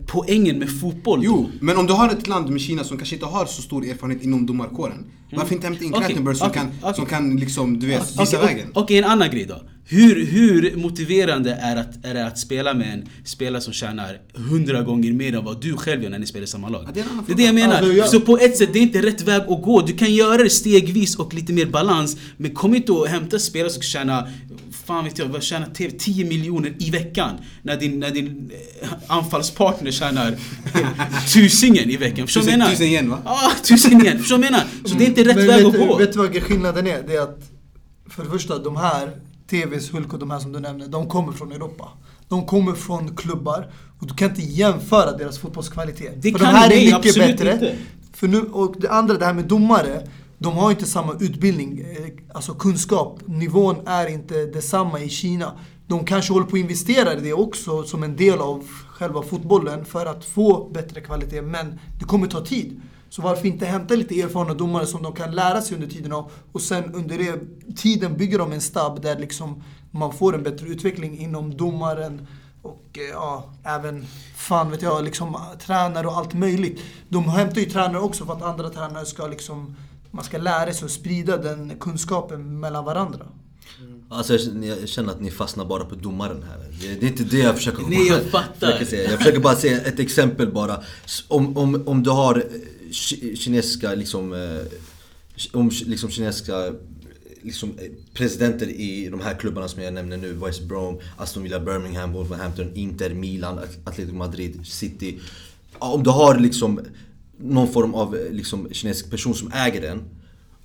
poängen 0.08 0.60
med 0.60 0.80
fotboll. 0.80 1.22
Jo, 1.24 1.50
men 1.62 1.78
om 1.78 1.88
du 1.88 1.94
har 1.94 2.10
ett 2.10 2.28
land 2.28 2.50
med 2.50 2.62
Kina 2.62 2.84
som 2.84 2.98
kanske 2.98 3.16
inte 3.16 3.26
har 3.28 3.46
så 3.46 3.62
stor 3.62 3.86
erfarenhet 3.86 4.24
inom 4.24 4.46
domarkåren. 4.46 5.06
Varför 5.32 5.56
inte 5.56 5.68
hämta 5.68 5.84
in 5.84 5.92
Klattenberg 5.94 6.36
som, 6.36 6.48
okej, 6.48 6.62
kan, 6.62 6.72
okej. 6.82 6.94
som 6.96 7.06
kan 7.06 7.36
liksom, 7.38 7.80
du 7.80 7.88
vet, 7.88 8.22
visa 8.22 8.42
vägen? 8.42 8.68
Okej, 8.74 8.98
en 8.98 9.04
annan 9.04 9.30
grej 9.32 9.46
då. 9.46 9.62
Hur, 9.92 10.26
hur 10.26 10.76
motiverande 10.76 11.52
är, 11.62 11.76
att, 11.76 12.06
är 12.06 12.14
det 12.14 12.26
att 12.28 12.40
spela 12.40 12.74
med 12.74 12.94
en 12.94 13.10
spelare 13.26 13.62
som 13.62 13.74
tjänar 13.74 14.18
hundra 14.34 14.82
gånger 14.82 15.14
mer 15.14 15.36
än 15.36 15.46
vad 15.46 15.62
du 15.62 15.78
själv 15.78 16.04
gör 16.04 16.10
när 16.10 16.20
ni 16.20 16.26
spelar 16.26 16.44
i 16.44 16.48
samma 16.48 16.70
lag? 16.70 16.84
Ja, 16.88 16.92
det 16.94 17.00
är 17.00 17.06
det 17.28 17.34
är 17.34 17.38
det 17.38 17.44
jag 17.44 17.56
menar. 17.56 17.76
Alltså, 17.76 17.94
jag- 17.94 18.10
Så 18.10 18.20
på 18.22 18.38
ett 18.38 18.58
sätt, 18.58 18.70
det 18.74 18.80
är 18.80 18.84
inte 18.84 19.02
rätt 19.02 19.22
väg 19.22 19.42
att 19.42 19.62
gå. 19.62 19.82
Du 19.82 19.94
kan 19.94 20.14
göra 20.14 20.44
det 20.44 20.50
stegvis 20.50 21.16
och 21.16 21.34
lite 21.34 21.54
mer 21.54 21.66
balans. 21.66 22.18
Men 22.38 22.54
kom 22.54 22.76
inte 22.76 22.92
och 22.92 23.08
hämta 23.08 23.40
spelare 23.40 23.70
som 23.72 23.82
tjänar, 23.82 24.32
fan 24.86 25.04
vet 25.06 25.18
jag, 25.20 25.44
tjänar 25.44 25.68
TV 25.68 25.92
10 26.00 26.26
miljoner 26.26 26.74
i 26.80 26.90
veckan. 26.92 27.32
När 27.62 27.78
din, 27.78 28.00
när 28.00 28.12
din 28.12 28.52
eh, 28.82 28.90
anfallspartner 29.08 29.92
tjänar 29.92 30.36
tusingen 31.34 31.90
i 31.90 31.98
veckan. 31.98 32.28
Förstår 32.28 32.42
du 32.42 32.46
vad 32.46 32.54
jag 32.54 32.60
menar? 32.60 32.72
tusen 32.72 32.88
igen, 32.88 33.10
va? 33.10 33.18
Ja, 33.26 33.52
tusen 33.64 34.02
igen. 34.02 34.20
Förstår 34.20 34.38
du 34.38 34.42
vad 34.42 34.46
jag 34.46 34.52
menar? 34.52 34.68
Så 34.86 34.96
det 34.96 35.04
är 35.04 35.08
inte 35.08 35.24
rätt 35.24 35.36
Men 35.36 35.48
väg 35.48 35.66
vet, 35.66 35.74
att 35.82 35.88
gå. 35.88 35.98
Vet 35.98 36.14
du 36.14 36.20
vad 36.20 36.44
skillnaden 36.44 36.88
är? 36.88 37.04
Det 37.08 37.16
är 37.16 37.22
att 37.22 37.40
för 38.10 38.24
det 38.24 38.30
första, 38.30 38.58
de 38.60 38.76
här 38.78 39.10
TVs 39.50 39.94
Hulk 39.94 40.14
och 40.14 40.20
de 40.20 40.32
här 40.32 40.40
som 40.40 40.52
du 40.52 40.60
nämnde, 40.60 40.88
de 40.88 41.08
kommer 41.10 41.34
från 41.34 41.52
Europa. 41.52 41.90
De 42.28 42.46
kommer 42.46 42.74
från 42.74 43.16
klubbar 43.16 43.72
och 44.00 44.08
du 44.08 44.14
kan 44.14 44.30
inte 44.30 44.42
jämföra 44.42 45.12
deras 45.12 45.40
fotbollskvalitet. 45.40 46.14
Det 46.22 46.32
för 46.32 46.40
kan 46.40 46.54
de 46.54 46.60
här 46.60 46.70
nej, 46.70 46.90
är 46.90 46.98
mycket 46.98 47.16
bättre. 47.16 47.54
inte. 47.54 47.76
För 48.14 48.28
nu, 48.28 48.42
och 48.42 48.76
det 48.80 48.90
andra, 48.90 49.18
det 49.18 49.26
här 49.26 49.34
med 49.34 49.46
domare. 49.46 50.08
De 50.42 50.54
har 50.58 50.72
inte 50.72 50.86
samma 50.86 51.14
utbildning, 51.20 51.80
eh, 51.80 52.36
alltså 52.36 52.54
kunskap. 52.54 53.20
Nivån 53.26 53.88
är 53.88 54.08
inte 54.08 54.46
detsamma 54.46 55.00
i 55.00 55.10
Kina. 55.10 55.52
De 55.88 56.06
kanske 56.06 56.34
håller 56.34 56.46
på 56.46 56.56
att 56.56 56.60
investera 56.60 57.14
i 57.14 57.20
det 57.20 57.34
också 57.34 57.84
som 57.84 58.04
en 58.04 58.16
del 58.16 58.40
av 58.40 58.68
själva 58.88 59.22
fotbollen 59.22 59.86
för 59.86 60.06
att 60.06 60.26
få 60.26 60.70
bättre 60.74 61.02
kvalitet. 61.02 61.42
Men 61.42 61.80
det 62.00 62.06
kommer 62.06 62.28
ta 62.28 62.46
tid. 62.46 62.82
Så 63.10 63.22
varför 63.22 63.48
inte 63.48 63.66
hämta 63.66 63.96
lite 63.96 64.22
erfarna 64.22 64.54
domare 64.54 64.86
som 64.86 65.04
de 65.04 65.14
kan 65.14 65.32
lära 65.36 65.62
sig 65.62 65.76
under 65.76 65.88
tiden 65.88 66.12
av 66.14 66.32
och 66.52 66.62
sen 66.62 66.94
under 66.94 67.18
det 67.18 67.40
tiden 67.76 68.18
bygger 68.18 68.40
de 68.40 68.52
en 68.52 68.62
stab 68.62 69.02
där 69.02 69.20
liksom 69.20 69.64
man 69.92 70.14
får 70.14 70.36
en 70.36 70.44
bättre 70.44 70.68
utveckling 70.68 71.20
inom 71.20 71.58
domaren 71.58 72.28
och 72.62 72.86
eh, 72.94 73.04
ja, 73.12 73.54
även 73.64 74.06
fan 74.36 74.72
vet 74.72 74.82
jag, 74.82 75.04
liksom 75.04 75.38
tränare 75.66 76.08
och 76.08 76.18
allt 76.18 76.34
möjligt. 76.34 76.82
De 77.10 77.30
hämtar 77.30 77.62
ju 77.62 77.66
tränare 77.70 78.00
också 78.02 78.26
för 78.26 78.34
att 78.34 78.42
andra 78.42 78.70
tränare 78.70 79.06
ska 79.06 79.28
liksom 79.28 79.76
man 80.12 80.24
ska 80.24 80.38
lära 80.38 80.74
sig 80.74 80.86
och 80.86 80.92
sprida 80.92 81.38
den 81.38 81.74
kunskapen 81.80 82.60
mellan 82.60 82.86
varandra. 82.86 83.26
Alltså 84.10 84.34
jag 84.34 84.90
känner- 84.90 85.12
att 85.12 85.22
ni 85.22 85.32
fastnar 85.32 85.66
bara 85.66 85.86
på 85.86 85.96
domaren 85.96 86.44
här. 86.50 86.66
Det, 87.00 87.06
är 87.06 87.10
inte 87.10 87.24
det 87.24 87.38
jag 87.38 87.56
försöker 87.56 87.84
Nej, 87.90 88.08
jag 88.08 88.22
fattar. 88.24 88.68
försöker 88.68 88.86
säga. 88.86 89.10
Jag 89.10 89.18
försöker 89.18 89.40
bara 89.40 89.56
säga 89.56 89.82
ett 89.82 90.00
exempel 90.00 90.52
bara. 90.52 90.84
Om, 91.28 91.58
om, 91.58 91.84
om 91.88 92.04
du 92.04 92.10
har 92.10 92.44
kinesiska 93.36 93.96
liksom, 93.96 94.34
eh, 94.34 94.62
om 95.52 95.72
liksom 95.86 96.10
kinesiska 96.10 96.74
liksom, 97.42 97.70
eh, 97.70 97.92
presidenter 98.14 98.68
i 98.70 99.10
de 99.10 99.22
här 99.22 99.36
klubbarna 99.36 99.68
som 99.68 99.84
jag 99.84 99.94
nämner 99.94 100.18
nu. 100.18 100.34
West 100.34 100.64
Brom, 100.64 101.00
Aston 101.18 101.44
Villa, 101.44 101.60
Birmingham, 101.60 102.14
Wolverhampton, 102.14 102.76
Inter, 102.76 103.14
Milan, 103.14 103.60
Atletico 103.84 104.16
Madrid, 104.16 104.68
City. 104.68 105.20
Om 105.80 106.04
du 106.04 106.10
har 106.10 106.40
liksom 106.40 106.80
någon 107.38 107.68
form 107.68 107.94
av 107.94 108.16
eh, 108.16 108.32
liksom, 108.32 108.68
kinesisk 108.72 109.10
person 109.10 109.36
som 109.36 109.52
äger 109.52 109.82
den 109.82 110.04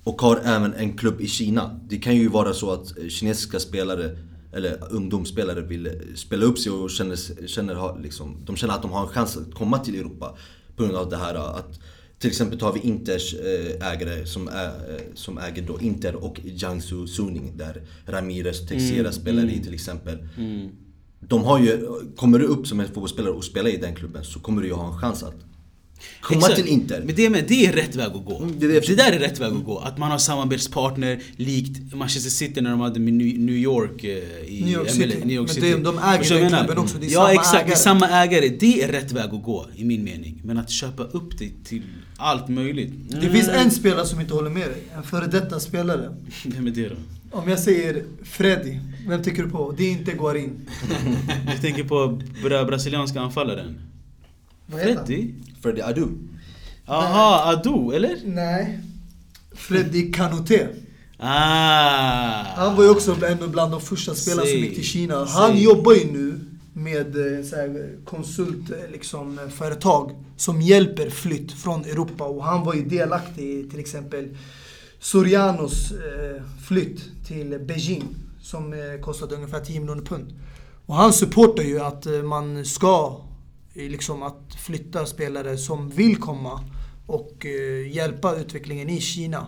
och 0.03 0.21
har 0.21 0.37
även 0.37 0.73
en 0.73 0.97
klubb 0.97 1.21
i 1.21 1.27
Kina. 1.27 1.79
Det 1.89 1.97
kan 1.97 2.15
ju 2.15 2.27
vara 2.27 2.53
så 2.53 2.71
att 2.71 2.93
kinesiska 3.09 3.59
spelare 3.59 4.17
eller 4.53 4.77
ungdomsspelare 4.89 5.61
vill 5.61 6.01
spela 6.15 6.45
upp 6.45 6.59
sig 6.59 6.71
och 6.71 6.89
känner, 6.89 7.47
känner, 7.47 8.01
liksom, 8.01 8.37
de 8.45 8.55
känner 8.55 8.73
att 8.73 8.81
de 8.81 8.91
har 8.91 9.01
en 9.01 9.07
chans 9.07 9.37
att 9.37 9.53
komma 9.53 9.79
till 9.79 9.95
Europa. 9.95 10.37
På 10.75 10.83
grund 10.83 10.97
av 10.97 11.09
det 11.09 11.17
här 11.17 11.35
att 11.35 11.79
till 12.19 12.29
exempel 12.29 12.59
tar 12.59 12.73
vi 12.73 12.79
Inters 12.79 13.33
eh, 13.33 13.91
ägare 13.91 14.25
som, 14.25 14.47
är, 14.47 14.67
eh, 14.67 15.01
som 15.13 15.37
äger 15.37 15.61
då 15.61 15.81
Inter 15.81 16.15
och 16.15 16.39
Jiangsu 16.43 17.07
Suning 17.07 17.57
där 17.57 17.81
Ramirez 18.05 18.67
Teixeira 18.67 19.11
spelar 19.11 19.49
i 19.49 19.63
till 19.63 19.73
exempel. 19.73 20.17
De 21.19 21.43
har 21.43 21.59
ju, 21.59 21.87
kommer 22.15 22.39
du 22.39 22.45
upp 22.45 22.67
som 22.67 22.79
en 22.79 22.87
fotbollsspelare 22.87 23.33
och 23.33 23.43
spelar 23.43 23.69
i 23.69 23.77
den 23.77 23.95
klubben 23.95 24.23
så 24.23 24.39
kommer 24.39 24.61
du 24.61 24.67
ju 24.67 24.73
ha 24.73 24.87
en 24.87 24.97
chans 24.97 25.23
att 25.23 25.35
Komma 26.21 26.39
Exakt. 26.39 26.55
till 26.55 26.67
Inter. 26.67 27.03
Men 27.05 27.15
det, 27.15 27.29
med, 27.29 27.45
det 27.47 27.65
är 27.65 27.73
rätt 27.73 27.95
väg 27.95 28.07
att 28.07 28.25
gå. 28.25 28.37
Mm, 28.37 28.59
det 28.59 28.67
det, 28.67 28.87
det 28.87 28.95
där 28.95 29.11
är 29.11 29.19
rätt 29.19 29.39
väg 29.39 29.53
att 29.53 29.63
gå. 29.65 29.79
Att 29.79 29.97
man 29.97 30.11
har 30.11 30.17
samarbetspartner 30.17 31.19
likt 31.35 31.93
Manchester 31.93 32.29
City 32.29 32.61
när 32.61 32.69
de 32.69 32.79
hade 32.79 32.99
med 32.99 33.13
New 33.13 33.55
York 33.55 34.03
eh, 34.03 34.09
i 34.47 34.61
New 34.65 34.73
York 34.73 34.89
City. 34.89 35.07
New 35.25 35.31
York 35.35 35.47
Men 35.47 35.55
City. 35.55 35.71
det- 35.73 35.77
de 35.83 35.97
äger 35.99 36.17
Förstår 36.17 36.35
du 36.35 36.41
den 36.41 36.49
klubben 36.57 36.77
också. 36.77 36.97
Det 36.97 37.05
är 37.05 37.09
ja 37.11 37.19
samma 37.19 37.31
exakt, 37.33 37.53
det 37.53 37.59
är 37.59 37.65
ägare. 37.65 37.75
samma 37.75 38.09
ägare. 38.09 38.49
Det 38.49 38.83
är 38.83 38.87
rätt 38.91 39.11
väg 39.11 39.25
att 39.33 39.43
gå 39.43 39.65
i 39.75 39.83
min 39.85 40.03
mening. 40.03 40.41
Men 40.45 40.57
att 40.57 40.69
köpa 40.69 41.03
upp 41.03 41.39
det 41.39 41.49
till 41.65 41.81
allt 42.17 42.47
möjligt. 42.49 42.91
Det 43.21 43.29
finns 43.29 43.47
en 43.47 43.71
spelare 43.71 44.05
som 44.05 44.21
inte 44.21 44.33
håller 44.33 44.49
med 44.49 44.67
dig. 44.67 44.83
En 44.97 45.03
före 45.03 45.27
detta 45.27 45.59
spelare. 45.59 46.15
Vem 46.45 46.67
är 46.67 46.71
det 46.71 46.89
då? 46.89 46.95
Om 47.31 47.49
jag 47.49 47.59
säger 47.59 48.03
Freddy, 48.23 48.79
vem 49.07 49.23
tänker 49.23 49.43
du 49.43 49.49
på? 49.49 49.73
Det 49.77 49.83
är 49.83 49.91
inte 49.91 50.11
Guarin. 50.11 50.51
Du 51.55 51.61
tänker 51.61 51.83
på 51.83 52.21
bra, 52.43 52.63
brasilianska 52.65 53.21
anfallaren? 53.21 53.77
Vad 54.67 54.79
heter 54.79 54.95
han? 54.95 55.05
Freddy? 55.05 55.33
Freddy 55.61 55.81
Adu. 55.81 56.07
Aha, 56.87 57.51
Adu, 57.51 57.95
eller? 57.95 58.17
Nej. 58.25 58.79
Freddy 59.55 60.11
Kanouté. 60.11 60.67
Ah! 61.17 62.43
Han 62.55 62.75
var 62.75 62.83
ju 62.83 62.89
också 62.89 63.25
en 63.25 63.51
bland 63.51 63.71
de 63.71 63.81
första 63.81 64.15
spelarna 64.15 64.47
som 64.47 64.59
gick 64.59 64.75
till 64.75 64.83
Kina. 64.83 65.25
Han 65.25 65.57
jobbar 65.57 65.93
ju 65.93 66.11
nu 66.11 66.39
med 66.73 67.37
eh, 67.37 67.43
så 67.43 67.55
här, 67.55 67.95
konsult, 68.05 68.71
eh, 68.71 68.91
liksom, 68.91 69.39
eh, 69.39 69.47
företag 69.47 70.11
som 70.37 70.61
hjälper 70.61 71.09
flytt 71.09 71.51
från 71.51 71.85
Europa. 71.85 72.23
Och 72.23 72.43
han 72.43 72.63
var 72.63 72.73
ju 72.73 72.85
delaktig 72.85 73.43
i 73.43 73.69
till 73.69 73.79
exempel 73.79 74.37
Sorianos 74.99 75.91
eh, 75.91 76.41
flytt 76.67 77.01
till 77.27 77.59
Beijing 77.59 78.03
som 78.41 78.73
eh, 78.73 79.01
kostade 79.01 79.35
ungefär 79.35 79.59
10 79.59 79.79
miljoner 79.79 80.01
pund. 80.01 80.33
Och 80.85 80.95
han 80.95 81.13
supportar 81.13 81.63
ju 81.63 81.79
att 81.79 82.05
eh, 82.05 82.23
man 82.23 82.65
ska 82.65 83.21
liksom 83.75 84.23
att 84.23 84.55
flytta 84.65 85.05
spelare 85.05 85.57
som 85.57 85.89
vill 85.89 86.17
komma 86.17 86.59
och 87.07 87.45
eh, 87.45 87.91
hjälpa 87.95 88.35
utvecklingen 88.35 88.89
i 88.89 89.01
Kina. 89.01 89.47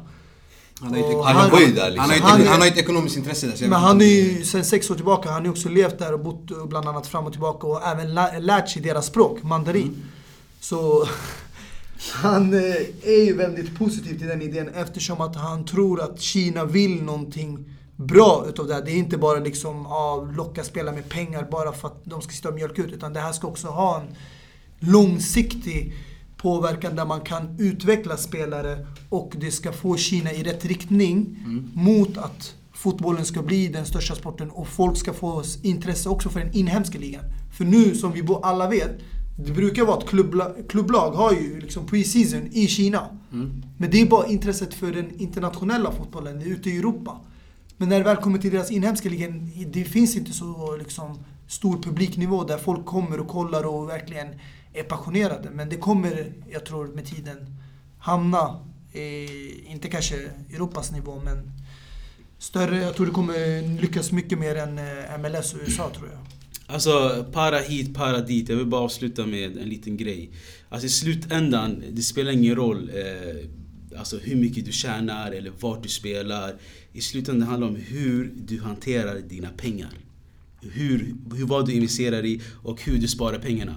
Han 0.82 0.90
har 0.90 0.98
ju 0.98 1.04
ett- 1.04 1.16
Och 1.16 1.26
Han 1.26 1.46
jobbar 1.46 1.60
ju 1.60 1.66
där 1.74 1.92
liksom. 1.92 2.00
Han 2.00 2.10
har 2.10 2.16
ju 2.16 2.20
ett- 2.20 2.24
Han 2.30 2.42
är- 2.42 2.46
han 2.46 2.60
har 2.60 2.66
ju 2.66 2.72
ett 2.72 2.78
ekonomiskt 2.78 3.18
intresse 3.18 3.48
där. 3.48 3.68
Men 3.68 3.80
han 3.80 4.02
är 4.02 4.06
ju 4.06 4.44
sen 4.46 4.66
sex 4.66 4.90
år 4.92 4.96
tillbaka, 4.96 5.30
han 5.32 5.46
har 5.46 5.52
också 5.52 5.70
levt 5.70 6.00
där 6.00 6.14
och 6.14 6.20
bott 6.20 6.52
eh, 6.52 6.66
bland 6.66 6.88
annat 6.88 7.08
fram 7.08 7.26
och 7.26 7.32
tillbaka 7.32 7.68
och 7.68 7.84
även 7.88 8.14
lä- 8.14 8.40
lärt 8.40 8.70
sig 8.70 8.82
deras 8.82 9.06
språk, 9.06 9.44
mandarin. 9.44 10.06
Så 10.60 11.08
han 12.14 12.54
eh, 12.54 12.60
är 13.04 13.26
ju 13.26 13.34
väldigt 13.38 13.78
positiv 13.80 14.18
till 14.18 14.28
den 14.28 14.42
idén 14.42 14.70
eftersom 14.70 15.22
att 15.22 15.36
han 15.36 15.66
tror 15.66 16.02
att 16.02 16.22
Kina 16.22 16.66
vill 16.66 17.04
någonting 17.04 17.66
bra 17.98 18.46
utav 18.50 18.68
det 18.68 18.74
här. 18.74 18.82
Det 18.82 18.92
är 18.92 18.98
inte 18.98 19.18
bara 19.18 19.40
liksom 19.40 19.86
ja, 19.90 20.28
locka 20.36 20.64
spelare 20.64 20.96
med 20.96 21.10
pengar 21.10 21.48
bara 21.52 21.72
för 21.72 21.88
att 21.88 22.06
de 22.06 22.22
ska 22.22 22.32
sitta 22.32 22.50
och 22.50 22.56
mjölka 22.56 22.82
ut 22.82 22.94
utan 22.94 23.14
det 23.14 23.20
här 23.20 23.32
ska 23.32 23.48
också 23.48 23.68
ha 23.68 24.02
en 24.02 24.08
långsiktig 24.80 25.94
påverkan 26.38 26.96
där 26.96 27.06
man 27.06 27.22
kan 27.22 27.60
utveckla 27.60 28.18
spelare 28.18 28.88
och 29.10 29.34
det 29.40 29.52
ska 29.52 29.72
få 29.72 29.98
Kina 29.98 30.32
i 30.32 30.44
rätt 30.44 30.66
riktning 30.66 31.38
mot 31.74 32.18
att 32.18 32.56
fotbollen 32.74 33.26
ska 33.26 33.42
bli 33.42 33.68
den 33.68 33.86
största 33.86 34.16
sporten 34.16 34.50
och 34.50 34.68
folk 34.68 34.98
ska 34.98 35.14
få 35.14 35.44
intresse 35.62 36.10
också 36.10 36.30
för 36.30 36.40
den 36.40 36.54
inhemska 36.54 37.00
ligan. 37.00 37.24
För 37.58 37.66
nu, 37.66 37.96
som 37.96 38.12
vi 38.12 38.28
alla 38.44 38.70
vet, 38.70 38.92
det 39.40 39.52
brukar 39.52 39.86
vara 39.86 39.98
att 39.98 40.10
klubbla, 40.10 40.52
klubblag 40.70 41.12
har 41.12 41.32
ju 41.32 41.60
liksom 41.60 41.88
pre-season 41.88 42.50
i 42.52 42.68
Kina. 42.68 43.08
Men 43.78 43.92
det 43.92 44.02
är 44.02 44.06
bara 44.06 44.28
intresset 44.28 44.74
för 44.74 44.92
den 44.92 45.20
internationella 45.20 45.92
fotbollen, 45.92 46.40
det 46.40 46.46
är 46.46 46.50
ute 46.50 46.70
i 46.70 46.78
Europa. 46.78 47.22
Men 47.78 47.90
när 47.90 47.98
det 47.98 48.04
väl 48.04 48.18
kommer 48.18 48.38
till 48.38 48.52
deras 48.52 48.72
inhemska 48.72 49.10
ligan, 49.10 49.52
det 49.68 49.84
finns 49.84 50.16
inte 50.16 50.34
så 50.34 50.78
liksom, 50.78 51.20
stor 51.48 51.82
publiknivå 51.84 52.44
där 52.44 52.58
folk 52.58 52.86
kommer 52.86 53.20
och 53.20 53.28
kollar 53.28 53.64
och 53.64 53.90
verkligen 53.90 54.28
är 54.74 54.84
passionerade. 54.84 55.50
Men 55.50 55.70
det 55.70 55.78
kommer, 55.78 56.34
jag 56.50 56.66
tror, 56.66 56.88
med 56.88 57.06
tiden 57.06 57.38
hamna, 58.00 58.60
eh, 58.92 59.72
inte 59.72 59.90
kanske 59.90 60.16
Europas 60.54 60.92
nivå, 60.92 61.22
men 61.26 61.52
större. 62.38 62.82
Jag 62.82 62.96
tror 62.96 63.06
det 63.06 63.12
kommer 63.12 63.82
lyckas 63.82 64.12
mycket 64.12 64.40
mer 64.40 64.56
än 64.56 64.78
eh, 64.78 65.18
MLS 65.20 65.54
och 65.54 65.60
USA, 65.66 65.90
tror 65.90 66.10
jag. 66.10 66.20
Alltså, 66.70 67.26
para 67.32 67.60
hit, 67.60 67.96
para 67.96 68.22
dit. 68.22 68.50
Jag 68.50 68.56
vill 68.56 68.66
bara 68.66 68.82
avsluta 68.82 69.26
med 69.26 69.58
en 69.58 69.70
liten 69.70 69.98
grej. 69.98 70.32
Alltså 70.70 70.88
i 70.88 70.90
slutändan, 70.90 71.84
det 71.92 72.02
spelar 72.02 72.32
ingen 72.32 72.56
roll 72.56 72.90
eh, 72.94 73.50
alltså 73.98 74.18
hur 74.18 74.36
mycket 74.36 74.66
du 74.66 74.72
tjänar 74.72 75.32
eller 75.32 75.52
vart 75.60 75.84
du 75.84 75.90
spelar. 75.90 76.56
I 76.94 77.02
slutändan 77.02 77.48
handlar 77.48 77.68
det 77.68 77.74
om 77.76 77.82
hur 77.82 78.34
du 78.36 78.62
hanterar 78.62 79.20
dina 79.20 79.50
pengar. 79.50 79.92
Hur, 80.62 81.16
hur 81.36 81.46
vad 81.46 81.66
du 81.66 81.74
investerar 81.74 82.26
i 82.26 82.42
och 82.64 82.82
hur 82.82 82.98
du 82.98 83.08
sparar 83.08 83.40
pengarna. 83.40 83.76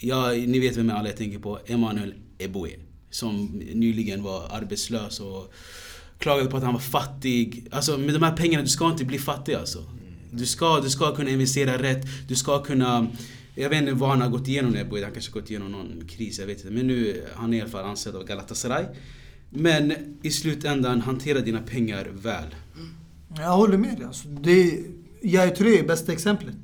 Ja, 0.00 0.30
ni 0.30 0.58
vet 0.58 0.76
vem 0.76 0.90
alla 0.90 1.08
jag 1.08 1.16
tänker 1.16 1.38
på. 1.38 1.58
Emanuel 1.66 2.14
Eboe. 2.38 2.70
Som 3.10 3.46
nyligen 3.74 4.22
var 4.22 4.48
arbetslös 4.50 5.20
och 5.20 5.52
klagade 6.18 6.50
på 6.50 6.56
att 6.56 6.62
han 6.62 6.72
var 6.72 6.80
fattig. 6.80 7.68
Alltså 7.70 7.98
med 7.98 8.14
de 8.14 8.22
här 8.22 8.36
pengarna, 8.36 8.62
du 8.62 8.68
ska 8.68 8.90
inte 8.90 9.04
bli 9.04 9.18
fattig 9.18 9.54
alltså. 9.54 9.84
Du 10.30 10.46
ska, 10.46 10.80
du 10.80 10.90
ska 10.90 11.14
kunna 11.14 11.30
investera 11.30 11.82
rätt, 11.82 12.06
du 12.28 12.34
ska 12.34 12.62
kunna... 12.62 13.06
Jag 13.54 13.68
vet 13.68 13.80
inte 13.80 13.92
vad 13.92 14.08
han 14.10 14.20
har 14.20 14.28
gått 14.28 14.48
igenom 14.48 14.74
Eboe, 14.74 15.02
han 15.02 15.12
kanske 15.12 15.32
har 15.32 15.40
gått 15.40 15.50
igenom 15.50 15.72
någon 15.72 16.08
kris, 16.08 16.38
jag 16.38 16.46
vet 16.46 16.56
inte. 16.58 16.70
Men 16.70 16.86
nu, 16.86 17.24
han 17.34 17.54
är 17.54 17.58
i 17.58 17.60
alla 17.60 17.70
fall 17.70 17.84
anställd 17.84 18.16
av 18.16 18.24
Galatasaray. 18.24 18.84
Men 19.54 19.92
i 20.22 20.30
slutändan, 20.30 21.00
hantera 21.00 21.40
dina 21.40 21.62
pengar 21.62 22.08
väl. 22.12 22.54
Jag 23.36 23.56
håller 23.56 23.78
med 23.78 23.96
dig. 23.96 24.06
Alltså, 24.06 24.28
det, 24.28 24.80
Yahya 25.22 25.50
Touré 25.50 25.78
är 25.78 25.86
bästa 25.86 26.12
exemplet. 26.12 26.56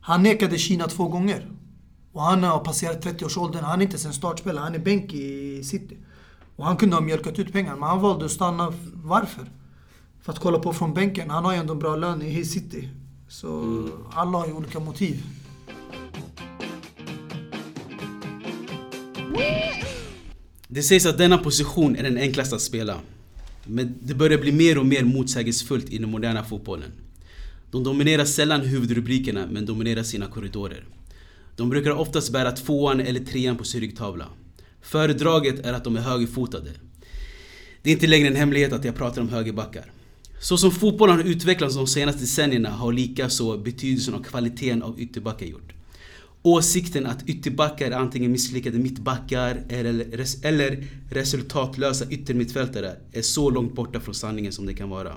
Han 0.00 0.22
nekade 0.22 0.58
Kina 0.58 0.86
två 0.86 1.08
gånger. 1.08 1.50
Och 2.12 2.22
han 2.22 2.42
har 2.42 2.58
passerat 2.58 3.04
30-årsåldern. 3.04 3.64
Han 3.64 3.78
är 3.78 3.82
inte 3.82 3.92
ens 3.92 4.06
en 4.06 4.12
startspelare. 4.12 4.62
Han 4.62 4.74
är 4.74 4.78
bänk 4.78 5.14
i 5.14 5.64
City. 5.64 5.96
Och 6.56 6.64
han 6.64 6.76
kunde 6.76 6.96
ha 6.96 7.00
mjölkat 7.00 7.38
ut 7.38 7.52
pengar, 7.52 7.76
men 7.76 7.88
han 7.88 8.00
valde 8.00 8.24
att 8.24 8.30
stanna. 8.30 8.72
Varför? 8.94 9.46
För 10.22 10.32
att 10.32 10.38
kolla 10.38 10.58
på 10.58 10.72
från 10.72 10.94
bänken. 10.94 11.30
Han 11.30 11.44
har 11.44 11.52
ju 11.52 11.58
ändå 11.58 11.72
en 11.72 11.78
bra 11.78 11.96
lön 11.96 12.22
i 12.22 12.44
City. 12.44 12.88
Så 13.28 13.84
alla 14.12 14.38
har 14.38 14.46
ju 14.46 14.52
olika 14.52 14.80
motiv. 14.80 15.24
Det 20.68 20.82
sägs 20.82 21.06
att 21.06 21.18
denna 21.18 21.38
position 21.38 21.96
är 21.96 22.02
den 22.02 22.16
enklaste 22.16 22.56
att 22.56 22.62
spela. 22.62 23.00
Men 23.64 23.94
det 24.02 24.14
börjar 24.14 24.38
bli 24.38 24.52
mer 24.52 24.78
och 24.78 24.86
mer 24.86 25.04
motsägelsefullt 25.04 25.90
i 25.90 25.98
den 25.98 26.10
moderna 26.10 26.44
fotbollen. 26.44 26.90
De 27.70 27.84
dominerar 27.84 28.24
sällan 28.24 28.60
huvudrubrikerna 28.60 29.46
men 29.50 29.66
dominerar 29.66 30.02
sina 30.02 30.26
korridorer. 30.26 30.84
De 31.56 31.70
brukar 31.70 31.90
oftast 31.90 32.32
bära 32.32 32.52
tvåan 32.52 33.00
eller 33.00 33.20
trean 33.20 33.56
på 33.56 33.64
sin 33.64 33.80
ryggtavla. 33.80 34.26
Föredraget 34.82 35.66
är 35.66 35.72
att 35.72 35.84
de 35.84 35.96
är 35.96 36.00
högerfotade. 36.00 36.70
Det 37.82 37.90
är 37.90 37.94
inte 37.94 38.06
längre 38.06 38.28
en 38.28 38.36
hemlighet 38.36 38.72
att 38.72 38.84
jag 38.84 38.96
pratar 38.96 39.22
om 39.22 39.28
högerbackar. 39.28 39.92
Så 40.40 40.58
som 40.58 40.70
fotbollen 40.70 41.16
har 41.16 41.24
utvecklats 41.24 41.74
de 41.74 41.86
senaste 41.86 42.20
decennierna 42.20 42.70
har 42.70 42.92
likaså 42.92 43.58
betydelsen 43.58 44.14
och 44.14 44.26
kvaliteten 44.26 44.82
av 44.82 45.00
ytterbackar 45.00 45.46
gjort. 45.46 45.72
Åsikten 46.48 47.06
att 47.06 47.28
ytterbackar 47.28 47.90
är 47.90 47.96
antingen 47.96 48.32
misslyckade 48.32 48.78
mittbackar 48.78 49.62
eller, 49.68 50.24
eller 50.42 50.84
resultatlösa 51.10 52.10
yttermittfältare 52.10 52.96
är 53.12 53.22
så 53.22 53.50
långt 53.50 53.74
borta 53.74 54.00
från 54.00 54.14
sanningen 54.14 54.52
som 54.52 54.66
det 54.66 54.74
kan 54.74 54.88
vara. 54.88 55.14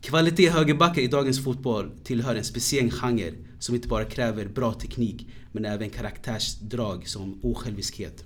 Kvalitet 0.00 0.48
högerbackar 0.48 1.02
i 1.02 1.06
dagens 1.06 1.44
fotboll 1.44 1.90
tillhör 2.04 2.36
en 2.36 2.44
speciell 2.44 2.90
genre 2.90 3.32
som 3.58 3.74
inte 3.74 3.88
bara 3.88 4.04
kräver 4.04 4.46
bra 4.46 4.72
teknik 4.72 5.26
men 5.52 5.64
även 5.64 5.90
karaktärsdrag 5.90 7.08
som 7.08 7.40
osjälviskhet. 7.42 8.24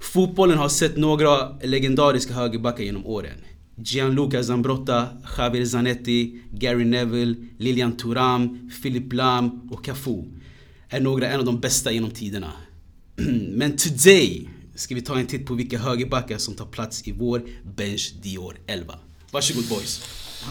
Fotbollen 0.00 0.58
har 0.58 0.68
sett 0.68 0.96
några 0.96 1.58
legendariska 1.62 2.34
högerbackar 2.34 2.84
genom 2.84 3.06
åren. 3.06 3.38
Gianluca 3.76 4.42
Zambrotta, 4.42 5.06
Javier 5.38 5.64
Zanetti, 5.64 6.40
Gary 6.52 6.84
Neville, 6.84 7.34
Lilian 7.58 7.96
Thuram, 7.96 8.70
Philip 8.82 9.12
Lam 9.12 9.68
och 9.72 9.84
Cafu 9.84 10.24
är 10.88 11.00
några 11.00 11.28
en 11.28 11.38
av 11.40 11.44
de 11.46 11.60
bästa 11.60 11.92
genom 11.92 12.10
tiderna. 12.10 12.52
Men 13.50 13.76
today 13.76 14.48
ska 14.74 14.94
vi 14.94 15.02
ta 15.02 15.18
en 15.18 15.26
titt 15.26 15.46
på 15.46 15.54
vilka 15.54 15.78
högerbackar 15.78 16.38
som 16.38 16.54
tar 16.54 16.66
plats 16.66 17.08
i 17.08 17.12
vår 17.12 17.42
Bench 17.76 18.14
Dior 18.22 18.56
11. 18.66 18.94
Varsågod 19.30 19.64
boys. 19.68 20.02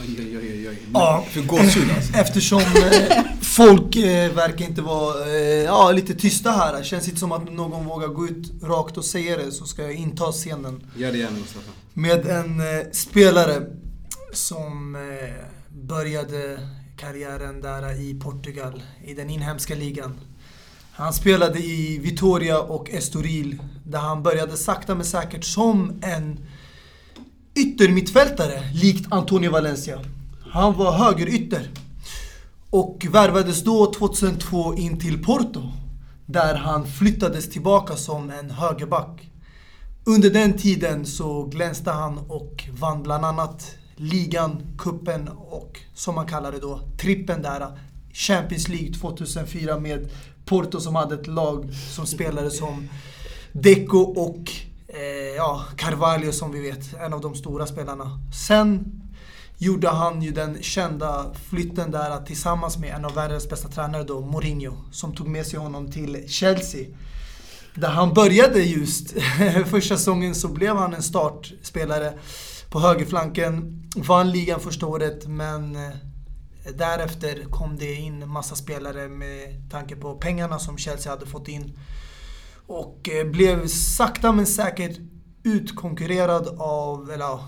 Oj, 0.01 0.15
oj, 0.19 0.38
oj, 0.38 0.69
oj. 0.69 0.77
Ja. 0.93 1.25
För 1.29 1.41
gåshud 1.41 1.89
alltså. 1.95 2.13
Eftersom 2.13 2.61
eh, 2.61 3.23
folk 3.41 3.95
eh, 3.95 4.33
verkar 4.33 4.65
inte 4.65 4.81
vara 4.81 5.25
eh, 5.25 5.63
ja, 5.63 5.91
lite 5.91 6.13
tysta 6.15 6.51
här. 6.51 6.77
Det 6.77 6.83
känns 6.83 7.07
inte 7.07 7.19
som 7.19 7.31
att 7.31 7.51
någon 7.53 7.86
vågar 7.86 8.07
gå 8.07 8.27
ut 8.27 8.63
rakt 8.63 8.97
och 8.97 9.05
säga 9.05 9.38
det. 9.38 9.51
Så 9.51 9.65
ska 9.65 9.81
jag 9.81 9.93
inta 9.93 10.31
scenen 10.31 10.83
Gör 10.97 11.11
det 11.11 11.17
gärna 11.17 11.38
Mustafa. 11.39 11.71
med 11.93 12.25
en 12.25 12.59
eh, 12.59 12.86
spelare 12.91 13.61
som 14.33 14.95
eh, 14.95 15.01
började 15.69 16.59
karriären 16.97 17.61
där 17.61 18.01
i 18.01 18.13
Portugal, 18.13 18.83
i 19.03 19.13
den 19.13 19.29
inhemska 19.29 19.75
ligan. 19.75 20.19
Han 20.91 21.13
spelade 21.13 21.59
i 21.59 21.97
Vitoria 21.97 22.59
och 22.61 22.89
Estoril, 22.89 23.61
där 23.83 23.99
han 23.99 24.23
började 24.23 24.57
sakta 24.57 24.95
men 24.95 25.05
säkert 25.05 25.43
som 25.43 25.99
en 26.01 26.39
yttermittfältare, 27.55 28.69
likt 28.73 29.07
Antonio 29.11 29.51
Valencia. 29.51 29.99
Han 30.51 30.73
var 30.73 30.91
högerytter. 30.91 31.69
Och 32.69 33.05
värvades 33.09 33.63
då 33.63 33.93
2002 33.93 34.75
in 34.75 34.99
till 34.99 35.23
Porto. 35.23 35.71
Där 36.25 36.55
han 36.55 36.87
flyttades 36.87 37.49
tillbaka 37.49 37.95
som 37.95 38.29
en 38.29 38.51
högerback. 38.51 39.29
Under 40.03 40.29
den 40.29 40.53
tiden 40.53 41.05
så 41.05 41.43
glänste 41.43 41.91
han 41.91 42.17
och 42.17 42.63
vann 42.79 43.03
bland 43.03 43.25
annat 43.25 43.75
ligan, 43.95 44.61
kuppen 44.77 45.27
och 45.27 45.79
som 45.93 46.15
man 46.15 46.27
kallar 46.27 46.51
det 46.51 46.59
då, 46.59 46.79
trippen 46.97 47.41
där. 47.41 47.61
Äh, 47.61 47.67
Champions 48.13 48.67
League 48.67 48.93
2004 48.93 49.79
med 49.79 50.09
Porto 50.45 50.79
som 50.79 50.95
hade 50.95 51.15
ett 51.15 51.27
lag 51.27 51.73
som 51.73 52.05
spelade 52.05 52.51
som 52.51 52.89
Deco 53.51 53.97
och 53.97 54.51
eh, 54.87 55.35
ja, 55.37 55.65
Carvalho 55.77 56.31
som 56.31 56.51
vi 56.51 56.59
vet, 56.59 56.93
en 56.93 57.13
av 57.13 57.21
de 57.21 57.35
stora 57.35 57.67
spelarna. 57.67 58.19
Sen 58.47 59.01
gjorde 59.57 59.89
han 59.89 60.21
ju 60.21 60.31
den 60.31 60.63
kända 60.63 61.33
flytten 61.49 61.91
där 61.91 62.11
äh, 62.11 62.23
tillsammans 62.23 62.77
med 62.77 62.95
en 62.95 63.05
av 63.05 63.13
världens 63.13 63.49
bästa 63.49 63.67
tränare 63.67 64.03
då, 64.03 64.21
Mourinho, 64.21 64.73
som 64.91 65.15
tog 65.15 65.27
med 65.27 65.45
sig 65.45 65.59
honom 65.59 65.91
till 65.91 66.23
Chelsea. 66.27 66.85
Där 67.75 67.89
han 67.89 68.13
började 68.13 68.59
just, 68.59 69.13
första 69.65 69.97
säsongen 69.97 70.35
så 70.35 70.47
blev 70.47 70.75
han 70.75 70.93
en 70.93 71.03
startspelare 71.03 72.13
på 72.76 72.82
högerflanken. 72.82 73.84
Vann 73.95 74.32
ligan 74.32 74.59
första 74.59 74.86
året 74.86 75.28
men 75.28 75.76
eh, 75.76 75.91
därefter 76.78 77.43
kom 77.49 77.78
det 77.78 77.93
in 77.93 78.30
massa 78.30 78.55
spelare 78.55 79.07
med 79.07 79.71
tanke 79.71 79.95
på 79.95 80.15
pengarna 80.15 80.59
som 80.59 80.78
Chelsea 80.78 81.11
hade 81.11 81.26
fått 81.26 81.47
in. 81.47 81.80
Och 82.67 83.09
eh, 83.09 83.28
blev 83.28 83.67
sakta 83.67 84.32
men 84.32 84.45
säkert 84.45 84.97
utkonkurrerad 85.43 86.47
av 86.59 87.11
eller, 87.11 87.39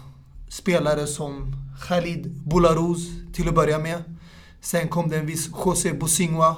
spelare 0.49 1.07
som 1.07 1.55
Khalid 1.87 2.31
Boularus 2.45 3.07
till 3.33 3.47
att 3.47 3.55
börja 3.55 3.79
med. 3.79 4.03
Sen 4.61 4.87
kom 4.87 5.09
det 5.09 5.17
en 5.17 5.25
viss 5.25 5.49
José 5.65 5.93
Bosingwa 5.93 6.55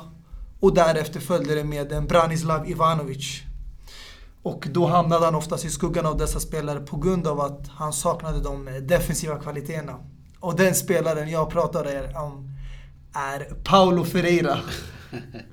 och 0.60 0.74
därefter 0.74 1.20
följde 1.20 1.56
det 1.56 1.64
med 1.64 1.92
en 1.92 2.08
Branislav 2.08 2.70
Ivanovic. 2.70 3.49
Och 4.44 4.68
då 4.72 4.86
hamnade 4.86 5.26
han 5.26 5.36
oftast 5.36 5.66
i 5.66 5.70
skuggan 5.70 6.06
av 6.06 6.18
dessa 6.18 6.40
spelare 6.40 6.80
på 6.80 6.98
grund 6.98 7.28
av 7.28 7.42
att 7.42 7.68
han 7.68 7.94
saknade 7.94 8.42
de 8.42 8.80
defensiva 8.82 9.40
kvaliteterna. 9.40 9.96
Och 10.40 10.56
den 10.56 10.76
spelaren 10.76 11.30
jag 11.30 11.50
pratar 11.50 12.18
om 12.18 12.50
är 13.14 13.40
Paulo 13.64 14.06
Ferreira. 14.06 14.60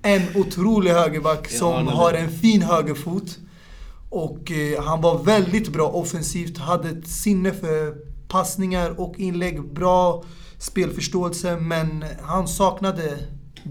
En 0.02 0.22
otrolig 0.36 0.90
högerback 0.90 1.48
som 1.48 1.88
har 1.88 2.12
en 2.12 2.30
fin 2.30 2.62
högerfot. 2.62 3.38
Och 4.10 4.52
eh, 4.52 4.82
han 4.82 5.00
var 5.00 5.18
väldigt 5.22 5.72
bra 5.72 5.88
offensivt, 5.88 6.58
hade 6.58 6.88
ett 6.88 7.08
sinne 7.08 7.52
för 7.52 7.94
passningar 8.28 9.00
och 9.00 9.18
inlägg, 9.18 9.74
bra 9.74 10.24
spelförståelse 10.58 11.56
men 11.56 12.04
han 12.22 12.48
saknade 12.48 13.18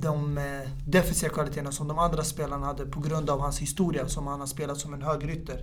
de 0.01 0.37
eh, 0.37 0.69
defensiva 0.87 1.33
kvaliteterna 1.33 1.71
som 1.71 1.87
de 1.87 1.99
andra 1.99 2.23
spelarna 2.23 2.65
hade 2.65 2.85
på 2.85 2.99
grund 2.99 3.29
av 3.29 3.39
hans 3.39 3.59
historia 3.59 4.07
som 4.07 4.27
han 4.27 4.39
har 4.39 4.47
spelat 4.47 4.77
som 4.77 4.93
en 4.93 5.01
högerytter. 5.01 5.59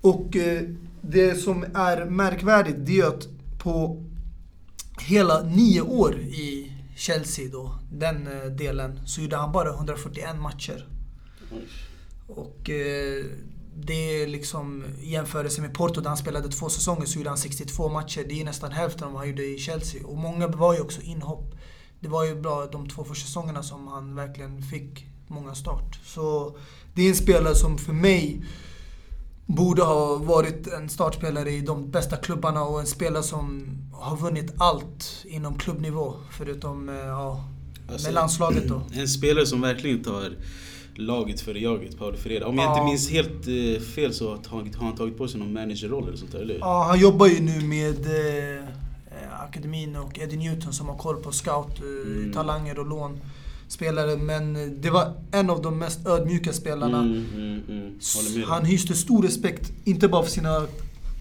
Och 0.00 0.36
eh, 0.36 0.62
det 1.00 1.34
som 1.34 1.64
är 1.74 2.04
märkvärdigt 2.04 2.76
det 2.78 3.00
är 3.00 3.06
att 3.06 3.28
på 3.58 4.04
hela 5.00 5.42
nio 5.42 5.80
år 5.80 6.14
i 6.18 6.72
Chelsea 6.96 7.48
då, 7.52 7.78
den 7.92 8.26
eh, 8.26 8.44
delen, 8.44 9.00
så 9.06 9.20
gjorde 9.20 9.36
han 9.36 9.52
bara 9.52 9.74
141 9.74 10.40
matcher. 10.40 10.88
Och 12.28 12.70
det 13.76 14.22
är 14.22 14.26
liksom 14.26 14.84
i 15.02 15.10
jämförelse 15.10 15.60
med 15.60 15.74
Porto 15.74 16.00
där 16.00 16.08
han 16.08 16.16
spelade 16.16 16.48
två 16.48 16.68
säsonger 16.68 17.06
så 17.06 17.18
gjorde 17.18 17.28
han 17.28 17.38
62 17.38 17.88
matcher. 17.88 18.24
Det 18.28 18.40
är 18.40 18.44
nästan 18.44 18.72
hälften 18.72 19.04
av 19.06 19.12
vad 19.12 19.20
han 19.20 19.28
gjorde 19.28 19.44
i 19.44 19.58
Chelsea. 19.58 20.06
Och 20.06 20.16
många 20.16 20.48
var 20.48 20.74
ju 20.74 20.80
också 20.80 21.02
inhopp. 21.02 21.53
Det 22.04 22.10
var 22.10 22.24
ju 22.24 22.34
bra 22.34 22.66
de 22.72 22.88
två 22.88 23.04
första 23.04 23.26
säsongerna 23.26 23.62
som 23.62 23.88
han 23.88 24.14
verkligen 24.14 24.62
fick 24.62 25.06
många 25.28 25.54
start. 25.54 25.98
Så 26.04 26.56
det 26.94 27.02
är 27.02 27.08
en 27.08 27.14
spelare 27.16 27.54
som 27.54 27.78
för 27.78 27.92
mig 27.92 28.44
borde 29.46 29.82
ha 29.82 30.16
varit 30.16 30.66
en 30.66 30.88
startspelare 30.88 31.50
i 31.50 31.60
de 31.60 31.90
bästa 31.90 32.16
klubbarna 32.16 32.62
och 32.64 32.80
en 32.80 32.86
spelare 32.86 33.22
som 33.22 33.64
har 33.92 34.16
vunnit 34.16 34.52
allt 34.58 35.24
inom 35.24 35.58
klubbnivå. 35.58 36.14
Förutom 36.38 36.88
eh, 36.88 36.94
ja, 36.94 37.44
Alltså, 37.92 38.06
med 38.08 38.14
landslaget 38.14 38.68
då. 38.68 38.82
En 38.92 39.08
spelare 39.08 39.46
som 39.46 39.60
verkligen 39.60 40.02
tar 40.02 40.36
laget 40.94 41.40
före 41.40 41.58
jaget, 41.60 41.98
Paulo 41.98 42.16
Ferreira. 42.16 42.46
Om 42.46 42.58
jag 42.58 42.64
Ja. 42.64 42.72
inte 42.72 42.84
minns 42.84 43.10
helt 43.10 43.46
eh, 43.48 43.82
fel 43.94 44.14
så 44.14 44.30
har 44.48 44.80
han 44.84 44.96
tagit 44.96 45.18
på 45.18 45.28
sig 45.28 45.40
någon 45.40 45.52
managerroll 45.52 46.08
eller 46.08 46.16
sånt 46.16 46.32
där, 46.32 46.38
eller 46.38 46.54
hur? 46.54 46.60
Ja, 46.60 46.84
han 46.88 47.00
jobbar 47.00 47.26
ju 47.26 47.40
nu 47.40 47.60
med 47.60 48.06
eh, 48.06 48.64
akademin 49.48 49.96
och 49.96 50.18
Eddie 50.18 50.36
Newton 50.36 50.72
som 50.72 50.88
har 50.88 50.96
koll 50.98 51.16
på 51.16 51.32
scout, 51.32 51.78
eh, 51.80 52.12
Mm. 52.12 52.32
talanger 52.32 52.78
och 52.78 52.86
lån. 52.86 53.20
Spelare, 53.68 54.16
men 54.16 54.56
eh, 54.56 54.62
det 54.68 54.90
var 54.90 55.12
en 55.32 55.50
av 55.50 55.62
de 55.62 55.78
mest 55.78 56.06
ödmjuka 56.06 56.52
spelarna. 56.52 56.98
Mm, 57.00 57.24
mm, 57.34 57.62
mm. 57.68 58.44
Han 58.48 58.64
hyste 58.64 58.94
stor 58.94 59.22
respekt, 59.22 59.72
inte 59.84 60.08
bara 60.08 60.22
för 60.22 60.30
sina 60.30 60.66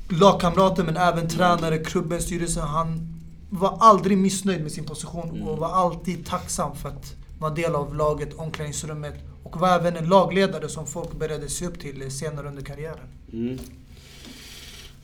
lagkamrater 0.09 0.83
men 0.83 0.97
även 0.97 1.27
tränare, 1.29 1.77
klubben, 1.77 2.21
styrelsen. 2.21 2.63
Han 2.63 3.07
var 3.49 3.77
aldrig 3.79 4.17
missnöjd 4.17 4.61
med 4.63 4.71
sin 4.71 4.83
position 4.83 5.29
Mm. 5.29 5.47
och 5.47 5.57
var 5.57 5.69
alltid 5.69 6.25
tacksam 6.25 6.75
för 6.75 6.89
att 6.89 7.13
vara 7.39 7.53
del 7.53 7.75
av 7.75 7.95
laget, 7.95 8.33
omklädningsrummet. 8.33 9.13
Och 9.43 9.59
var 9.59 9.69
även 9.69 9.95
en 9.95 10.05
lagledare 10.09 10.69
som 10.69 10.87
folk 10.87 11.11
började 11.19 11.49
se 11.49 11.65
upp 11.67 11.79
till 11.79 12.11
senare 12.11 12.47
under 12.47 12.61
karriären. 12.61 13.07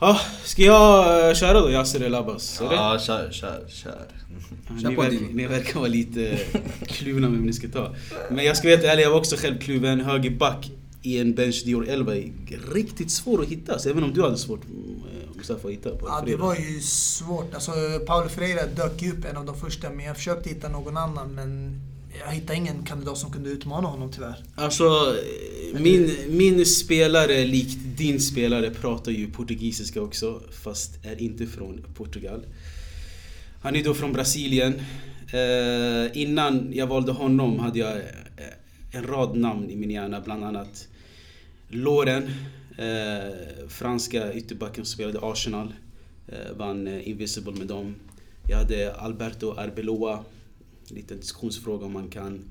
Mm. 0.02 0.16
Ja, 0.16 0.20
ska 0.43 0.62
jag 0.62 1.30
eh, 1.30 1.36
köra 1.36 1.60
då 1.60 1.72
Yasser 1.72 2.02
El 2.04 2.16
Abbas? 2.16 2.60
Ja, 2.62 3.00
kör, 3.00 3.32
kör, 3.32 3.66
kör. 3.68 4.06
Kör 4.82 4.89
Ni, 4.89 4.95
verkar, 4.95 5.34
ni 5.34 5.47
verkar 5.47 5.80
vara 5.80 5.89
lite 5.89 6.39
kluvna 6.88 7.30
med 7.30 7.38
vem 7.38 7.45
ni 7.45 7.54
ska 7.54 7.68
ta. 7.68 7.95
Men 8.30 8.45
jag 8.45 8.58
ska 8.58 8.68
vara 8.68 8.78
helt 8.78 8.88
ärlig, 8.89 9.04
jag 9.04 9.10
var 9.10 9.18
också 9.18 9.36
själv 9.36 9.60
kluven. 9.60 10.02
Högerback 10.02 10.72
i 11.02 11.20
en 11.20 11.36
bench 11.36 11.64
Dior 11.66 11.89
11 11.89 12.16
är 12.16 12.32
riktigt 12.74 13.12
svår 13.12 13.41
att 13.41 13.47
hitta. 13.47 13.80
Så 13.80 13.89
även 13.89 14.04
om 14.04 14.14
du 14.14 14.24
hade 14.24 14.38
svårt 14.38 14.62
eh, 14.64 15.38
Mustafa 15.38 15.68
att 15.68 15.74
hitta 15.74 15.89
på 15.89 16.08
Ja, 16.08 16.24
det 16.26 16.36
var 16.36 16.56
ju 16.56 16.80
svårt. 16.82 17.54
Alltså, 17.54 17.72
Paulo 18.08 18.30
Freire 18.30 18.66
dök 18.76 19.02
ju 19.02 19.12
upp 19.12 19.26
en 19.26 19.38
av 19.38 19.45
de 19.45 19.58
första, 19.60 19.89
men 19.89 20.06
jag 20.06 20.16
försökte 20.16 20.50
hitta 20.50 20.70
någon 20.70 20.97
annan. 20.97 21.30
Men 21.36 21.82
jag 22.20 22.32
hittade 22.32 22.57
ingen 22.57 22.84
kandidat 22.84 23.17
som 23.17 23.32
kunde 23.32 23.49
utmana 23.49 23.88
honom 23.88 24.11
tyvärr. 24.11 24.43
Alltså, 24.55 25.15
min, 25.74 26.15
min 26.30 26.65
spelare, 26.65 27.45
likt 27.45 27.78
din 27.97 28.20
spelare, 28.20 28.70
pratar 28.70 29.11
ju 29.11 29.32
portugisiska 29.32 30.01
också. 30.01 30.41
Fast 30.63 31.05
är 31.05 31.22
inte 31.22 31.47
från 31.47 31.86
Portugal. 31.95 32.41
Han 33.61 33.76
är 33.76 33.84
då 33.84 33.93
från 33.93 34.13
Brasilien. 34.13 34.74
Eh, 35.34 36.22
innan 36.22 36.70
jag 36.74 36.88
valde 36.88 37.11
honom 37.11 37.59
hade 37.59 37.80
jag 37.80 37.97
eh, 37.97 38.03
en 38.91 39.03
rad 39.07 39.36
namn 39.36 39.70
i 39.70 39.76
min 39.76 39.91
hjärna. 39.91 40.22
Bland 40.22 40.43
annat 40.43 40.88
Loren, 41.67 42.24
eh, 42.78 43.34
franska 43.67 44.34
ytterbacken 44.34 44.86
som 44.86 44.93
spelade 44.93 45.17
i 45.17 45.22
Arsenal. 45.22 45.74
Eh, 46.28 46.57
vann 46.57 46.88
eh, 46.88 47.09
Invisible 47.09 47.53
med 47.53 47.67
dem. 47.67 47.95
Jag 48.49 48.57
hade 48.57 48.95
Alberto 48.95 49.53
Arbeloa. 49.57 50.24
Liten 50.92 51.20
diskussionsfråga 51.20 51.86
om 51.86 51.94
man 51.94 52.08
kan 52.08 52.42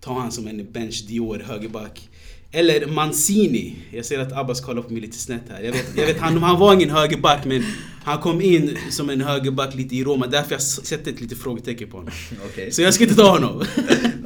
ta 0.00 0.20
han 0.20 0.32
som 0.32 0.46
en 0.48 0.72
bench 0.72 1.04
Dior 1.08 1.38
högerback. 1.38 2.08
Eller 2.50 2.86
Mancini. 2.86 3.76
Jag 3.92 4.04
ser 4.04 4.18
att 4.18 4.32
Abbas 4.32 4.60
kollar 4.60 4.82
på 4.82 4.92
mig 4.92 5.02
lite 5.02 5.18
snett 5.18 5.42
här. 5.48 5.62
Jag 5.62 5.72
vet, 5.72 5.86
jag 5.96 6.06
vet 6.06 6.18
han, 6.18 6.42
han 6.42 6.58
var 6.58 6.74
ingen 6.74 6.90
högerback 6.90 7.44
men 7.44 7.62
han 8.04 8.20
kom 8.20 8.40
in 8.40 8.78
som 8.90 9.10
en 9.10 9.20
högerback 9.20 9.74
lite 9.74 9.96
i 9.96 10.04
Roma. 10.04 10.26
Därför 10.26 10.52
jag 10.52 10.62
sätter 10.62 11.12
ett 11.12 11.20
litet 11.20 11.38
frågetecken 11.38 11.90
på 11.90 11.96
honom. 11.96 12.12
Okej. 12.50 12.72
Så 12.72 12.82
jag 12.82 12.94
ska 12.94 13.04
inte 13.04 13.16
ta 13.16 13.30
honom. 13.30 13.64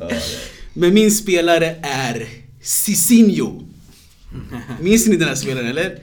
Men 0.74 0.94
min 0.94 1.10
spelare 1.10 1.76
är 1.82 2.28
Cicinho. 2.60 3.62
Minns 4.80 5.06
ni 5.06 5.16
den 5.16 5.28
här 5.28 5.34
spelaren 5.34 5.66
eller? 5.66 5.98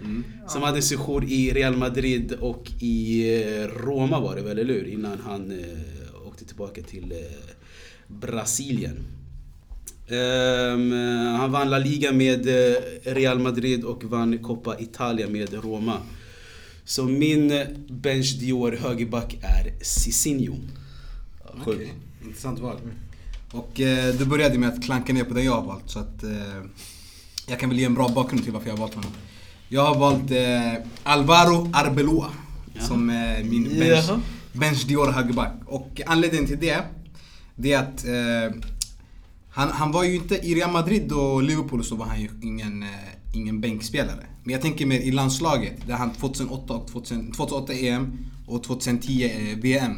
Som 0.48 0.62
hade 0.62 0.82
sejour 0.82 1.24
i 1.24 1.52
Real 1.54 1.78
Madrid 1.78 2.34
och 2.40 2.72
i 2.80 3.24
eh, 3.44 3.68
Roma 3.68 4.20
var 4.20 4.36
det 4.36 4.42
väl, 4.42 4.60
eller 4.60 4.74
hur? 4.74 4.88
Innan 4.88 5.18
han 5.26 5.52
eh, 5.52 5.99
åkte 6.40 6.48
tillbaka 6.48 6.82
till 6.82 7.12
eh, 7.12 7.56
Brasilien. 8.08 8.98
Ehm, 10.08 10.92
han 11.40 11.52
vann 11.52 11.70
La 11.70 11.78
Liga 11.78 12.12
med 12.12 12.48
eh, 12.48 12.76
Real 13.04 13.40
Madrid 13.40 13.84
och 13.84 14.04
vann 14.04 14.38
Coppa 14.38 14.80
Italia 14.80 15.28
med 15.28 15.54
Roma. 15.54 15.98
Så 16.84 17.04
min 17.04 17.52
eh, 17.52 17.68
bench 17.90 18.40
Dior 18.40 18.72
högerback 18.72 19.34
är 19.42 19.84
Cicinho. 19.84 20.56
Okej, 21.62 21.94
Intressant 22.26 22.60
val. 22.60 22.78
Och 23.52 23.80
eh, 23.80 24.16
du 24.16 24.26
började 24.26 24.58
med 24.58 24.70
att 24.70 24.84
klanka 24.84 25.14
ner 25.14 25.24
på 25.24 25.34
den 25.34 25.46
jag 25.46 25.52
har 25.52 25.66
valt 25.66 25.90
så 25.90 26.00
att 26.00 26.24
eh, 26.24 26.64
jag 27.48 27.60
kan 27.60 27.70
väl 27.70 27.80
ge 27.80 27.86
en 27.86 27.94
bra 27.94 28.10
bakgrund 28.10 28.44
till 28.44 28.54
varför 28.54 28.68
jag 28.68 28.74
har 28.74 28.82
valt 28.82 28.96
honom. 28.96 29.12
Jag 29.70 29.82
har 29.86 30.00
valt 30.00 30.32
eh, 30.32 30.86
Alvaro 31.04 31.70
Arbeloa 31.74 32.30
som 32.80 33.10
eh, 33.10 33.44
min 33.44 33.64
bench, 33.64 34.06
Jaha. 34.08 34.22
Bench 34.54 34.88
Dior 34.88 35.12
högerback. 35.12 35.54
Och 35.66 36.02
anledningen 36.06 36.48
till 36.48 36.60
det, 36.60 36.84
det 37.56 37.74
är 37.74 37.80
att 37.80 38.06
eh, 38.06 38.62
han, 39.50 39.70
han 39.70 39.92
var 39.92 40.04
ju 40.04 40.16
inte 40.16 40.36
i 40.36 40.56
Real 40.56 40.72
Madrid 40.72 41.12
och 41.12 41.44
Liverpool 41.44 41.84
så 41.84 41.96
var 41.96 42.06
han 42.06 42.22
ju 42.22 42.30
ingen, 42.42 42.84
eh, 42.84 42.90
ingen 43.34 43.62
bänkspelare. 43.62 44.26
Men 44.44 44.54
jag 44.54 44.62
tänker 44.62 44.86
mer 44.86 45.00
i 45.00 45.12
landslaget 45.12 45.88
där 45.88 45.94
han 45.94 46.14
2008 46.14 46.74
och 46.74 46.88
2000, 46.88 47.32
2008 47.32 47.74
EM 47.74 48.18
och 48.48 48.64
2010 48.64 49.24
eh, 49.24 49.58
VM 49.58 49.92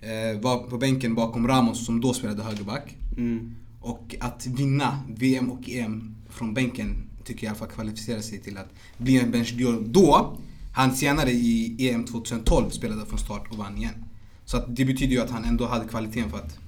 eh, 0.00 0.40
var 0.40 0.58
på 0.58 0.78
bänken 0.78 1.14
bakom 1.14 1.48
Ramos 1.48 1.86
som 1.86 2.00
då 2.00 2.14
spelade 2.14 2.42
högerback. 2.42 2.96
Mm. 3.16 3.54
Och 3.80 4.14
att 4.20 4.46
vinna 4.46 4.98
VM 5.08 5.50
och 5.50 5.70
EM 5.70 6.16
från 6.30 6.54
bänken 6.54 7.10
tycker 7.24 7.46
jag 7.46 7.48
i 7.48 7.48
alla 7.48 7.58
fall 7.58 7.74
kvalificerar 7.74 8.20
sig 8.20 8.38
till 8.38 8.58
att 8.58 8.68
bli 8.98 9.20
en 9.20 9.30
bench 9.30 9.54
Dior. 9.56 9.84
Då, 9.86 10.38
han 10.72 10.96
senare 10.96 11.30
i 11.30 11.76
EM 11.90 12.04
2012 12.04 12.70
spelade 12.70 13.06
från 13.06 13.18
start 13.18 13.44
och 13.50 13.56
vann 13.58 13.76
igen. 13.76 14.04
Så 14.44 14.56
att 14.56 14.76
det 14.76 14.84
betyder 14.84 15.12
ju 15.12 15.20
att 15.20 15.30
han 15.30 15.44
ändå 15.44 15.66
hade 15.66 15.88
kvaliteten 15.88 16.30
för 16.30 16.38
att 16.38 16.58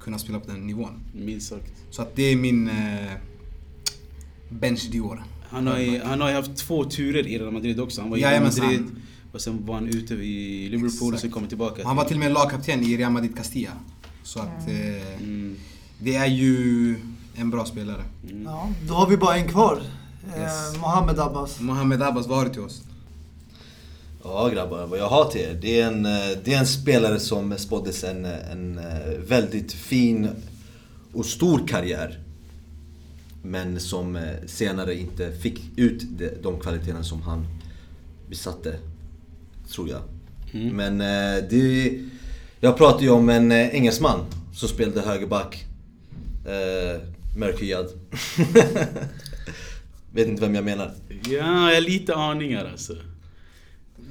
kunna 0.00 0.18
spela 0.18 0.40
på 0.40 0.50
den 0.50 0.66
nivån. 0.66 1.00
Minst 1.14 1.48
sagt. 1.48 1.72
Så 1.90 2.02
att 2.02 2.16
det 2.16 2.22
är 2.22 2.36
min 2.36 2.68
eh, 2.68 3.12
bench 4.50 4.88
Dior. 4.92 5.22
Han 5.50 5.66
har, 5.66 5.78
ju, 5.78 6.00
han 6.02 6.20
har 6.20 6.28
ju 6.28 6.34
haft 6.34 6.56
två 6.56 6.84
turer 6.84 7.26
i 7.26 7.38
Real 7.38 7.52
Madrid 7.52 7.80
också. 7.80 8.00
Han 8.00 8.10
var 8.10 8.18
i 8.18 8.20
Real. 8.20 8.42
Madrid 8.42 8.84
och 9.32 9.40
sen 9.40 9.66
var 9.66 9.74
han 9.74 9.86
ute 9.86 10.14
i 10.14 10.68
Liverpool 10.68 10.88
och 11.14 11.20
sen 11.20 11.28
Exakt. 11.28 11.34
kom 11.34 11.46
tillbaka. 11.46 11.82
Han 11.86 11.96
var 11.96 12.04
till 12.04 12.16
och 12.16 12.20
med 12.20 12.32
lagkapten 12.32 12.82
i 12.82 12.96
Real 12.96 13.12
Madrid 13.12 13.36
Castilla. 13.36 13.70
Så 14.22 14.40
att 14.40 14.68
eh, 14.68 15.22
Mm. 15.22 15.56
det 16.00 16.16
är 16.16 16.26
ju 16.26 16.96
en 17.34 17.50
bra 17.50 17.64
spelare. 17.64 18.04
Ja, 18.44 18.68
då 18.88 18.94
har 18.94 19.06
vi 19.06 19.16
bara 19.16 19.36
en 19.36 19.48
kvar. 19.48 19.82
Yes. 20.38 20.74
Eh, 20.74 20.80
Mohamed 20.80 21.18
Abbas. 21.20 21.60
Mohamed 21.60 22.02
Abbas, 22.02 22.26
vad 22.26 22.38
har 22.38 22.44
du 22.44 22.50
till 22.52 22.62
oss? 22.62 22.82
Ja 24.22 24.48
grabbar, 24.48 24.86
vad 24.86 24.98
jag 24.98 25.08
har 25.08 25.30
till 25.30 25.40
er. 25.40 25.58
Det 25.60 25.80
är 25.80 25.86
en, 25.86 26.06
eh, 26.06 26.38
det 26.44 26.54
är 26.54 26.58
en 26.58 26.66
spelare 26.66 27.20
som 27.20 27.58
spåddes 27.58 28.04
en, 28.04 28.24
en 28.24 28.78
eh, 28.78 29.18
väldigt 29.28 29.72
fin 29.72 30.28
och 31.12 31.26
stor 31.26 31.66
karriär. 31.68 32.18
Men 33.42 33.80
som 33.80 34.16
eh, 34.16 34.22
senare 34.46 34.94
inte 34.94 35.32
fick 35.32 35.60
ut 35.76 36.02
de, 36.42 36.60
kvaliteterna 36.60 37.04
som 37.04 37.22
han 37.22 37.46
besatte. 38.28 38.76
Tror 39.70 39.88
jag. 39.88 40.00
Men 40.52 41.00
eh, 41.00 41.44
det... 41.50 41.98
Jag 42.60 42.76
pratar 42.76 43.00
ju 43.00 43.10
om 43.10 43.28
en 43.28 43.52
eh, 43.52 43.74
engelsman 43.74 44.20
som 44.54 44.68
spelade 44.68 45.00
högerback. 45.00 45.64
Eh, 46.46 47.00
mörkhyad. 47.38 47.86
Vet 50.12 50.28
inte 50.28 50.42
vem 50.42 50.54
jag 50.54 50.64
menar. 50.64 50.92
Ja, 51.08 51.30
jag 51.30 51.44
har 51.44 51.80
lite 51.80 52.14
aningar 52.14 52.68
alltså. 52.72 52.96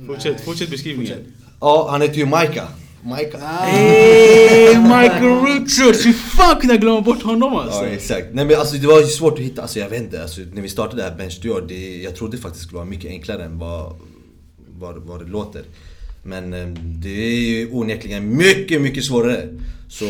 Fortsätt, 0.06 0.42
fortsätt 0.42 0.70
beskrivningen. 0.70 1.18
Ja, 1.60 1.88
han 1.92 2.02
heter 2.02 2.16
ju 2.16 2.26
Maika. 2.26 2.68
Maika. 3.04 3.38
Hey, 3.68 4.76
Michael 4.78 5.46
Richards! 5.46 6.06
Hur 6.06 6.14
fan 6.14 6.60
kunde 6.60 6.74
jag 6.74 6.82
glömma 6.82 7.02
bort 7.02 7.24
honom 7.24 7.56
alltså? 7.56 7.86
Ja 7.86 7.88
exakt. 7.88 8.28
Nej 8.34 8.46
men 8.46 8.60
alltså 8.60 8.78
det 8.78 8.88
var 8.88 9.00
ju 9.00 9.06
svårt 9.06 9.34
att 9.34 9.40
hitta, 9.40 9.62
alltså 9.62 9.80
jag 9.80 9.90
vet 9.90 10.02
inte. 10.02 10.22
Alltså, 10.22 10.42
när 10.54 10.62
vi 10.62 10.70
startade 10.70 11.02
det 11.02 11.10
här 11.10 11.18
Bench 11.18 11.40
Dior, 11.42 11.66
det, 11.68 12.02
jag 12.02 12.16
trodde 12.16 12.38
faktiskt 12.38 12.64
skulle 12.64 12.78
vara 12.78 12.90
mycket 12.90 13.12
enklare 13.12 13.44
än 13.44 13.60
vad, 13.60 13.96
vad, 14.80 14.96
vad 14.98 15.20
det 15.20 15.32
låter. 15.32 15.64
Men 16.24 16.54
eh, 16.54 16.68
det 16.84 17.10
är 17.10 17.40
ju 17.40 17.72
onekligen 17.72 18.38
mycket, 18.38 18.82
mycket 18.82 19.04
svårare. 19.06 19.48
Så, 19.90 20.08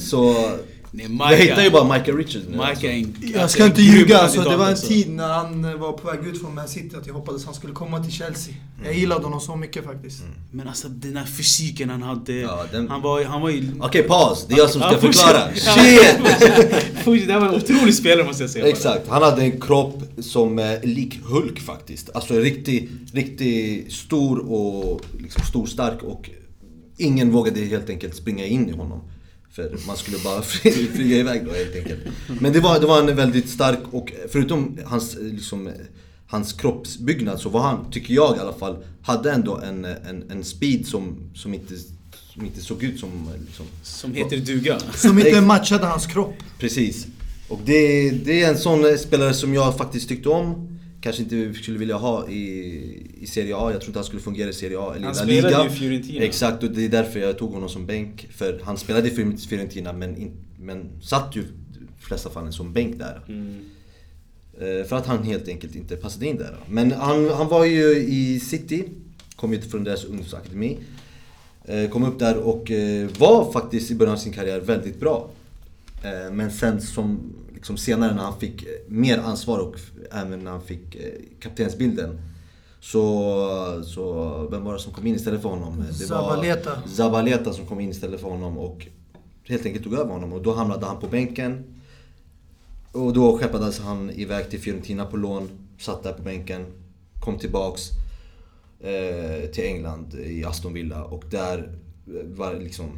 så 0.00 0.50
Nej, 0.90 1.06
jag 1.06 1.10
Micah- 1.30 1.36
hittar 1.36 1.62
ju 1.62 1.70
bara 1.70 1.98
Michael 1.98 2.16
Richards 2.16 2.44
nu. 2.48 2.56
Mike 2.56 2.64
alltså. 2.70 2.86
en, 2.86 3.14
Jag 3.34 3.50
ska 3.50 3.64
inte 3.66 3.82
ljuga, 3.82 4.18
alltså, 4.18 4.42
det 4.42 4.56
var 4.56 4.68
en 4.70 4.76
tid 4.76 5.10
när 5.10 5.28
han 5.28 5.62
var 5.80 5.92
på 5.92 6.06
väg 6.10 6.26
ut 6.26 6.40
från 6.40 6.54
Man 6.54 6.68
City 6.68 6.96
att 7.00 7.06
jag 7.06 7.14
hoppades 7.14 7.44
han 7.44 7.54
skulle 7.54 7.72
komma 7.72 8.02
till 8.04 8.12
Chelsea. 8.12 8.54
Jag 8.84 8.94
gillade 8.94 9.24
honom 9.24 9.40
så 9.40 9.56
mycket 9.56 9.84
faktiskt. 9.84 10.22
Men 10.50 10.68
alltså 10.68 10.88
den 10.88 11.16
här 11.16 11.26
fysiken 11.26 11.90
han 11.90 12.02
hade. 12.02 12.32
Ja, 12.32 12.64
den- 12.72 12.88
Han 12.88 13.02
var 13.02 13.24
han 13.24 13.42
var 13.42 13.50
ju... 13.50 13.70
Okej 13.80 14.02
paus, 14.02 14.46
det 14.48 14.54
är 14.54 14.58
jag 14.58 14.70
som 14.70 14.80
ska 14.80 14.92
Ja, 14.92 14.98
förklara. 14.98 15.54
Shit! 15.54 16.18
Det 17.26 17.32
här 17.32 17.40
var 17.40 17.48
en 17.48 17.54
otrolig 17.54 17.94
spelare 17.94 18.26
måste 18.26 18.42
jag 18.42 18.50
säga. 18.50 18.64
bara. 18.64 18.70
Exakt, 18.70 19.08
han 19.08 19.22
hade 19.22 19.42
en 19.42 19.60
kropp 19.60 20.02
som 20.18 20.58
eh, 20.58 20.82
lik 20.82 21.20
Hulk 21.24 21.60
faktiskt. 21.60 22.10
Alltså 22.14 22.34
riktigt, 22.34 22.90
riktigt 23.12 23.92
stor 23.92 24.38
och 24.52 25.00
liksom 25.20 25.42
stor 25.44 25.66
stark 25.66 26.02
och 26.02 26.30
ingen 26.96 27.30
vågade 27.30 27.60
helt 27.60 27.90
enkelt 27.90 28.16
springa 28.16 28.44
in 28.46 28.68
i 28.68 28.72
honom. 28.72 29.00
För 29.62 29.86
man 29.86 29.96
skulle 29.96 30.18
bara 30.24 30.42
fly- 30.52 30.86
flyga 30.94 31.16
iväg 31.16 31.44
då 31.46 31.52
helt 31.52 31.76
enkelt. 31.76 32.00
Men 32.40 32.52
det 32.52 32.60
var, 32.60 32.80
det 32.80 32.86
var 32.86 32.98
en 33.10 33.16
väldigt 33.16 33.48
stark 33.48 33.78
och 33.90 34.12
förutom 34.30 34.78
hans, 34.84 35.16
liksom, 35.20 35.68
hans 36.26 36.52
kroppsbyggnad 36.52 37.40
så 37.40 37.48
var 37.48 37.60
han, 37.60 37.90
tycker 37.90 38.14
jag 38.14 38.36
i 38.36 38.40
alla 38.40 38.52
fall, 38.52 38.76
hade 39.02 39.32
ändå 39.32 39.56
en, 39.56 39.84
en, 39.84 40.30
en 40.30 40.44
speed 40.44 40.86
som, 40.86 41.16
som, 41.34 41.54
inte, 41.54 41.74
som 42.32 42.44
inte 42.44 42.60
såg 42.60 42.82
ut 42.82 43.00
som... 43.00 43.10
Liksom, 43.46 43.66
Som 43.82 44.14
heter 44.14 44.36
duga. 44.36 44.78
Som 44.94 45.18
inte 45.18 45.40
matchade 45.40 45.86
hans 45.86 46.06
kropp. 46.06 46.34
Precis. 46.58 47.06
Och 47.48 47.60
det, 47.64 48.10
det 48.10 48.42
är 48.42 48.48
en 48.50 48.58
sån 48.58 48.98
spelare 48.98 49.34
som 49.34 49.54
jag 49.54 49.76
faktiskt 49.76 50.08
tyckte 50.08 50.28
om. 50.28 50.77
Kanske 51.00 51.22
inte 51.22 51.54
skulle 51.54 51.78
vilja 51.78 51.96
ha 51.96 52.28
i, 52.28 53.12
i 53.20 53.26
Serie 53.26 53.56
A. 53.56 53.70
Jag 53.72 53.80
tror 53.80 53.86
inte 53.88 53.98
han 53.98 54.04
skulle 54.06 54.22
fungera 54.22 54.48
i 54.48 54.52
Serie 54.52 54.78
A 54.78 54.92
eller 54.96 55.04
Han 55.06 55.12
i 55.14 55.18
spelade 55.18 55.48
Liga. 55.48 55.64
ju 55.64 55.70
Fiorentina. 55.70 56.24
Exakt, 56.24 56.62
och 56.62 56.70
det 56.70 56.84
är 56.84 56.88
därför 56.88 57.20
jag 57.20 57.38
tog 57.38 57.52
honom 57.52 57.68
som 57.68 57.86
bänk. 57.86 58.28
För 58.30 58.60
han 58.64 58.76
spelade 58.78 59.08
i 59.08 59.10
Fior- 59.16 59.48
Fiorentina 59.48 59.92
men, 59.92 60.16
in, 60.16 60.30
men 60.60 60.88
satt 61.02 61.36
ju 61.36 61.40
i 61.40 61.44
de 61.78 62.04
flesta 62.04 62.30
fallen 62.30 62.52
som 62.52 62.72
bänk 62.72 62.98
där. 62.98 63.20
Mm. 63.28 63.58
Eh, 64.60 64.84
För 64.86 64.96
att 64.96 65.06
han 65.06 65.22
helt 65.22 65.48
enkelt 65.48 65.74
inte 65.74 65.96
passade 65.96 66.26
in 66.26 66.36
där. 66.36 66.56
Men 66.68 66.92
han, 66.92 67.30
han 67.30 67.48
var 67.48 67.64
ju 67.64 67.96
i 67.96 68.40
City, 68.40 68.84
kom 69.36 69.52
ju 69.52 69.60
från 69.60 69.84
deras 69.84 70.04
ungdomsakademi. 70.04 70.78
Eh, 71.64 71.88
Kom 71.90 72.04
upp 72.04 72.18
där 72.18 72.36
och 72.36 72.70
eh, 72.70 73.08
var 73.18 73.52
faktiskt 73.52 73.90
i 73.90 73.94
början 73.94 74.14
av 74.14 74.18
sin 74.18 74.32
karriär 74.32 74.60
väldigt 74.60 75.00
bra. 75.00 75.30
Men 76.32 76.50
sen 76.50 76.80
som 76.80 77.20
liksom 77.58 77.76
senare 77.76 78.14
när 78.14 78.22
han 78.22 78.40
fick 78.40 78.62
eh, 78.62 78.68
mer 78.88 79.18
ansvar 79.18 79.58
och 79.58 79.76
även 80.10 80.44
när 80.44 80.50
han 80.50 80.62
fick 80.62 80.94
eh, 80.94 81.12
kaptensbilden. 81.40 82.20
Så, 82.80 83.82
så 83.84 84.48
vem 84.50 84.64
var 84.64 84.72
det 84.72 84.78
som 84.78 84.92
kom 84.92 85.06
in 85.06 85.14
istället 85.14 85.42
för 85.42 85.48
honom? 85.48 85.84
Det 85.88 85.94
Zabaleta. 85.94 86.70
var 86.70 86.88
Zabaleta 86.88 87.52
som 87.52 87.66
kom 87.66 87.80
in 87.80 87.90
istället 87.90 88.20
för 88.20 88.28
honom 88.28 88.58
och 88.58 88.86
helt 89.44 89.66
enkelt 89.66 89.84
tog 89.84 89.94
över 89.94 90.12
honom. 90.12 90.32
Och 90.32 90.42
då 90.42 90.54
hamnade 90.54 90.86
han 90.86 91.00
på 91.00 91.06
bänken. 91.06 91.64
Och 92.92 93.12
då 93.12 93.38
skeppades 93.38 93.78
han 93.78 94.10
iväg 94.10 94.50
till 94.50 94.60
Fiorentina 94.60 95.06
på 95.06 95.16
lån, 95.16 95.48
satt 95.78 96.02
där 96.02 96.12
på 96.12 96.22
bänken, 96.22 96.66
kom 97.20 97.38
tillbaks 97.38 97.90
eh, 98.80 99.50
till 99.50 99.64
England 99.64 100.14
i 100.14 100.44
Aston 100.44 100.72
Villa 100.72 101.04
och 101.04 101.24
där 101.30 101.78
eh, 102.06 102.26
var 102.36 102.54
liksom, 102.54 102.90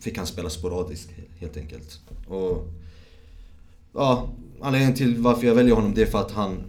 fick 0.00 0.16
han 0.16 0.26
spela 0.26 0.50
sporadiskt 0.50 1.10
helt 1.38 1.56
enkelt. 1.56 2.00
Och 2.28 2.68
ja, 3.94 4.30
anledningen 4.60 4.94
till 4.94 5.16
varför 5.16 5.46
jag 5.46 5.54
väljer 5.54 5.74
honom 5.74 5.94
det 5.94 6.02
är 6.02 6.06
för 6.06 6.20
att 6.20 6.30
han 6.30 6.62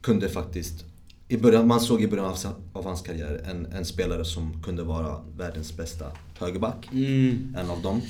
kunde 0.00 0.28
faktiskt 0.28 0.84
i 1.28 1.36
början, 1.36 1.66
man 1.66 1.80
såg 1.80 2.02
i 2.02 2.08
början 2.08 2.26
av, 2.26 2.36
av 2.72 2.84
hans 2.84 3.02
karriär 3.02 3.44
en, 3.50 3.66
en 3.66 3.84
spelare 3.84 4.24
som 4.24 4.62
kunde 4.62 4.82
vara 4.82 5.20
världens 5.36 5.76
bästa 5.76 6.04
högerback. 6.38 6.88
Mm. 6.92 7.56
En 7.58 7.70
av 7.70 7.82
dem. 7.82 8.00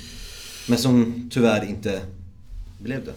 Men 0.68 0.78
som 0.78 1.28
tyvärr 1.32 1.68
inte 1.68 2.01
blev 2.78 3.05
det. 3.05 3.12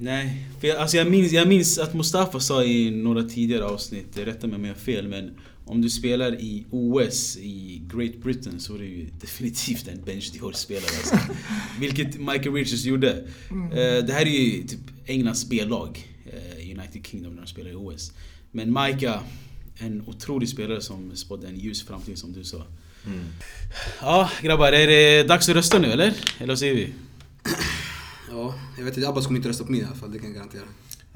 Nej, 0.00 0.46
för 0.60 0.68
jag, 0.68 0.76
alltså 0.76 0.96
jag, 0.96 1.10
minns, 1.10 1.32
jag 1.32 1.48
minns 1.48 1.78
att 1.78 1.94
Mustafa 1.94 2.40
sa 2.40 2.64
i 2.64 2.90
några 2.90 3.22
tidigare 3.22 3.64
avsnitt, 3.64 4.18
rätta 4.18 4.46
mig 4.46 4.56
om 4.56 4.64
jag 4.64 4.74
har 4.74 4.80
fel, 4.80 5.08
men 5.08 5.30
om 5.64 5.82
du 5.82 5.90
spelar 5.90 6.40
i 6.40 6.66
OS 6.70 7.36
i 7.36 7.82
Great 7.94 8.16
Britain 8.16 8.60
så 8.60 8.74
är 8.74 8.78
du 8.78 8.86
ju 8.86 9.06
definitivt 9.20 9.88
en 9.88 10.04
bench 10.04 10.32
Dior-spelare 10.32 10.96
alltså. 10.96 11.16
Vilket 11.80 12.18
Michael 12.18 12.52
Richards 12.52 12.84
gjorde. 12.84 13.10
Eh, 13.50 14.04
det 14.06 14.12
här 14.12 14.26
är 14.26 14.30
ju 14.30 14.62
typ 14.62 14.80
Englands 15.06 15.48
B-lag, 15.48 16.08
eh, 16.26 16.78
United 16.78 17.06
Kingdom, 17.06 17.34
när 17.34 17.42
de 17.42 17.48
spelar 17.48 17.70
i 17.70 17.74
OS. 17.74 18.12
Men 18.50 18.68
Micah, 18.72 19.22
en 19.78 20.02
otrolig 20.06 20.48
spelare 20.48 20.80
som 20.80 21.16
spådde 21.16 21.48
en 21.48 21.58
ljus 21.58 21.86
framtid 21.86 22.18
som 22.18 22.32
du 22.32 22.44
sa. 22.44 22.66
Ja 24.00 24.30
grabbar, 24.42 24.72
är 24.72 24.86
det 24.86 25.22
dags 25.22 25.48
att 25.48 25.54
rösta 25.54 25.78
nu 25.78 25.92
eller? 25.92 26.14
Eller 26.38 26.48
vad 26.48 26.58
säger 26.58 26.74
vi? 26.74 26.92
Ja, 28.30 28.54
jag 28.78 28.84
vet 28.84 28.96
inte, 28.96 29.08
Abbas 29.08 29.26
kommer 29.26 29.38
inte 29.38 29.48
rösta 29.48 29.64
på 29.64 29.72
mig 29.72 29.80
i 29.80 29.84
alla 29.84 29.94
fall, 29.94 30.12
det 30.12 30.18
kan 30.18 30.26
jag 30.26 30.34
garantera. 30.34 30.64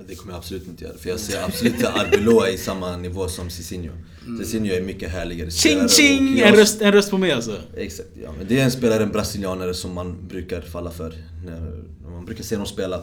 Det 0.09 0.15
kommer 0.15 0.33
jag 0.33 0.39
absolut 0.39 0.69
inte 0.69 0.85
göra, 0.85 0.97
för 0.97 1.09
jag 1.11 1.21
ser 1.21 1.43
absolut 1.45 1.75
inte 1.75 1.91
Arbeloa 1.93 2.49
i 2.51 2.59
samma 2.59 2.97
nivå 2.97 3.29
som 3.29 3.51
Cicinho. 3.51 3.93
Cicinho 4.39 4.73
är 4.75 4.83
mycket 4.83 5.11
härligare 5.11 5.51
Ching 5.51 5.89
ching! 5.89 6.37
jag- 6.37 6.49
En 6.49 6.55
röst, 6.57 6.81
en 6.83 6.93
röst 6.93 7.11
på 7.11 7.19
mig 7.19 7.33
alltså. 7.33 7.57
Exakt, 7.77 8.09
ja. 8.23 8.33
Men 8.39 8.47
det 8.49 8.61
är 8.61 8.65
en 8.65 8.71
spelare, 8.71 9.03
en 9.03 9.13
brasilianare 9.13 9.75
som 9.75 9.95
man 9.95 10.29
brukar 10.29 10.61
falla 10.61 10.91
för 10.91 11.15
när, 11.45 11.83
man 12.11 12.25
brukar 12.25 12.45
se 12.45 12.57
dem 12.57 12.67
spela. 12.67 13.03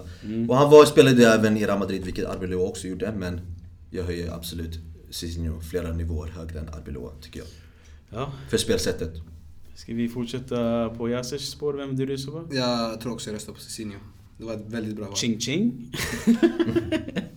Och 0.49 0.57
han 0.57 0.69
var, 0.69 0.85
spelade 0.85 1.27
även 1.27 1.57
i 1.57 1.65
Real 1.65 1.79
Madrid, 1.79 2.03
vilket 2.05 2.25
Arbeloa 2.25 2.67
också 2.67 2.87
gjorde, 2.87 3.13
men 3.17 3.41
jag 3.91 4.03
höjer 4.03 4.31
absolut 4.33 4.79
Cicinho 5.09 5.61
flera 5.61 5.91
nivåer 5.93 6.29
högre 6.29 6.59
än 6.59 6.69
Arbeloa, 6.69 7.11
tycker 7.21 7.39
jag. 7.39 7.47
Ja. 8.09 8.31
För 8.49 8.57
spelsättet. 8.57 9.11
Ska 9.75 9.93
vi 9.93 10.09
fortsätta 10.09 10.89
på 10.89 11.09
Yassers 11.09 11.41
spår? 11.41 11.73
Vem 11.73 11.95
du 11.95 12.05
röstar 12.05 12.31
på? 12.31 12.55
Jag 12.55 13.01
tror 13.01 13.13
också 13.13 13.29
jag 13.29 13.35
röstar 13.35 13.53
på 13.53 13.59
Cicinho. 13.59 13.97
Det 14.37 14.43
var 14.43 14.53
ett 14.53 14.65
väldigt 14.67 14.95
bra 14.95 15.05
val. 15.05 15.15
Ching 15.15 15.39
ching. 15.39 15.91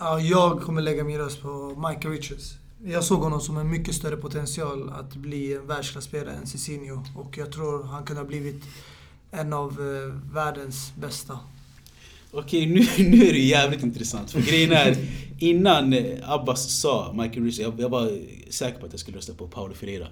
Ja, 0.00 0.20
jag 0.20 0.60
kommer 0.62 0.82
lägga 0.82 1.04
min 1.04 1.18
röst 1.18 1.42
på 1.42 1.86
Michael 1.88 2.14
Richards. 2.14 2.54
Jag 2.84 3.04
såg 3.04 3.20
honom 3.20 3.40
som 3.40 3.56
en 3.56 3.70
mycket 3.70 3.94
större 3.94 4.16
potential 4.16 4.90
att 4.90 5.16
bli 5.16 5.54
en 5.54 5.66
världsklasspelare 5.66 6.34
än 6.34 6.46
Cicinho. 6.46 7.02
Och 7.16 7.38
jag 7.38 7.52
tror 7.52 7.82
han 7.82 8.04
kunde 8.04 8.22
ha 8.22 8.28
blivit 8.28 8.64
en 9.30 9.52
av 9.52 9.70
eh, 9.70 10.34
världens 10.34 10.92
bästa. 11.00 11.38
Okej, 12.30 12.66
nu, 12.66 13.04
nu 13.10 13.26
är 13.26 13.32
det 13.32 13.38
jävligt 13.38 13.82
intressant. 13.82 14.30
För 14.30 14.40
grejen 14.40 14.72
är, 14.72 14.96
innan 15.38 15.92
eh, 15.92 16.30
Abbas 16.30 16.80
sa 16.80 17.12
Michael 17.12 17.44
Richards, 17.44 17.58
jag, 17.58 17.80
jag 17.80 17.88
var 17.88 18.18
säker 18.50 18.80
på 18.80 18.86
att 18.86 18.92
jag 18.92 19.00
skulle 19.00 19.16
rösta 19.16 19.34
på 19.34 19.48
Paulo 19.48 19.74
Ferreira. 19.74 20.08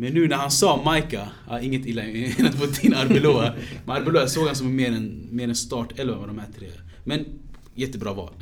Men 0.00 0.12
nu 0.14 0.28
när 0.28 0.36
han 0.36 0.50
sa 0.50 0.82
Maika, 0.84 1.28
ja, 1.48 1.60
inget 1.60 1.86
illa 1.86 2.02
menat 2.02 2.58
mot 2.60 2.80
din 2.82 2.94
Arbeloa. 2.94 3.52
Men 3.86 3.96
Arbeloa 3.96 4.28
såg 4.28 4.46
han 4.46 4.56
som 4.56 4.76
mer 4.76 4.86
en, 4.88 5.28
mer 5.30 5.48
en 5.48 5.54
startelva 5.54 6.16
vad 6.16 6.28
de 6.28 6.38
här 6.38 6.48
tre. 6.58 6.68
Men 7.04 7.24
jättebra 7.74 8.12
val. 8.12 8.32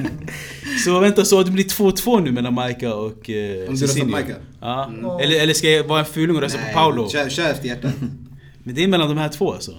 så 0.84 1.00
vänta, 1.00 1.24
så 1.24 1.42
det 1.42 1.50
blir 1.50 1.64
2-2 1.64 2.20
nu 2.20 2.32
mellan 2.32 2.54
Maika 2.54 2.94
och 2.94 3.30
eh, 3.30 3.68
Om 3.68 3.74
du 3.74 3.82
röstar 3.82 3.86
på 3.86 3.92
Cicinho? 3.92 4.10
Maika? 4.10 4.34
Ja. 4.60 5.20
Eller, 5.22 5.40
eller 5.40 5.54
ska 5.54 5.70
jag 5.70 5.84
vara 5.84 6.00
en 6.00 6.06
fuling 6.06 6.36
och 6.36 6.42
rösta 6.42 6.58
på 6.58 6.72
Paolo? 6.74 7.08
Kör, 7.08 7.28
kör 7.28 7.50
efter 7.50 7.66
hjärtat. 7.68 7.94
Men 8.62 8.74
det 8.74 8.84
är 8.84 8.88
mellan 8.88 9.08
de 9.08 9.18
här 9.18 9.28
två 9.28 9.52
alltså. 9.52 9.72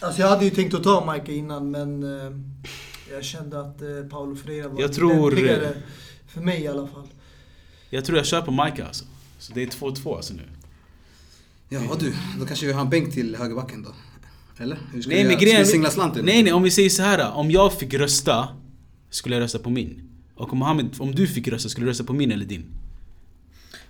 Alltså 0.00 0.20
jag 0.20 0.28
hade 0.28 0.44
ju 0.44 0.50
tänkt 0.50 0.74
att 0.74 0.82
ta 0.82 1.12
Mike 1.12 1.32
innan 1.32 1.70
men 1.70 2.02
eh, 2.02 2.32
jag 3.12 3.24
kände 3.24 3.60
att 3.60 3.82
eh, 3.82 3.88
Paulo 4.10 4.36
Freire 4.36 4.68
var 4.68 4.80
Jag 4.80 4.92
tror- 4.92 5.30
lämpligare. 5.30 5.68
För 6.26 6.40
mig 6.40 6.62
i 6.62 6.68
alla 6.68 6.86
fall. 6.86 7.06
Jag 7.90 8.04
tror 8.04 8.18
jag 8.18 8.26
kör 8.26 8.42
på 8.42 8.50
Maika 8.50 8.86
alltså. 8.86 9.04
Så 9.38 9.52
det 9.52 9.62
är 9.62 9.66
2-2 9.66 10.16
alltså 10.16 10.34
nu. 10.34 10.42
Ja 11.68 11.80
du, 12.00 12.14
då 12.40 12.46
kanske 12.46 12.66
vi 12.66 12.72
har 12.72 12.80
en 12.80 12.90
bänk 12.90 13.14
till 13.14 13.36
högerbacken 13.36 13.82
då. 13.82 13.90
Eller? 14.64 14.78
Hur 14.92 15.02
ska 15.02 15.08
Nej 15.10 15.18
vi 15.18 15.24
men 15.24 15.30
göra? 15.32 15.38
Ska 15.38 15.44
grejen... 15.46 15.62
vi 15.62 15.66
singla 15.70 15.90
slanten? 15.90 16.24
Nej 16.24 16.42
nej, 16.42 16.52
om 16.52 16.62
vi 16.62 16.70
säger 16.70 16.90
så 16.90 17.02
här. 17.02 17.32
Om 17.32 17.50
jag 17.50 17.72
fick 17.78 17.94
rösta, 17.94 18.48
skulle 19.10 19.34
jag 19.34 19.42
rösta 19.42 19.58
på 19.58 19.70
min. 19.70 20.02
Och 20.34 20.52
om 20.52 20.58
Mohammed, 20.58 20.88
om 20.98 21.14
du 21.14 21.26
fick 21.26 21.48
rösta, 21.48 21.68
skulle 21.68 21.86
du 21.86 21.90
rösta 21.90 22.04
på 22.04 22.12
min 22.12 22.32
eller 22.32 22.44
din? 22.44 22.64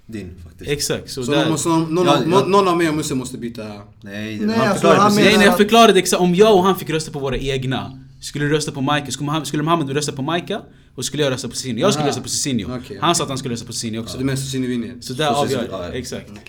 Din 0.07 0.31
faktiskt. 0.45 0.71
Exakt, 0.71 1.11
så, 1.11 1.25
Så 1.25 1.31
där... 1.33 1.41
någon, 1.43 1.51
måste, 1.51 1.69
någon, 1.69 1.95
någon, 1.95 2.07
Ja, 2.07 2.17
av- 2.17 2.29
ja. 2.31 2.45
någon 2.47 2.69
av 2.69 2.77
mig 2.77 2.89
och 2.89 2.95
Musse 2.95 3.15
måste 3.15 3.39
byta... 3.39 3.63
Nej, 3.65 3.83
Nej, 4.01 4.39
han 4.39 4.51
alltså, 4.51 4.73
förklarar 4.75 4.97
han 5.01 5.11
precis. 5.11 5.25
Nej, 5.25 5.37
nej, 5.37 5.47
jag 5.47 5.57
förklarade 5.57 5.99
exakt. 5.99 6.21
Om 6.23 6.35
jag 6.35 6.55
och 6.57 6.65
han 6.65 6.77
fick 6.79 6.91
rösta 6.91 7.11
på 7.11 7.19
våra 7.19 7.37
egna, 7.37 8.01
skulle 8.27 8.45
du 8.45 8.51
rösta 8.53 8.73
på 8.73 8.81
Maika? 8.81 9.11
Skulle 9.11 9.27
Mohammed, 9.27 9.47
skulle 9.47 9.63
Mohammed 9.63 9.91
rösta 9.91 10.13
på 10.13 10.23
Maika? 10.23 10.63
Och 10.95 11.05
skulle 11.05 11.23
jag 11.23 11.33
rösta 11.33 11.49
på 11.49 11.55
Cicinho? 11.55 11.81
Jag 11.81 11.93
skulle 11.93 12.03
Aha. 12.03 12.09
rösta 12.09 12.23
på 12.23 12.29
Cicinho. 12.29 12.77
Okej. 12.77 12.99
Han 13.01 13.15
sa 13.15 13.23
att 13.23 13.29
han 13.29 13.39
skulle 13.39 13.55
rösta 13.55 13.67
på 13.67 13.73
Cicinho 13.73 14.01
också. 14.03 14.13
Så 14.13 14.19
det 14.19 14.23
är 14.23 14.25
mest 14.25 14.45
Cicinho 14.45 14.69
vinner? 14.69 14.95
Så 15.01 15.13
där 15.13 15.29
avgör 15.29 15.69
ja. 15.71 15.93
Exakt. 15.93 16.31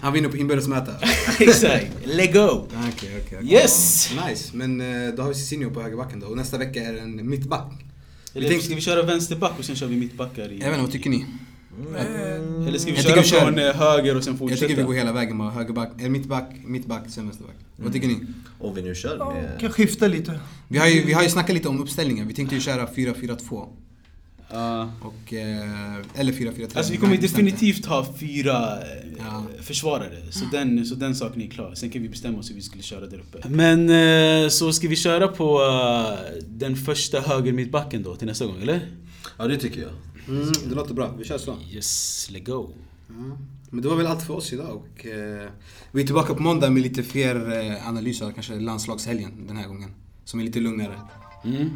Han 0.00 0.12
vinner 0.12 0.28
på 0.28 0.36
inbördesmätare? 0.36 0.96
Exakt. 1.40 1.86
Let 2.04 2.32
go. 2.32 2.38
Okej, 2.40 2.90
okej. 2.92 3.24
okej. 3.26 3.52
Yes! 3.52 4.10
Nice, 4.28 4.56
men 4.56 4.80
eh, 4.80 5.14
då 5.14 5.22
har 5.22 5.28
vi 5.28 5.34
Cicinho 5.34 5.70
på 5.70 5.82
högerbacken 5.82 6.20
då. 6.20 6.26
Och 6.26 6.36
nästa 6.36 6.58
vecka 6.58 6.82
är 6.82 6.92
det 6.92 7.00
en 7.00 7.30
mittback. 7.30 7.72
Eller 8.34 8.48
tänkte- 8.48 8.66
ska 8.66 8.74
vi 8.74 8.80
köra 8.80 9.02
vänsterback 9.02 9.52
och 9.58 9.64
sen 9.64 9.76
kör 9.76 9.86
vi 9.86 9.96
mittbackar 9.96 10.52
i... 10.52 10.58
Jag 10.58 10.58
vet 10.58 10.66
inte, 10.66 10.80
vad 10.80 10.92
tycker 10.92 11.10
ni? 11.10 11.26
Eller 12.66 12.78
ska 12.78 12.90
vi 12.90 12.96
Jag 12.96 13.04
köra 13.04 13.20
vi 13.22 13.28
kör- 13.28 13.40
från 13.40 13.58
eh, 13.58 13.64
höger 13.74 14.16
och 14.16 14.24
sen 14.24 14.32
Jag 14.32 14.38
fortsätta? 14.38 14.60
tycker 14.60 14.76
vi 14.76 14.82
går 14.82 14.94
hela 14.94 15.12
vägen 15.12 15.36
med 15.36 15.52
högerback, 15.52 15.90
eller 15.98 16.10
mittback, 16.10 16.50
mittback, 16.64 17.02
sen 17.08 17.24
vänsterback. 17.24 17.54
Vad 17.76 17.92
tycker 17.92 18.08
ni? 18.08 18.20
Om 18.60 18.74
vi 18.74 18.82
nu 18.82 18.94
kör 18.94 19.32
med... 19.34 19.60
Kan 19.60 19.70
skifta 19.72 20.06
lite. 20.08 20.40
Vi 20.68 20.78
har 20.78 20.86
ju, 20.86 21.04
vi 21.04 21.12
har 21.12 21.22
ju 21.22 21.28
snackat 21.28 21.54
lite 21.54 21.68
om 21.68 21.80
uppställningen. 21.82 22.28
Vi 22.28 22.34
tänkte 22.34 22.54
ju 22.54 22.60
köra 22.60 22.86
4-4-2. 22.86 23.66
Ja. 24.50 24.92
Och, 25.02 25.32
eh, 25.34 25.94
eller 26.20 26.32
4-4-3. 26.32 26.76
Alltså 26.76 26.92
vi 26.92 26.98
kommer 26.98 27.16
definitivt 27.16 27.86
ha 27.86 28.14
fyra 28.20 28.78
eh, 28.82 29.08
Ja. 29.18 29.44
försvarare. 29.62 30.32
Så 30.32 30.44
den, 30.52 30.86
så 30.86 30.94
den 30.94 31.14
saken 31.14 31.42
är 31.42 31.46
klar. 31.46 31.74
Sen 31.74 31.90
kan 31.90 32.02
vi 32.02 32.08
bestämma 32.08 32.38
oss 32.38 32.50
hur 32.50 32.54
vi 32.54 32.62
skulle 32.62 32.82
köra 32.82 33.06
där 33.06 33.18
uppe. 33.18 33.48
Men 33.48 33.90
eh, 34.44 34.48
så 34.48 34.72
ska 34.72 34.88
vi 34.88 34.96
köra 34.96 35.28
på 35.28 35.60
eh, 35.62 36.42
den 36.48 36.76
första 36.76 37.20
höger 37.20 37.52
mittbacken 37.52 38.02
då 38.02 38.16
till 38.16 38.26
nästa 38.26 38.46
gång, 38.46 38.62
eller? 38.62 38.80
Ja, 39.38 39.46
det 39.46 39.56
tycker 39.56 39.80
jag. 39.80 39.90
Det. 40.28 40.32
Mm, 40.42 40.52
det 40.68 40.74
låter 40.74 40.94
bra. 40.94 41.10
Vi 41.18 41.24
kör 41.24 41.38
så. 41.38 41.56
Yes, 41.70 42.28
let 42.30 42.44
go. 42.46 42.68
Ja. 43.08 43.14
Men 43.70 43.82
det 43.82 43.88
var 43.88 43.96
väl 43.96 44.06
allt 44.06 44.22
för 44.22 44.34
oss 44.34 44.52
idag. 44.52 44.70
Och, 44.76 45.06
eh, 45.06 45.48
vi 45.92 46.02
är 46.02 46.06
tillbaka 46.06 46.34
på 46.34 46.42
måndag 46.42 46.70
med 46.70 46.82
lite 46.82 47.02
fler 47.02 47.58
eh, 47.70 47.88
analyser 47.88 48.32
kanske 48.32 48.54
landslagshelgen 48.54 49.46
den 49.46 49.56
här 49.56 49.66
gången. 49.68 49.90
Som 50.24 50.40
är 50.40 50.44
lite 50.44 50.60
lugnare. 50.60 51.00
Mm. 51.44 51.70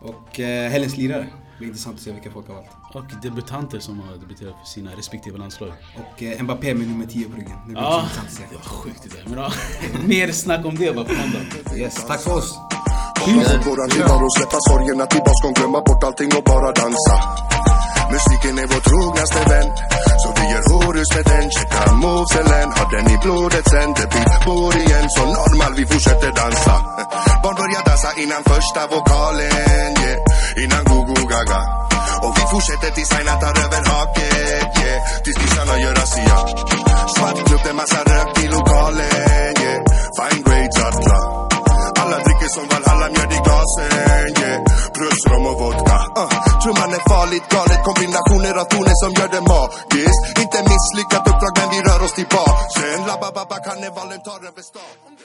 Och 0.00 0.40
eh, 0.40 0.70
helgens 0.70 0.96
lirare. 0.96 1.22
Det 1.52 1.58
blir 1.58 1.68
intressant 1.68 1.96
att 1.96 2.02
se 2.02 2.12
vilka 2.12 2.30
folk 2.30 2.48
har 2.48 2.54
valt. 2.54 2.66
Och 2.94 3.04
debutanter 3.22 3.78
som 3.78 4.00
har 4.00 4.16
debuterat 4.16 4.54
för 4.60 4.66
sina 4.66 4.90
respektive 4.96 5.38
landslag. 5.38 5.72
Och 5.96 6.22
eh, 6.22 6.42
Mbappé 6.42 6.74
med 6.74 6.88
nummer 6.88 7.06
10 7.06 7.24
på 7.28 7.36
ryggen. 7.36 7.56
Det 7.66 7.72
blir 7.72 7.82
Ja, 7.82 8.02
också 8.04 8.20
intressant 8.20 8.26
att 8.28 8.32
se. 8.34 8.42
det 8.50 8.54
var 8.56 8.62
sjukt 8.62 9.02
det 9.02 9.08
där. 9.16 9.24
Men 9.30 9.38
ja, 9.38 9.52
mer 10.06 10.32
snack 10.32 10.66
om 10.66 10.74
det 10.76 10.94
bara 10.96 11.04
på 11.04 11.12
måndag. 11.14 11.76
Yes, 11.78 12.04
tack 12.06 12.20
för 12.20 12.34
oss. 12.38 12.58
Låt 13.26 13.66
våran 13.66 13.88
tillvaro 13.90 14.30
släppa 14.30 14.56
sorgerna 14.60 15.06
till 15.06 15.20
bas, 15.20 15.58
glömma 15.58 15.80
bort 15.80 16.04
allting 16.04 16.30
och 16.38 16.44
bara 16.44 16.72
dansa 16.72 17.14
Musiken 18.12 18.58
är 18.62 18.66
vår 18.72 18.82
trognaste 18.88 19.40
vän. 19.50 19.68
Så 20.22 20.28
vi 20.36 20.44
gör 20.52 20.64
horus 20.72 21.10
med 21.16 21.24
den, 21.32 21.50
checka 21.50 21.92
movesen 21.92 22.68
Har 22.76 22.88
den 22.94 23.06
i 23.14 23.18
blodet 23.24 23.66
sen, 23.72 23.88
det 23.98 24.06
blir 24.12 24.26
bor 24.46 24.76
igen. 24.76 25.06
Så 25.16 25.22
normal, 25.38 25.72
vi 25.76 25.86
fortsätter 25.86 26.32
dansa. 26.40 26.74
Barn 27.42 27.54
börjar 27.60 27.82
dansa 27.88 28.10
innan 28.22 28.42
första 28.52 28.80
vokalen, 28.86 29.92
yeah. 30.02 30.64
Innan 30.64 30.84
go-go 30.84 31.26
gaga. 31.32 31.60
Och 32.24 32.32
vi 32.38 32.42
fortsätter 32.52 32.90
tills 32.90 33.12
Aina 33.12 33.34
tar 33.42 33.54
över 33.64 33.82
haket, 33.90 34.72
yeah. 34.82 35.22
Tills 35.24 35.38
nissarna 35.42 35.78
gör 35.78 35.94
razzia 35.94 36.38
Svart 37.14 37.46
klubb, 37.46 37.60
det 37.64 37.70
är 37.70 37.74
massa 37.74 38.00
rök 38.12 38.44
i 38.44 38.48
lokalen, 38.48 39.54
yeah. 39.62 39.80
Fine 40.16 40.42
grades, 40.42 40.78
Atla 40.86 41.45
alla 42.46 42.54
som 42.54 42.68
Valhalla, 42.68 43.06
mjöd 43.14 43.32
i 43.32 43.40
glasen, 43.46 43.90
yeah. 44.40 44.64
Plus 44.94 45.26
rom 45.26 45.46
och 45.46 45.58
vodka, 45.60 45.98
uh. 46.22 46.30
Trumman 46.62 46.92
är 46.98 47.02
farligt 47.12 47.48
galet, 47.48 47.80
kombinationer 47.88 48.54
av 48.60 48.66
toner 48.72 48.96
som 49.02 49.10
gör 49.18 49.28
det 49.36 49.42
magiskt. 49.52 50.22
Inte 50.42 50.58
misslyckat 50.70 51.22
uppdrag 51.30 51.52
men 51.58 51.68
vi 51.74 51.78
rör 51.88 52.00
oss 52.06 52.14
tillbaka 52.20 52.62
Sen 52.76 53.00
labba 53.06 53.28
babba 53.36 53.58
karnevalen 53.66 54.20
tar 54.26 54.40
över 54.48 54.62
stan. 54.70 55.15